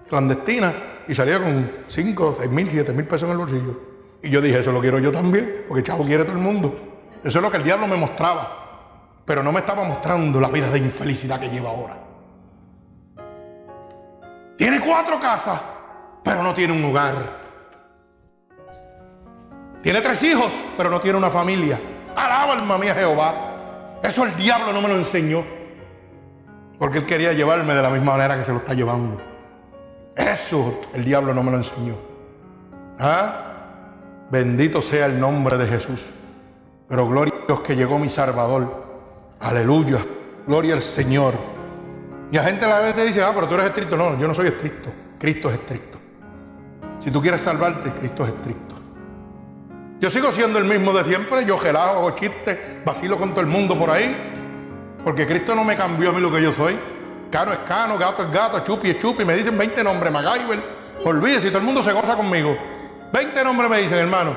clandestinas 0.07 0.73
y 1.07 1.13
salía 1.13 1.39
con 1.39 1.69
5, 1.87 2.35
6 2.39 2.49
mil, 2.49 2.69
7 2.69 2.93
mil 2.93 3.05
pesos 3.05 3.23
en 3.23 3.31
el 3.31 3.37
bolsillo. 3.37 3.79
Y 4.21 4.29
yo 4.29 4.41
dije, 4.41 4.59
eso 4.59 4.71
lo 4.71 4.81
quiero 4.81 4.99
yo 4.99 5.11
también, 5.11 5.65
porque 5.67 5.83
chavo 5.83 6.03
quiere 6.03 6.23
todo 6.23 6.35
el 6.35 6.41
mundo. 6.41 6.75
Eso 7.23 7.39
es 7.39 7.43
lo 7.43 7.51
que 7.51 7.57
el 7.57 7.63
diablo 7.63 7.87
me 7.87 7.97
mostraba. 7.97 9.21
Pero 9.25 9.41
no 9.41 9.51
me 9.51 9.59
estaba 9.59 9.83
mostrando 9.83 10.39
la 10.39 10.49
vida 10.49 10.69
de 10.69 10.79
infelicidad 10.79 11.39
que 11.39 11.49
lleva 11.49 11.69
ahora. 11.69 11.97
Tiene 14.57 14.79
cuatro 14.79 15.19
casas, 15.19 15.59
pero 16.23 16.41
no 16.43 16.53
tiene 16.53 16.73
un 16.73 16.83
hogar. 16.85 17.44
Tiene 19.85 20.01
tres 20.01 20.23
hijos, 20.23 20.63
pero 20.75 20.89
no 20.89 20.99
tiene 20.99 21.15
una 21.15 21.29
familia. 21.29 21.79
Alaba 22.15 22.53
alma 22.53 22.75
mía 22.79 22.95
Jehová. 22.95 23.99
Eso 24.01 24.25
el 24.25 24.35
diablo 24.35 24.73
no 24.73 24.81
me 24.81 24.87
lo 24.87 24.95
enseñó. 24.95 25.43
Porque 26.79 26.97
él 26.97 27.05
quería 27.05 27.33
llevarme 27.33 27.75
de 27.75 27.83
la 27.83 27.91
misma 27.91 28.13
manera 28.13 28.35
que 28.35 28.43
se 28.43 28.51
lo 28.51 28.57
está 28.57 28.73
llevando. 28.73 29.21
Eso 30.15 30.81
el 30.95 31.05
diablo 31.05 31.35
no 31.35 31.43
me 31.43 31.51
lo 31.51 31.57
enseñó. 31.57 31.93
¿Ah? 32.97 34.25
Bendito 34.31 34.81
sea 34.81 35.05
el 35.05 35.19
nombre 35.19 35.55
de 35.55 35.67
Jesús. 35.67 36.09
Pero 36.89 37.07
gloria 37.07 37.35
a 37.43 37.45
Dios 37.45 37.61
que 37.61 37.75
llegó 37.75 37.99
mi 37.99 38.09
Salvador. 38.09 39.35
Aleluya. 39.39 40.03
Gloria 40.47 40.73
al 40.73 40.81
Señor. 40.81 41.35
Y 42.31 42.37
la 42.37 42.43
gente 42.43 42.65
a 42.65 42.69
la 42.69 42.79
vez 42.79 42.95
te 42.95 43.05
dice, 43.05 43.21
ah, 43.21 43.33
pero 43.35 43.47
tú 43.47 43.53
eres 43.53 43.67
estricto. 43.67 43.95
No, 43.95 44.17
yo 44.17 44.27
no 44.27 44.33
soy 44.33 44.47
estricto. 44.47 44.89
Cristo 45.19 45.47
es 45.49 45.53
estricto. 45.53 45.99
Si 46.99 47.11
tú 47.11 47.21
quieres 47.21 47.41
salvarte, 47.41 47.91
Cristo 47.91 48.23
es 48.23 48.29
estricto. 48.29 48.74
Yo 49.99 50.09
sigo 50.09 50.31
siendo 50.31 50.59
el 50.59 50.65
mismo 50.65 50.93
de 50.93 51.03
siempre. 51.03 51.45
Yo 51.45 51.57
gelado, 51.57 51.99
hago 51.99 52.11
chistes, 52.11 52.57
vacilo 52.83 53.17
con 53.17 53.31
todo 53.31 53.41
el 53.41 53.47
mundo 53.47 53.77
por 53.77 53.89
ahí. 53.89 54.15
Porque 55.03 55.25
Cristo 55.25 55.55
no 55.55 55.63
me 55.63 55.75
cambió 55.75 56.09
a 56.09 56.13
mí 56.13 56.21
lo 56.21 56.31
que 56.31 56.41
yo 56.41 56.51
soy. 56.51 56.77
Cano 57.31 57.53
es 57.53 57.59
cano, 57.59 57.97
gato 57.97 58.23
es 58.23 58.31
gato, 58.31 58.59
chupi 58.59 58.91
es 58.91 58.99
chupi. 58.99 59.23
Me 59.23 59.35
dicen 59.35 59.57
20 59.57 59.83
nombres, 59.83 60.11
MacGyver. 60.11 60.59
Olvídese, 61.05 61.49
todo 61.49 61.59
el 61.59 61.65
mundo 61.65 61.81
se 61.81 61.93
goza 61.93 62.15
conmigo. 62.15 62.57
20 63.13 63.43
nombres 63.43 63.69
me 63.69 63.77
dicen, 63.77 63.97
hermano. 63.99 64.35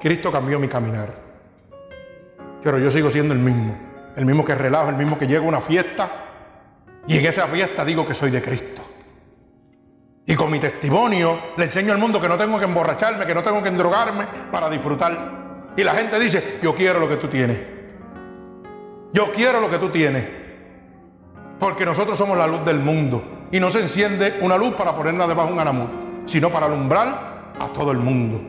Cristo 0.00 0.32
cambió 0.32 0.58
mi 0.58 0.68
caminar. 0.68 1.14
Pero 2.62 2.78
yo 2.78 2.90
sigo 2.90 3.10
siendo 3.10 3.34
el 3.34 3.40
mismo. 3.40 3.76
El 4.16 4.26
mismo 4.26 4.44
que 4.44 4.54
relajo, 4.54 4.90
el 4.90 4.96
mismo 4.96 5.18
que 5.18 5.26
llega 5.26 5.40
a 5.40 5.48
una 5.48 5.60
fiesta. 5.60 6.10
Y 7.06 7.18
en 7.18 7.26
esa 7.26 7.46
fiesta 7.46 7.84
digo 7.84 8.06
que 8.06 8.14
soy 8.14 8.30
de 8.30 8.42
Cristo. 8.42 8.82
Y 10.26 10.34
con 10.34 10.50
mi 10.50 10.58
testimonio 10.58 11.38
le 11.56 11.64
enseño 11.64 11.92
al 11.92 11.98
mundo 11.98 12.20
que 12.20 12.28
no 12.28 12.36
tengo 12.36 12.58
que 12.58 12.64
emborracharme, 12.64 13.26
que 13.26 13.34
no 13.34 13.42
tengo 13.42 13.62
que 13.62 13.68
endrogarme 13.68 14.26
para 14.50 14.70
disfrutar. 14.70 15.72
Y 15.76 15.84
la 15.84 15.94
gente 15.94 16.18
dice, 16.18 16.58
yo 16.62 16.74
quiero 16.74 17.00
lo 17.00 17.08
que 17.08 17.16
tú 17.16 17.28
tienes. 17.28 17.58
Yo 19.12 19.30
quiero 19.32 19.60
lo 19.60 19.70
que 19.70 19.78
tú 19.78 19.90
tienes. 19.90 20.24
Porque 21.58 21.84
nosotros 21.84 22.16
somos 22.16 22.38
la 22.38 22.46
luz 22.46 22.64
del 22.64 22.80
mundo. 22.80 23.46
Y 23.52 23.60
no 23.60 23.70
se 23.70 23.80
enciende 23.80 24.38
una 24.40 24.56
luz 24.56 24.74
para 24.74 24.94
ponerla 24.94 25.26
debajo 25.26 25.48
de 25.48 25.54
un 25.54 25.60
anamur 25.60 26.04
sino 26.24 26.50
para 26.50 26.66
alumbrar 26.66 27.54
a 27.58 27.68
todo 27.68 27.90
el 27.90 27.98
mundo. 27.98 28.40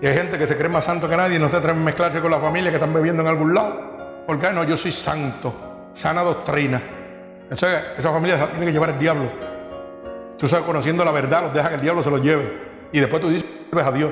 Y 0.00 0.06
hay 0.06 0.14
gente 0.14 0.38
que 0.38 0.46
se 0.46 0.56
cree 0.56 0.70
más 0.70 0.84
santo 0.84 1.08
que 1.08 1.16
nadie 1.16 1.36
y 1.36 1.38
no 1.38 1.50
se 1.50 1.56
atreve 1.56 1.78
a 1.78 1.82
mezclarse 1.82 2.20
con 2.20 2.30
la 2.30 2.40
familia 2.40 2.70
que 2.70 2.76
están 2.76 2.94
bebiendo 2.94 3.22
en 3.22 3.28
algún 3.28 3.54
lado. 3.54 4.24
Porque 4.26 4.50
no, 4.52 4.64
yo 4.64 4.76
soy 4.76 4.92
santo, 4.92 5.90
sana 5.92 6.22
doctrina. 6.22 6.80
Entonces, 7.42 7.80
esa 7.98 8.10
familia 8.10 8.48
tiene 8.50 8.66
que 8.66 8.72
llevar 8.72 8.90
el 8.90 8.98
diablo. 8.98 9.49
Tú 10.40 10.48
sabes, 10.48 10.64
conociendo 10.64 11.04
la 11.04 11.12
verdad, 11.12 11.42
los 11.42 11.52
deja 11.52 11.68
que 11.68 11.74
el 11.74 11.80
diablo 11.82 12.02
se 12.02 12.10
los 12.10 12.22
lleve. 12.22 12.70
Y 12.92 12.98
después 12.98 13.20
tú 13.20 13.28
dices, 13.28 13.46
a 13.72 13.92
Dios. 13.92 14.10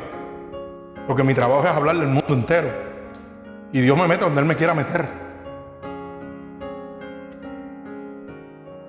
Porque 1.06 1.24
mi 1.24 1.32
trabajo 1.32 1.62
es 1.62 1.70
hablarle 1.70 2.02
al 2.02 2.08
mundo 2.08 2.34
entero. 2.34 2.68
Y 3.72 3.80
Dios 3.80 3.96
me 3.96 4.06
mete 4.06 4.24
donde 4.24 4.42
Él 4.42 4.46
me 4.46 4.54
quiera 4.54 4.74
meter. 4.74 5.08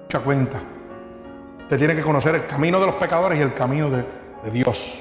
Mucha 0.01 0.19
cuenta. 0.19 0.59
Usted 1.61 1.77
tiene 1.77 1.95
que 1.95 2.01
conocer 2.01 2.35
el 2.35 2.45
camino 2.45 2.77
de 2.77 2.87
los 2.87 2.95
pecadores 2.95 3.39
y 3.39 3.41
el 3.41 3.53
camino 3.53 3.89
de, 3.89 4.03
Dios. 4.51 4.95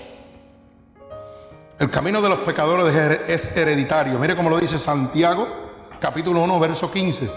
El 1.81 1.91
camino 1.91 2.23
de 2.23 2.29
los 2.29 2.39
pecadores 2.41 2.95
es 3.27 3.57
hereditario. 3.57 4.17
Mire 4.19 4.37
cómo 4.37 4.49
lo 4.49 4.59
dice 4.59 4.79
Santiago, 4.79 5.49
capítulo 5.99 6.41
1, 6.43 6.61
verso 6.61 6.89
15. 6.89 7.29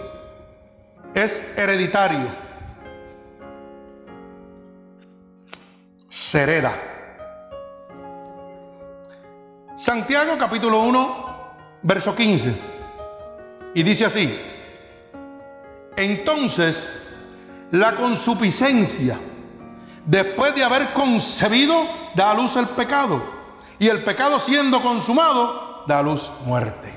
Es 1.15 1.57
hereditario. 1.57 2.50
Se. 6.11 6.61
Santiago, 9.77 10.37
capítulo 10.37 10.81
1, 10.81 11.25
verso 11.83 12.13
15. 12.13 12.53
Y 13.75 13.81
dice 13.81 14.05
así. 14.05 14.37
Entonces 15.95 17.01
la 17.71 17.95
consuficiencia, 17.95 19.17
después 20.05 20.53
de 20.53 20.65
haber 20.65 20.91
concebido, 20.91 21.87
da 22.13 22.31
a 22.31 22.33
luz 22.33 22.57
el 22.57 22.67
pecado. 22.67 23.23
Y 23.79 23.87
el 23.87 24.03
pecado 24.03 24.37
siendo 24.37 24.81
consumado, 24.81 25.85
da 25.87 25.99
a 25.99 26.03
luz 26.03 26.29
muerte. 26.45 26.93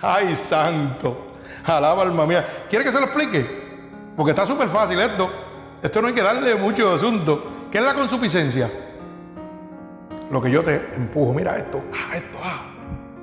Ay, 0.00 0.34
santo. 0.34 1.36
Alaba 1.66 2.02
alma 2.02 2.24
mía. 2.24 2.64
¿Quiere 2.70 2.82
que 2.82 2.92
se 2.92 2.98
lo 2.98 3.04
explique? 3.08 4.12
Porque 4.16 4.30
está 4.30 4.46
súper 4.46 4.70
fácil 4.70 4.98
esto. 4.98 5.30
Esto 5.82 6.00
no 6.00 6.08
hay 6.08 6.14
que 6.14 6.22
darle 6.22 6.54
mucho 6.54 6.94
asunto. 6.94 7.57
¿Qué 7.70 7.78
es 7.78 7.84
la 7.84 7.94
consuficiencia? 7.94 8.70
Lo 10.30 10.40
que 10.40 10.50
yo 10.50 10.62
te 10.62 10.74
empujo. 10.96 11.32
Mira 11.32 11.56
esto. 11.56 11.82
Ah, 11.92 12.16
esto, 12.16 12.38
ah. 12.42 12.66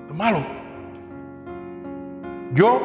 Esto 0.02 0.14
es 0.14 0.18
malo. 0.18 0.46
Yo, 2.54 2.82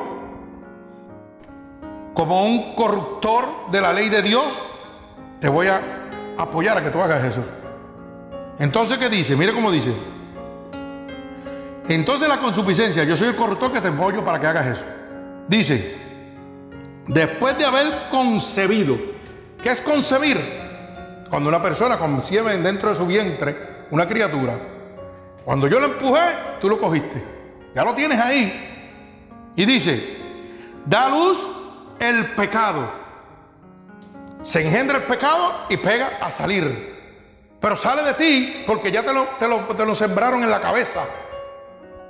como 2.15 2.45
un 2.45 2.75
corruptor 2.75 3.71
de 3.71 3.81
la 3.81 3.93
ley 3.93 4.09
de 4.09 4.23
Dios, 4.23 4.61
te 5.39 5.49
voy 5.49 5.69
a 5.69 5.81
apoyar 6.37 6.79
a 6.79 6.83
que 6.83 6.91
tú 6.91 7.01
hagas 7.01 7.25
eso. 7.25 7.45
Entonces, 8.59 8.99
¿qué 8.99 9.09
dice? 9.09 9.37
Mire 9.37 9.53
cómo 9.53 9.71
dice. 9.71 9.93
Entonces 11.89 12.29
la 12.29 12.39
consuficiencia, 12.39 13.05
yo 13.05 13.17
soy 13.17 13.29
el 13.29 13.37
corruptor 13.37 13.73
que 13.73 13.81
te 13.81 13.89
apoyo 13.89 14.25
para 14.25 14.39
que 14.39 14.47
hagas 14.47 14.67
eso. 14.67 14.85
Dice, 15.49 15.97
después 17.09 17.59
de 17.59 17.65
haber 17.65 18.09
concebido, 18.11 18.97
¿qué 19.61 19.71
es 19.71 19.81
concebir? 19.81 20.39
Cuando 21.31 21.49
una 21.49 21.63
persona 21.63 21.97
concibe 21.97 22.59
dentro 22.59 22.91
de 22.91 22.97
su 22.97 23.07
vientre 23.07 23.87
una 23.91 24.07
criatura. 24.07 24.59
Cuando 25.45 25.69
yo 25.69 25.79
lo 25.81 25.87
empujé, 25.87 26.21
tú 26.61 26.69
lo 26.69 26.79
cogiste. 26.79 27.23
Ya 27.75 27.85
lo 27.85 27.95
tienes 27.95 28.19
ahí. 28.19 29.53
Y 29.57 29.65
dice, 29.65 30.17
da 30.85 31.09
luz 31.09 31.49
el 32.01 32.35
pecado. 32.35 32.91
Se 34.43 34.67
engendra 34.67 34.99
el 34.99 35.05
pecado 35.05 35.67
y 35.69 35.77
pega 35.77 36.19
a 36.21 36.31
salir. 36.33 36.99
Pero 37.61 37.77
sale 37.77 38.03
de 38.03 38.15
ti 38.15 38.65
porque 38.67 38.91
ya 38.91 39.03
te 39.03 39.13
lo, 39.13 39.25
te 39.39 39.47
lo, 39.47 39.59
te 39.59 39.87
lo 39.87 39.95
sembraron 39.95 40.43
en 40.43 40.51
la 40.51 40.61
cabeza. 40.61 41.05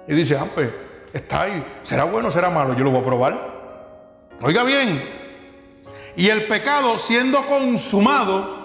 Y 0.07 0.15
dice, 0.15 0.37
ah, 0.39 0.47
pues 0.55 0.71
está 1.13 1.43
ahí. 1.43 1.65
¿Será 1.83 2.05
bueno 2.05 2.29
o 2.29 2.33
será 2.33 2.51
malo? 2.51 2.75
Yo 2.75 2.85
lo 2.85 2.91
voy 2.91 3.01
a 3.01 3.05
probar. 3.05 3.61
Oiga 4.43 4.63
bien. 4.65 5.03
Y 6.17 6.29
el 6.29 6.45
pecado 6.47 6.99
siendo 6.99 7.47
consumado, 7.47 8.60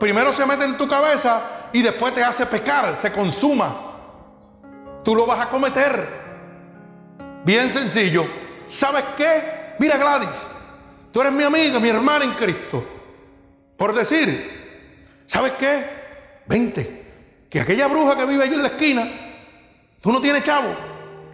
primero 0.00 0.32
se 0.32 0.46
mete 0.46 0.64
en 0.64 0.76
tu 0.76 0.88
cabeza 0.88 1.68
y 1.72 1.82
después 1.82 2.12
te 2.14 2.24
hace 2.24 2.46
pecar, 2.46 2.96
se 2.96 3.12
consuma. 3.12 3.76
Tú 5.04 5.14
lo 5.14 5.26
vas 5.26 5.40
a 5.40 5.48
cometer. 5.48 6.08
Bien 7.44 7.68
sencillo. 7.70 8.26
¿Sabes 8.66 9.04
qué? 9.16 9.74
Mira 9.78 9.96
Gladys, 9.98 10.28
tú 11.12 11.20
eres 11.20 11.32
mi 11.32 11.44
amiga, 11.44 11.78
mi 11.78 11.90
hermana 11.90 12.24
en 12.24 12.32
Cristo. 12.32 12.84
Por 13.76 13.94
decir, 13.94 15.22
¿sabes 15.26 15.52
qué? 15.52 15.84
Vente, 16.46 17.46
que 17.48 17.60
aquella 17.60 17.86
bruja 17.86 18.16
que 18.16 18.26
vive 18.26 18.44
allí 18.44 18.54
en 18.54 18.62
la 18.62 18.68
esquina, 18.68 19.08
tú 20.00 20.12
no 20.12 20.20
tienes 20.20 20.42
chavo, 20.42 20.68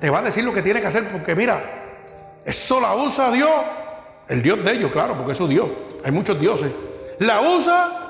te 0.00 0.10
va 0.10 0.18
a 0.18 0.22
decir 0.22 0.44
lo 0.44 0.52
que 0.52 0.62
tiene 0.62 0.80
que 0.80 0.86
hacer 0.86 1.08
porque 1.08 1.34
mira, 1.34 2.42
eso 2.44 2.80
la 2.80 2.94
usa 2.94 3.30
Dios, 3.30 3.50
el 4.28 4.42
Dios 4.42 4.64
de 4.64 4.72
ellos, 4.72 4.92
claro, 4.92 5.16
porque 5.16 5.32
es 5.32 5.38
su 5.38 5.48
Dios. 5.48 5.68
Hay 6.04 6.12
muchos 6.12 6.38
dioses. 6.38 6.70
La 7.18 7.40
usa 7.40 8.05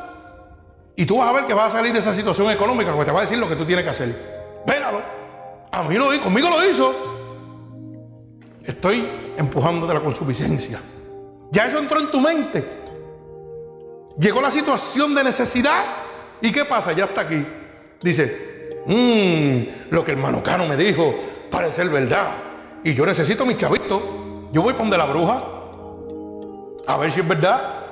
y 0.97 1.05
tú 1.05 1.19
vas 1.19 1.29
a 1.29 1.33
ver 1.33 1.45
que 1.45 1.53
vas 1.53 1.69
a 1.69 1.77
salir 1.77 1.93
de 1.93 1.99
esa 1.99 2.15
situación 2.15 2.51
económica 2.51 2.91
porque 2.91 3.05
te 3.05 3.13
va 3.13 3.19
a 3.19 3.23
decir 3.23 3.37
lo 3.39 3.47
que 3.47 3.55
tú 3.55 3.67
tienes 3.67 3.85
que 3.85 3.91
hacer. 3.91 4.63
Vénalo. 4.67 5.03
A 5.71 5.83
mí 5.83 5.95
lo 5.95 6.07
conmigo 6.23 6.49
lo 6.49 6.65
hizo. 6.65 6.95
Estoy 8.65 9.07
empujando 9.37 9.87
de 9.87 9.93
la 9.93 10.01
consuficiencia. 10.01 10.81
Ya 11.51 11.67
eso 11.67 11.79
entró 11.79 12.01
en 12.01 12.11
tu 12.11 12.19
mente. 12.19 12.65
Llegó 14.19 14.41
la 14.41 14.51
situación 14.51 15.15
de 15.15 15.23
necesidad. 15.23 15.85
¿Y 16.41 16.51
qué 16.51 16.65
pasa? 16.65 16.93
Ya 16.93 17.05
está 17.05 17.21
aquí. 17.21 17.45
Dice, 18.03 18.83
mmm, 18.87 19.91
lo 19.91 20.03
que 20.03 20.13
el 20.13 20.19
hermano 20.19 20.43
Cano 20.43 20.67
me 20.67 20.79
dijo 20.79 21.15
parece 21.51 21.75
ser 21.75 21.91
verdad. 21.91 22.31
Y 22.83 22.95
yo 22.95 23.05
necesito 23.05 23.45
mi 23.45 23.55
chavito. 23.57 24.49
Yo 24.51 24.63
voy 24.63 24.73
con 24.73 24.89
de 24.89 24.97
la 24.97 25.05
bruja. 25.05 25.45
A 26.87 26.97
ver 26.97 27.13
si 27.13 27.21
es 27.21 27.29
verdad. 27.29 27.85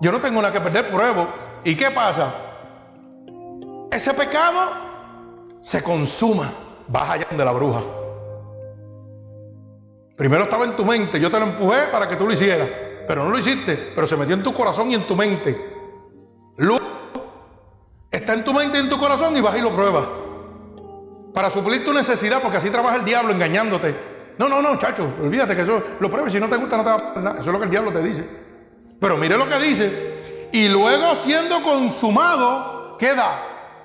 Yo 0.00 0.10
no 0.10 0.20
tengo 0.20 0.40
nada 0.40 0.54
que 0.54 0.60
perder, 0.60 0.88
pruebo. 0.90 1.49
¿Y 1.64 1.74
qué 1.74 1.90
pasa? 1.90 2.32
Ese 3.90 4.14
pecado 4.14 4.70
se 5.62 5.82
consuma. 5.82 6.50
Vas 6.88 7.10
allá 7.10 7.26
de 7.30 7.44
la 7.44 7.52
bruja. 7.52 7.82
Primero 10.16 10.44
estaba 10.44 10.64
en 10.64 10.76
tu 10.76 10.84
mente, 10.84 11.18
yo 11.18 11.30
te 11.30 11.38
lo 11.38 11.46
empujé 11.46 11.86
para 11.90 12.06
que 12.06 12.16
tú 12.16 12.26
lo 12.26 12.32
hicieras, 12.32 12.68
pero 13.08 13.24
no 13.24 13.30
lo 13.30 13.38
hiciste, 13.38 13.92
pero 13.94 14.06
se 14.06 14.18
metió 14.18 14.34
en 14.34 14.42
tu 14.42 14.52
corazón 14.52 14.90
y 14.90 14.94
en 14.94 15.06
tu 15.06 15.16
mente. 15.16 15.58
Luz 16.58 16.82
está 18.10 18.34
en 18.34 18.44
tu 18.44 18.52
mente 18.52 18.76
y 18.76 18.80
en 18.82 18.90
tu 18.90 18.98
corazón 18.98 19.34
y 19.34 19.40
vas 19.40 19.56
y 19.56 19.62
lo 19.62 19.74
pruebas. 19.74 20.04
Para 21.32 21.48
suplir 21.48 21.84
tu 21.84 21.92
necesidad, 21.94 22.42
porque 22.42 22.58
así 22.58 22.68
trabaja 22.68 22.96
el 22.96 23.04
diablo 23.04 23.32
engañándote. 23.32 23.94
No, 24.36 24.48
no, 24.48 24.60
no, 24.60 24.76
chacho, 24.76 25.08
olvídate 25.22 25.56
que 25.56 25.62
eso 25.62 25.82
lo 26.00 26.10
pruebes. 26.10 26.32
Si 26.32 26.40
no 26.40 26.48
te 26.48 26.56
gusta, 26.56 26.76
no 26.76 26.84
te 26.84 26.90
va 26.90 27.12
a 27.16 27.20
nada. 27.20 27.40
Eso 27.40 27.48
es 27.48 27.52
lo 27.54 27.58
que 27.58 27.64
el 27.64 27.70
diablo 27.70 27.92
te 27.92 28.02
dice. 28.02 28.28
Pero 29.00 29.16
mire 29.16 29.38
lo 29.38 29.48
que 29.48 29.58
dice. 29.58 30.09
Y 30.52 30.68
luego 30.68 31.14
siendo 31.16 31.62
consumado, 31.62 32.96
queda 32.98 33.38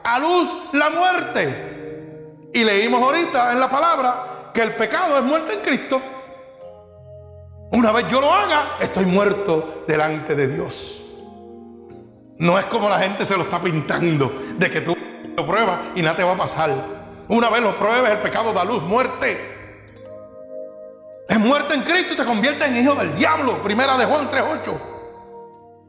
a 0.03 0.19
luz 0.19 0.55
la 0.73 0.89
muerte. 0.89 2.51
Y 2.53 2.63
leímos 2.63 3.01
ahorita 3.01 3.51
en 3.51 3.59
la 3.59 3.69
palabra 3.69 4.51
que 4.53 4.61
el 4.61 4.73
pecado 4.75 5.17
es 5.17 5.23
muerte 5.23 5.53
en 5.53 5.59
Cristo. 5.59 6.01
Una 7.71 7.91
vez 7.91 8.07
yo 8.09 8.21
lo 8.21 8.33
haga, 8.33 8.77
estoy 8.79 9.05
muerto 9.05 9.83
delante 9.87 10.35
de 10.35 10.47
Dios. 10.47 11.01
No 12.37 12.57
es 12.57 12.65
como 12.67 12.89
la 12.89 12.99
gente 12.99 13.25
se 13.25 13.35
lo 13.35 13.43
está 13.43 13.61
pintando, 13.61 14.31
de 14.57 14.69
que 14.69 14.81
tú 14.81 14.95
lo 15.35 15.45
pruebas 15.45 15.79
y 15.95 16.01
nada 16.01 16.15
te 16.15 16.23
va 16.23 16.33
a 16.33 16.37
pasar. 16.37 16.73
Una 17.27 17.49
vez 17.49 17.61
lo 17.61 17.75
pruebes, 17.75 18.11
el 18.11 18.19
pecado 18.19 18.53
da 18.53 18.63
luz, 18.63 18.81
muerte. 18.83 19.55
Es 21.27 21.39
muerte 21.39 21.73
en 21.73 21.81
Cristo 21.81 22.13
y 22.13 22.17
te 22.17 22.25
convierte 22.25 22.65
en 22.65 22.77
hijo 22.77 22.95
del 22.95 23.13
diablo. 23.13 23.61
Primera 23.63 23.97
de 23.97 24.05
Juan 24.05 24.29
3.8. 24.29 24.94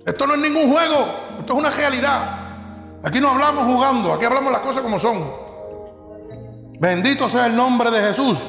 Esto 0.07 0.27
no 0.27 0.35
es 0.35 0.41
ningún 0.41 0.73
juego, 0.73 1.09
esto 1.41 1.53
es 1.53 1.59
una 1.59 1.71
realidad. 1.71 2.39
Aquí 3.03 3.21
no 3.21 3.31
hablamos 3.31 3.65
jugando, 3.65 4.15
aquí 4.15 4.25
hablamos 4.25 4.53
las 4.53 4.63
cosas 4.63 4.83
como 4.83 4.99
son. 4.99 5.23
Bendito 6.79 7.29
sea 7.29 7.47
el 7.47 7.57
nombre 7.57 7.91
de 7.91 8.01
Jesús. 8.01 8.43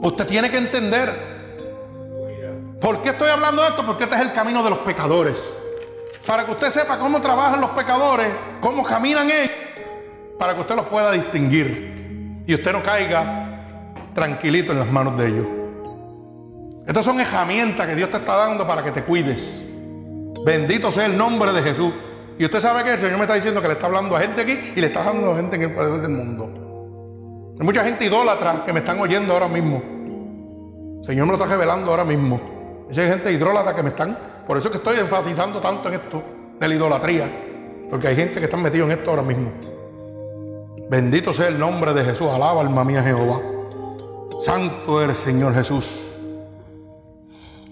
Usted 0.00 0.26
tiene 0.26 0.50
que 0.50 0.58
entender 0.58 1.32
¿Por 2.82 3.00
qué 3.00 3.10
estoy 3.10 3.30
hablando 3.30 3.62
de 3.62 3.68
esto? 3.68 3.86
Porque 3.86 4.04
este 4.04 4.16
es 4.16 4.22
el 4.22 4.32
camino 4.32 4.60
de 4.64 4.70
los 4.70 4.80
pecadores. 4.80 5.52
Para 6.26 6.44
que 6.44 6.50
usted 6.50 6.68
sepa 6.68 6.98
cómo 6.98 7.20
trabajan 7.20 7.60
los 7.60 7.70
pecadores, 7.70 8.26
cómo 8.60 8.82
caminan 8.82 9.30
ellos, 9.30 9.56
para 10.36 10.54
que 10.56 10.62
usted 10.62 10.74
los 10.74 10.86
pueda 10.86 11.12
distinguir 11.12 12.42
y 12.44 12.54
usted 12.54 12.72
no 12.72 12.82
caiga 12.82 13.94
tranquilito 14.14 14.72
en 14.72 14.80
las 14.80 14.90
manos 14.90 15.16
de 15.16 15.28
ellos. 15.28 15.46
Estas 16.84 17.04
son 17.04 17.20
herramientas 17.20 17.86
que 17.86 17.94
Dios 17.94 18.10
te 18.10 18.16
está 18.16 18.34
dando 18.34 18.66
para 18.66 18.82
que 18.82 18.90
te 18.90 19.04
cuides. 19.04 19.61
Bendito 20.44 20.90
sea 20.90 21.06
el 21.06 21.16
nombre 21.16 21.52
de 21.52 21.62
Jesús. 21.62 21.92
Y 22.38 22.44
usted 22.44 22.60
sabe 22.60 22.82
que 22.82 22.92
el 22.92 23.00
Señor 23.00 23.16
me 23.16 23.22
está 23.22 23.34
diciendo 23.34 23.60
que 23.60 23.68
le 23.68 23.74
está 23.74 23.86
hablando 23.86 24.16
a 24.16 24.20
gente 24.20 24.40
aquí 24.40 24.58
y 24.74 24.80
le 24.80 24.88
está 24.88 25.06
hablando 25.06 25.32
a 25.32 25.36
gente 25.36 25.56
en 25.56 25.62
el 25.62 25.72
poder 25.72 26.00
del 26.00 26.10
mundo. 26.10 27.54
Hay 27.60 27.64
mucha 27.64 27.84
gente 27.84 28.06
idólatra 28.06 28.64
que 28.64 28.72
me 28.72 28.80
están 28.80 28.98
oyendo 28.98 29.32
ahora 29.32 29.48
mismo. 29.48 29.82
El 30.98 31.04
Señor 31.04 31.26
me 31.26 31.32
lo 31.32 31.38
está 31.38 31.46
revelando 31.46 31.90
ahora 31.90 32.04
mismo. 32.04 32.86
Hay 32.88 32.94
gente 32.94 33.32
hidrólatra 33.32 33.74
que 33.74 33.82
me 33.82 33.90
están. 33.90 34.18
Por 34.46 34.56
eso 34.56 34.68
es 34.68 34.72
que 34.72 34.78
estoy 34.78 34.98
enfatizando 34.98 35.60
tanto 35.60 35.88
en 35.88 35.94
esto 35.94 36.22
de 36.58 36.68
la 36.68 36.74
idolatría. 36.74 37.30
Porque 37.90 38.08
hay 38.08 38.16
gente 38.16 38.40
que 38.40 38.46
está 38.46 38.56
metido 38.56 38.86
en 38.86 38.92
esto 38.92 39.10
ahora 39.10 39.22
mismo. 39.22 39.52
Bendito 40.90 41.32
sea 41.32 41.48
el 41.48 41.58
nombre 41.58 41.94
de 41.94 42.04
Jesús. 42.04 42.28
Alaba 42.30 42.60
alma 42.60 42.84
mía 42.84 43.02
Jehová. 43.02 43.40
Santo 44.38 45.00
eres 45.00 45.18
Señor 45.18 45.54
Jesús. 45.54 46.08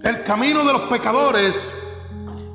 El 0.03 0.23
camino 0.23 0.65
de 0.65 0.73
los 0.73 0.83
pecadores 0.83 1.73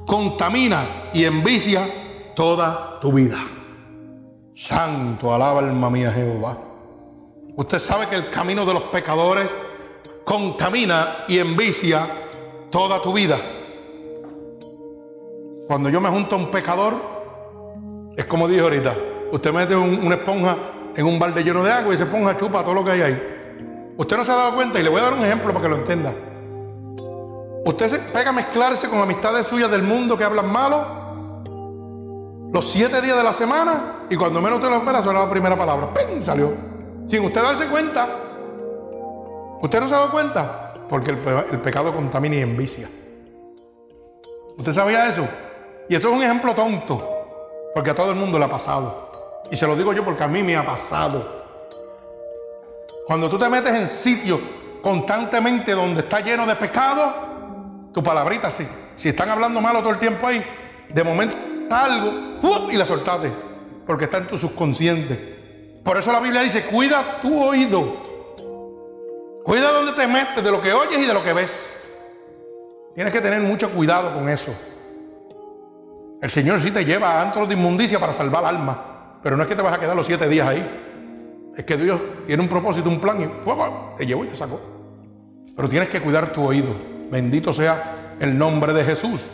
contamina 0.06 1.10
y 1.14 1.26
envicia 1.26 1.88
toda 2.36 3.00
tu 3.00 3.12
vida. 3.12 3.40
Santo, 4.54 5.34
alaba 5.34 5.60
alma 5.60 5.90
mía 5.90 6.12
Jehová. 6.12 6.58
Usted 7.56 7.80
sabe 7.80 8.08
que 8.08 8.16
el 8.16 8.30
camino 8.30 8.66
de 8.66 8.74
los 8.74 8.84
pecadores 8.84 9.50
contamina 10.24 11.26
y 11.28 11.40
envicia 11.40 12.08
toda 12.70 13.02
tu 13.02 13.14
vida. 13.14 13.38
Cuando 15.68 15.90
yo 15.90 16.00
me 16.00 16.10
junto 16.10 16.36
a 16.36 16.40
un 16.40 16.52
pecador, 16.52 16.94
es 18.16 18.26
como 18.26 18.48
dije 18.48 18.62
ahorita, 18.62 18.96
usted 19.32 19.52
mete 19.52 19.76
una 19.76 20.16
esponja 20.16 20.58
en 20.96 21.06
un 21.06 21.18
balde 21.20 21.44
lleno 21.44 21.64
de 21.64 21.72
agua 21.72 21.92
y 21.92 21.96
esa 21.96 22.06
esponja 22.06 22.38
chupa 22.38 22.64
todo 22.64 22.76
lo 22.76 22.84
que 22.84 22.92
hay 22.92 23.02
ahí. 23.02 23.94
Usted 23.98 24.18
no 24.18 24.24
se 24.24 24.32
ha 24.32 24.36
dado 24.36 24.56
cuenta 24.56 24.80
y 24.80 24.84
le 24.84 24.90
voy 24.90 25.00
a 25.00 25.04
dar 25.04 25.14
un 25.14 25.24
ejemplo 25.24 25.52
para 25.54 25.64
que 25.64 25.70
lo 25.70 25.76
entienda. 25.78 26.14
Usted 27.66 27.90
se 27.90 28.00
pega 28.00 28.30
a 28.30 28.34
mezclarse 28.34 28.88
con 28.88 29.00
amistades 29.00 29.48
suyas 29.48 29.70
del 29.70 29.84
mundo 29.84 30.18
que 30.18 30.24
hablan 30.24 30.52
malo 30.52 31.04
los 32.54 32.70
siete 32.70 33.02
días 33.02 33.18
de 33.18 33.24
la 33.24 33.34
semana 33.34 34.06
y 34.10 34.16
cuando 34.16 34.40
menos 34.40 34.62
te 34.62 34.70
lo 34.70 34.78
espera 34.78 35.04
suena 35.04 35.20
la 35.20 35.30
primera 35.30 35.58
palabra. 35.58 35.94
¡Ping! 35.94 36.22
Salió. 36.22 36.54
Sin 37.08 37.26
usted 37.26 37.42
darse 37.42 37.68
cuenta. 37.68 38.08
¿Usted 39.62 39.82
no 39.82 39.90
se 39.90 39.96
ha 39.96 39.98
dado 39.98 40.12
cuenta? 40.12 40.66
porque 40.90 41.12
el, 41.12 41.18
pecado 41.62 41.94
contamina 41.94 42.36
y 42.36 42.42
envicia. 42.42 42.88
¿Usted 44.58 44.74
sabía 44.74 45.08
eso? 45.08 45.28
Y 45.90 45.96
eso 45.96 46.10
es 46.10 46.16
un 46.16 46.24
ejemplo 46.24 46.54
tonto, 46.54 47.72
porque 47.74 47.92
a 47.92 47.96
todo 47.96 48.12
el 48.12 48.16
mundo 48.16 48.38
le 48.40 48.46
ha 48.46 48.50
pasado. 48.50 49.44
Y 49.52 49.56
se 49.56 49.68
lo 49.68 49.76
digo 49.76 49.94
yo 49.94 50.04
porque 50.04 50.24
a 50.24 50.28
mí 50.28 50.44
me 50.44 50.56
ha 50.56 50.66
pasado. 50.66 51.44
Cuando 53.06 53.30
tú 53.30 53.38
te 53.38 53.50
metes 53.50 53.74
en 53.74 53.88
sitios 53.88 54.40
constantemente 54.82 55.74
donde 55.74 56.02
está 56.02 56.22
lleno 56.22 56.46
de 56.46 56.56
pecado, 56.56 57.14
Tu 57.96 58.04
palabrita 58.04 58.52
sí. 58.52 58.68
Si 58.98 59.08
están 59.08 59.30
hablando 59.30 59.62
malo 59.62 59.80
todo 59.80 59.92
el 59.92 60.00
tiempo 60.00 60.28
ahí, 60.28 60.44
de 60.90 61.02
momento 61.02 61.38
algo 61.72 62.70
y 62.70 62.76
la 62.76 62.86
soltaste. 62.86 63.32
Porque 63.88 64.04
está 64.04 64.18
en 64.18 64.28
tu 64.28 64.38
subconsciente. 64.38 65.80
Por 65.82 65.98
eso 65.98 66.12
la 66.12 66.20
Biblia 66.20 66.42
dice, 66.42 66.66
cuida 66.66 67.22
tu 67.22 67.42
oído. 67.42 69.40
Cuida 69.46 69.72
donde 69.72 69.94
te 69.94 70.08
metes, 70.08 70.44
de 70.44 70.52
lo 70.52 70.60
que 70.60 70.74
oyes 70.74 70.98
y 70.98 71.06
de 71.06 71.14
lo 71.14 71.24
que 71.24 71.32
ves. 71.32 71.74
Tienes 72.96 73.14
que 73.14 73.22
tener 73.22 73.40
mucho 73.40 73.72
cuidado 73.72 74.14
con 74.14 74.28
eso. 74.28 74.54
El 76.22 76.30
Señor 76.30 76.60
sí 76.60 76.72
te 76.72 76.84
lleva 76.84 77.12
a 77.12 77.22
antros 77.22 77.48
de 77.48 77.54
inmundicia 77.54 77.98
para 77.98 78.12
salvar 78.12 78.44
el 78.44 78.58
alma. 78.58 79.14
Pero 79.24 79.38
no 79.38 79.44
es 79.44 79.48
que 79.48 79.56
te 79.56 79.62
vas 79.62 79.74
a 79.74 79.80
quedar 79.80 79.96
los 79.96 80.06
siete 80.06 80.28
días 80.28 80.50
ahí. 80.50 81.54
Es 81.56 81.64
que 81.64 81.78
Dios 81.78 82.02
tiene 82.28 82.44
un 82.44 82.50
propósito, 82.50 82.90
un 82.90 83.00
plan 83.00 83.22
y 83.22 83.98
te 83.98 84.06
llevó 84.06 84.26
y 84.26 84.28
te 84.28 84.36
sacó. 84.36 84.60
Pero 85.56 85.70
tienes 85.70 85.88
que 85.88 86.02
cuidar 86.02 86.34
tu 86.34 86.44
oído. 86.44 86.95
Bendito 87.10 87.54
sea 87.54 88.16
el 88.20 88.38
nombre 88.38 88.74
de 88.74 88.84
Jesús. 88.84 89.28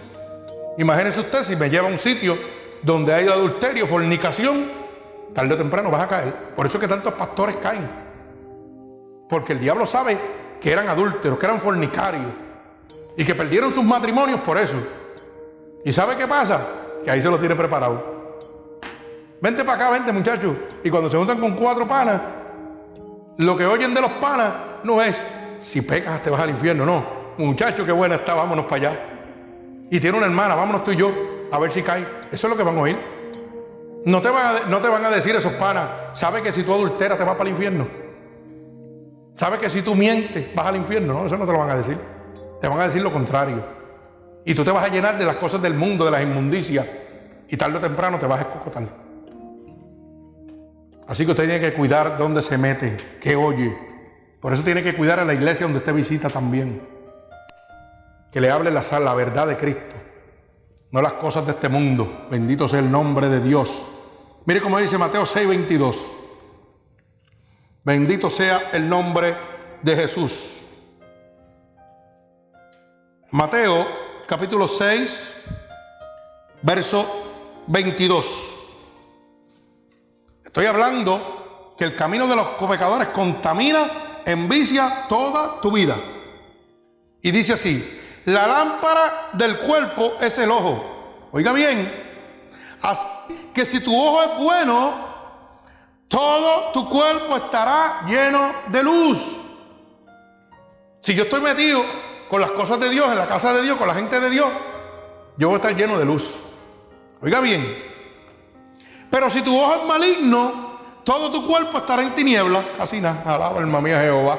Imagínese 0.78 1.22
usted 1.22 1.44
si 1.44 1.56
me 1.56 1.70
lleva 1.70 1.88
a 1.88 1.92
un 1.92 2.00
sitio 2.00 2.38
donde 2.82 3.14
hay 3.14 3.28
adulterio, 3.28 3.86
fornicación, 3.86 4.66
tarde 5.34 5.54
o 5.54 5.58
temprano 5.58 5.92
vas 5.92 6.02
a 6.02 6.08
caer. 6.08 6.34
Por 6.56 6.66
eso 6.66 6.78
es 6.78 6.82
que 6.82 6.88
tantos 6.88 7.14
pastores 7.14 7.58
caen. 7.58 7.88
Porque 9.30 9.54
el 9.54 9.60
diablo 9.60 9.86
sabe 9.86 10.18
que 10.60 10.72
eran 10.72 10.88
adúlteros, 10.90 11.38
que 11.38 11.46
eran 11.46 11.60
fornicarios 11.60 12.32
y 13.16 13.24
que 13.24 13.36
perdieron 13.36 13.72
sus 13.72 13.84
matrimonios 13.84 14.40
por 14.42 14.58
eso. 14.58 14.78
¿Y 15.84 15.92
sabe 15.92 16.16
qué 16.16 16.28
pasa? 16.28 16.66
Que 17.04 17.12
ahí 17.12 17.22
se 17.22 17.30
lo 17.30 17.40
tiene 17.40 17.56
preparado. 17.56 18.22
Vente 19.42 19.64
para 19.64 19.86
acá, 19.86 19.92
vente 19.92 20.12
muchachos. 20.14 20.56
Y 20.84 20.90
cuando 20.90 21.10
se 21.10 21.18
juntan 21.18 21.40
con 21.40 21.56
cuatro 21.56 21.88
panas, 21.88 22.22
lo 23.38 23.58
que 23.58 23.66
oyen 23.66 23.94
de 23.94 24.02
los 24.02 24.12
panas 24.12 24.54
no 24.84 25.02
es 25.02 25.26
si 25.62 25.82
pecas 25.82 26.22
te 26.22 26.30
vas 26.30 26.42
al 26.42 26.50
infierno, 26.50 26.86
no. 26.86 27.21
Muchacho, 27.38 27.86
qué 27.86 27.92
buena 27.92 28.16
está, 28.16 28.34
vámonos 28.34 28.66
para 28.66 28.76
allá. 28.76 29.00
Y 29.90 30.00
tiene 30.00 30.18
una 30.18 30.28
hermana, 30.28 30.56
vámonos 30.56 30.84
tú 30.84 30.92
y 30.92 30.96
yo, 30.96 31.12
a 31.52 31.60
ver 31.60 31.72
si 31.72 31.82
cae. 31.82 32.06
Eso 32.32 32.48
es 32.48 32.52
lo 32.52 32.58
que 32.58 32.64
van 32.64 32.78
a 32.78 32.82
oír. 32.82 32.98
No 34.06 34.22
te 34.22 34.30
van 34.30 34.56
a, 34.56 34.70
no 34.70 34.80
te 34.80 34.88
van 34.88 35.06
a 35.06 35.10
decir 35.10 35.36
esos 35.36 35.54
panas, 35.54 35.88
¿sabes 36.14 36.42
que 36.42 36.52
si 36.52 36.64
tú 36.64 36.74
adulteras 36.74 37.18
te 37.18 37.24
vas 37.24 37.36
para 37.36 37.50
el 37.50 37.56
infierno? 37.56 37.88
¿Sabes 39.36 39.60
que 39.60 39.70
si 39.70 39.82
tú 39.82 39.96
mientes 39.96 40.54
vas 40.56 40.68
al 40.68 40.76
infierno? 40.76 41.14
No, 41.14 41.26
eso 41.26 41.38
no 41.38 41.46
te 41.46 41.52
lo 41.52 41.60
van 41.60 41.70
a 41.70 41.78
decir. 41.78 41.98
Te 42.60 42.68
van 42.68 42.80
a 42.80 42.88
decir 42.88 43.02
lo 43.02 43.12
contrario. 43.12 43.64
Y 44.46 44.54
tú 44.54 44.64
te 44.64 44.72
vas 44.72 44.86
a 44.86 44.88
llenar 44.88 45.18
de 45.18 45.26
las 45.26 45.36
cosas 45.36 45.62
del 45.62 45.74
mundo, 45.74 46.06
de 46.06 46.12
las 46.12 46.22
inmundicias. 46.22 46.86
Y 47.48 47.58
tarde 47.58 47.78
o 47.78 47.80
temprano 47.80 48.18
te 48.18 48.28
vas 48.28 48.40
a 48.40 48.44
escocotar. 48.44 48.84
Así 51.08 51.26
que 51.26 51.32
usted 51.32 51.46
tiene 51.46 51.60
que 51.60 51.74
cuidar 51.74 52.18
dónde 52.18 52.42
se 52.42 52.58
mete, 52.58 52.98
qué 53.20 53.36
oye. 53.36 53.78
Por 54.40 54.54
eso 54.54 54.64
tiene 54.64 54.82
que 54.82 54.96
cuidar 54.96 55.20
a 55.20 55.26
la 55.26 55.34
iglesia 55.34 55.66
donde 55.66 55.80
usted 55.80 55.94
visita 55.94 56.30
también. 56.30 56.82
Que 58.32 58.42
le 58.42 58.50
hable 58.50 58.72
la, 58.72 58.82
la 59.00 59.14
verdad 59.14 59.48
de 59.48 59.58
Cristo. 59.58 59.96
No 60.92 61.02
las 61.02 61.14
cosas 61.14 61.46
de 61.46 61.52
este 61.52 61.70
mundo. 61.70 62.28
Bendito 62.30 62.68
sea 62.68 62.80
el 62.80 62.92
nombre 62.92 63.30
de 63.30 63.40
Dios. 63.40 63.84
Mire 64.46 64.62
cómo 64.62 64.80
dice 64.80 64.98
Mateo 64.98 65.24
6:22. 65.24 65.96
Bendito 67.84 68.30
sea 68.30 68.70
el 68.74 68.88
nombre 68.88 69.36
de 69.82 69.96
Jesús. 69.96 70.62
Mateo 73.32 73.88
capítulo 74.28 74.68
6, 74.68 75.34
verso 76.62 77.06
22. 77.68 78.26
Estoy 80.44 80.66
hablando 80.66 81.74
que 81.78 81.86
el 81.86 81.96
camino 81.96 82.28
de 82.28 82.36
los 82.36 82.48
pecadores 82.70 83.08
contamina, 83.10 84.22
envicia 84.26 85.06
toda 85.08 85.62
tu 85.62 85.72
vida. 85.72 85.96
Y 87.22 87.32
dice 87.32 87.54
así, 87.54 88.01
la 88.26 88.48
lámpara 88.48 89.30
del 89.34 89.58
cuerpo 89.58 90.18
es 90.20 90.38
el 90.38 90.52
ojo. 90.52 91.30
Oiga 91.32 91.54
bien, 91.54 91.92
así 92.82 93.06
que 93.54 93.66
si 93.66 93.80
tu 93.80 93.96
ojo 93.96 94.22
es 94.24 94.38
bueno, 94.38 94.94
todo 96.08 96.72
tu 96.74 96.90
cuerpo 96.90 97.38
estará 97.38 98.02
lleno 98.06 98.52
de 98.68 98.84
luz. 98.84 99.38
Si 101.00 101.16
yo 101.16 101.24
estoy 101.24 101.42
metido 101.42 101.84
con 102.30 102.42
las 102.42 102.52
cosas 102.52 102.80
de 102.80 102.90
Dios, 102.90 103.08
en 103.08 103.18
la 103.18 103.28
casa 103.28 103.54
de 103.54 103.62
Dios, 103.62 103.78
con 103.78 103.88
la 103.88 103.94
gente 103.94 104.20
de 104.20 104.30
Dios, 104.30 104.48
yo 105.38 105.48
voy 105.48 105.56
a 105.56 105.58
estar 105.58 105.76
lleno 105.76 105.98
de 105.98 106.06
luz. 106.06 106.36
Oiga 107.22 107.40
bien. 107.40 107.92
Pero 109.10 109.30
si 109.30 109.42
tu 109.42 109.58
ojo 109.58 109.76
es 109.76 109.86
maligno, 109.86 110.72
todo 111.04 111.32
tu 111.32 111.48
cuerpo 111.48 111.80
estará 111.80 112.04
en 112.04 112.14
tinieblas. 112.14 112.64
Así 112.80 113.02
nada, 113.02 113.24
alaba 113.26 113.60
alma 113.60 113.82
mía 113.82 114.02
Jehová. 114.02 114.38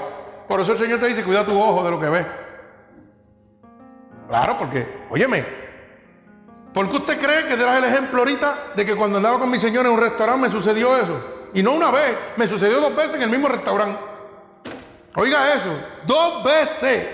Por 0.49 0.61
eso 0.61 0.73
el 0.73 0.79
Señor 0.79 1.01
te 1.01 1.09
dice, 1.09 1.25
cuida 1.25 1.45
tu 1.45 1.59
ojo 1.59 1.83
de 1.85 1.91
lo 1.91 2.01
que 2.01 2.09
ves. 2.09 2.27
Claro, 4.29 4.57
porque, 4.59 5.07
óyeme, 5.11 5.45
¿por 6.73 6.91
qué 6.91 6.97
usted 6.97 7.21
cree 7.21 7.47
que 7.47 7.57
das 7.57 7.77
el 7.77 7.85
ejemplo 7.85 8.21
ahorita 8.21 8.73
de 8.75 8.85
que 8.85 8.97
cuando 8.97 9.19
andaba 9.19 9.39
con 9.39 9.51
mi 9.51 9.61
señor 9.61 9.87
en 9.87 9.93
un 9.93 10.01
restaurante 10.01 10.43
me 10.43 10.51
sucedió 10.51 10.97
eso? 10.97 11.49
Y 11.55 11.63
no 11.63 11.73
una 11.73 11.91
vez, 11.91 12.17
me 12.37 12.49
sucedió 12.49 12.81
dos 12.81 12.97
veces 12.97 13.15
en 13.15 13.23
el 13.23 13.31
mismo 13.31 13.49
restaurante. 13.49 13.99
Oiga 15.15 15.55
eso, 15.55 15.69
dos 16.07 16.43
veces 16.43 17.07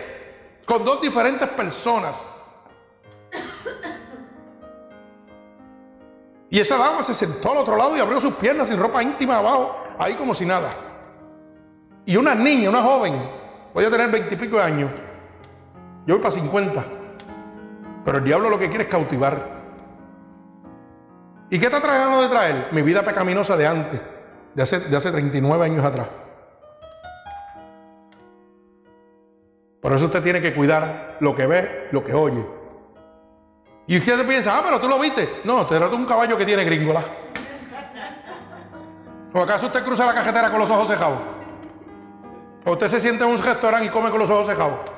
con 0.64 0.84
dos 0.84 1.00
diferentes 1.00 1.48
personas. 1.48 2.28
Y 6.50 6.60
esa 6.60 6.78
dama 6.78 7.02
se 7.02 7.12
sentó 7.12 7.50
al 7.50 7.58
otro 7.58 7.76
lado 7.76 7.96
y 7.96 8.00
abrió 8.00 8.20
sus 8.20 8.34
piernas 8.34 8.68
sin 8.68 8.78
ropa 8.78 9.02
íntima 9.02 9.38
abajo, 9.38 9.76
ahí 9.98 10.14
como 10.14 10.34
si 10.34 10.46
nada. 10.46 10.70
Y 12.06 12.16
una 12.16 12.34
niña, 12.34 12.70
una 12.70 12.82
joven, 12.82 13.20
voy 13.74 13.84
a 13.84 13.90
tener 13.90 14.08
veintipico 14.10 14.56
de 14.56 14.62
años, 14.62 14.90
yo 16.06 16.14
voy 16.14 16.22
para 16.22 16.30
cincuenta, 16.30 16.86
pero 18.08 18.20
el 18.20 18.24
diablo 18.24 18.48
lo 18.48 18.58
que 18.58 18.70
quiere 18.70 18.84
es 18.84 18.90
cautivar. 18.90 19.38
¿Y 21.50 21.58
qué 21.58 21.66
está 21.66 21.78
tratando 21.78 22.22
de 22.22 22.28
traer? 22.28 22.68
Mi 22.70 22.80
vida 22.80 23.02
pecaminosa 23.02 23.54
de 23.54 23.66
antes, 23.66 24.00
de 24.54 24.62
hace, 24.62 24.80
de 24.80 24.96
hace 24.96 25.10
39 25.10 25.66
años 25.66 25.84
atrás. 25.84 26.06
Por 29.82 29.92
eso 29.92 30.06
usted 30.06 30.22
tiene 30.22 30.40
que 30.40 30.54
cuidar 30.54 31.18
lo 31.20 31.34
que 31.34 31.46
ve, 31.46 31.88
lo 31.92 32.02
que 32.02 32.14
oye. 32.14 32.46
Y 33.86 33.98
usted 33.98 34.26
piensa, 34.26 34.56
ah, 34.56 34.62
pero 34.64 34.80
tú 34.80 34.88
lo 34.88 34.98
viste. 34.98 35.28
No, 35.44 35.66
te 35.66 35.76
trata 35.76 35.94
un 35.94 36.06
caballo 36.06 36.38
que 36.38 36.46
tiene 36.46 36.64
gringola. 36.64 37.04
¿O 39.34 39.42
acaso 39.42 39.66
usted 39.66 39.84
cruza 39.84 40.06
la 40.06 40.14
cajetera 40.14 40.50
con 40.50 40.60
los 40.60 40.70
ojos 40.70 40.88
cejados? 40.88 41.18
¿O 42.64 42.72
usted 42.72 42.88
se 42.88 43.00
siente 43.02 43.24
en 43.24 43.32
un 43.32 43.38
restaurante 43.38 43.84
y 43.84 43.90
come 43.90 44.08
con 44.08 44.20
los 44.20 44.30
ojos 44.30 44.46
cejados? 44.46 44.97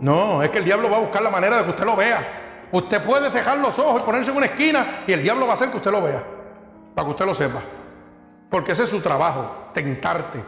No, 0.00 0.42
es 0.42 0.50
que 0.50 0.58
el 0.58 0.64
diablo 0.64 0.90
va 0.90 0.96
a 0.96 1.00
buscar 1.00 1.22
la 1.22 1.30
manera 1.30 1.58
de 1.58 1.64
que 1.64 1.70
usted 1.70 1.84
lo 1.84 1.94
vea. 1.94 2.68
Usted 2.72 3.02
puede 3.02 3.30
cejar 3.30 3.58
los 3.58 3.78
ojos 3.78 4.00
y 4.00 4.04
ponerse 4.04 4.30
en 4.30 4.36
una 4.38 4.46
esquina 4.46 5.02
y 5.06 5.12
el 5.12 5.22
diablo 5.22 5.46
va 5.46 5.52
a 5.52 5.54
hacer 5.54 5.70
que 5.70 5.76
usted 5.76 5.90
lo 5.90 6.02
vea. 6.02 6.22
Para 6.94 7.04
que 7.04 7.10
usted 7.10 7.26
lo 7.26 7.34
sepa. 7.34 7.60
Porque 8.48 8.72
ese 8.72 8.84
es 8.84 8.88
su 8.88 9.00
trabajo, 9.00 9.68
tentarte. 9.74 10.42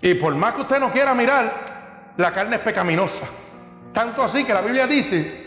Y 0.00 0.14
por 0.14 0.34
más 0.34 0.54
que 0.54 0.62
usted 0.62 0.80
no 0.80 0.90
quiera 0.90 1.14
mirar, 1.14 2.12
la 2.16 2.32
carne 2.32 2.56
es 2.56 2.62
pecaminosa. 2.62 3.26
Tanto 3.92 4.22
así 4.22 4.44
que 4.44 4.54
la 4.54 4.60
Biblia 4.60 4.86
dice 4.86 5.42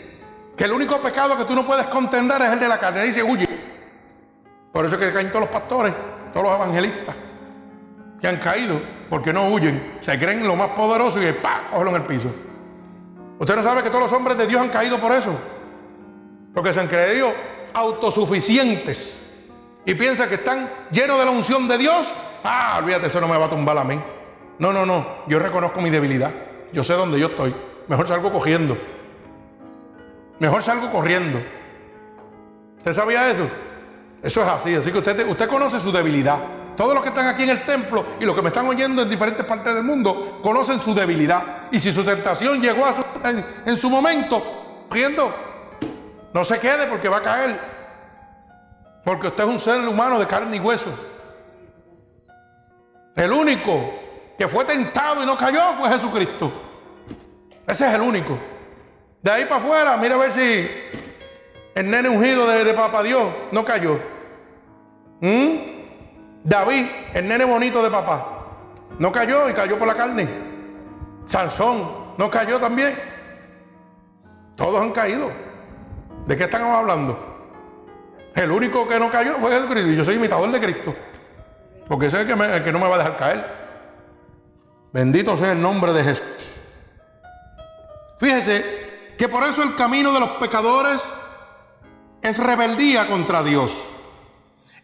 que 0.56 0.64
el 0.64 0.72
único 0.72 1.00
pecado 1.00 1.36
que 1.36 1.44
tú 1.44 1.54
no 1.54 1.66
puedes 1.66 1.86
contender 1.86 2.40
es 2.42 2.52
el 2.52 2.60
de 2.60 2.68
la 2.68 2.78
carne. 2.78 3.02
Dice, 3.02 3.22
huye. 3.22 3.48
Por 4.72 4.84
eso 4.84 4.96
es 4.96 5.06
que 5.06 5.12
caen 5.12 5.28
todos 5.28 5.42
los 5.42 5.50
pastores, 5.50 5.94
todos 6.32 6.46
los 6.46 6.54
evangelistas 6.54 7.25
que 8.20 8.28
han 8.28 8.36
caído, 8.38 8.80
porque 9.10 9.32
no 9.32 9.48
huyen. 9.48 9.98
Se 10.00 10.18
creen 10.18 10.46
lo 10.46 10.56
más 10.56 10.68
poderoso 10.68 11.22
y 11.22 11.32
¡pah! 11.32 11.68
Cógelo 11.70 11.90
en 11.90 11.96
el 11.96 12.02
piso. 12.02 12.30
Usted 13.38 13.56
no 13.56 13.62
sabe 13.62 13.82
que 13.82 13.90
todos 13.90 14.04
los 14.04 14.12
hombres 14.12 14.38
de 14.38 14.46
Dios 14.46 14.60
han 14.60 14.70
caído 14.70 14.98
por 14.98 15.12
eso. 15.12 15.34
Porque 16.54 16.72
se 16.72 16.80
han 16.80 16.88
creído 16.88 17.32
autosuficientes. 17.74 19.50
Y 19.84 19.94
piensan 19.94 20.28
que 20.28 20.36
están 20.36 20.68
llenos 20.90 21.18
de 21.18 21.24
la 21.24 21.30
unción 21.30 21.68
de 21.68 21.78
Dios. 21.78 22.12
Ah, 22.42 22.80
olvídate, 22.82 23.06
eso 23.06 23.20
no 23.20 23.28
me 23.28 23.36
va 23.36 23.46
a 23.46 23.50
tumbar 23.50 23.76
a 23.78 23.84
mí. 23.84 24.00
No, 24.58 24.72
no, 24.72 24.86
no. 24.86 25.06
Yo 25.28 25.38
reconozco 25.38 25.80
mi 25.80 25.90
debilidad. 25.90 26.32
Yo 26.72 26.82
sé 26.82 26.94
dónde 26.94 27.20
yo 27.20 27.26
estoy. 27.28 27.54
Mejor 27.88 28.08
salgo 28.08 28.32
cogiendo. 28.32 28.76
Mejor 30.38 30.62
salgo 30.62 30.90
corriendo. 30.90 31.40
¿Usted 32.78 32.92
sabía 32.92 33.30
eso? 33.30 33.46
Eso 34.22 34.42
es 34.42 34.48
así. 34.48 34.74
Así 34.74 34.90
que 34.90 34.98
usted, 34.98 35.28
usted 35.28 35.48
conoce 35.48 35.78
su 35.78 35.92
debilidad. 35.92 36.40
Todos 36.76 36.92
los 36.92 37.02
que 37.02 37.08
están 37.08 37.26
aquí 37.26 37.44
en 37.44 37.50
el 37.50 37.64
templo 37.64 38.04
y 38.20 38.24
los 38.24 38.36
que 38.36 38.42
me 38.42 38.48
están 38.48 38.66
oyendo 38.66 39.02
en 39.02 39.08
diferentes 39.08 39.44
partes 39.46 39.74
del 39.74 39.82
mundo 39.82 40.40
conocen 40.42 40.80
su 40.80 40.94
debilidad. 40.94 41.68
Y 41.70 41.80
si 41.80 41.90
su 41.90 42.04
tentación 42.04 42.60
llegó 42.60 42.84
a 42.84 42.94
en, 43.24 43.44
en, 43.64 43.76
su 43.76 43.88
momento, 43.88 44.84
corriendo, 44.88 45.34
no 46.32 46.44
se 46.44 46.58
quede 46.58 46.86
porque 46.86 47.08
va 47.08 47.18
a 47.18 47.22
caer. 47.22 47.60
Porque 49.02 49.28
usted 49.28 49.44
es 49.44 49.50
un 49.50 49.58
ser 49.58 49.80
humano 49.88 50.18
de 50.18 50.26
carne 50.26 50.56
y 50.56 50.60
hueso. 50.60 50.90
El 53.14 53.32
único 53.32 53.94
que 54.36 54.46
fue 54.46 54.64
tentado 54.64 55.22
y 55.22 55.26
no 55.26 55.36
cayó 55.36 55.72
fue 55.78 55.88
Jesucristo. 55.88 56.52
Ese 57.66 57.88
es 57.88 57.94
el 57.94 58.02
único. 58.02 58.38
De 59.22 59.30
ahí 59.30 59.44
para 59.46 59.56
afuera, 59.56 59.96
mira 59.96 60.16
a 60.16 60.18
ver 60.18 60.30
si 60.30 60.68
el 61.74 61.90
nene 61.90 62.10
ungido 62.10 62.46
de, 62.46 62.64
de 62.64 62.74
Papá 62.74 63.02
Dios 63.02 63.24
no 63.50 63.64
cayó. 63.64 63.98
¿Mm? 65.20 65.75
David, 66.46 66.86
el 67.12 67.26
nene 67.26 67.44
bonito 67.44 67.82
de 67.82 67.90
papá, 67.90 68.24
no 69.00 69.10
cayó 69.10 69.50
y 69.50 69.52
cayó 69.52 69.76
por 69.76 69.88
la 69.88 69.94
carne. 69.94 70.28
Sansón, 71.24 72.14
no 72.16 72.30
cayó 72.30 72.60
también. 72.60 72.96
Todos 74.54 74.80
han 74.80 74.92
caído. 74.92 75.28
¿De 76.24 76.36
qué 76.36 76.44
estamos 76.44 76.68
hablando? 76.68 77.18
El 78.32 78.52
único 78.52 78.86
que 78.86 79.00
no 79.00 79.10
cayó 79.10 79.34
fue 79.40 79.50
Jesucristo. 79.50 79.90
Y 79.90 79.96
yo 79.96 80.04
soy 80.04 80.14
imitador 80.14 80.48
de 80.52 80.60
Cristo. 80.60 80.94
Porque 81.88 82.06
ese 82.06 82.22
es 82.22 82.28
el 82.28 82.36
que, 82.36 82.44
el 82.44 82.62
que 82.62 82.72
no 82.72 82.78
me 82.78 82.88
va 82.88 82.94
a 82.94 82.98
dejar 82.98 83.16
caer. 83.16 83.44
Bendito 84.92 85.36
sea 85.36 85.50
el 85.50 85.60
nombre 85.60 85.92
de 85.92 86.04
Jesús. 86.04 86.60
Fíjese 88.18 89.14
que 89.18 89.28
por 89.28 89.42
eso 89.42 89.64
el 89.64 89.74
camino 89.74 90.12
de 90.12 90.20
los 90.20 90.30
pecadores 90.30 91.02
es 92.22 92.38
rebeldía 92.38 93.08
contra 93.08 93.42
Dios. 93.42 93.72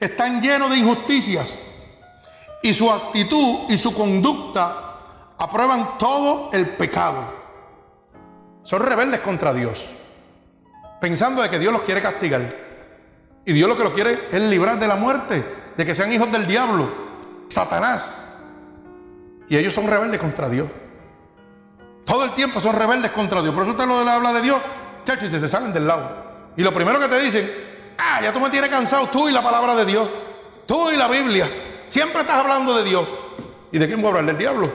Están 0.03 0.43
llenos 0.43 0.69
de 0.69 0.79
injusticias. 0.79 1.61
Y 2.61 2.75
su 2.75 2.91
actitud 2.91 3.71
y 3.71 3.77
su 3.77 3.95
conducta 3.95 4.97
aprueban 5.39 5.97
todo 5.97 6.51
el 6.53 6.71
pecado. 6.71 7.23
Son 8.65 8.83
rebeldes 8.83 9.21
contra 9.21 9.55
Dios. 9.55 9.89
Pensando 11.01 11.41
de 11.41 11.49
que 11.49 11.61
Dios 11.61 11.73
los 11.73 11.83
quiere 11.83 12.03
castigar. 12.03 12.43
Y 13.45 13.53
Dios 13.53 13.69
lo 13.69 13.77
que 13.77 13.85
lo 13.85 13.93
quiere 13.93 14.27
es 14.33 14.43
librar 14.43 14.81
de 14.81 14.89
la 14.89 14.97
muerte, 14.97 15.45
de 15.77 15.87
que 15.87 15.95
sean 15.95 16.13
hijos 16.13 16.33
del 16.33 16.49
diablo, 16.49 16.89
Satanás. 17.47 18.41
Y 19.49 19.57
ellos 19.57 19.73
son 19.73 19.87
rebeldes 19.87 20.19
contra 20.19 20.49
Dios. 20.49 20.67
Todo 22.05 22.25
el 22.25 22.35
tiempo 22.35 22.61
son 22.61 22.75
rebeldes 22.75 23.13
contra 23.13 23.41
Dios. 23.41 23.55
Por 23.55 23.63
eso 23.63 23.71
usted 23.71 23.87
lo 23.87 23.99
habla 23.99 24.33
de 24.33 24.43
Dios, 24.43 24.61
chacho, 25.05 25.27
y 25.27 25.31
se 25.31 25.49
salen 25.49 25.73
del 25.73 25.87
lado. 25.87 26.11
Y 26.57 26.65
lo 26.65 26.75
primero 26.75 26.99
que 26.99 27.07
te 27.07 27.21
dicen, 27.21 27.72
ah, 27.99 28.21
ya 28.23 28.33
tú 28.33 28.41
me 28.41 28.51
tienes 28.51 28.71
cansado, 28.71 29.07
tú 29.07 29.29
y 29.29 29.33
la 29.33 29.43
palabra 29.43 29.75
de 29.75 29.85
Dios, 29.85 30.09
tú 30.67 30.91
y 30.91 30.97
la 30.97 31.09
Biblia. 31.09 31.49
Siempre 31.89 32.21
estás 32.23 32.37
hablando 32.37 32.77
de 32.77 32.85
Dios. 32.85 33.07
¿Y 33.71 33.79
de 33.79 33.87
quién 33.87 34.01
voy 34.01 34.07
a 34.07 34.11
hablar? 34.11 34.27
Del 34.27 34.39
diablo. 34.39 34.71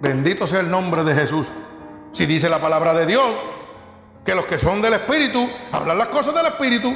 Bendito 0.00 0.46
sea 0.46 0.60
el 0.60 0.70
nombre 0.70 1.04
de 1.04 1.14
Jesús. 1.14 1.48
Si 2.12 2.26
dice 2.26 2.48
la 2.48 2.58
palabra 2.58 2.94
de 2.94 3.06
Dios, 3.06 3.30
que 4.24 4.34
los 4.34 4.46
que 4.46 4.58
son 4.58 4.82
del 4.82 4.94
Espíritu 4.94 5.48
hablan 5.72 5.98
las 5.98 6.08
cosas 6.08 6.34
del 6.34 6.46
Espíritu. 6.46 6.94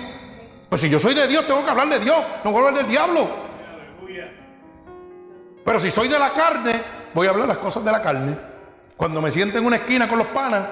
Pues 0.68 0.80
si 0.80 0.88
yo 0.88 0.98
soy 0.98 1.14
de 1.14 1.28
Dios, 1.28 1.46
tengo 1.46 1.64
que 1.64 1.70
hablar 1.70 1.88
de 1.88 2.00
Dios, 2.00 2.18
no 2.44 2.50
voy 2.50 2.62
a 2.62 2.68
hablar 2.68 2.82
del 2.82 2.90
diablo. 2.90 3.26
Pero 5.64 5.80
si 5.80 5.90
soy 5.90 6.08
de 6.08 6.18
la 6.18 6.30
carne, 6.30 6.82
voy 7.14 7.26
a 7.26 7.30
hablar 7.30 7.48
las 7.48 7.58
cosas 7.58 7.84
de 7.84 7.92
la 7.92 8.02
carne. 8.02 8.36
Cuando 8.96 9.20
me 9.20 9.30
siento 9.30 9.58
en 9.58 9.64
una 9.64 9.76
esquina 9.76 10.08
con 10.08 10.18
los 10.18 10.26
panas, 10.28 10.64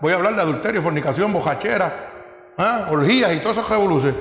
voy 0.00 0.12
a 0.12 0.16
hablar 0.16 0.34
de 0.34 0.42
adulterio, 0.42 0.82
fornicación, 0.82 1.32
bojachera, 1.32 2.19
¿ah? 2.58 2.88
orgías 2.90 3.32
y 3.34 3.38
todas 3.38 3.58
esas 3.58 3.68
revoluciones. 3.68 4.20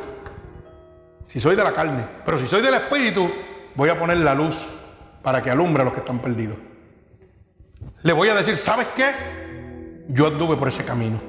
Si 1.26 1.40
soy 1.40 1.56
de 1.56 1.64
la 1.64 1.72
carne. 1.72 2.06
Pero 2.26 2.40
si 2.40 2.48
soy 2.48 2.62
del 2.62 2.74
espíritu, 2.74 3.30
voy 3.76 3.90
a 3.90 4.00
poner 4.00 4.18
la 4.18 4.34
luz 4.34 4.68
para 5.22 5.42
que 5.42 5.52
alumbre 5.52 5.82
a 5.82 5.86
los 5.86 5.94
que 5.94 6.00
están 6.00 6.20
perdidos. 6.20 6.58
Le 8.02 8.14
voy 8.14 8.30
a 8.30 8.36
decir, 8.36 8.56
¿sabes 8.58 8.88
qué? 8.96 10.06
Yo 10.08 10.28
anduve 10.28 10.56
por 10.56 10.68
ese 10.68 10.84
camino. 10.84 11.20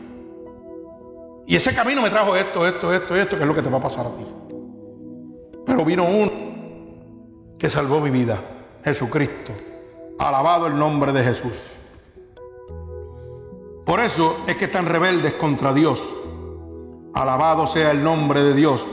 Y 1.46 1.56
ese 1.56 1.74
camino 1.74 2.00
me 2.00 2.10
trajo 2.10 2.36
esto, 2.36 2.66
esto, 2.66 2.94
esto, 2.94 3.16
esto, 3.16 3.36
que 3.36 3.42
es 3.42 3.48
lo 3.48 3.54
que 3.54 3.62
te 3.62 3.68
va 3.68 3.78
a 3.78 3.82
pasar 3.82 4.06
a 4.06 4.10
ti. 4.10 4.24
Pero 5.66 5.84
vino 5.84 6.04
uno 6.04 6.30
que 7.58 7.68
salvó 7.68 8.00
mi 8.00 8.10
vida, 8.10 8.40
Jesucristo. 8.84 9.52
Alabado 10.18 10.66
el 10.66 10.78
nombre 10.78 11.12
de 11.12 11.24
Jesús. 11.24 11.72
Por 13.84 14.00
eso 14.00 14.44
es 14.46 14.56
que 14.56 14.66
están 14.66 14.86
rebeldes 14.86 15.34
contra 15.34 15.72
Dios. 15.72 16.08
Alabado 17.14 17.66
sea 17.66 17.90
el 17.90 18.02
nombre 18.02 18.42
de 18.42 18.54
Dios. 18.54 18.86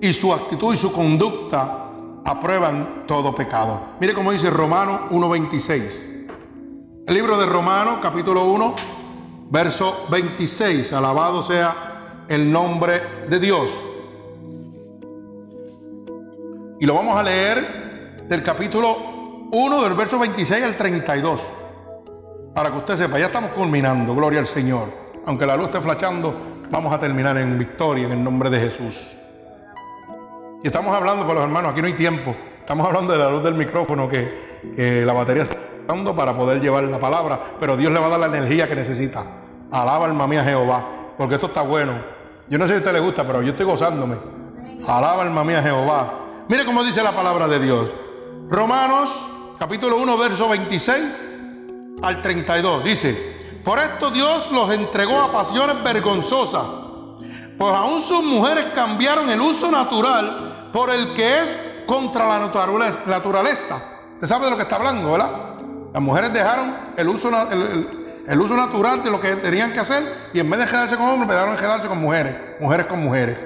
Y 0.00 0.12
su 0.12 0.32
actitud 0.32 0.72
y 0.72 0.76
su 0.76 0.92
conducta 0.92 1.88
aprueban 2.24 3.04
todo 3.06 3.34
pecado. 3.34 3.80
Mire 4.00 4.14
cómo 4.14 4.32
dice 4.32 4.50
Romano 4.50 5.08
1.26. 5.10 6.10
El 7.06 7.14
libro 7.14 7.38
de 7.38 7.46
Romano, 7.46 7.98
capítulo 8.00 8.44
1, 8.44 8.74
verso 9.50 10.06
26. 10.10 10.92
Alabado 10.92 11.42
sea 11.42 12.24
el 12.28 12.50
nombre 12.50 13.02
de 13.28 13.38
Dios. 13.38 13.68
Y 16.78 16.86
lo 16.86 16.94
vamos 16.94 17.16
a 17.16 17.22
leer 17.22 18.26
del 18.26 18.42
capítulo 18.42 18.96
1, 19.52 19.82
del 19.82 19.94
verso 19.94 20.18
26 20.18 20.62
al 20.62 20.76
32. 20.76 21.48
Para 22.54 22.70
que 22.70 22.78
usted 22.78 22.96
sepa, 22.96 23.18
ya 23.18 23.26
estamos 23.26 23.50
culminando, 23.50 24.14
gloria 24.14 24.38
al 24.38 24.46
Señor. 24.46 24.88
Aunque 25.26 25.44
la 25.44 25.56
luz 25.56 25.66
esté 25.66 25.80
flachando, 25.80 26.34
vamos 26.70 26.92
a 26.92 26.98
terminar 26.98 27.36
en 27.36 27.58
victoria 27.58 28.06
en 28.06 28.12
el 28.12 28.24
nombre 28.24 28.48
de 28.48 28.60
Jesús. 28.60 29.10
Y 30.62 30.66
estamos 30.66 30.94
hablando, 30.94 31.26
por 31.26 31.34
los 31.34 31.44
hermanos, 31.44 31.72
aquí 31.72 31.80
no 31.80 31.86
hay 31.86 31.94
tiempo. 31.94 32.34
Estamos 32.58 32.86
hablando 32.86 33.12
de 33.12 33.18
la 33.18 33.30
luz 33.30 33.42
del 33.42 33.54
micrófono 33.54 34.08
que, 34.08 34.60
que 34.76 35.04
la 35.04 35.12
batería 35.12 35.42
está 35.42 35.56
dando 35.86 36.14
para 36.14 36.34
poder 36.34 36.60
llevar 36.60 36.84
la 36.84 36.98
palabra, 36.98 37.40
pero 37.58 37.76
Dios 37.76 37.92
le 37.92 37.98
va 37.98 38.06
a 38.06 38.10
dar 38.10 38.20
la 38.20 38.26
energía 38.26 38.68
que 38.68 38.76
necesita. 38.76 39.24
Alaba 39.72 40.06
alma 40.06 40.26
mía 40.26 40.44
Jehová, 40.44 40.84
porque 41.18 41.34
esto 41.34 41.48
está 41.48 41.62
bueno. 41.62 41.92
Yo 42.48 42.58
no 42.58 42.64
sé 42.66 42.72
si 42.72 42.74
a 42.76 42.78
usted 42.78 42.92
le 42.92 43.00
gusta, 43.00 43.26
pero 43.26 43.42
yo 43.42 43.50
estoy 43.50 43.66
gozándome. 43.66 44.16
Alaba 44.86 45.22
alma 45.22 45.42
mía 45.44 45.62
Jehová. 45.62 46.12
Mire 46.48 46.64
cómo 46.64 46.84
dice 46.84 47.02
la 47.02 47.12
palabra 47.12 47.48
de 47.48 47.58
Dios. 47.58 47.92
Romanos 48.48 49.20
capítulo 49.58 49.96
1, 49.96 50.18
verso 50.18 50.48
26 50.48 51.00
al 52.02 52.22
32. 52.22 52.84
Dice, 52.84 53.39
por 53.64 53.78
esto 53.78 54.10
Dios 54.10 54.50
los 54.50 54.70
entregó 54.70 55.18
a 55.20 55.32
pasiones 55.32 55.82
vergonzosas, 55.82 56.62
pues 57.58 57.74
aún 57.74 58.00
sus 58.00 58.22
mujeres 58.22 58.66
cambiaron 58.74 59.28
el 59.28 59.40
uso 59.40 59.70
natural 59.70 60.70
por 60.72 60.90
el 60.90 61.14
que 61.14 61.42
es 61.42 61.58
contra 61.86 62.26
la 62.26 62.38
naturaleza. 63.06 63.82
Usted 64.14 64.26
sabe 64.26 64.44
de 64.44 64.50
lo 64.50 64.56
que 64.56 64.62
está 64.62 64.76
hablando, 64.76 65.12
¿verdad? 65.12 65.30
Las 65.92 66.02
mujeres 66.02 66.32
dejaron 66.32 66.74
el 66.96 67.08
uso, 67.08 67.30
el, 68.26 68.40
uso 68.40 68.54
natural 68.54 69.02
de 69.02 69.10
lo 69.10 69.20
que 69.20 69.36
tenían 69.36 69.72
que 69.72 69.80
hacer 69.80 70.30
y 70.32 70.38
en 70.38 70.48
vez 70.48 70.60
de 70.60 70.66
quedarse 70.66 70.96
con 70.96 71.06
hombres, 71.06 71.22
empezaron 71.22 71.54
a 71.54 71.56
quedarse 71.56 71.88
con 71.88 72.00
mujeres, 72.00 72.34
mujeres 72.60 72.86
con 72.86 73.02
mujeres. 73.02 73.36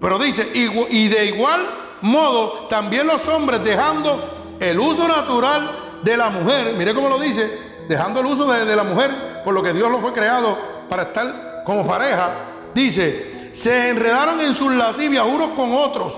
Pero 0.00 0.18
dice, 0.18 0.50
y 0.54 1.08
de 1.08 1.26
igual 1.26 1.60
modo, 2.02 2.66
también 2.68 3.06
los 3.06 3.26
hombres 3.28 3.62
dejando 3.62 4.56
el 4.60 4.78
uso 4.78 5.06
natural 5.06 6.00
de 6.02 6.16
la 6.16 6.30
mujer, 6.30 6.74
mire 6.76 6.94
cómo 6.94 7.08
lo 7.08 7.18
dice, 7.18 7.63
dejando 7.88 8.20
el 8.20 8.26
uso 8.26 8.50
de, 8.50 8.76
la 8.76 8.84
mujer, 8.84 9.42
por 9.44 9.54
lo 9.54 9.62
que 9.62 9.72
Dios 9.72 9.90
lo 9.90 9.98
fue 9.98 10.12
creado 10.12 10.56
para 10.88 11.04
estar 11.04 11.62
como 11.64 11.86
pareja, 11.86 12.30
dice, 12.74 13.50
se 13.52 13.90
enredaron 13.90 14.40
en 14.40 14.54
sus 14.54 14.72
lascivias 14.72 15.24
unos 15.26 15.48
con 15.50 15.72
otros, 15.72 16.14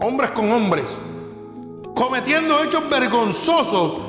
hombres 0.00 0.30
con 0.32 0.50
hombres, 0.52 0.98
cometiendo 1.94 2.62
hechos 2.62 2.88
vergonzosos 2.88 4.08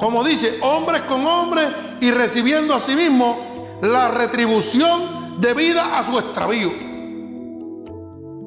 como 0.00 0.24
dice, 0.24 0.58
hombres 0.62 1.02
con 1.02 1.26
hombres 1.26 1.68
y 2.00 2.10
recibiendo 2.10 2.74
a 2.74 2.80
sí 2.80 2.96
mismo 2.96 3.78
la 3.82 4.08
retribución 4.08 5.36
debida 5.38 5.98
a 5.98 6.04
su 6.04 6.18
extravío. 6.18 6.72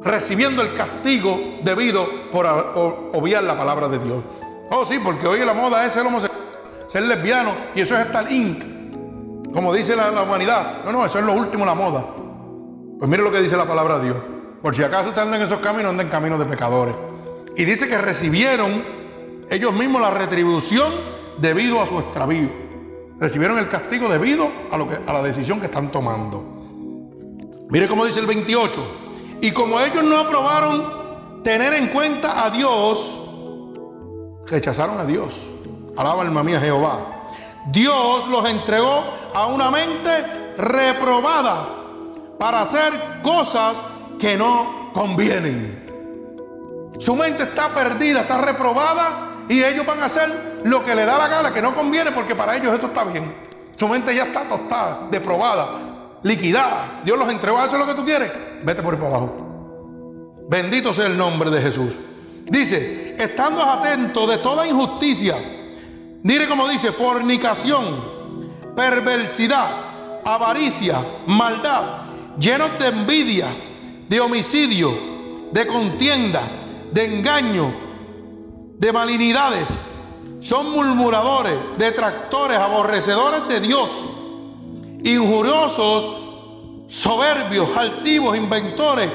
Recibiendo 0.03 0.63
el 0.63 0.73
castigo 0.73 1.59
debido 1.63 2.31
por 2.31 2.47
obviar 3.13 3.43
la 3.43 3.55
palabra 3.55 3.87
de 3.87 3.99
Dios. 3.99 4.23
Oh, 4.71 4.83
sí, 4.87 4.97
porque 4.97 5.27
hoy 5.27 5.45
la 5.45 5.53
moda 5.53 5.85
es 5.85 5.93
ser 5.93 6.07
homosexual, 6.07 6.42
ser 6.87 7.03
lesbiano 7.03 7.51
y 7.75 7.81
eso 7.81 7.95
es 7.95 8.05
estar 8.05 8.31
ink. 8.31 8.63
Como 9.53 9.73
dice 9.73 9.95
la, 9.95 10.09
la, 10.11 10.23
humanidad. 10.23 10.83
No, 10.85 10.91
no, 10.91 11.05
eso 11.05 11.19
es 11.19 11.25
lo 11.25 11.33
último, 11.33 11.65
la 11.65 11.75
moda. 11.75 12.03
Pues 12.97 13.09
mire 13.09 13.21
lo 13.21 13.31
que 13.31 13.41
dice 13.41 13.55
la 13.55 13.65
palabra 13.65 13.99
de 13.99 14.05
Dios. 14.05 14.17
Por 14.61 14.73
si 14.73 14.81
acaso 14.81 15.09
usted 15.09 15.21
anda 15.21 15.37
en 15.37 15.43
esos 15.43 15.59
caminos, 15.59 15.91
anda 15.91 16.03
en 16.03 16.09
caminos 16.09 16.39
de 16.39 16.45
pecadores. 16.45 16.95
Y 17.55 17.65
dice 17.65 17.87
que 17.87 17.97
recibieron 17.97 18.83
ellos 19.49 19.73
mismos 19.73 20.01
la 20.01 20.09
retribución 20.09 20.91
debido 21.37 21.81
a 21.81 21.85
su 21.85 21.99
extravío. 21.99 22.49
Recibieron 23.19 23.59
el 23.59 23.69
castigo 23.69 24.09
debido 24.09 24.49
a, 24.71 24.77
lo 24.77 24.89
que, 24.89 24.97
a 25.05 25.13
la 25.13 25.21
decisión 25.21 25.59
que 25.59 25.67
están 25.67 25.91
tomando. 25.91 26.41
Mire 27.69 27.87
cómo 27.87 28.05
dice 28.05 28.19
el 28.19 28.25
28. 28.25 29.39
Y 29.41 29.51
como 29.51 29.79
ellos 29.79 30.03
no 30.03 30.17
aprobaron 30.17 31.43
tener 31.43 31.73
en 31.73 31.87
cuenta 31.89 32.45
a 32.45 32.49
Dios, 32.49 33.19
rechazaron 34.47 34.99
a 34.99 35.05
Dios. 35.05 35.52
Alaba 35.95 36.21
alma 36.21 36.43
mía 36.43 36.59
Jehová. 36.59 36.99
Dios 37.67 38.27
los 38.27 38.45
entregó 38.45 39.03
a 39.33 39.47
una 39.47 39.71
mente 39.71 40.53
reprobada 40.57 41.67
para 42.37 42.61
hacer 42.61 42.93
cosas 43.21 43.77
que 44.19 44.37
no 44.37 44.91
convienen. 44.93 45.83
Su 46.99 47.15
mente 47.15 47.43
está 47.43 47.73
perdida, 47.73 48.21
está 48.21 48.37
reprobada 48.39 49.45
y 49.49 49.63
ellos 49.63 49.85
van 49.85 49.99
a 50.01 50.05
hacer 50.05 50.61
lo 50.63 50.83
que 50.83 50.95
le 50.95 51.05
da 51.05 51.17
la 51.17 51.27
gana, 51.27 51.53
que 51.53 51.61
no 51.61 51.73
conviene 51.73 52.11
porque 52.11 52.35
para 52.35 52.55
ellos 52.55 52.73
eso 52.77 52.87
está 52.87 53.03
bien. 53.03 53.35
Su 53.75 53.87
mente 53.87 54.15
ya 54.15 54.23
está 54.23 54.47
tostada, 54.47 55.07
deprobada, 55.09 56.19
liquidada. 56.23 57.01
Dios 57.03 57.17
los 57.17 57.29
entregó 57.29 57.57
a 57.57 57.65
eso 57.65 57.77
lo 57.77 57.85
que 57.85 57.93
tú 57.93 58.05
quieres. 58.05 58.31
Vete 58.63 58.81
por 58.81 58.93
ahí 58.93 58.99
para 58.99 59.15
abajo. 59.15 59.53
Bendito 60.49 60.93
sea 60.93 61.07
el 61.07 61.17
nombre 61.17 61.49
de 61.49 61.61
Jesús. 61.61 61.95
Dice, 62.45 63.15
estando 63.17 63.63
atentos 63.63 64.29
de 64.29 64.37
toda 64.37 64.67
injusticia. 64.67 65.35
Mire 66.23 66.47
como 66.47 66.69
dice, 66.69 66.93
fornicación, 66.93 67.83
perversidad, 68.75 70.21
avaricia, 70.23 71.03
maldad, 71.27 72.37
llenos 72.39 72.79
de 72.79 72.87
envidia, 72.87 73.47
de 74.07 74.21
homicidio, 74.21 74.97
de 75.51 75.67
contienda, 75.67 76.41
de 76.93 77.17
engaño 77.17 77.73
de 78.79 78.93
malignidades, 78.93 79.67
son 80.39 80.71
murmuradores, 80.71 81.55
detractores, 81.77 82.57
aborrecedores 82.57 83.47
de 83.49 83.59
Dios, 83.59 83.89
injuriosos, 85.03 86.21
soberbios, 86.87 87.75
altivos, 87.75 88.37
inventores 88.37 89.09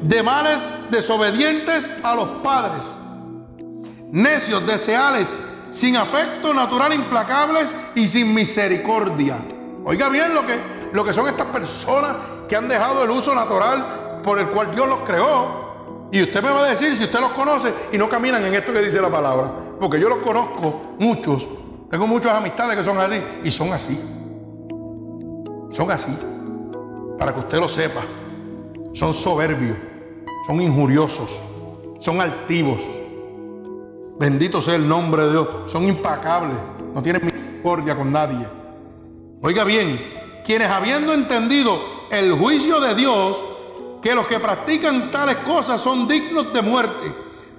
de 0.00 0.22
males, 0.22 0.60
desobedientes 0.90 1.90
a 2.02 2.14
los 2.14 2.28
padres, 2.42 2.94
necios, 4.10 4.66
deseales, 4.66 5.38
sin 5.74 5.96
afecto 5.96 6.54
natural, 6.54 6.94
implacables 6.94 7.74
y 7.96 8.06
sin 8.06 8.32
misericordia. 8.32 9.36
Oiga 9.84 10.08
bien 10.08 10.32
lo 10.32 10.46
que, 10.46 10.54
lo 10.92 11.04
que 11.04 11.12
son 11.12 11.26
estas 11.26 11.48
personas 11.48 12.12
que 12.48 12.54
han 12.54 12.68
dejado 12.68 13.02
el 13.02 13.10
uso 13.10 13.34
natural 13.34 14.20
por 14.22 14.38
el 14.38 14.48
cual 14.48 14.72
Dios 14.72 14.88
los 14.88 14.98
creó. 15.00 16.08
Y 16.12 16.22
usted 16.22 16.42
me 16.42 16.50
va 16.50 16.60
a 16.60 16.70
decir 16.70 16.96
si 16.96 17.04
usted 17.04 17.18
los 17.18 17.32
conoce 17.32 17.74
y 17.92 17.98
no 17.98 18.08
caminan 18.08 18.44
en 18.44 18.54
esto 18.54 18.72
que 18.72 18.80
dice 18.80 19.00
la 19.00 19.10
palabra. 19.10 19.50
Porque 19.80 19.98
yo 19.98 20.08
los 20.08 20.18
conozco 20.18 20.94
muchos. 21.00 21.44
Tengo 21.90 22.06
muchas 22.06 22.32
amistades 22.34 22.76
que 22.76 22.84
son 22.84 22.98
así. 22.98 23.20
Y 23.42 23.50
son 23.50 23.72
así. 23.72 24.00
Son 25.72 25.90
así. 25.90 26.16
Para 27.18 27.34
que 27.34 27.40
usted 27.40 27.58
lo 27.58 27.68
sepa. 27.68 28.02
Son 28.92 29.12
soberbios. 29.12 29.76
Son 30.46 30.60
injuriosos. 30.60 31.40
Son 31.98 32.20
altivos. 32.20 32.82
Bendito 34.18 34.60
sea 34.60 34.74
el 34.74 34.88
nombre 34.88 35.24
de 35.24 35.30
Dios. 35.32 35.48
Son 35.66 35.84
impacables. 35.88 36.56
No 36.94 37.02
tienen 37.02 37.24
misericordia 37.24 37.96
con 37.96 38.12
nadie. 38.12 38.46
Oiga 39.42 39.64
bien, 39.64 40.00
quienes 40.44 40.70
habiendo 40.70 41.12
entendido 41.12 41.78
el 42.10 42.32
juicio 42.32 42.80
de 42.80 42.94
Dios, 42.94 43.42
que 44.00 44.14
los 44.14 44.26
que 44.26 44.38
practican 44.38 45.10
tales 45.10 45.36
cosas 45.38 45.80
son 45.80 46.06
dignos 46.06 46.52
de 46.52 46.62
muerte, 46.62 47.12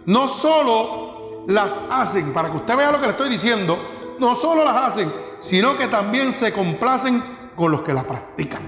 no 0.05 0.27
solo 0.27 1.43
las 1.47 1.79
hacen, 1.91 2.33
para 2.33 2.49
que 2.49 2.57
usted 2.57 2.77
vea 2.77 2.91
lo 2.91 2.99
que 2.99 3.05
le 3.05 3.11
estoy 3.11 3.29
diciendo, 3.29 3.77
no 4.19 4.33
solo 4.35 4.63
las 4.63 4.75
hacen, 4.75 5.11
sino 5.39 5.77
que 5.77 5.87
también 5.87 6.31
se 6.31 6.53
complacen 6.53 7.21
con 7.55 7.71
los 7.71 7.81
que 7.81 7.93
las 7.93 8.03
practican. 8.03 8.61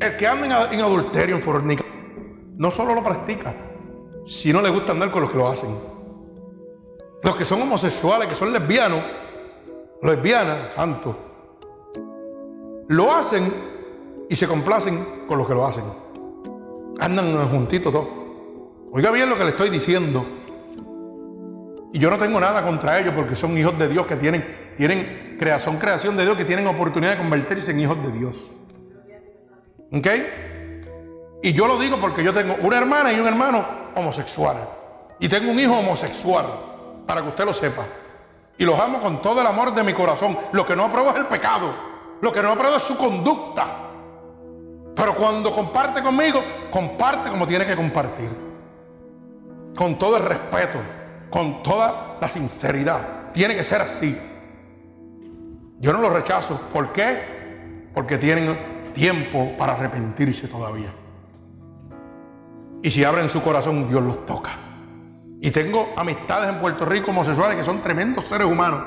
El 0.00 0.16
que 0.16 0.26
anda 0.26 0.72
en 0.72 0.80
adulterio, 0.80 1.36
en 1.36 1.42
fornicación, 1.42 2.54
no 2.56 2.70
solo 2.70 2.94
lo 2.94 3.02
practica, 3.02 3.54
sino 4.28 4.60
le 4.60 4.68
gusta 4.68 4.92
andar 4.92 5.10
con 5.10 5.22
los 5.22 5.30
que 5.30 5.38
lo 5.38 5.48
hacen. 5.48 5.70
Los 7.22 7.34
que 7.34 7.46
son 7.46 7.62
homosexuales, 7.62 8.28
que 8.28 8.34
son 8.34 8.52
lesbianos, 8.52 9.02
lesbianas, 10.02 10.74
santos, 10.74 11.16
lo 12.88 13.10
hacen 13.10 13.50
y 14.28 14.36
se 14.36 14.46
complacen 14.46 15.24
con 15.26 15.38
los 15.38 15.48
que 15.48 15.54
lo 15.54 15.66
hacen. 15.66 15.84
Andan 17.00 17.48
juntitos 17.48 17.90
todos. 17.90 18.06
Oiga 18.92 19.10
bien 19.10 19.30
lo 19.30 19.36
que 19.36 19.44
le 19.44 19.50
estoy 19.50 19.70
diciendo. 19.70 20.24
Y 21.92 21.98
yo 21.98 22.10
no 22.10 22.18
tengo 22.18 22.38
nada 22.38 22.62
contra 22.62 23.00
ellos 23.00 23.14
porque 23.16 23.34
son 23.34 23.56
hijos 23.56 23.78
de 23.78 23.88
Dios 23.88 24.06
que 24.06 24.16
tienen, 24.16 24.44
tienen 24.76 25.36
creación, 25.38 25.78
creación 25.78 26.16
de 26.18 26.24
Dios 26.24 26.36
que 26.36 26.44
tienen 26.44 26.66
oportunidad 26.66 27.12
de 27.12 27.18
convertirse 27.18 27.70
en 27.70 27.80
hijos 27.80 28.02
de 28.02 28.12
Dios. 28.12 28.50
¿Ok? 29.90 30.06
Y 31.42 31.52
yo 31.52 31.66
lo 31.66 31.78
digo 31.78 31.98
porque 31.98 32.24
yo 32.24 32.34
tengo 32.34 32.56
una 32.62 32.78
hermana 32.78 33.12
y 33.12 33.20
un 33.20 33.26
hermano 33.26 33.64
homosexual. 33.94 34.56
Y 35.20 35.28
tengo 35.28 35.50
un 35.50 35.58
hijo 35.58 35.76
homosexual, 35.78 36.46
para 37.06 37.22
que 37.22 37.28
usted 37.28 37.44
lo 37.44 37.52
sepa. 37.52 37.84
Y 38.56 38.64
los 38.64 38.78
amo 38.78 39.00
con 39.00 39.22
todo 39.22 39.40
el 39.40 39.46
amor 39.46 39.72
de 39.72 39.82
mi 39.82 39.92
corazón. 39.92 40.36
Lo 40.52 40.66
que 40.66 40.74
no 40.74 40.84
apruebo 40.84 41.10
es 41.10 41.16
el 41.16 41.26
pecado. 41.26 41.72
Lo 42.20 42.32
que 42.32 42.42
no 42.42 42.50
apruebo 42.50 42.76
es 42.76 42.82
su 42.82 42.96
conducta. 42.96 43.66
Pero 44.94 45.14
cuando 45.14 45.52
comparte 45.52 46.02
conmigo, 46.02 46.42
comparte 46.72 47.30
como 47.30 47.46
tiene 47.46 47.66
que 47.66 47.76
compartir. 47.76 48.30
Con 49.76 49.96
todo 49.96 50.16
el 50.16 50.24
respeto, 50.24 50.80
con 51.30 51.62
toda 51.62 52.16
la 52.20 52.28
sinceridad. 52.28 53.30
Tiene 53.32 53.54
que 53.54 53.62
ser 53.62 53.80
así. 53.80 54.18
Yo 55.78 55.92
no 55.92 56.00
lo 56.00 56.10
rechazo. 56.10 56.60
¿Por 56.72 56.92
qué? 56.92 57.88
Porque 57.94 58.18
tienen 58.18 58.92
tiempo 58.92 59.56
para 59.56 59.74
arrepentirse 59.74 60.48
todavía. 60.48 60.92
Y 62.82 62.90
si 62.90 63.04
abren 63.04 63.28
su 63.28 63.42
corazón, 63.42 63.88
Dios 63.88 64.02
los 64.02 64.24
toca. 64.24 64.50
Y 65.40 65.50
tengo 65.50 65.90
amistades 65.96 66.52
en 66.52 66.60
Puerto 66.60 66.84
Rico 66.84 67.10
homosexuales 67.10 67.56
que 67.56 67.64
son 67.64 67.80
tremendos 67.80 68.24
seres 68.24 68.46
humanos. 68.46 68.82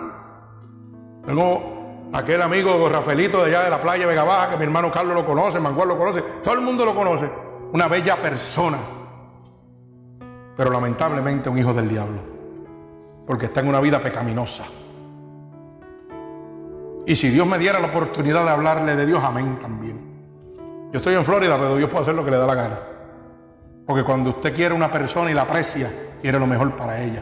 Tengo 1.26 2.10
aquel 2.14 2.42
amigo 2.42 2.90
Rafaelito 2.90 3.42
de 3.44 3.50
allá 3.50 3.64
de 3.64 3.70
la 3.70 3.80
playa 3.80 4.06
Vega 4.06 4.24
Baja, 4.24 4.50
que 4.50 4.58
mi 4.58 4.64
hermano 4.64 4.92
Carlos 4.92 5.16
lo 5.16 5.26
conoce, 5.26 5.60
Mangual 5.60 5.90
lo 5.90 5.98
conoce, 5.98 6.22
todo 6.44 6.56
el 6.56 6.62
mundo 6.62 6.86
lo 6.86 6.94
conoce. 6.94 7.32
Una 7.74 7.88
bella 7.88 8.18
persona, 8.18 8.78
pero 10.58 10.72
lamentablemente 10.72 11.48
un 11.48 11.58
hijo 11.58 11.74
del 11.74 11.88
diablo, 11.88 12.20
porque 13.26 13.46
está 13.46 13.62
en 13.62 13.70
una 13.70 13.80
vida 13.80 14.02
pecaminosa. 14.02 14.66
Y 17.06 17.16
si 17.16 17.30
Dios 17.30 17.48
me 17.48 17.58
diera 17.58 17.80
la 17.80 17.88
oportunidad 17.88 18.44
de 18.44 18.50
hablarle 18.50 18.96
de 18.96 19.06
Dios, 19.06 19.24
amén 19.24 19.58
también. 19.60 20.00
Yo 20.92 20.98
estoy 20.98 21.16
en 21.16 21.24
Florida, 21.24 21.56
pero 21.58 21.78
Dios 21.78 21.90
puede 21.90 22.04
hacer 22.04 22.16
lo 22.16 22.26
que 22.26 22.32
le 22.32 22.38
da 22.38 22.46
la 22.46 22.56
gana. 22.56 22.80
Porque 23.92 24.06
cuando 24.06 24.30
usted 24.30 24.56
quiere 24.56 24.74
una 24.74 24.90
persona 24.90 25.30
y 25.30 25.34
la 25.34 25.42
aprecia, 25.42 25.92
quiere 26.22 26.40
lo 26.40 26.48
mejor 26.48 26.78
para 26.78 27.04
ella. 27.04 27.22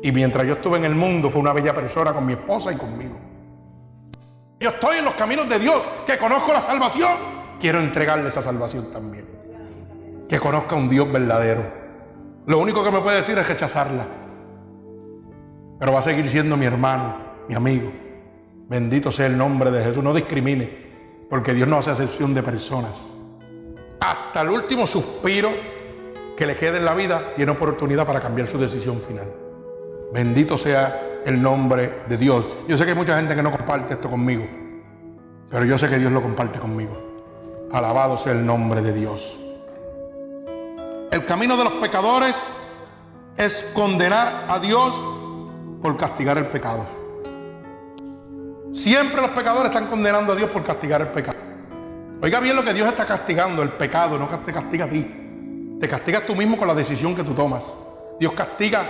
Y 0.00 0.12
mientras 0.12 0.46
yo 0.46 0.52
estuve 0.52 0.78
en 0.78 0.84
el 0.84 0.94
mundo, 0.94 1.28
fue 1.28 1.40
una 1.40 1.52
bella 1.52 1.74
persona 1.74 2.12
con 2.12 2.24
mi 2.24 2.34
esposa 2.34 2.72
y 2.72 2.76
conmigo. 2.76 3.16
Yo 4.60 4.70
estoy 4.70 4.98
en 4.98 5.06
los 5.06 5.14
caminos 5.14 5.48
de 5.48 5.58
Dios, 5.58 5.82
que 6.06 6.18
conozco 6.18 6.52
la 6.52 6.60
salvación. 6.60 7.10
Quiero 7.58 7.80
entregarle 7.80 8.28
esa 8.28 8.40
salvación 8.40 8.92
también. 8.92 9.26
Que 10.28 10.38
conozca 10.38 10.76
un 10.76 10.88
Dios 10.88 11.10
verdadero. 11.10 11.64
Lo 12.46 12.60
único 12.60 12.84
que 12.84 12.92
me 12.92 13.00
puede 13.00 13.16
decir 13.16 13.36
es 13.36 13.48
rechazarla. 13.48 14.06
Pero 15.80 15.92
va 15.92 15.98
a 15.98 16.02
seguir 16.02 16.28
siendo 16.28 16.56
mi 16.56 16.66
hermano, 16.66 17.16
mi 17.48 17.56
amigo. 17.56 17.90
Bendito 18.68 19.10
sea 19.10 19.26
el 19.26 19.36
nombre 19.36 19.72
de 19.72 19.82
Jesús. 19.82 20.04
No 20.04 20.14
discrimine, 20.14 21.26
porque 21.28 21.54
Dios 21.54 21.66
no 21.66 21.78
hace 21.78 21.90
excepción 21.90 22.34
de 22.34 22.44
personas. 22.44 23.15
Hasta 24.06 24.42
el 24.42 24.50
último 24.50 24.86
suspiro 24.86 25.50
que 26.36 26.46
le 26.46 26.54
quede 26.54 26.78
en 26.78 26.84
la 26.84 26.94
vida, 26.94 27.32
tiene 27.34 27.50
oportunidad 27.50 28.06
para 28.06 28.20
cambiar 28.20 28.46
su 28.46 28.56
decisión 28.56 29.00
final. 29.00 29.26
Bendito 30.12 30.56
sea 30.56 31.22
el 31.24 31.42
nombre 31.42 32.04
de 32.08 32.16
Dios. 32.16 32.44
Yo 32.68 32.78
sé 32.78 32.84
que 32.84 32.90
hay 32.90 32.96
mucha 32.96 33.16
gente 33.18 33.34
que 33.34 33.42
no 33.42 33.50
comparte 33.50 33.94
esto 33.94 34.08
conmigo, 34.08 34.46
pero 35.50 35.64
yo 35.64 35.76
sé 35.76 35.88
que 35.88 35.98
Dios 35.98 36.12
lo 36.12 36.22
comparte 36.22 36.60
conmigo. 36.60 36.96
Alabado 37.72 38.16
sea 38.16 38.30
el 38.30 38.46
nombre 38.46 38.80
de 38.80 38.92
Dios. 38.92 39.36
El 41.10 41.24
camino 41.24 41.56
de 41.56 41.64
los 41.64 41.72
pecadores 41.72 42.40
es 43.36 43.72
condenar 43.74 44.44
a 44.46 44.60
Dios 44.60 45.02
por 45.82 45.96
castigar 45.96 46.38
el 46.38 46.46
pecado. 46.46 46.86
Siempre 48.70 49.20
los 49.20 49.30
pecadores 49.30 49.72
están 49.72 49.88
condenando 49.88 50.32
a 50.32 50.36
Dios 50.36 50.48
por 50.50 50.62
castigar 50.62 51.00
el 51.00 51.08
pecado. 51.08 51.55
Oiga 52.22 52.40
bien 52.40 52.56
lo 52.56 52.64
que 52.64 52.72
Dios 52.72 52.88
está 52.88 53.04
castigando, 53.04 53.62
el 53.62 53.70
pecado, 53.70 54.18
no 54.18 54.28
te 54.28 54.52
castiga 54.52 54.86
a 54.86 54.88
ti. 54.88 55.76
Te 55.80 55.88
castigas 55.88 56.24
tú 56.24 56.34
mismo 56.34 56.56
con 56.56 56.66
la 56.66 56.74
decisión 56.74 57.14
que 57.14 57.22
tú 57.22 57.34
tomas. 57.34 57.76
Dios 58.18 58.32
castiga 58.32 58.84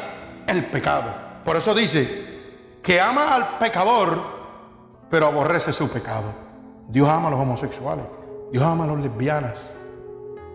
el 0.47 0.66
pecado. 0.66 1.12
Por 1.44 1.57
eso 1.57 1.74
dice 1.74 2.24
que 2.82 3.01
ama 3.01 3.35
al 3.35 3.59
pecador, 3.59 4.23
pero 5.11 5.27
aborrece 5.27 5.73
su 5.73 5.89
pecado. 5.89 6.32
Dios 6.89 7.09
ama 7.09 7.28
a 7.28 7.31
los 7.32 7.40
homosexuales, 7.40 8.07
Dios 8.53 8.62
ama 8.62 8.85
a 8.85 8.86
las 8.89 8.98
lesbianas, 8.98 9.74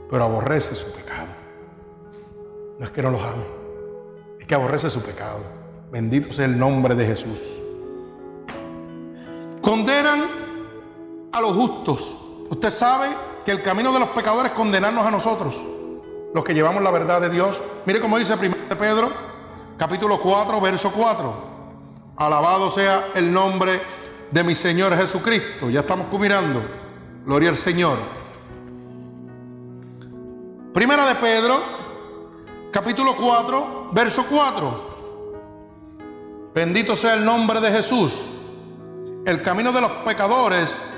pero 0.09 0.23
aborrece 0.23 0.73
su 0.75 0.93
pecado. 0.93 1.27
No 2.79 2.85
es 2.85 2.91
que 2.91 3.01
no 3.01 3.11
los 3.11 3.21
ame, 3.21 3.43
es 4.39 4.47
que 4.47 4.55
aborrece 4.55 4.89
su 4.89 5.01
pecado. 5.03 5.41
Bendito 5.91 6.31
sea 6.31 6.45
el 6.45 6.57
nombre 6.57 6.95
de 6.95 7.05
Jesús. 7.05 7.41
Condenan 9.61 10.21
a 11.33 11.41
los 11.41 11.53
justos. 11.53 12.17
Usted 12.51 12.69
sabe 12.69 13.07
que 13.45 13.51
el 13.51 13.63
camino 13.63 13.93
de 13.93 13.99
los 14.01 14.09
pecadores 14.09 14.51
es 14.51 14.57
condenarnos 14.57 15.05
a 15.05 15.09
nosotros, 15.09 15.59
los 16.35 16.43
que 16.43 16.53
llevamos 16.53 16.83
la 16.83 16.91
verdad 16.91 17.21
de 17.21 17.29
Dios. 17.29 17.63
Mire 17.85 18.01
cómo 18.01 18.19
dice 18.19 18.35
primero 18.35 18.61
de 18.69 18.75
Pedro 18.75 19.09
capítulo 19.77 20.19
4, 20.19 20.59
verso 20.59 20.91
4. 20.91 21.33
Alabado 22.17 22.69
sea 22.69 23.07
el 23.15 23.31
nombre 23.33 23.81
de 24.29 24.43
mi 24.43 24.53
Señor 24.53 24.95
Jesucristo. 24.95 25.69
Ya 25.69 25.79
estamos 25.79 26.07
culminando. 26.07 26.61
Gloria 27.25 27.49
al 27.49 27.57
Señor. 27.57 27.97
Primera 30.73 31.07
de 31.07 31.15
Pedro, 31.15 31.63
capítulo 32.69 33.15
4, 33.15 33.89
verso 33.93 34.25
4. 34.29 34.91
Bendito 36.53 36.97
sea 36.97 37.13
el 37.13 37.23
nombre 37.23 37.61
de 37.61 37.71
Jesús. 37.71 38.27
El 39.25 39.41
camino 39.41 39.71
de 39.71 39.79
los 39.81 39.91
pecadores 40.05 40.90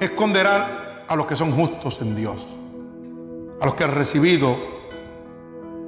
es 0.00 0.10
condenar 0.10 1.04
a 1.06 1.14
los 1.14 1.26
que 1.26 1.36
son 1.36 1.52
justos 1.52 2.00
en 2.00 2.16
Dios, 2.16 2.46
a 3.60 3.66
los 3.66 3.74
que 3.74 3.84
han 3.84 3.94
recibido 3.94 4.56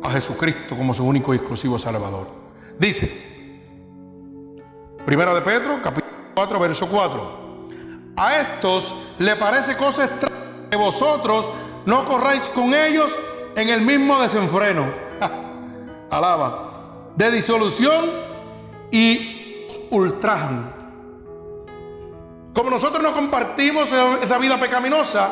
a 0.03 0.11
Jesucristo 0.11 0.77
como 0.77 0.95
su 0.95 1.05
único 1.05 1.33
y 1.33 1.39
exclusivo 1.39 1.79
Salvador. 1.79 2.27
Dice, 2.79 3.33
Primera 5.05 5.35
de 5.35 5.41
Pedro, 5.41 5.81
capítulo 5.83 6.13
4, 6.35 6.61
verso 6.61 6.87
4. 6.87 7.43
A 8.17 8.41
estos 8.41 8.95
le 9.19 9.35
parece 9.37 9.77
cosa 9.77 10.05
extraña 10.05 10.69
que 10.71 10.77
vosotros 10.77 11.51
no 11.87 12.07
corráis 12.07 12.45
con 12.55 12.73
ellos 12.73 13.19
en 13.57 13.69
el 13.69 13.81
mismo 13.83 14.21
desenfreno. 14.21 14.87
Alaba. 16.11 17.13
de 17.17 17.31
disolución 17.31 18.11
y 18.91 19.67
ultrajan. 19.91 20.82
Como 22.55 22.71
nosotros 22.71 23.03
no 23.03 23.13
compartimos 23.15 23.91
esa 23.93 24.39
vida 24.39 24.59
pecaminosa, 24.59 25.31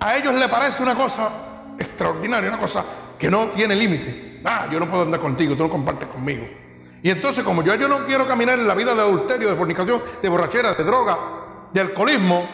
a 0.00 0.16
ellos 0.16 0.34
les 0.34 0.48
parece 0.48 0.82
una 0.82 0.94
cosa 0.94 1.30
extraordinaria, 1.78 2.48
una 2.50 2.58
cosa 2.58 2.84
que 3.18 3.30
no 3.30 3.48
tiene 3.48 3.74
límite. 3.74 4.40
Ah, 4.44 4.66
yo 4.70 4.78
no 4.78 4.90
puedo 4.90 5.04
andar 5.04 5.20
contigo, 5.20 5.56
tú 5.56 5.62
no 5.62 5.70
compartes 5.70 6.08
conmigo. 6.08 6.46
Y 7.02 7.10
entonces, 7.10 7.44
como 7.44 7.62
yo, 7.62 7.74
yo 7.74 7.86
no 7.86 8.04
quiero 8.04 8.26
caminar 8.26 8.58
en 8.58 8.66
la 8.66 8.74
vida 8.74 8.94
de 8.94 9.00
adulterio, 9.02 9.48
de 9.48 9.56
fornicación, 9.56 10.00
de 10.22 10.28
borrachera, 10.28 10.72
de 10.74 10.84
droga, 10.84 11.18
de 11.72 11.80
alcoholismo, 11.80 12.48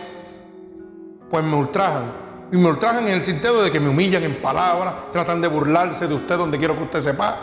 pues 1.31 1.45
me 1.45 1.55
ultrajan. 1.55 2.31
Y 2.53 2.57
me 2.57 2.69
ultrajan 2.69 3.07
en 3.07 3.15
el 3.15 3.25
sentido 3.25 3.63
de 3.63 3.71
que 3.71 3.79
me 3.79 3.89
humillan 3.89 4.25
en 4.25 4.43
palabras, 4.43 4.95
tratan 5.13 5.41
de 5.41 5.47
burlarse 5.47 6.09
de 6.09 6.15
usted 6.15 6.37
donde 6.37 6.59
quiero 6.59 6.77
que 6.77 6.83
usted 6.83 7.01
sepa. 7.01 7.37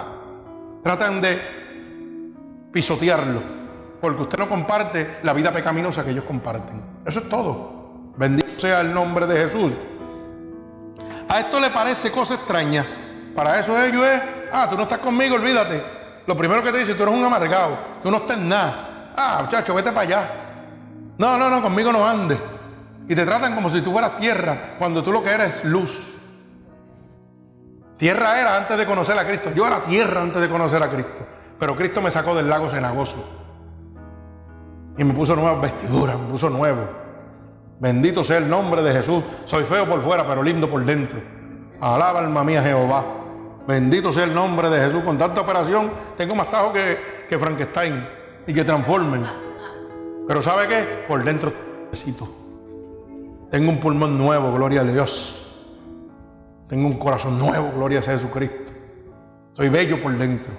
Tratan 0.83 1.21
de 1.21 1.39
pisotearlo, 2.71 3.41
porque 3.99 4.21
usted 4.21 4.37
no 4.37 4.47
comparte 4.47 5.19
la 5.23 5.33
vida 5.33 5.51
pecaminosa 5.51 6.03
que 6.03 6.11
ellos 6.11 6.25
comparten. 6.25 6.81
Eso 7.05 7.19
es 7.19 7.29
todo. 7.29 8.13
Bendito 8.15 8.59
sea 8.59 8.81
el 8.81 8.93
nombre 8.93 9.25
de 9.25 9.47
Jesús. 9.47 9.73
A 11.29 11.39
esto 11.39 11.59
le 11.59 11.69
parece 11.69 12.11
cosa 12.11 12.35
extraña. 12.35 12.85
Para 13.35 13.59
eso 13.59 13.77
ellos 13.81 14.05
es, 14.05 14.21
ah, 14.51 14.67
tú 14.69 14.75
no 14.75 14.83
estás 14.83 14.99
conmigo, 14.99 15.35
olvídate. 15.35 15.81
Lo 16.25 16.35
primero 16.35 16.63
que 16.63 16.71
te 16.71 16.79
dice, 16.79 16.95
tú 16.95 17.03
eres 17.03 17.15
un 17.15 17.23
amargado, 17.23 17.77
tú 18.01 18.11
no 18.11 18.17
estás 18.17 18.37
en 18.37 18.49
nada. 18.49 19.13
Ah, 19.15 19.41
muchacho, 19.43 19.73
vete 19.73 19.91
para 19.91 20.01
allá. 20.01 20.29
No, 21.17 21.37
no, 21.37 21.49
no, 21.49 21.61
conmigo 21.61 21.91
no 21.91 22.05
andes. 22.05 22.37
Y 23.07 23.15
te 23.15 23.25
tratan 23.25 23.55
como 23.55 23.69
si 23.69 23.81
tú 23.81 23.91
fueras 23.91 24.17
tierra, 24.17 24.75
cuando 24.77 25.03
tú 25.03 25.11
lo 25.11 25.23
que 25.23 25.31
eres 25.31 25.57
es 25.57 25.63
luz. 25.65 26.13
Tierra 27.97 28.39
era 28.39 28.57
antes 28.57 28.77
de 28.77 28.85
conocer 28.85 29.17
a 29.17 29.25
Cristo. 29.25 29.51
Yo 29.55 29.65
era 29.65 29.81
tierra 29.81 30.21
antes 30.21 30.39
de 30.41 30.49
conocer 30.49 30.81
a 30.83 30.89
Cristo. 30.89 31.25
Pero 31.59 31.75
Cristo 31.75 32.01
me 32.01 32.11
sacó 32.11 32.35
del 32.35 32.49
lago 32.49 32.69
cenagoso. 32.69 33.46
Y 34.97 35.03
me 35.03 35.13
puso 35.13 35.35
nuevas 35.35 35.61
vestiduras, 35.61 36.17
me 36.19 36.27
puso 36.27 36.49
nuevo. 36.49 36.81
Bendito 37.79 38.23
sea 38.23 38.37
el 38.37 38.49
nombre 38.49 38.81
de 38.81 38.91
Jesús. 38.91 39.23
Soy 39.45 39.63
feo 39.63 39.87
por 39.87 40.01
fuera, 40.01 40.27
pero 40.27 40.41
lindo 40.41 40.69
por 40.69 40.83
dentro. 40.83 41.19
Alaba 41.79 42.19
alma 42.19 42.43
mía 42.43 42.61
Jehová. 42.61 43.05
Bendito 43.67 44.11
sea 44.11 44.23
el 44.23 44.33
nombre 44.33 44.69
de 44.69 44.79
Jesús. 44.79 45.03
Con 45.03 45.17
tanta 45.17 45.41
operación 45.41 45.91
tengo 46.15 46.33
más 46.33 46.49
tajo 46.49 46.73
que, 46.73 46.97
que 47.29 47.37
Frankenstein 47.37 48.03
y 48.47 48.53
que 48.53 48.63
transformen. 48.63 49.25
Pero 50.27 50.41
¿sabe 50.41 50.67
qué? 50.67 51.05
Por 51.07 51.23
dentro 51.23 51.53
necesito. 51.91 52.27
Tengo 53.51 53.69
un 53.69 53.79
pulmón 53.79 54.17
nuevo, 54.17 54.51
gloria 54.51 54.81
a 54.81 54.83
Dios. 54.83 55.43
Tengo 56.67 56.87
un 56.87 56.97
corazón 56.97 57.37
nuevo, 57.37 57.71
gloria 57.75 57.99
a 57.99 58.01
Jesucristo. 58.01 58.73
Soy 59.53 59.69
bello 59.69 60.01
por 60.01 60.17
dentro. 60.17 60.51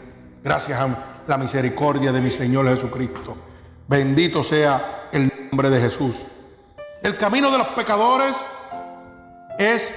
Gracias 0.43 0.81
a 0.81 1.23
la 1.27 1.36
misericordia 1.36 2.12
de 2.12 2.20
mi 2.20 2.31
Señor 2.31 2.66
Jesucristo. 2.66 3.36
Bendito 3.89 4.44
sea 4.44 5.09
el 5.10 5.48
nombre 5.51 5.70
de 5.70 5.81
Jesús. 5.81 6.27
El 7.02 7.16
camino 7.16 7.51
de 7.51 7.59
los 7.59 7.66
pecadores 7.69 8.36
es 9.59 9.93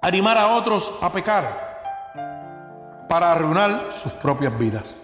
animar 0.00 0.38
a 0.38 0.48
otros 0.56 0.92
a 1.02 1.12
pecar 1.12 3.04
para 3.08 3.32
arruinar 3.32 3.90
sus 3.92 4.12
propias 4.14 4.58
vidas. 4.58 4.96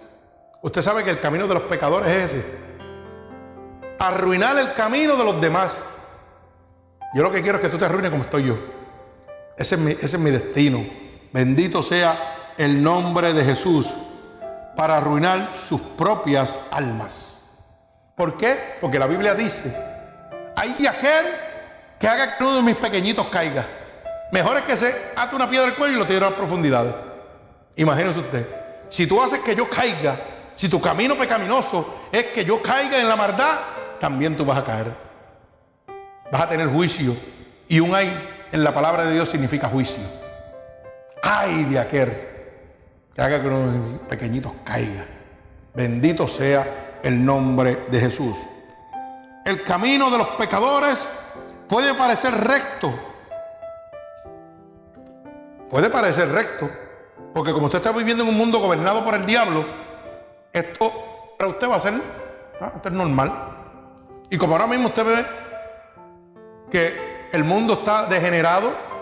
Usted 0.61 0.81
sabe 0.81 1.03
que 1.03 1.11
el 1.11 1.19
camino 1.19 1.47
de 1.47 1.53
los 1.53 1.63
pecadores 1.63 2.09
es 2.09 2.33
ese. 2.33 2.45
Arruinar 3.99 4.57
el 4.57 4.73
camino 4.73 5.15
de 5.15 5.23
los 5.23 5.39
demás 5.39 5.83
yo 7.13 7.21
lo 7.21 7.31
que 7.31 7.43
quiero 7.43 7.59
es 7.59 7.63
que 7.63 7.69
tú 7.69 7.77
te 7.77 7.85
arruines 7.85 8.09
como 8.09 8.23
estoy 8.23 8.45
yo. 8.45 8.57
Ese 9.55 9.75
es 9.75 9.81
mi, 9.81 9.91
ese 9.91 10.05
es 10.05 10.19
mi 10.19 10.31
destino. 10.31 10.83
Bendito 11.31 11.83
sea 11.83 12.53
el 12.57 12.81
nombre 12.81 13.33
de 13.33 13.45
Jesús 13.45 13.93
para 14.75 14.97
arruinar 14.97 15.51
sus 15.55 15.81
propias 15.81 16.59
almas. 16.71 17.41
¿Por 18.15 18.37
qué? 18.37 18.77
Porque 18.81 18.99
la 18.99 19.07
Biblia 19.07 19.33
dice, 19.33 19.75
hay 20.55 20.73
de 20.73 20.87
aquel 20.87 21.25
que 21.99 22.07
haga 22.07 22.37
que 22.37 22.43
uno 22.43 22.57
de 22.57 22.63
mis 22.63 22.77
pequeñitos 22.77 23.27
caiga. 23.27 23.65
Mejor 24.31 24.57
es 24.57 24.63
que 24.63 24.77
se 24.77 24.95
ate 25.15 25.35
una 25.35 25.49
piedra 25.49 25.67
al 25.67 25.75
cuello 25.75 25.95
y 25.95 25.99
lo 25.99 26.05
tire 26.05 26.25
a 26.25 26.35
profundidades. 26.35 26.93
Imagínese 27.75 28.19
usted. 28.19 28.47
Si 28.89 29.07
tú 29.07 29.21
haces 29.21 29.39
que 29.39 29.55
yo 29.55 29.69
caiga, 29.69 30.19
si 30.55 30.69
tu 30.69 30.79
camino 30.79 31.17
pecaminoso 31.17 32.01
es 32.11 32.27
que 32.27 32.45
yo 32.45 32.61
caiga 32.61 32.99
en 32.99 33.09
la 33.09 33.15
maldad, 33.15 33.59
también 33.99 34.35
tú 34.35 34.45
vas 34.45 34.57
a 34.57 34.63
caer 34.63 35.03
vas 36.33 36.41
a 36.41 36.49
tener 36.49 36.67
juicio. 36.67 37.15
Y 37.67 37.79
un 37.79 37.93
ay 37.93 38.11
en 38.51 38.63
la 38.63 38.73
palabra 38.73 39.05
de 39.05 39.13
Dios 39.13 39.29
significa 39.29 39.69
juicio. 39.69 40.03
Ay 41.21 41.65
de 41.65 41.79
aquel 41.79 42.09
que 42.09 42.32
haga 43.21 43.41
que 43.41 43.47
los 43.47 43.99
pequeñitos 44.09 44.51
caigan. 44.63 45.05
Bendito 45.73 46.27
sea 46.27 46.99
el 47.03 47.23
nombre 47.23 47.85
de 47.89 47.99
Jesús. 47.99 48.43
El 49.45 49.63
camino 49.63 50.09
de 50.09 50.17
los 50.17 50.27
pecadores 50.29 51.07
puede 51.67 51.93
parecer 51.93 52.33
recto. 52.33 52.93
Puede 55.69 55.89
parecer 55.89 56.29
recto. 56.29 56.69
Porque 57.33 57.51
como 57.51 57.65
usted 57.65 57.79
está 57.79 57.91
viviendo 57.91 58.23
en 58.23 58.29
un 58.29 58.37
mundo 58.37 58.59
gobernado 58.59 59.03
por 59.03 59.15
el 59.15 59.25
diablo, 59.25 59.65
esto 60.51 61.35
para 61.37 61.49
usted 61.49 61.69
va 61.69 61.75
a 61.75 61.79
ser, 61.79 61.93
ah, 62.61 62.89
normal. 62.91 63.33
Y 64.29 64.37
como 64.37 64.53
ahora 64.53 64.67
mismo 64.67 64.89
usted 64.89 65.05
ve 65.05 65.25
que 66.69 67.27
el 67.31 67.43
mundo 67.43 67.73
está 67.73 68.05
degenerado. 68.05 68.92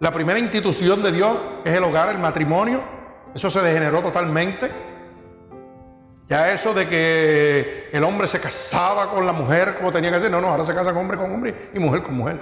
La 0.00 0.12
primera 0.12 0.38
institución 0.38 1.02
de 1.02 1.10
Dios 1.10 1.36
es 1.64 1.74
el 1.74 1.82
hogar, 1.82 2.10
el 2.10 2.18
matrimonio. 2.18 2.82
Eso 3.34 3.50
se 3.50 3.60
degeneró 3.60 4.00
totalmente. 4.00 4.70
Ya 6.28 6.52
eso 6.52 6.74
de 6.74 6.86
que 6.86 7.88
el 7.92 8.04
hombre 8.04 8.28
se 8.28 8.38
casaba 8.38 9.06
con 9.06 9.26
la 9.26 9.32
mujer 9.32 9.76
como 9.76 9.90
tenía 9.90 10.12
que 10.12 10.20
ser, 10.20 10.30
no, 10.30 10.40
no, 10.40 10.48
ahora 10.48 10.64
se 10.64 10.74
casa 10.74 10.92
con 10.92 11.02
hombre 11.02 11.16
con 11.16 11.32
hombre 11.32 11.70
y 11.74 11.78
mujer 11.78 12.02
con 12.02 12.16
mujer. 12.16 12.40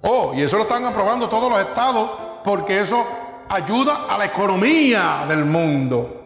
Oh, 0.00 0.32
y 0.34 0.42
eso 0.42 0.56
lo 0.56 0.62
están 0.62 0.84
aprobando 0.86 1.28
todos 1.28 1.50
los 1.50 1.60
estados 1.60 2.10
porque 2.42 2.80
eso 2.80 3.06
ayuda 3.50 4.06
a 4.08 4.16
la 4.16 4.24
economía 4.24 5.26
del 5.28 5.44
mundo. 5.44 6.16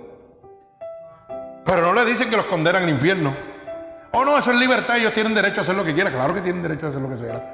Pero 1.66 1.82
no 1.82 1.92
le 1.92 2.04
dicen 2.04 2.30
que 2.30 2.36
los 2.36 2.46
condenan 2.46 2.84
al 2.84 2.90
infierno. 2.90 3.34
Oh, 4.12 4.24
no, 4.24 4.38
eso 4.38 4.52
es 4.52 4.56
libertad, 4.56 4.96
ellos 4.96 5.12
tienen 5.12 5.34
derecho 5.34 5.58
a 5.58 5.62
hacer 5.62 5.74
lo 5.74 5.84
que 5.84 5.92
quieran. 5.92 6.12
Claro 6.12 6.32
que 6.32 6.40
tienen 6.40 6.62
derecho 6.62 6.86
a 6.86 6.88
hacer 6.90 7.02
lo 7.02 7.08
que 7.08 7.16
sea. 7.16 7.53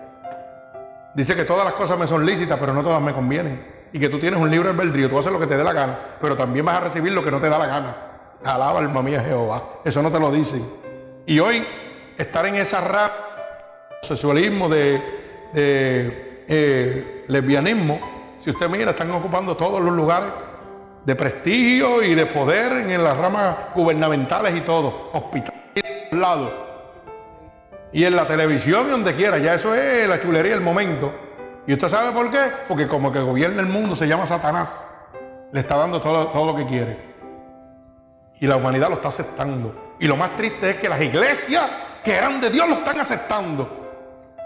Dice 1.14 1.34
que 1.34 1.44
todas 1.44 1.64
las 1.64 1.74
cosas 1.74 1.98
me 1.98 2.06
son 2.06 2.24
lícitas, 2.24 2.58
pero 2.58 2.72
no 2.72 2.82
todas 2.82 3.02
me 3.02 3.12
convienen. 3.12 3.80
Y 3.92 3.98
que 3.98 4.08
tú 4.08 4.18
tienes 4.18 4.40
un 4.40 4.50
libre 4.50 4.70
albedrío, 4.70 5.08
tú 5.08 5.18
haces 5.18 5.32
lo 5.32 5.40
que 5.40 5.46
te 5.46 5.56
dé 5.56 5.64
la 5.64 5.72
gana, 5.72 5.98
pero 6.20 6.36
también 6.36 6.64
vas 6.64 6.76
a 6.76 6.80
recibir 6.80 7.12
lo 7.12 7.24
que 7.24 7.30
no 7.30 7.40
te 7.40 7.48
da 7.48 7.58
la 7.58 7.66
gana. 7.66 7.96
Alaba 8.44 8.78
alma 8.78 9.02
mía 9.02 9.20
Jehová. 9.20 9.80
Eso 9.84 10.00
no 10.02 10.10
te 10.10 10.20
lo 10.20 10.30
dicen. 10.30 10.64
Y 11.26 11.40
hoy, 11.40 11.64
estar 12.16 12.46
en 12.46 12.54
esa 12.54 12.80
rama, 12.80 13.12
sexualismo, 14.02 14.68
de, 14.68 15.02
eh, 15.54 17.24
lesbianismo, 17.28 18.00
si 18.42 18.50
usted 18.50 18.68
mira, 18.68 18.90
están 18.90 19.10
ocupando 19.10 19.56
todos 19.56 19.82
los 19.82 19.92
lugares 19.92 20.30
de 21.04 21.16
prestigio 21.16 22.02
y 22.02 22.14
de 22.14 22.26
poder 22.26 22.72
en 22.90 23.02
las 23.02 23.16
ramas 23.16 23.56
gubernamentales 23.74 24.54
y 24.56 24.60
todo, 24.60 25.10
hospitales 25.12 25.60
lado. 26.12 26.69
Y 27.92 28.04
en 28.04 28.14
la 28.14 28.26
televisión 28.26 28.86
y 28.86 28.90
donde 28.90 29.14
quiera, 29.14 29.38
ya 29.38 29.54
eso 29.54 29.74
es 29.74 30.08
la 30.08 30.20
chulería 30.20 30.54
el 30.54 30.60
momento. 30.60 31.12
¿Y 31.66 31.72
usted 31.72 31.88
sabe 31.88 32.12
por 32.12 32.30
qué? 32.30 32.38
Porque 32.68 32.86
como 32.86 33.12
que 33.12 33.20
gobierna 33.20 33.60
el 33.60 33.66
mundo 33.66 33.96
se 33.96 34.06
llama 34.06 34.26
Satanás. 34.26 34.88
Le 35.52 35.60
está 35.60 35.76
dando 35.76 36.00
todo, 36.00 36.28
todo 36.28 36.52
lo 36.52 36.56
que 36.56 36.66
quiere. 36.66 37.10
Y 38.40 38.46
la 38.46 38.56
humanidad 38.56 38.88
lo 38.88 38.94
está 38.94 39.08
aceptando. 39.08 39.96
Y 39.98 40.06
lo 40.06 40.16
más 40.16 40.34
triste 40.36 40.70
es 40.70 40.76
que 40.76 40.88
las 40.88 41.00
iglesias 41.00 41.68
que 42.02 42.14
eran 42.14 42.40
de 42.40 42.50
Dios 42.50 42.68
lo 42.68 42.76
están 42.76 42.98
aceptando. 43.00 43.80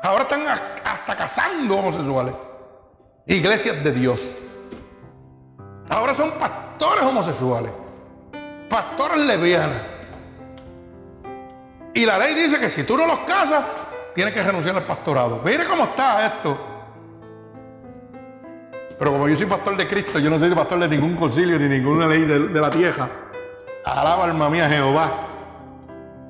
Ahora 0.03 0.23
están 0.23 0.43
hasta 0.47 1.16
casando 1.16 1.77
homosexuales. 1.77 2.35
Iglesias 3.27 3.83
de 3.85 3.93
Dios. 3.93 4.37
Ahora 5.89 6.12
son 6.15 6.33
pastores 6.33 7.05
homosexuales. 7.05 7.71
Pastores 8.69 9.25
lesbianas. 9.25 9.79
Y 11.95 12.05
la 12.05 12.19
ley 12.19 12.35
dice 12.35 12.59
que 12.59 12.69
si 12.69 12.83
tú 12.83 12.97
no 12.97 13.07
los 13.07 13.21
casas, 13.21 13.65
tienes 14.15 14.35
que 14.35 14.43
renunciar 14.43 14.75
al 14.75 14.85
pastorado. 14.85 15.41
Mire 15.45 15.65
cómo 15.65 15.85
está 15.85 16.27
esto. 16.27 16.59
Pero 18.99 19.12
como 19.12 19.29
yo 19.29 19.37
soy 19.37 19.47
pastor 19.47 19.77
de 19.77 19.87
Cristo, 19.87 20.19
yo 20.19 20.29
no 20.29 20.39
soy 20.39 20.51
pastor 20.51 20.81
de 20.81 20.89
ningún 20.89 21.16
concilio 21.16 21.59
ni 21.59 21.69
ninguna 21.69 22.07
ley 22.07 22.25
de, 22.25 22.61
la 22.61 22.71
tierra. 22.71 23.09
Alaba 23.85 24.25
alma 24.25 24.51
mía 24.51 24.69
Jehová. 24.69 25.12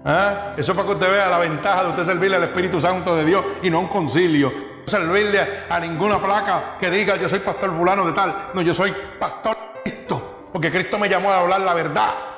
¿Ah? 0.05 0.53
Eso 0.57 0.73
es 0.73 0.77
para 0.77 0.89
que 0.89 0.95
usted 0.95 1.11
vea 1.11 1.28
la 1.28 1.39
ventaja 1.39 1.85
de 1.85 1.91
usted 1.91 2.05
servirle 2.05 2.36
al 2.36 2.45
Espíritu 2.45 2.78
Santo 2.78 3.16
de 3.16 3.24
Dios 3.24 3.43
y 3.62 3.70
no 3.70 3.78
a 3.78 3.81
un 3.81 3.89
concilio. 3.89 4.51
No 4.51 4.89
servirle 4.89 5.65
a 5.69 5.81
ninguna 5.81 6.19
placa 6.19 6.77
que 6.78 6.91
diga 6.91 7.16
yo 7.16 7.27
soy 7.27 7.39
pastor 7.39 7.74
fulano 7.74 8.05
de 8.05 8.12
tal. 8.12 8.51
No, 8.53 8.61
yo 8.61 8.74
soy 8.74 8.95
pastor 9.19 9.57
de 9.57 9.91
Cristo. 9.91 10.49
Porque 10.53 10.70
Cristo 10.70 10.99
me 10.99 11.09
llamó 11.09 11.31
a 11.31 11.41
hablar 11.41 11.61
la 11.61 11.73
verdad. 11.73 12.34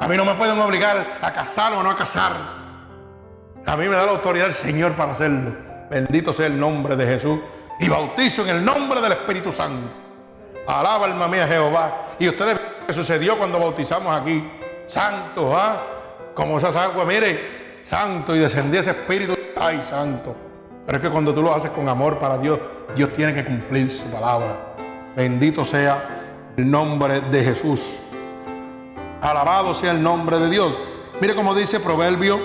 A 0.00 0.08
mí 0.08 0.16
no 0.16 0.24
me 0.24 0.34
pueden 0.34 0.58
obligar 0.58 1.18
a 1.20 1.32
casar 1.32 1.74
o 1.74 1.82
no 1.82 1.90
a 1.90 1.96
casar. 1.96 2.32
A 3.66 3.76
mí 3.76 3.86
me 3.86 3.94
da 3.94 4.06
la 4.06 4.12
autoridad 4.12 4.46
el 4.46 4.54
Señor 4.54 4.92
para 4.92 5.12
hacerlo. 5.12 5.54
Bendito 5.90 6.32
sea 6.32 6.46
el 6.46 6.58
nombre 6.58 6.96
de 6.96 7.04
Jesús. 7.04 7.38
Y 7.78 7.88
bautizo 7.88 8.42
en 8.42 8.56
el 8.56 8.64
nombre 8.64 9.00
del 9.02 9.12
Espíritu 9.12 9.52
Santo. 9.52 9.88
Alaba 10.66 11.04
alma 11.04 11.28
mía 11.28 11.46
Jehová. 11.46 12.14
Y 12.18 12.28
ustedes 12.28 12.58
qué 12.86 12.94
sucedió 12.94 13.36
cuando 13.36 13.58
bautizamos 13.58 14.18
aquí. 14.18 14.42
Santo, 14.86 15.54
¿ah? 15.54 15.82
Como 16.34 16.56
esas 16.56 16.76
aguas, 16.76 17.06
mire, 17.06 17.78
santo. 17.82 18.34
Y 18.34 18.38
descendía 18.38 18.80
ese 18.80 18.90
espíritu. 18.90 19.36
Ay, 19.54 19.82
santo. 19.82 20.34
Pero 20.86 20.96
es 20.96 21.04
que 21.04 21.10
cuando 21.10 21.34
tú 21.34 21.42
lo 21.42 21.54
haces 21.54 21.72
con 21.72 21.86
amor 21.90 22.18
para 22.18 22.38
Dios, 22.38 22.58
Dios 22.94 23.12
tiene 23.12 23.34
que 23.34 23.44
cumplir 23.44 23.90
su 23.90 24.06
palabra. 24.06 24.56
Bendito 25.14 25.62
sea 25.62 26.52
el 26.56 26.70
nombre 26.70 27.20
de 27.20 27.44
Jesús. 27.44 27.96
Alabado 29.20 29.74
sea 29.74 29.92
el 29.92 30.02
nombre 30.02 30.38
de 30.38 30.48
Dios. 30.48 30.76
Mire 31.20 31.34
cómo 31.34 31.54
dice 31.54 31.80
Proverbio 31.80 32.40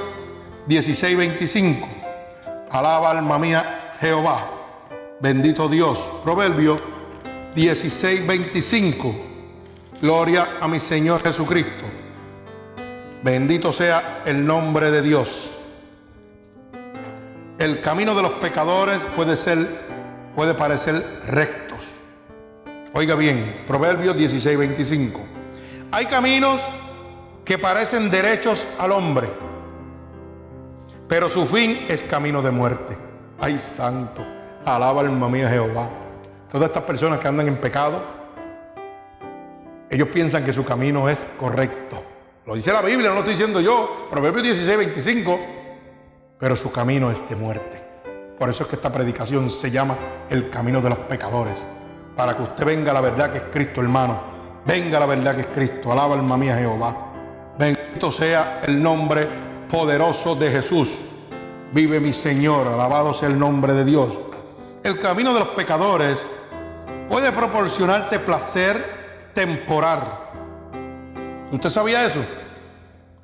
16, 0.68 1.18
25. 1.18 1.88
Alaba 2.72 3.12
alma 3.12 3.40
mía 3.40 3.94
Jehová. 4.00 4.46
Bendito 5.22 5.70
Dios. 5.70 6.00
Proverbio 6.24 6.80
16, 7.56 8.28
25. 8.28 9.16
Gloria 10.02 10.58
a 10.60 10.68
mi 10.68 10.80
Señor 10.80 11.22
Jesucristo. 11.24 11.86
Bendito 13.24 13.72
sea 13.72 14.22
el 14.26 14.46
nombre 14.46 14.92
de 14.92 15.02
Dios. 15.02 15.52
El 17.58 17.80
camino 17.80 18.14
de 18.14 18.22
los 18.22 18.34
pecadores 18.34 19.00
puede 19.16 19.38
ser, 19.38 19.66
puede 20.36 20.54
parecer 20.54 21.22
rectos. 21.28 21.96
Oiga 22.94 23.16
bien, 23.16 23.64
Proverbios 23.66 24.18
16, 24.18 24.58
25. 24.58 25.35
Hay 25.92 26.06
caminos 26.06 26.62
que 27.44 27.58
parecen 27.58 28.10
derechos 28.10 28.66
al 28.80 28.92
hombre, 28.92 29.30
pero 31.08 31.30
su 31.30 31.46
fin 31.46 31.86
es 31.88 32.02
camino 32.02 32.42
de 32.42 32.52
muerte. 32.52 32.98
Ay, 33.40 33.60
santo, 33.60 34.26
alaba 34.66 35.02
alma 35.02 35.30
mía 35.30 35.50
Jehová. 35.50 35.90
Todas 36.50 36.70
estas 36.70 36.84
personas 36.84 37.20
que 37.20 37.28
andan 37.28 37.48
en 37.48 37.58
pecado, 37.58 38.02
ellos 39.90 40.08
piensan 40.10 40.44
que 40.44 40.54
su 40.54 40.66
camino 40.66 41.08
es 41.08 41.28
correcto. 41.40 42.02
Lo 42.46 42.56
dice 42.56 42.72
la 42.72 42.82
Biblia, 42.82 43.10
no 43.10 43.16
lo 43.16 43.20
estoy 43.20 43.34
diciendo 43.34 43.60
yo. 43.62 44.08
Proverbios 44.12 44.44
16, 44.44 44.78
25. 44.78 45.40
Pero 46.40 46.56
su 46.56 46.72
camino 46.72 47.10
es 47.10 47.28
de 47.30 47.36
muerte. 47.36 47.82
Por 48.38 48.50
eso 48.50 48.64
es 48.64 48.70
que 48.70 48.76
esta 48.76 48.92
predicación 48.92 49.50
se 49.50 49.72
llama 49.72 49.96
el 50.30 50.50
camino 50.50 50.82
de 50.82 50.90
los 50.90 50.98
pecadores. 51.00 51.66
Para 52.16 52.36
que 52.36 52.44
usted 52.44 52.66
venga 52.66 52.92
a 52.92 52.94
la 52.94 53.02
verdad 53.02 53.32
que 53.32 53.38
es 53.38 53.44
Cristo, 53.52 53.82
hermano. 53.82 54.35
Venga 54.66 55.00
la 55.00 55.06
verdad 55.06 55.36
que 55.36 55.42
es 55.42 55.48
Cristo. 55.48 55.92
Alaba 55.92 56.16
alma 56.16 56.38
mía 56.38 56.58
Jehová. 56.58 56.96
Bendito 57.58 58.12
sea 58.12 58.62
el 58.66 58.82
nombre 58.82 59.28
poderoso 59.70 60.36
de 60.36 60.52
Jesús. 60.52 60.98
Vive 61.72 62.00
mi 62.00 62.14
Señor. 62.14 62.68
Alabado 62.68 63.14
sea 63.14 63.30
el 63.30 63.38
nombre 63.38 63.74
de 63.74 63.86
Dios. 63.86 64.18
El 64.84 65.00
camino 65.00 65.34
de 65.34 65.40
los 65.40 65.50
pecadores 65.50 66.26
puede 67.10 67.32
proporcionarte 67.32 68.20
placer 68.20 68.84
temporal. 69.34 70.02
¿Usted 71.52 71.70
sabía 71.70 72.06
eso? 72.06 72.24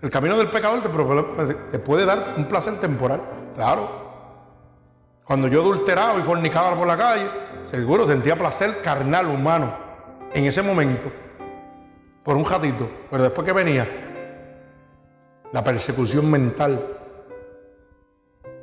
El 0.02 0.10
camino 0.10 0.38
del 0.38 0.50
pecador 0.50 0.82
te, 0.82 1.80
puede 1.80 2.06
dar 2.06 2.34
un 2.38 2.46
placer 2.46 2.80
temporal. 2.80 3.22
Claro. 3.56 4.02
Cuando 5.24 5.48
yo 5.48 5.62
adulteraba 5.62 6.20
y 6.20 6.24
fornicaba 6.24 6.76
por 6.76 6.88
la 6.88 6.98
calle, 6.98 7.28
seguro 7.66 8.08
sentía 8.08 8.36
placer 8.36 8.82
carnal, 8.82 9.28
humano, 9.28 9.72
en 10.34 10.46
ese 10.46 10.62
momento, 10.62 11.12
por 12.24 12.36
un 12.36 12.44
jatito. 12.44 12.90
Pero 13.10 13.24
después 13.24 13.46
que 13.46 13.54
venía, 13.54 13.88
la 15.52 15.64
persecución 15.64 16.30
mental. 16.30 16.98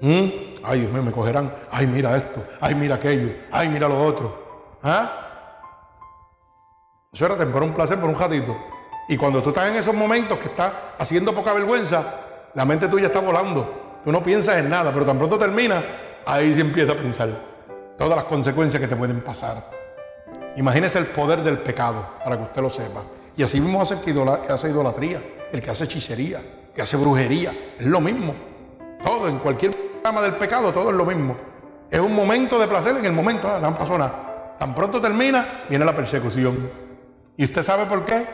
¿Mm? 0.00 0.26
Ay, 0.64 0.80
Dios 0.80 0.92
mío, 0.92 1.02
me 1.02 1.12
cogerán. 1.12 1.52
Ay, 1.70 1.86
mira 1.86 2.16
esto. 2.16 2.44
Ay, 2.60 2.74
mira 2.74 2.96
aquello. 2.96 3.32
Ay, 3.50 3.68
mira 3.68 3.88
lo 3.88 3.98
otro. 3.98 4.78
¿Ah? 4.82 5.24
Eso 7.12 7.26
era 7.26 7.36
por 7.36 7.62
un 7.62 7.72
placer, 7.72 7.98
por 7.98 8.10
un 8.10 8.16
ratito. 8.16 8.56
Y 9.08 9.16
cuando 9.16 9.42
tú 9.42 9.48
estás 9.48 9.68
en 9.70 9.76
esos 9.76 9.94
momentos 9.94 10.38
que 10.38 10.48
estás 10.48 10.72
haciendo 10.98 11.32
poca 11.32 11.54
vergüenza, 11.54 12.04
la 12.54 12.64
mente 12.64 12.88
tuya 12.88 13.06
está 13.06 13.20
volando. 13.20 14.00
Tú 14.04 14.12
no 14.12 14.22
piensas 14.22 14.58
en 14.58 14.68
nada, 14.68 14.92
pero 14.92 15.06
tan 15.06 15.16
pronto 15.16 15.38
termina, 15.38 15.82
ahí 16.26 16.54
se 16.54 16.60
empieza 16.60 16.92
a 16.92 16.96
pensar 16.96 17.30
todas 17.96 18.14
las 18.14 18.24
consecuencias 18.24 18.80
que 18.80 18.86
te 18.86 18.94
pueden 18.94 19.20
pasar. 19.22 19.56
Imagínese 20.56 20.98
el 20.98 21.06
poder 21.06 21.42
del 21.42 21.58
pecado, 21.58 22.06
para 22.22 22.36
que 22.36 22.42
usted 22.44 22.62
lo 22.62 22.70
sepa. 22.70 23.02
Y 23.38 23.44
así 23.44 23.60
mismo 23.60 23.80
hace 23.80 23.94
el 23.94 24.00
que 24.00 24.52
hace 24.52 24.68
idolatría, 24.68 25.22
el 25.52 25.62
que 25.62 25.70
hace 25.70 25.84
hechicería, 25.84 26.42
que 26.74 26.82
hace 26.82 26.96
brujería. 26.96 27.54
Es 27.78 27.86
lo 27.86 28.00
mismo. 28.00 28.34
Todo, 29.00 29.28
en 29.28 29.38
cualquier 29.38 30.00
rama 30.02 30.20
del 30.22 30.34
pecado, 30.34 30.72
todo 30.72 30.90
es 30.90 30.96
lo 30.96 31.04
mismo. 31.04 31.36
Es 31.88 32.00
un 32.00 32.16
momento 32.16 32.58
de 32.58 32.66
placer 32.66 32.96
en 32.96 33.06
el 33.06 33.12
momento, 33.12 33.48
ah, 33.48 33.60
no 33.62 33.78
pasó 33.78 33.96
nada. 33.96 34.56
Tan 34.58 34.74
pronto 34.74 35.00
termina, 35.00 35.62
viene 35.68 35.84
la 35.84 35.94
persecución. 35.94 36.68
¿Y 37.36 37.44
usted 37.44 37.62
sabe 37.62 37.86
por 37.86 38.04
qué? 38.04 38.26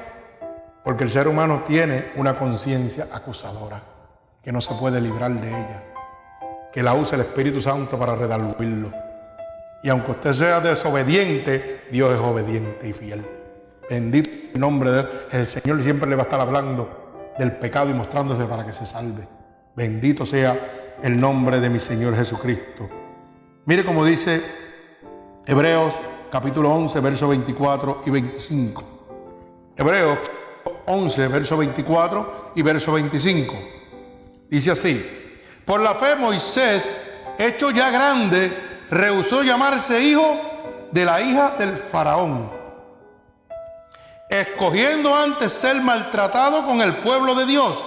Porque 0.83 1.05
el 1.05 1.11
ser 1.11 1.29
humano 1.29 1.63
tiene 1.67 2.13
una 2.17 2.39
conciencia 2.39 3.09
acusadora 3.13 3.83
que 4.43 4.53
no 4.53 4.63
se 4.63 4.73
puede 4.73 5.03
librar 5.03 5.39
de 5.39 5.49
ella, 5.49 5.83
que 6.73 6.83
la 6.83 6.95
usa 6.95 7.17
el 7.17 7.27
Espíritu 7.27 7.61
Santo 7.61 7.99
para 7.99 8.17
redarguirlo. 8.17 8.91
Y 9.83 9.91
aunque 9.91 10.13
usted 10.13 10.33
sea 10.33 10.61
desobediente, 10.61 11.83
Dios 11.93 12.15
es 12.15 12.21
obediente 12.21 12.89
y 12.89 12.95
fiel. 12.95 13.44
Bendito 13.89 14.31
el 14.55 14.61
nombre 14.61 14.91
de 14.91 15.03
Dios. 15.03 15.13
El 15.31 15.47
Señor 15.47 15.83
siempre 15.83 16.09
le 16.09 16.17
va 16.17 16.23
a 16.23 16.25
estar 16.25 16.41
hablando 16.41 17.33
del 17.39 17.53
pecado 17.53 17.91
y 17.91 17.95
mostrándose 17.95 18.45
para 18.45 18.65
que 18.65 18.73
se 18.73 18.87
salve. 18.87 19.27
Bendito 19.75 20.25
sea 20.25 20.97
el 21.03 21.21
nombre 21.21 21.61
de 21.61 21.69
mi 21.69 21.81
Señor 21.81 22.17
Jesucristo. 22.17 22.89
Mire 23.67 23.85
cómo 23.85 24.05
dice 24.05 24.43
Hebreos 25.47 25.95
capítulo 26.31 26.73
11, 26.73 27.01
versos 27.01 27.29
24 27.29 28.03
y 28.07 28.11
25. 28.11 28.85
Hebreos 29.77 30.19
11, 30.87 31.29
verso 31.29 31.57
24 31.57 32.53
y 32.55 32.63
verso 32.63 32.93
25. 32.93 33.55
Dice 34.49 34.71
así, 34.71 35.05
por 35.65 35.81
la 35.81 35.95
fe 35.95 36.15
Moisés, 36.17 36.91
hecho 37.39 37.71
ya 37.71 37.91
grande, 37.91 38.53
rehusó 38.91 39.43
llamarse 39.43 40.03
hijo 40.03 40.39
de 40.93 41.05
la 41.05 41.21
hija 41.21 41.55
del 41.59 41.77
faraón, 41.77 42.51
escogiendo 44.41 45.15
antes 45.15 45.53
ser 45.53 45.81
maltratado 45.81 46.67
con 46.67 46.81
el 46.81 46.97
pueblo 46.97 47.35
de 47.35 47.47
Dios 47.47 47.83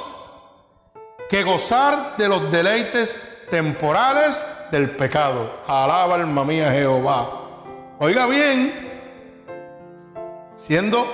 que 1.29 1.43
gozar 1.43 2.15
de 2.17 2.27
los 2.27 2.51
deleites 2.51 3.15
temporales 3.49 4.45
del 4.71 4.91
pecado. 4.91 5.51
Alaba 5.67 6.15
alma 6.15 6.43
mía 6.43 6.71
Jehová. 6.71 7.29
Oiga 7.99 8.25
bien, 8.27 8.73
siendo 10.55 11.05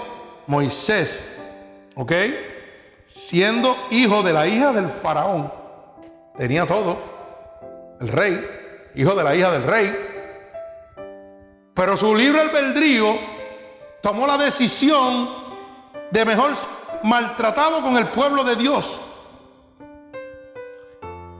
Moisés, 0.48 1.40
¿ok? 1.96 2.12
Siendo 3.06 3.76
hijo 3.92 4.22
de 4.24 4.34
la 4.34 4.48
hija 4.48 4.72
del 4.74 4.90
faraón, 4.90 5.52
tenía 6.38 6.66
todo, 6.66 6.98
el 8.02 8.08
rey, 8.08 8.92
hijo 8.96 9.16
de 9.16 9.24
la 9.24 9.36
hija 9.36 9.52
del 9.52 9.64
rey, 9.64 10.10
pero 11.74 11.98
su 11.98 12.14
libre 12.16 12.42
albedrío 12.42 13.33
tomó 14.04 14.28
la 14.28 14.38
decisión 14.38 15.30
de 16.12 16.26
mejor 16.26 16.52
maltratado 17.04 17.82
con 17.82 17.96
el 17.96 18.08
pueblo 18.08 18.44
de 18.44 18.58
Dios 18.58 19.00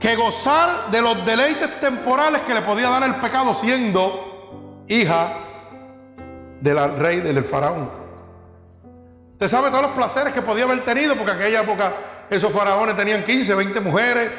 que 0.00 0.16
gozar 0.16 0.90
de 0.90 1.02
los 1.02 1.24
deleites 1.26 1.78
temporales 1.78 2.40
que 2.40 2.54
le 2.54 2.62
podía 2.62 2.88
dar 2.88 3.02
el 3.02 3.16
pecado 3.16 3.54
siendo 3.54 4.84
hija 4.88 5.28
del 6.60 6.96
rey 6.98 7.20
del 7.20 7.44
faraón. 7.44 7.90
Usted 9.32 9.48
sabe 9.48 9.68
todos 9.68 9.82
los 9.82 9.92
placeres 9.92 10.32
que 10.32 10.40
podía 10.40 10.64
haber 10.64 10.84
tenido, 10.84 11.16
porque 11.16 11.32
en 11.32 11.38
aquella 11.38 11.60
época 11.60 11.92
esos 12.30 12.50
faraones 12.50 12.96
tenían 12.96 13.24
15, 13.24 13.54
20 13.54 13.80
mujeres, 13.82 14.30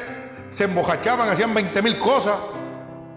se 0.50 0.64
embojachaban, 0.64 1.28
hacían 1.28 1.54
20 1.54 1.80
mil 1.80 1.98
cosas. 1.98 2.34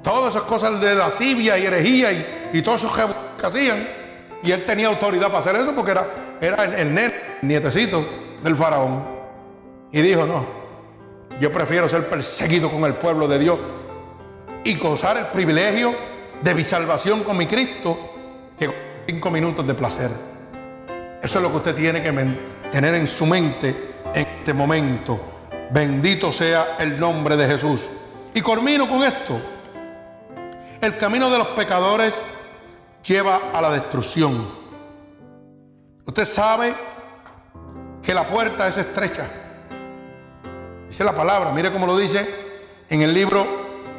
Todas 0.04 0.36
esas 0.36 0.48
cosas 0.48 0.80
de 0.80 0.94
lascivia 0.94 1.58
y 1.58 1.66
herejía 1.66 2.12
y, 2.12 2.50
y 2.54 2.62
todos 2.62 2.84
esos 2.84 2.96
que 3.40 3.46
hacían. 3.46 3.99
Y 4.44 4.52
él 4.52 4.66
tenía 4.66 4.88
autoridad 4.88 5.28
para 5.28 5.40
hacer 5.40 5.56
eso 5.56 5.74
porque 5.76 5.92
era, 5.92 6.08
era 6.40 6.64
el, 6.66 6.98
el, 6.98 7.14
nietecito 7.42 8.06
del 8.42 8.56
faraón. 8.56 9.06
Y 9.92 10.02
dijo, 10.02 10.26
no, 10.26 10.46
yo 11.40 11.52
prefiero 11.52 11.90
ser 11.90 12.08
perseguido 12.08 12.70
con 12.70 12.84
el 12.86 12.94
pueblo 12.94 13.28
de 13.28 13.40
Dios 13.40 13.60
y 14.64 14.76
gozar 14.76 15.18
el 15.18 15.26
privilegio 15.28 15.94
de 16.42 16.56
mi 16.56 16.64
salvación 16.64 17.24
con 17.24 17.38
mi 17.38 17.48
Cristo 17.48 17.98
que 18.58 18.70
cinco 19.08 19.32
minutos 19.32 19.66
de 19.66 19.74
placer. 19.74 20.10
Eso 21.22 21.40
es 21.40 21.44
lo 21.44 21.50
que 21.52 21.58
usted 21.58 21.76
tiene 21.76 22.02
que 22.02 22.12
tener 22.72 22.94
en 22.94 23.08
su 23.08 23.26
mente 23.26 23.76
en 24.14 24.26
este 24.26 24.54
momento. 24.54 25.20
Bendito 25.72 26.32
sea 26.32 26.78
el 26.80 27.00
nombre 27.00 27.36
de 27.36 27.48
Jesús. 27.48 27.88
Y 28.34 28.42
culmino 28.42 28.88
con 28.88 29.04
esto. 29.04 29.40
El 30.82 30.96
camino 30.98 31.30
de 31.30 31.38
los 31.38 31.48
pecadores 31.50 32.14
lleva 33.04 33.52
a 33.54 33.62
la 33.62 33.72
destrucción. 33.72 34.48
Usted 36.06 36.26
sabe 36.26 36.74
que 38.02 38.14
la 38.14 38.28
puerta 38.28 38.68
es 38.68 38.78
estrecha. 38.78 39.28
Dice 40.88 41.04
la 41.04 41.14
palabra, 41.14 41.52
mire 41.52 41.72
cómo 41.72 41.86
lo 41.86 41.98
dice 41.98 42.28
en 42.90 43.02
el 43.02 43.14
libro 43.14 43.46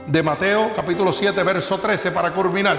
de 0.07 0.23
Mateo 0.23 0.73
capítulo 0.75 1.13
7, 1.13 1.43
verso 1.45 1.79
13 1.79 2.11
para 2.11 2.33
culminar. 2.33 2.77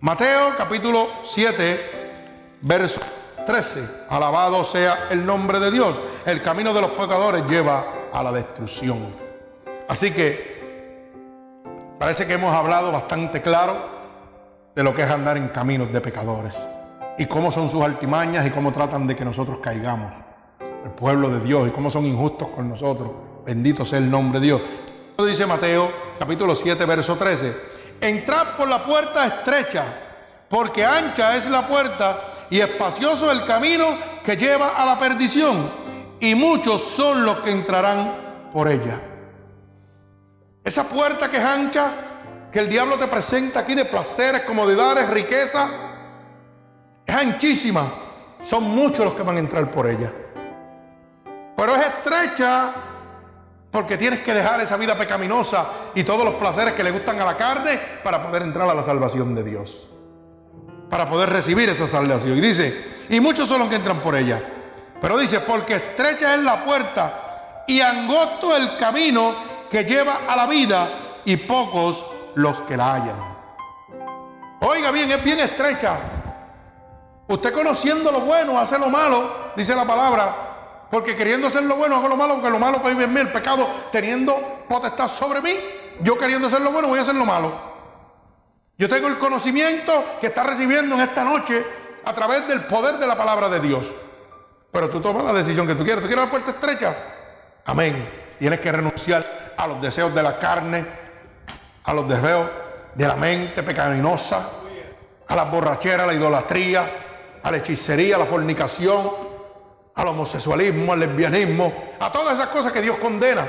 Mateo 0.00 0.54
capítulo 0.56 1.08
7, 1.24 2.58
verso 2.62 3.00
13. 3.46 4.06
Alabado 4.10 4.64
sea 4.64 5.08
el 5.10 5.24
nombre 5.24 5.58
de 5.60 5.70
Dios. 5.70 5.98
El 6.26 6.42
camino 6.42 6.74
de 6.74 6.82
los 6.82 6.90
pecadores 6.90 7.46
lleva 7.48 7.86
a 8.12 8.22
la 8.22 8.32
destrucción. 8.32 8.98
Así 9.88 10.10
que 10.10 10.60
parece 11.98 12.26
que 12.26 12.34
hemos 12.34 12.54
hablado 12.54 12.92
bastante 12.92 13.40
claro 13.40 13.99
de 14.74 14.82
lo 14.82 14.94
que 14.94 15.02
es 15.02 15.10
andar 15.10 15.36
en 15.36 15.48
caminos 15.48 15.92
de 15.92 16.00
pecadores 16.00 16.56
y 17.18 17.26
cómo 17.26 17.52
son 17.52 17.68
sus 17.68 17.82
altimañas 17.82 18.46
y 18.46 18.50
cómo 18.50 18.72
tratan 18.72 19.06
de 19.06 19.16
que 19.16 19.24
nosotros 19.24 19.58
caigamos. 19.58 20.12
El 20.84 20.92
pueblo 20.92 21.28
de 21.28 21.40
Dios 21.40 21.68
y 21.68 21.70
cómo 21.70 21.90
son 21.90 22.06
injustos 22.06 22.48
con 22.48 22.68
nosotros. 22.68 23.10
Bendito 23.44 23.84
sea 23.84 23.98
el 23.98 24.10
nombre 24.10 24.40
de 24.40 24.46
Dios. 24.46 24.62
Dice 25.18 25.44
Mateo 25.46 25.90
capítulo 26.18 26.54
7 26.54 26.84
verso 26.86 27.16
13. 27.16 27.54
Entrad 28.00 28.56
por 28.56 28.68
la 28.68 28.82
puerta 28.82 29.26
estrecha, 29.26 29.84
porque 30.48 30.84
ancha 30.84 31.36
es 31.36 31.46
la 31.48 31.68
puerta 31.68 32.22
y 32.48 32.60
espacioso 32.60 33.30
el 33.30 33.44
camino 33.44 33.98
que 34.24 34.36
lleva 34.36 34.70
a 34.70 34.86
la 34.86 34.98
perdición, 34.98 35.70
y 36.18 36.34
muchos 36.34 36.82
son 36.82 37.24
los 37.24 37.40
que 37.40 37.50
entrarán 37.50 38.50
por 38.52 38.68
ella. 38.68 38.98
Esa 40.64 40.88
puerta 40.88 41.30
que 41.30 41.36
es 41.36 41.44
ancha, 41.44 41.90
que 42.50 42.58
el 42.58 42.68
diablo 42.68 42.98
te 42.98 43.06
presenta 43.06 43.60
aquí 43.60 43.74
de 43.74 43.84
placeres, 43.84 44.42
comodidades, 44.42 45.08
riqueza, 45.10 45.68
es 47.06 47.14
anchísima. 47.14 47.84
Son 48.42 48.64
muchos 48.64 49.04
los 49.04 49.14
que 49.14 49.22
van 49.22 49.36
a 49.36 49.40
entrar 49.40 49.70
por 49.70 49.86
ella. 49.86 50.10
Pero 51.56 51.76
es 51.76 51.86
estrecha 51.86 52.72
porque 53.70 53.96
tienes 53.96 54.20
que 54.20 54.34
dejar 54.34 54.60
esa 54.60 54.76
vida 54.76 54.96
pecaminosa 54.96 55.66
y 55.94 56.02
todos 56.02 56.24
los 56.24 56.34
placeres 56.34 56.74
que 56.74 56.82
le 56.82 56.90
gustan 56.90 57.20
a 57.20 57.24
la 57.24 57.36
carne 57.36 57.78
para 58.02 58.22
poder 58.22 58.42
entrar 58.42 58.68
a 58.68 58.74
la 58.74 58.82
salvación 58.82 59.34
de 59.34 59.44
Dios. 59.44 59.86
Para 60.88 61.08
poder 61.08 61.30
recibir 61.30 61.68
esa 61.68 61.86
salvación. 61.86 62.36
Y 62.36 62.40
dice, 62.40 63.06
y 63.08 63.20
muchos 63.20 63.48
son 63.48 63.60
los 63.60 63.68
que 63.68 63.76
entran 63.76 64.00
por 64.00 64.16
ella. 64.16 64.42
Pero 65.00 65.16
dice, 65.18 65.40
porque 65.40 65.74
estrecha 65.74 66.34
es 66.34 66.40
la 66.40 66.64
puerta 66.64 67.64
y 67.68 67.80
angosto 67.80 68.56
el 68.56 68.76
camino 68.76 69.66
que 69.70 69.84
lleva 69.84 70.22
a 70.28 70.34
la 70.34 70.46
vida 70.46 71.20
y 71.24 71.36
pocos 71.36 72.04
los 72.34 72.60
que 72.62 72.76
la 72.76 72.94
hallan. 72.94 73.16
Oiga 74.60 74.90
bien, 74.90 75.10
es 75.10 75.24
bien 75.24 75.40
estrecha. 75.40 75.98
Usted 77.28 77.52
conociendo 77.52 78.10
lo 78.10 78.20
bueno 78.22 78.58
hace 78.58 78.78
lo 78.78 78.90
malo, 78.90 79.52
dice 79.56 79.74
la 79.74 79.84
palabra, 79.84 80.88
porque 80.90 81.14
queriendo 81.14 81.46
hacer 81.46 81.62
lo 81.62 81.76
bueno, 81.76 81.96
hago 81.96 82.08
lo 82.08 82.16
malo, 82.16 82.34
porque 82.34 82.50
lo 82.50 82.58
malo 82.58 82.82
para 82.82 83.00
en 83.00 83.14
mí, 83.14 83.20
el 83.20 83.30
pecado 83.30 83.66
teniendo 83.92 84.64
potestad 84.68 85.06
sobre 85.06 85.40
mí, 85.40 85.56
yo 86.00 86.18
queriendo 86.18 86.48
hacer 86.48 86.60
lo 86.60 86.72
bueno, 86.72 86.88
voy 86.88 86.98
a 86.98 87.02
hacer 87.02 87.14
lo 87.14 87.24
malo. 87.24 87.70
Yo 88.76 88.88
tengo 88.88 89.08
el 89.08 89.18
conocimiento 89.18 90.16
que 90.20 90.28
está 90.28 90.42
recibiendo 90.42 90.94
en 90.94 91.02
esta 91.02 91.22
noche 91.22 91.64
a 92.04 92.12
través 92.12 92.48
del 92.48 92.62
poder 92.62 92.96
de 92.96 93.06
la 93.06 93.16
palabra 93.16 93.48
de 93.48 93.60
Dios. 93.60 93.92
Pero 94.72 94.88
tú 94.88 95.00
tomas 95.00 95.24
la 95.24 95.32
decisión 95.32 95.66
que 95.66 95.74
tú 95.74 95.84
quieres. 95.84 96.02
¿Tú 96.02 96.08
quieres 96.08 96.24
la 96.24 96.30
puerta 96.30 96.52
estrecha? 96.52 96.96
Amén. 97.66 98.08
Tienes 98.38 98.58
que 98.58 98.72
renunciar 98.72 99.54
a 99.56 99.66
los 99.66 99.82
deseos 99.82 100.14
de 100.14 100.22
la 100.22 100.38
carne, 100.38 100.86
a 101.84 101.92
los 101.92 102.08
deseos 102.08 102.48
de 102.94 103.06
la 103.06 103.16
mente 103.16 103.62
pecaminosa, 103.62 104.48
a 105.26 105.36
la 105.36 105.44
borrachera, 105.44 106.04
a 106.04 106.06
la 106.06 106.14
idolatría, 106.14 107.40
a 107.42 107.50
la 107.50 107.56
hechicería, 107.56 108.16
a 108.16 108.18
la 108.18 108.26
fornicación, 108.26 109.10
al 109.94 110.08
homosexualismo, 110.08 110.92
al 110.92 111.00
lesbianismo, 111.00 111.72
a 111.98 112.10
todas 112.10 112.34
esas 112.34 112.48
cosas 112.48 112.72
que 112.72 112.82
Dios 112.82 112.96
condena, 112.96 113.46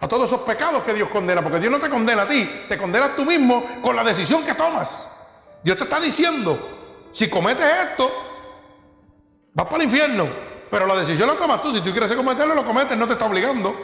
a 0.00 0.08
todos 0.08 0.24
esos 0.30 0.40
pecados 0.40 0.82
que 0.82 0.94
Dios 0.94 1.08
condena, 1.08 1.42
porque 1.42 1.60
Dios 1.60 1.70
no 1.70 1.78
te 1.78 1.88
condena 1.88 2.22
a 2.22 2.28
ti, 2.28 2.64
te 2.68 2.76
condenas 2.76 3.16
tú 3.16 3.24
mismo 3.24 3.80
con 3.82 3.94
la 3.94 4.04
decisión 4.04 4.44
que 4.44 4.54
tomas. 4.54 5.10
Dios 5.62 5.76
te 5.76 5.84
está 5.84 6.00
diciendo, 6.00 6.58
si 7.12 7.28
cometes 7.30 7.64
esto, 7.90 8.10
vas 9.54 9.66
para 9.66 9.78
el 9.78 9.84
infierno, 9.84 10.26
pero 10.70 10.86
la 10.86 10.96
decisión 10.96 11.28
la 11.28 11.34
tomas 11.34 11.62
tú, 11.62 11.72
si 11.72 11.80
tú 11.80 11.90
quieres 11.90 12.12
cometerlo, 12.12 12.54
lo 12.54 12.64
cometes, 12.66 12.96
no 12.98 13.06
te 13.06 13.12
está 13.12 13.26
obligando, 13.26 13.74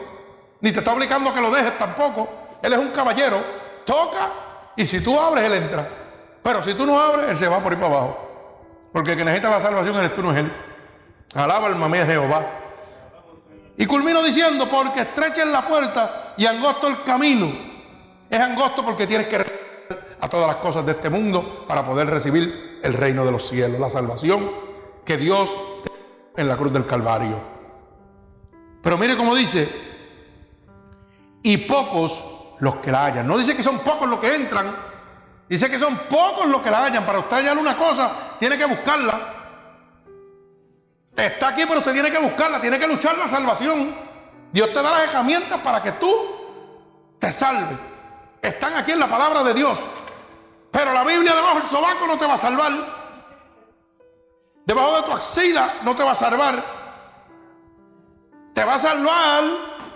ni 0.61 0.73
te 0.73 0.81
está 0.81 0.93
obligando 0.93 1.31
a 1.31 1.35
que 1.35 1.41
lo 1.41 1.51
dejes 1.51 1.79
tampoco. 1.79 2.29
Él 2.63 2.73
es 2.73 2.79
un 2.79 2.89
caballero, 2.89 3.41
toca 3.85 4.31
y 4.77 4.87
si 4.87 5.01
tú 5.01 5.19
abres, 5.19 5.45
Él 5.45 5.55
entra. 5.55 5.89
Pero 6.43 6.63
si 6.63 6.75
tú 6.75 6.87
no 6.87 6.99
abres, 6.99 7.29
Él 7.31 7.37
se 7.37 7.49
va 7.49 7.59
por 7.61 7.73
ir 7.73 7.79
para 7.79 7.95
abajo. 7.95 8.27
Porque 8.93 9.13
el 9.13 9.19
que 9.19 9.25
necesita 9.25 9.51
la 9.51 9.61
salvación 9.61 9.97
eres 9.97 10.15
tú, 10.15 10.23
no 10.23 10.33
es 10.33 10.39
Él. 10.39 10.53
Alaba 11.35 11.67
alma 11.67 11.89
mía 11.89 12.07
Jehová. 12.07 12.47
Y 13.77 13.87
culmino 13.87 14.23
diciendo, 14.23 14.69
porque 14.69 15.01
estrecha 15.01 15.43
es 15.43 15.49
la 15.49 15.67
puerta 15.67 16.35
y 16.37 16.47
angosto 16.47 16.89
el 16.89 17.03
camino. 17.03 17.51
Es 18.29 18.41
angosto 18.41 18.85
porque 18.85 19.07
tienes 19.07 19.27
que 19.27 19.61
a 20.21 20.29
todas 20.29 20.47
las 20.47 20.57
cosas 20.57 20.85
de 20.85 20.93
este 20.93 21.09
mundo 21.09 21.65
para 21.67 21.85
poder 21.85 22.07
recibir 22.09 22.79
el 22.83 22.93
reino 22.95 23.25
de 23.25 23.33
los 23.33 23.49
cielos, 23.49 23.81
la 23.81 23.91
salvación 23.91 24.51
que 25.05 25.17
Dios 25.17 25.51
en 26.37 26.47
la 26.47 26.57
cruz 26.57 26.73
del 26.73 26.87
Calvario. 26.87 27.41
Pero 28.83 28.99
mire 28.99 29.17
cómo 29.17 29.35
dice, 29.35 29.69
y 31.43 31.57
pocos 31.59 32.25
los 32.61 32.77
que 32.77 32.93
la 32.93 33.07
hallan. 33.07 33.27
No 33.27 33.37
dice 33.37 33.57
que 33.57 33.63
son 33.63 33.81
pocos 33.81 34.09
los 34.09 34.21
que 34.21 34.35
entran, 34.35 34.75
dice 35.49 35.71
que 35.71 35.79
son 35.79 35.97
pocos 36.09 36.47
los 36.47 36.63
que 36.63 36.71
la 36.71 36.85
hallan. 36.85 37.05
Para 37.05 37.19
usted 37.19 37.37
hallar 37.37 37.59
una 37.59 37.77
cosa, 37.77 38.11
tiene 38.39 38.57
que 38.57 38.67
buscarla. 38.67 39.35
Está 41.17 41.49
aquí, 41.49 41.65
pero 41.67 41.81
usted 41.81 41.93
tiene 41.93 42.11
que 42.11 42.19
buscarla, 42.19 42.61
tiene 42.61 42.79
que 42.79 42.87
luchar 42.87 43.19
la 43.19 43.29
salvación. 43.29 43.95
Dios 44.53 44.73
te 44.73 44.83
da 44.83 44.91
las 44.91 45.03
herramientas 45.03 45.61
para 45.61 45.83
que 45.83 45.93
tú 45.93 46.09
te 47.19 47.31
salves. 47.31 47.79
Están 48.41 48.75
aquí 48.75 48.93
en 48.93 48.99
la 48.99 49.09
palabra 49.09 49.43
de 49.43 49.55
Dios. 49.55 49.81
Pero 50.71 50.93
la 50.93 51.05
Biblia 51.05 51.35
debajo 51.35 51.59
del 51.59 51.67
sobaco 51.67 52.07
no 52.07 52.17
te 52.17 52.27
va 52.27 52.35
a 52.35 52.39
salvar. 52.39 52.73
Debajo 54.65 54.97
de 54.97 55.03
tu 55.03 55.13
axila 55.13 55.75
no 55.83 55.95
te 55.95 56.05
va 56.05 56.13
a 56.13 56.15
salvar. 56.15 56.65
Te 58.55 58.65
va 58.65 58.75
a 58.75 58.79
salvar 58.79 59.45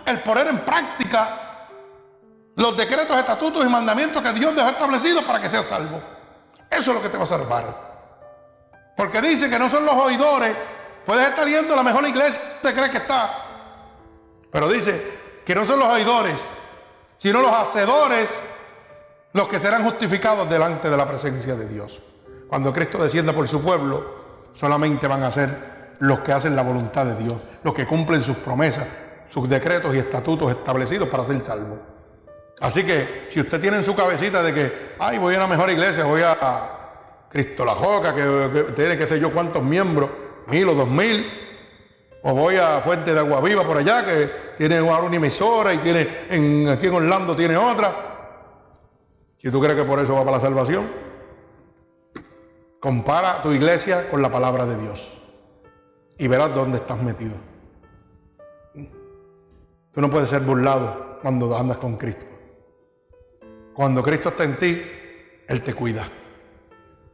el 0.07 0.21
poner 0.23 0.49
en 0.49 0.59
práctica 0.65 1.44
los 2.57 2.77
decretos, 2.77 3.17
estatutos 3.17 3.65
y 3.65 3.69
mandamientos 3.69 4.23
que 4.23 4.33
Dios 4.33 4.55
dejó 4.55 4.69
establecidos 4.69 5.25
para 5.25 5.41
que 5.41 5.49
seas 5.49 5.67
salvo. 5.67 6.01
Eso 6.71 6.91
es 6.91 6.97
lo 6.97 7.03
que 7.03 7.09
te 7.09 7.17
va 7.17 7.25
a 7.25 7.27
salvar. 7.27 7.95
Porque 8.97 9.21
dice 9.21 9.51
que 9.51 9.59
no 9.59 9.69
son 9.69 9.85
los 9.85 9.95
oidores 9.95 10.57
Puedes 11.05 11.29
estar 11.29 11.47
yendo 11.47 11.75
a 11.75 11.77
la 11.77 11.83
mejor 11.83 12.07
iglesia 12.09 12.41
que 12.41 12.69
usted 12.69 12.75
cree 12.75 12.91
que 12.91 12.99
está. 12.99 13.31
Pero 14.51 14.69
dice 14.69 15.19
que 15.45 15.55
no 15.55 15.67
son 15.67 15.79
los 15.79 15.89
oidores, 15.89 16.49
sino 17.17 17.43
los 17.43 17.51
hacedores 17.51 18.41
los 19.33 19.49
que 19.49 19.59
serán 19.59 19.85
justificados 19.85 20.49
delante 20.49 20.89
de 20.89 20.97
la 20.97 21.07
presencia 21.07 21.55
de 21.57 21.67
Dios. 21.67 22.01
Cuando 22.49 22.73
Cristo 22.73 22.99
descienda 22.99 23.33
por 23.33 23.47
su 23.49 23.61
pueblo, 23.63 24.23
solamente 24.55 25.07
van 25.07 25.25
a 25.25 25.31
ser 25.31 25.97
los 25.99 26.21
que 26.21 26.33
hacen 26.33 26.55
la 26.55 26.63
voluntad 26.63 27.05
de 27.05 27.17
Dios, 27.17 27.35
los 27.63 27.75
que 27.75 27.87
cumplen 27.87 28.23
sus 28.23 28.37
promesas, 28.37 28.87
sus 29.29 29.49
decretos 29.49 29.95
y 29.95 29.99
estatutos 29.99 30.51
establecidos 30.51 31.09
para 31.09 31.25
ser 31.25 31.45
salvos. 31.45 31.79
Así 32.61 32.85
que 32.85 33.29
si 33.31 33.41
usted 33.41 33.61
tiene 33.61 33.79
en 33.79 33.85
su 33.85 33.95
cabecita 33.95 34.43
de 34.43 34.55
que, 34.55 34.73
ay, 34.99 35.19
voy 35.19 35.35
a 35.35 35.39
una 35.39 35.47
mejor 35.47 35.71
iglesia, 35.71 36.05
voy 36.05 36.23
a 36.23 36.85
Cristo 37.35 37.65
la 37.65 37.75
Joca, 37.75 38.15
que, 38.15 38.73
tiene 38.77 38.97
que 38.97 39.09
ser 39.09 39.19
yo 39.19 39.33
cuántos 39.33 39.61
miembros, 39.61 40.09
mil 40.47 40.69
o 40.69 40.75
dos 40.75 40.89
mil. 40.89 41.41
O 42.23 42.33
voy 42.33 42.57
a 42.57 42.81
Fuente 42.81 43.13
de 43.13 43.19
Agua 43.19 43.41
Viva 43.41 43.65
por 43.65 43.77
allá, 43.77 44.05
que 44.05 44.31
tiene 44.57 44.81
una 44.81 45.15
emisora 45.15 45.75
y 45.75 45.79
tiene 45.79 46.27
en, 46.31 46.69
aquí 46.69 46.87
en 46.87 46.95
Orlando 46.95 47.35
tiene 47.35 47.57
otra. 47.57 47.93
Si 49.37 49.51
tú 49.51 49.61
crees 49.61 49.77
que 49.77 49.85
por 49.85 49.99
eso 49.99 50.15
va 50.15 50.21
para 50.21 50.37
la 50.37 50.41
salvación, 50.41 50.89
compara 52.81 53.43
tu 53.43 53.51
iglesia 53.51 54.09
con 54.11 54.23
la 54.23 54.31
palabra 54.31 54.65
de 54.65 54.79
Dios 54.79 55.13
y 56.17 56.29
verás 56.29 56.55
dónde 56.55 56.79
estás 56.79 57.03
metido. 57.03 57.35
Tú 59.93 60.01
no 60.01 60.09
puedes 60.09 60.29
ser 60.29 60.43
burlado 60.43 61.19
cuando 61.21 61.57
andas 61.57 61.79
con 61.79 61.97
Cristo. 61.97 62.34
Cuando 63.75 64.03
Cristo 64.03 64.31
está 64.31 64.45
en 64.45 64.57
ti, 64.57 64.83
Él 65.49 65.63
te 65.63 65.75
cuida 65.75 66.09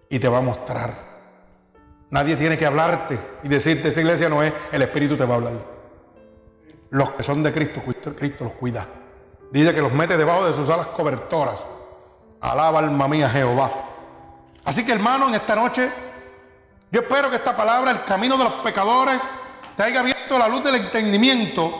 y 0.09 0.19
te 0.19 0.29
va 0.29 0.39
a 0.39 0.43
mostrar 0.43 1.11
Nadie 2.11 2.37
tiene 2.37 2.59
que 2.59 2.67
hablarte 2.67 3.19
y 3.45 3.49
decirte, 3.49 3.89
esa 3.89 4.01
iglesia 4.01 4.29
no 4.29 4.43
es, 4.43 4.53
el 4.73 4.83
Espíritu 4.83 5.17
te 5.17 5.25
va 5.25 5.35
a 5.35 5.37
hablar. 5.37 5.53
Los 6.91 7.11
que 7.11 7.23
son 7.23 7.43
de 7.43 7.53
Cristo, 7.53 7.81
Cristo 8.19 8.45
los 8.45 8.55
cuida. 8.55 8.85
Dice 9.53 9.73
que 9.73 9.81
los 9.81 9.93
mete 9.93 10.17
debajo 10.17 10.47
de 10.47 10.55
sus 10.55 10.69
alas 10.69 10.87
cobertoras. 10.89 11.65
Alaba 12.41 12.81
alma 12.81 13.07
mía 13.07 13.31
Jehová. 13.31 13.71
Así 14.65 14.85
que 14.85 14.93
hermano, 14.93 15.29
en 15.29 15.35
esta 15.35 15.55
noche, 15.55 15.89
yo 16.91 17.03
espero 17.03 17.31
que 17.31 17.37
esta 17.37 17.57
palabra, 17.57 17.93
el 17.93 18.05
camino 18.05 18.37
de 18.37 18.45
los 18.45 18.55
pecadores, 18.55 19.21
te 19.77 19.85
haya 19.85 20.01
abierto 20.01 20.37
la 20.37 20.49
luz 20.49 20.65
del 20.65 20.77
entendimiento. 20.77 21.73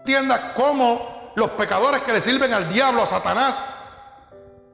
Entiendas 0.00 0.52
cómo 0.54 1.32
los 1.34 1.50
pecadores 1.52 2.02
que 2.02 2.12
le 2.12 2.20
sirven 2.20 2.52
al 2.52 2.70
diablo, 2.70 3.02
a 3.02 3.06
Satanás, 3.06 3.64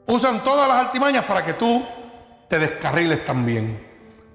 usan 0.06 0.42
todas 0.42 0.68
las 0.68 0.86
altimañas 0.86 1.24
para 1.24 1.44
que 1.44 1.54
tú 1.54 1.84
te 2.48 2.58
descarriles 2.58 3.24
también 3.24 3.86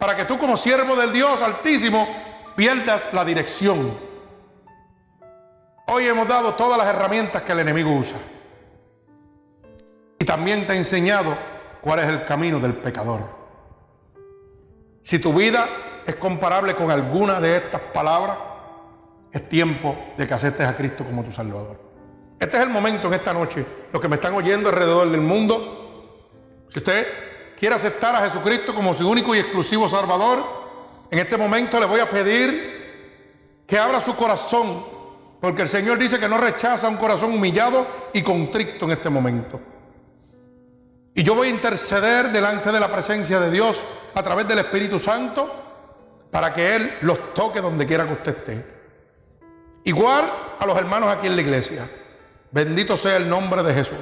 para 0.02 0.18
que 0.18 0.26
tú 0.26 0.40
como 0.40 0.58
siervo 0.58 0.96
del 0.96 1.14
Dios 1.14 1.40
Altísimo 1.44 2.08
pierdas 2.56 3.14
la 3.14 3.24
dirección. 3.24 3.96
Hoy 5.86 6.08
hemos 6.08 6.28
dado 6.28 6.56
todas 6.56 6.76
las 6.76 6.88
herramientas 6.88 7.44
que 7.44 7.52
el 7.52 7.60
enemigo 7.60 7.92
usa. 7.92 8.18
Y 10.18 10.26
también 10.26 10.66
te 10.66 10.74
he 10.74 10.78
enseñado 10.78 11.38
cuál 11.82 12.00
es 12.00 12.10
el 12.10 12.26
camino 12.26 12.60
del 12.60 12.74
pecador. 12.74 13.22
Si 15.04 15.20
tu 15.20 15.36
vida 15.36 15.68
es 16.08 16.16
comparable 16.16 16.74
con 16.74 16.90
alguna 16.90 17.40
de 17.40 17.58
estas 17.58 17.82
palabras, 17.94 18.40
es 19.32 19.48
tiempo 19.50 19.96
de 20.18 20.28
que 20.28 20.34
aceptes 20.34 20.68
a 20.68 20.76
Cristo 20.76 21.06
como 21.06 21.24
tu 21.24 21.32
Salvador. 21.32 21.91
Este 22.42 22.58
es 22.58 22.64
el 22.64 22.70
momento 22.70 23.08
en 23.08 23.14
esta 23.14 23.34
noche, 23.34 23.64
los 23.94 24.02
que 24.02 24.08
me 24.08 24.16
están 24.16 24.34
oyendo 24.34 24.68
alrededor 24.68 25.08
del 25.12 25.22
mundo, 25.22 26.66
si 26.70 26.80
usted 26.80 27.06
quiere 27.56 27.76
aceptar 27.76 28.16
a 28.16 28.22
Jesucristo 28.22 28.74
como 28.74 28.96
su 28.96 29.08
único 29.08 29.36
y 29.36 29.38
exclusivo 29.38 29.88
Salvador, 29.88 30.44
en 31.12 31.20
este 31.20 31.38
momento 31.38 31.80
le 31.80 31.86
voy 31.86 32.00
a 32.00 32.10
pedir 32.10 33.62
que 33.68 33.78
abra 33.78 34.02
su 34.02 34.16
corazón, 34.16 34.84
porque 35.40 35.62
el 35.62 35.70
Señor 35.70 36.00
dice 36.00 36.18
que 36.18 36.28
no 36.28 36.40
rechaza 36.40 36.90
un 36.90 36.98
corazón 36.98 37.32
humillado 37.32 37.86
y 38.12 38.24
contrito 38.24 38.86
en 38.86 38.92
este 38.94 39.12
momento. 39.12 39.62
Y 41.14 41.22
yo 41.22 41.36
voy 41.36 41.50
a 41.50 41.52
interceder 41.52 42.32
delante 42.32 42.72
de 42.72 42.80
la 42.80 42.92
presencia 42.92 43.40
de 43.40 43.52
Dios 43.52 43.84
a 44.16 44.24
través 44.24 44.48
del 44.48 44.58
Espíritu 44.58 44.98
Santo 44.98 46.28
para 46.32 46.52
que 46.52 46.76
Él 46.76 46.92
los 47.02 47.36
toque 47.36 47.62
donde 47.62 47.86
quiera 47.86 48.08
que 48.08 48.14
usted 48.14 48.36
esté. 48.36 48.66
Igual 49.84 50.26
a 50.58 50.66
los 50.66 50.76
hermanos 50.76 51.08
aquí 51.16 51.28
en 51.28 51.36
la 51.36 51.42
iglesia. 51.44 51.88
Bendito 52.52 52.98
sea 52.98 53.18
el 53.18 53.30
nombre 53.30 53.64
de 53.64 53.74
Jesús. 53.74 53.98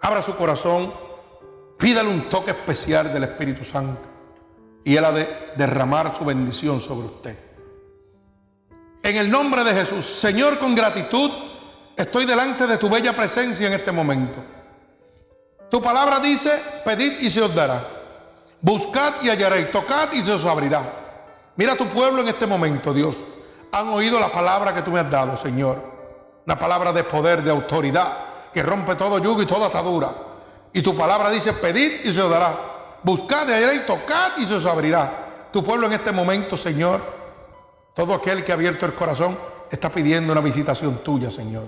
Abra 0.00 0.22
su 0.22 0.36
corazón, 0.36 0.92
pídale 1.76 2.08
un 2.08 2.28
toque 2.28 2.52
especial 2.52 3.12
del 3.12 3.24
Espíritu 3.24 3.64
Santo 3.64 4.02
y 4.84 4.96
Él 4.96 5.04
ha 5.04 5.12
de 5.12 5.28
derramar 5.56 6.14
su 6.16 6.24
bendición 6.24 6.80
sobre 6.80 7.06
usted. 7.06 7.38
En 9.02 9.16
el 9.16 9.30
nombre 9.30 9.64
de 9.64 9.74
Jesús, 9.74 10.06
Señor, 10.06 10.58
con 10.58 10.74
gratitud, 10.74 11.30
estoy 11.96 12.26
delante 12.26 12.66
de 12.66 12.76
tu 12.76 12.88
bella 12.88 13.14
presencia 13.14 13.66
en 13.66 13.72
este 13.72 13.90
momento. 13.90 14.42
Tu 15.70 15.82
palabra 15.82 16.20
dice, 16.20 16.52
pedid 16.84 17.18
y 17.20 17.30
se 17.30 17.42
os 17.42 17.54
dará. 17.54 17.82
Buscad 18.60 19.14
y 19.22 19.28
hallaréis, 19.28 19.72
tocad 19.72 20.12
y 20.12 20.22
se 20.22 20.32
os 20.32 20.44
abrirá. 20.44 20.82
Mira 21.56 21.74
tu 21.74 21.86
pueblo 21.88 22.22
en 22.22 22.28
este 22.28 22.46
momento, 22.46 22.94
Dios. 22.94 23.16
Han 23.72 23.88
oído 23.88 24.20
la 24.20 24.30
palabra 24.30 24.72
que 24.72 24.82
tú 24.82 24.90
me 24.90 25.00
has 25.00 25.10
dado, 25.10 25.36
Señor. 25.36 25.93
Una 26.46 26.58
palabra 26.58 26.92
de 26.92 27.04
poder, 27.04 27.42
de 27.42 27.50
autoridad, 27.50 28.50
que 28.52 28.62
rompe 28.62 28.94
todo 28.94 29.18
yugo 29.18 29.42
y 29.42 29.46
toda 29.46 29.66
atadura. 29.66 30.12
Y 30.72 30.82
tu 30.82 30.96
palabra 30.96 31.30
dice, 31.30 31.52
pedid 31.52 32.04
y 32.04 32.12
se 32.12 32.20
os 32.20 32.30
dará. 32.30 32.54
Buscad 33.02 33.48
y 33.48 33.52
hallaréis, 33.52 33.86
tocad 33.86 34.32
y 34.38 34.46
se 34.46 34.54
os 34.54 34.66
abrirá. 34.66 35.48
Tu 35.52 35.62
pueblo 35.62 35.86
en 35.86 35.92
este 35.92 36.12
momento, 36.12 36.56
Señor, 36.56 37.00
todo 37.94 38.14
aquel 38.14 38.44
que 38.44 38.52
ha 38.52 38.56
abierto 38.56 38.86
el 38.86 38.94
corazón, 38.94 39.38
está 39.70 39.90
pidiendo 39.90 40.32
una 40.32 40.40
visitación 40.40 40.98
tuya, 40.98 41.30
Señor, 41.30 41.64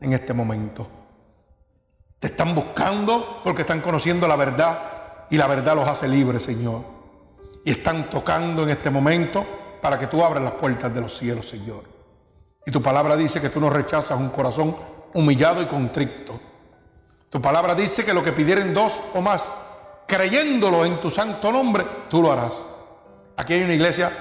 en 0.00 0.12
este 0.12 0.32
momento. 0.32 0.86
Te 2.18 2.28
están 2.28 2.54
buscando 2.54 3.40
porque 3.42 3.62
están 3.62 3.80
conociendo 3.80 4.28
la 4.28 4.36
verdad 4.36 5.26
y 5.30 5.36
la 5.36 5.46
verdad 5.46 5.74
los 5.74 5.88
hace 5.88 6.06
libres, 6.06 6.42
Señor. 6.42 6.82
Y 7.64 7.70
están 7.70 8.10
tocando 8.10 8.62
en 8.62 8.70
este 8.70 8.90
momento 8.90 9.44
para 9.80 9.98
que 9.98 10.06
tú 10.06 10.22
abras 10.24 10.42
las 10.44 10.52
puertas 10.52 10.92
de 10.94 11.00
los 11.00 11.16
cielos, 11.16 11.48
Señor. 11.48 11.89
Y 12.66 12.70
tu 12.70 12.82
palabra 12.82 13.16
dice 13.16 13.40
que 13.40 13.50
tú 13.50 13.60
no 13.60 13.70
rechazas 13.70 14.18
un 14.18 14.30
corazón 14.30 14.76
humillado 15.14 15.62
y 15.62 15.66
contrito. 15.66 16.40
Tu 17.28 17.40
palabra 17.40 17.74
dice 17.74 18.04
que 18.04 18.14
lo 18.14 18.22
que 18.22 18.32
pidieren 18.32 18.74
dos 18.74 19.00
o 19.14 19.20
más, 19.20 19.54
creyéndolo 20.06 20.84
en 20.84 21.00
tu 21.00 21.10
santo 21.10 21.50
nombre, 21.52 21.86
tú 22.08 22.22
lo 22.22 22.32
harás. 22.32 22.66
Aquí 23.36 23.54
hay 23.54 23.62
una 23.62 23.74
iglesia 23.74 24.12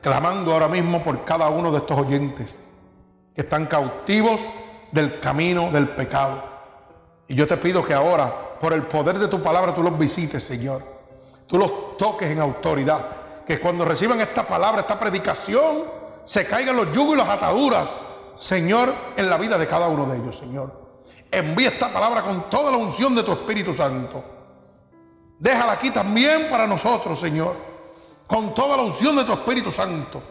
clamando 0.00 0.52
ahora 0.52 0.68
mismo 0.68 1.02
por 1.02 1.24
cada 1.24 1.48
uno 1.48 1.70
de 1.70 1.78
estos 1.78 1.98
oyentes 1.98 2.56
que 3.34 3.42
están 3.42 3.66
cautivos 3.66 4.46
del 4.92 5.18
camino 5.18 5.70
del 5.70 5.88
pecado 5.88 6.54
y 7.26 7.34
yo 7.34 7.46
te 7.46 7.56
pido 7.56 7.84
que 7.84 7.94
ahora, 7.94 8.58
por 8.60 8.72
el 8.72 8.82
poder 8.82 9.18
de 9.18 9.28
tu 9.28 9.42
palabra, 9.42 9.74
tú 9.74 9.82
los 9.82 9.98
visites, 9.98 10.42
Señor. 10.42 10.82
Tú 11.46 11.58
los 11.58 11.96
toques 11.96 12.30
en 12.30 12.40
autoridad. 12.40 13.06
Que 13.46 13.60
cuando 13.60 13.84
reciban 13.84 14.20
esta 14.20 14.46
palabra, 14.46 14.82
esta 14.82 14.98
predicación, 14.98 15.82
se 16.24 16.46
caigan 16.46 16.76
los 16.76 16.92
yugos 16.92 17.14
y 17.14 17.18
las 17.18 17.28
ataduras, 17.28 18.00
Señor, 18.36 18.92
en 19.16 19.28
la 19.28 19.36
vida 19.36 19.58
de 19.58 19.66
cada 19.66 19.88
uno 19.88 20.06
de 20.06 20.18
ellos, 20.18 20.36
Señor. 20.36 20.84
Envía 21.30 21.68
esta 21.68 21.92
palabra 21.92 22.22
con 22.22 22.48
toda 22.48 22.70
la 22.70 22.76
unción 22.76 23.14
de 23.14 23.22
tu 23.22 23.32
Espíritu 23.32 23.74
Santo. 23.74 24.24
Déjala 25.38 25.72
aquí 25.72 25.90
también 25.90 26.48
para 26.48 26.66
nosotros, 26.66 27.18
Señor. 27.18 27.54
Con 28.26 28.54
toda 28.54 28.76
la 28.76 28.82
unción 28.84 29.16
de 29.16 29.24
tu 29.24 29.32
Espíritu 29.32 29.70
Santo. 29.70 30.22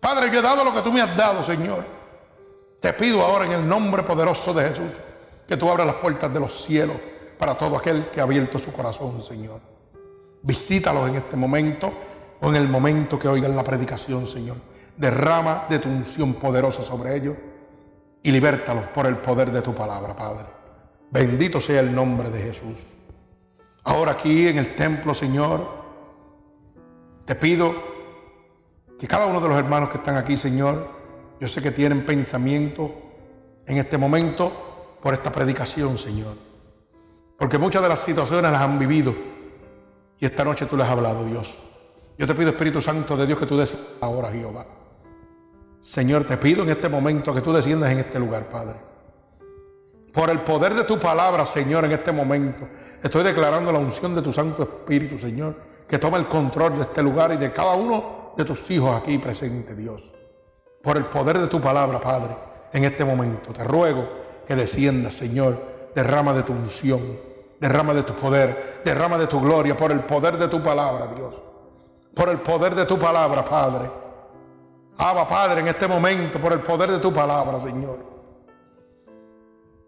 Padre, 0.00 0.30
yo 0.32 0.38
he 0.38 0.42
dado 0.42 0.64
lo 0.64 0.72
que 0.72 0.80
tú 0.80 0.92
me 0.92 1.00
has 1.00 1.16
dado, 1.16 1.44
Señor. 1.44 1.84
Te 2.80 2.92
pido 2.92 3.22
ahora 3.22 3.46
en 3.46 3.52
el 3.52 3.68
nombre 3.68 4.02
poderoso 4.02 4.52
de 4.52 4.68
Jesús 4.68 4.92
que 5.46 5.56
tú 5.56 5.70
abras 5.70 5.86
las 5.86 5.96
puertas 5.96 6.32
de 6.32 6.40
los 6.40 6.64
cielos 6.64 6.96
para 7.38 7.56
todo 7.56 7.76
aquel 7.76 8.08
que 8.10 8.20
ha 8.20 8.24
abierto 8.24 8.58
su 8.58 8.72
corazón, 8.72 9.20
Señor. 9.20 9.60
Visítalos 10.42 11.08
en 11.08 11.16
este 11.16 11.36
momento 11.36 11.92
o 12.40 12.48
en 12.48 12.56
el 12.56 12.68
momento 12.68 13.18
que 13.18 13.28
oigan 13.28 13.56
la 13.56 13.64
predicación, 13.64 14.26
Señor. 14.26 14.56
Derrama 14.96 15.66
de 15.68 15.78
tu 15.78 15.88
unción 15.88 16.34
poderosa 16.34 16.82
sobre 16.82 17.16
ellos 17.16 17.36
y 18.22 18.30
libértalos 18.30 18.84
por 18.88 19.06
el 19.06 19.16
poder 19.16 19.50
de 19.50 19.60
tu 19.60 19.74
palabra, 19.74 20.14
Padre. 20.14 20.46
Bendito 21.10 21.60
sea 21.60 21.80
el 21.80 21.94
nombre 21.94 22.30
de 22.30 22.40
Jesús. 22.40 22.76
Ahora 23.84 24.12
aquí 24.12 24.48
en 24.48 24.58
el 24.58 24.74
templo, 24.74 25.14
Señor, 25.14 25.66
te 27.24 27.34
pido 27.34 27.74
que 28.98 29.06
cada 29.06 29.26
uno 29.26 29.40
de 29.40 29.48
los 29.48 29.58
hermanos 29.58 29.90
que 29.90 29.98
están 29.98 30.16
aquí, 30.16 30.36
Señor, 30.36 30.88
yo 31.40 31.48
sé 31.48 31.60
que 31.60 31.70
tienen 31.70 32.06
pensamiento 32.06 32.94
en 33.66 33.78
este 33.78 33.98
momento 33.98 34.96
por 35.02 35.12
esta 35.12 35.30
predicación, 35.30 35.98
Señor. 35.98 36.36
Porque 37.38 37.58
muchas 37.58 37.82
de 37.82 37.88
las 37.88 38.00
situaciones 38.00 38.50
las 38.50 38.62
han 38.62 38.78
vivido 38.78 39.14
y 40.18 40.24
esta 40.24 40.44
noche 40.44 40.66
tú 40.66 40.76
les 40.76 40.86
has 40.86 40.92
hablado, 40.92 41.24
Dios. 41.24 41.56
Yo 42.16 42.26
te 42.26 42.34
pido, 42.34 42.50
Espíritu 42.50 42.80
Santo 42.80 43.16
de 43.16 43.26
Dios, 43.26 43.38
que 43.38 43.46
tú 43.46 43.56
des 43.56 43.76
ahora, 44.00 44.30
Jehová. 44.30 44.64
Señor, 45.84 46.24
te 46.24 46.38
pido 46.38 46.62
en 46.62 46.70
este 46.70 46.88
momento 46.88 47.34
que 47.34 47.42
tú 47.42 47.52
desciendas 47.52 47.92
en 47.92 47.98
este 47.98 48.18
lugar, 48.18 48.48
Padre. 48.48 48.76
Por 50.14 50.30
el 50.30 50.40
poder 50.40 50.72
de 50.72 50.84
tu 50.84 50.98
palabra, 50.98 51.44
Señor, 51.44 51.84
en 51.84 51.92
este 51.92 52.10
momento, 52.10 52.66
estoy 53.02 53.22
declarando 53.22 53.70
la 53.70 53.80
unción 53.80 54.14
de 54.14 54.22
tu 54.22 54.32
Santo 54.32 54.62
Espíritu, 54.62 55.18
Señor, 55.18 55.54
que 55.86 55.98
toma 55.98 56.16
el 56.16 56.26
control 56.26 56.76
de 56.76 56.82
este 56.84 57.02
lugar 57.02 57.34
y 57.34 57.36
de 57.36 57.52
cada 57.52 57.74
uno 57.74 58.32
de 58.34 58.46
tus 58.46 58.70
hijos 58.70 58.98
aquí 58.98 59.18
presentes, 59.18 59.76
Dios. 59.76 60.10
Por 60.82 60.96
el 60.96 61.04
poder 61.04 61.38
de 61.38 61.48
tu 61.48 61.60
palabra, 61.60 62.00
Padre, 62.00 62.34
en 62.72 62.84
este 62.84 63.04
momento, 63.04 63.52
te 63.52 63.62
ruego 63.62 64.08
que 64.48 64.56
descienda, 64.56 65.10
Señor. 65.10 65.90
Derrama 65.94 66.32
de 66.32 66.44
tu 66.44 66.54
unción, 66.54 67.02
derrama 67.60 67.92
de 67.92 68.04
tu 68.04 68.14
poder, 68.14 68.80
derrama 68.86 69.18
de 69.18 69.26
tu 69.26 69.38
gloria 69.38 69.76
por 69.76 69.92
el 69.92 70.00
poder 70.00 70.38
de 70.38 70.48
tu 70.48 70.62
palabra, 70.62 71.08
Dios. 71.14 71.42
Por 72.14 72.30
el 72.30 72.38
poder 72.38 72.74
de 72.74 72.86
tu 72.86 72.98
palabra, 72.98 73.44
Padre. 73.44 74.03
Abba, 74.96 75.26
Padre, 75.28 75.60
en 75.60 75.68
este 75.68 75.88
momento, 75.88 76.40
por 76.40 76.52
el 76.52 76.60
poder 76.60 76.90
de 76.90 76.98
tu 76.98 77.12
palabra, 77.12 77.60
Señor. 77.60 77.98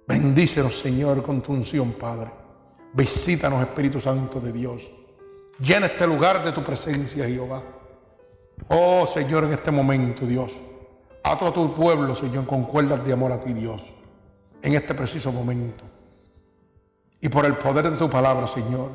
Bendícenos, 0.07 0.79
Señor, 0.79 1.23
con 1.23 1.41
tu 1.41 1.53
unción, 1.53 1.93
Padre. 1.93 2.31
Visítanos, 2.93 3.61
Espíritu 3.63 4.01
Santo 4.01 4.41
de 4.41 4.53
Dios. 4.53 4.91
Llena 5.59 5.87
este 5.87 6.07
lugar 6.07 6.45
de 6.45 6.53
tu 6.53 6.63
presencia, 6.63 7.27
Jehová. 7.27 7.63
Oh, 8.69 9.07
Señor, 9.07 9.45
en 9.45 9.53
este 9.53 9.71
momento, 9.71 10.27
Dios. 10.27 10.57
Ato 11.23 11.47
a 11.47 11.53
tu 11.53 11.75
pueblo, 11.75 12.15
Señor, 12.15 12.47
con 12.47 12.65
cuerdas 12.65 13.05
de 13.05 13.13
amor 13.13 13.33
a 13.33 13.41
ti, 13.41 13.53
Dios 13.53 13.97
en 14.63 14.75
este 14.75 14.95
preciso 14.95 15.33
momento. 15.33 15.85
Y 17.21 17.29
por 17.29 17.47
el 17.47 17.57
poder 17.57 17.91
de 17.91 17.97
tu 17.97 18.11
palabra, 18.11 18.47
Señor, 18.47 18.91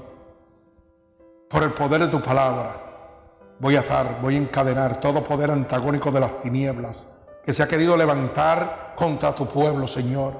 por 1.49 1.63
el 1.63 1.71
poder 1.71 2.01
de 2.01 2.07
tu 2.07 2.21
palabra, 2.21 2.90
voy 3.61 3.75
a 3.75 3.81
estar, 3.81 4.19
voy 4.19 4.35
a 4.35 4.39
encadenar 4.39 4.99
todo 4.99 5.23
poder 5.23 5.51
antagónico 5.51 6.11
de 6.11 6.19
las 6.19 6.41
tinieblas 6.41 7.05
que 7.45 7.53
se 7.53 7.61
ha 7.61 7.67
querido 7.67 7.95
levantar 7.95 8.95
contra 8.95 9.35
tu 9.35 9.47
pueblo, 9.47 9.87
Señor. 9.87 10.33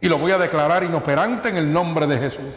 Y 0.00 0.08
lo 0.08 0.18
voy 0.18 0.32
a 0.32 0.38
declarar 0.38 0.82
inoperante 0.82 1.50
en 1.50 1.56
el 1.56 1.72
nombre 1.72 2.08
de 2.08 2.18
Jesús. 2.18 2.56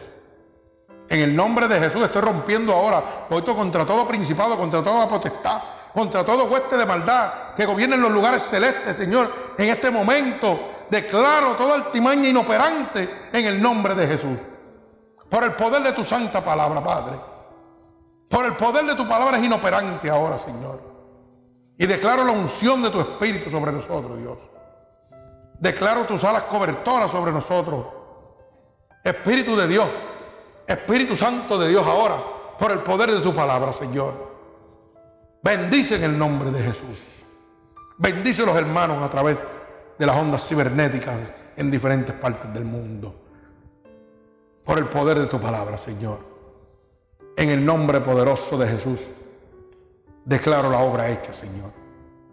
En 1.07 1.19
el 1.19 1.36
nombre 1.36 1.68
de 1.68 1.80
Jesús 1.80 2.02
estoy 2.02 2.22
rompiendo 2.22 2.73
ahora, 2.73 3.28
voy 3.30 3.44
contra 3.44 3.86
todo 3.86 4.07
principado, 4.07 4.57
contra 4.57 4.84
toda 4.84 5.07
potestad, 5.07 5.61
contra 5.94 6.23
todo 6.23 6.45
hueste 6.45 6.78
de 6.78 6.86
maldad 6.86 7.53
que 7.56 7.65
gobierna 7.65 7.95
en 7.95 8.02
los 8.02 8.11
lugares 8.11 8.41
celestes, 8.41 8.98
Señor. 8.98 9.32
En 9.56 9.69
este 9.69 9.91
momento 9.91 10.86
declaro 10.90 11.53
toda 11.53 11.76
altimaña 11.76 12.28
inoperante 12.28 13.30
en 13.32 13.45
el 13.45 13.61
nombre 13.61 13.94
de 13.94 14.07
Jesús. 14.07 14.40
Por 15.30 15.44
el 15.44 15.52
poder 15.52 15.84
de 15.84 15.94
tu 15.94 16.03
santa 16.03 16.44
palabra, 16.44 16.84
Padre. 16.84 17.31
Por 18.32 18.45
el 18.45 18.56
poder 18.56 18.86
de 18.86 18.95
tu 18.95 19.06
palabra 19.06 19.38
es 19.38 19.44
inoperante 19.44 20.10
ahora, 20.10 20.40
Señor. 20.40 20.80
Y 21.78 21.86
declaro 21.86 22.24
la 22.24 22.32
unción 22.32 22.82
de 22.82 22.90
tu 22.90 23.02
Espíritu 23.02 23.49
sobre 23.49 23.74
nosotros, 23.74 24.18
Dios. 24.18 24.38
Declaro 25.60 26.06
tus 26.06 26.24
alas 26.24 26.44
cobertoras 26.44 27.12
sobre 27.12 27.34
nosotros. 27.34 27.86
Espíritu 29.03 29.56
de 29.58 29.68
Dios, 29.68 29.88
Espíritu 30.66 31.14
Santo 31.14 31.58
de 31.58 31.68
Dios 31.68 31.86
ahora, 31.86 32.16
por 32.58 32.72
el 32.72 32.80
poder 32.80 33.12
de 33.12 33.20
tu 33.20 33.36
palabra, 33.36 33.74
Señor. 33.74 34.14
Bendice 35.44 35.95
en 35.95 36.03
el 36.03 36.18
nombre 36.18 36.52
de 36.52 36.62
Jesús. 36.62 37.26
Bendice 37.98 38.44
a 38.44 38.45
los 38.45 38.56
hermanos 38.56 39.03
a 39.03 39.10
través 39.10 39.40
de 39.99 40.06
las 40.06 40.16
ondas 40.16 40.48
cibernéticas 40.48 41.18
en 41.58 41.70
diferentes 41.70 42.16
partes 42.16 42.53
del 42.53 42.64
mundo. 42.64 43.14
Por 44.64 44.78
el 44.78 44.88
poder 44.88 45.20
de 45.20 45.28
tu 45.28 45.40
palabra, 45.40 45.78
Señor. 45.78 46.31
En 47.36 47.49
el 47.49 47.64
nombre 47.66 48.02
poderoso 48.02 48.58
de 48.58 48.68
Jesús, 48.68 49.08
declaro 50.26 50.70
la 50.70 50.80
obra 50.80 51.10
hecha, 51.10 51.34
Señor. 51.34 51.72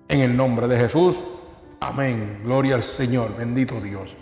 En 0.08 0.20
el 0.20 0.36
nombre 0.36 0.68
de 0.68 0.76
Jesús, 0.76 1.22
amén. 1.80 2.40
Gloria 2.44 2.74
al 2.74 2.82
Señor, 2.82 3.36
bendito 3.36 3.80
Dios. 3.80 4.14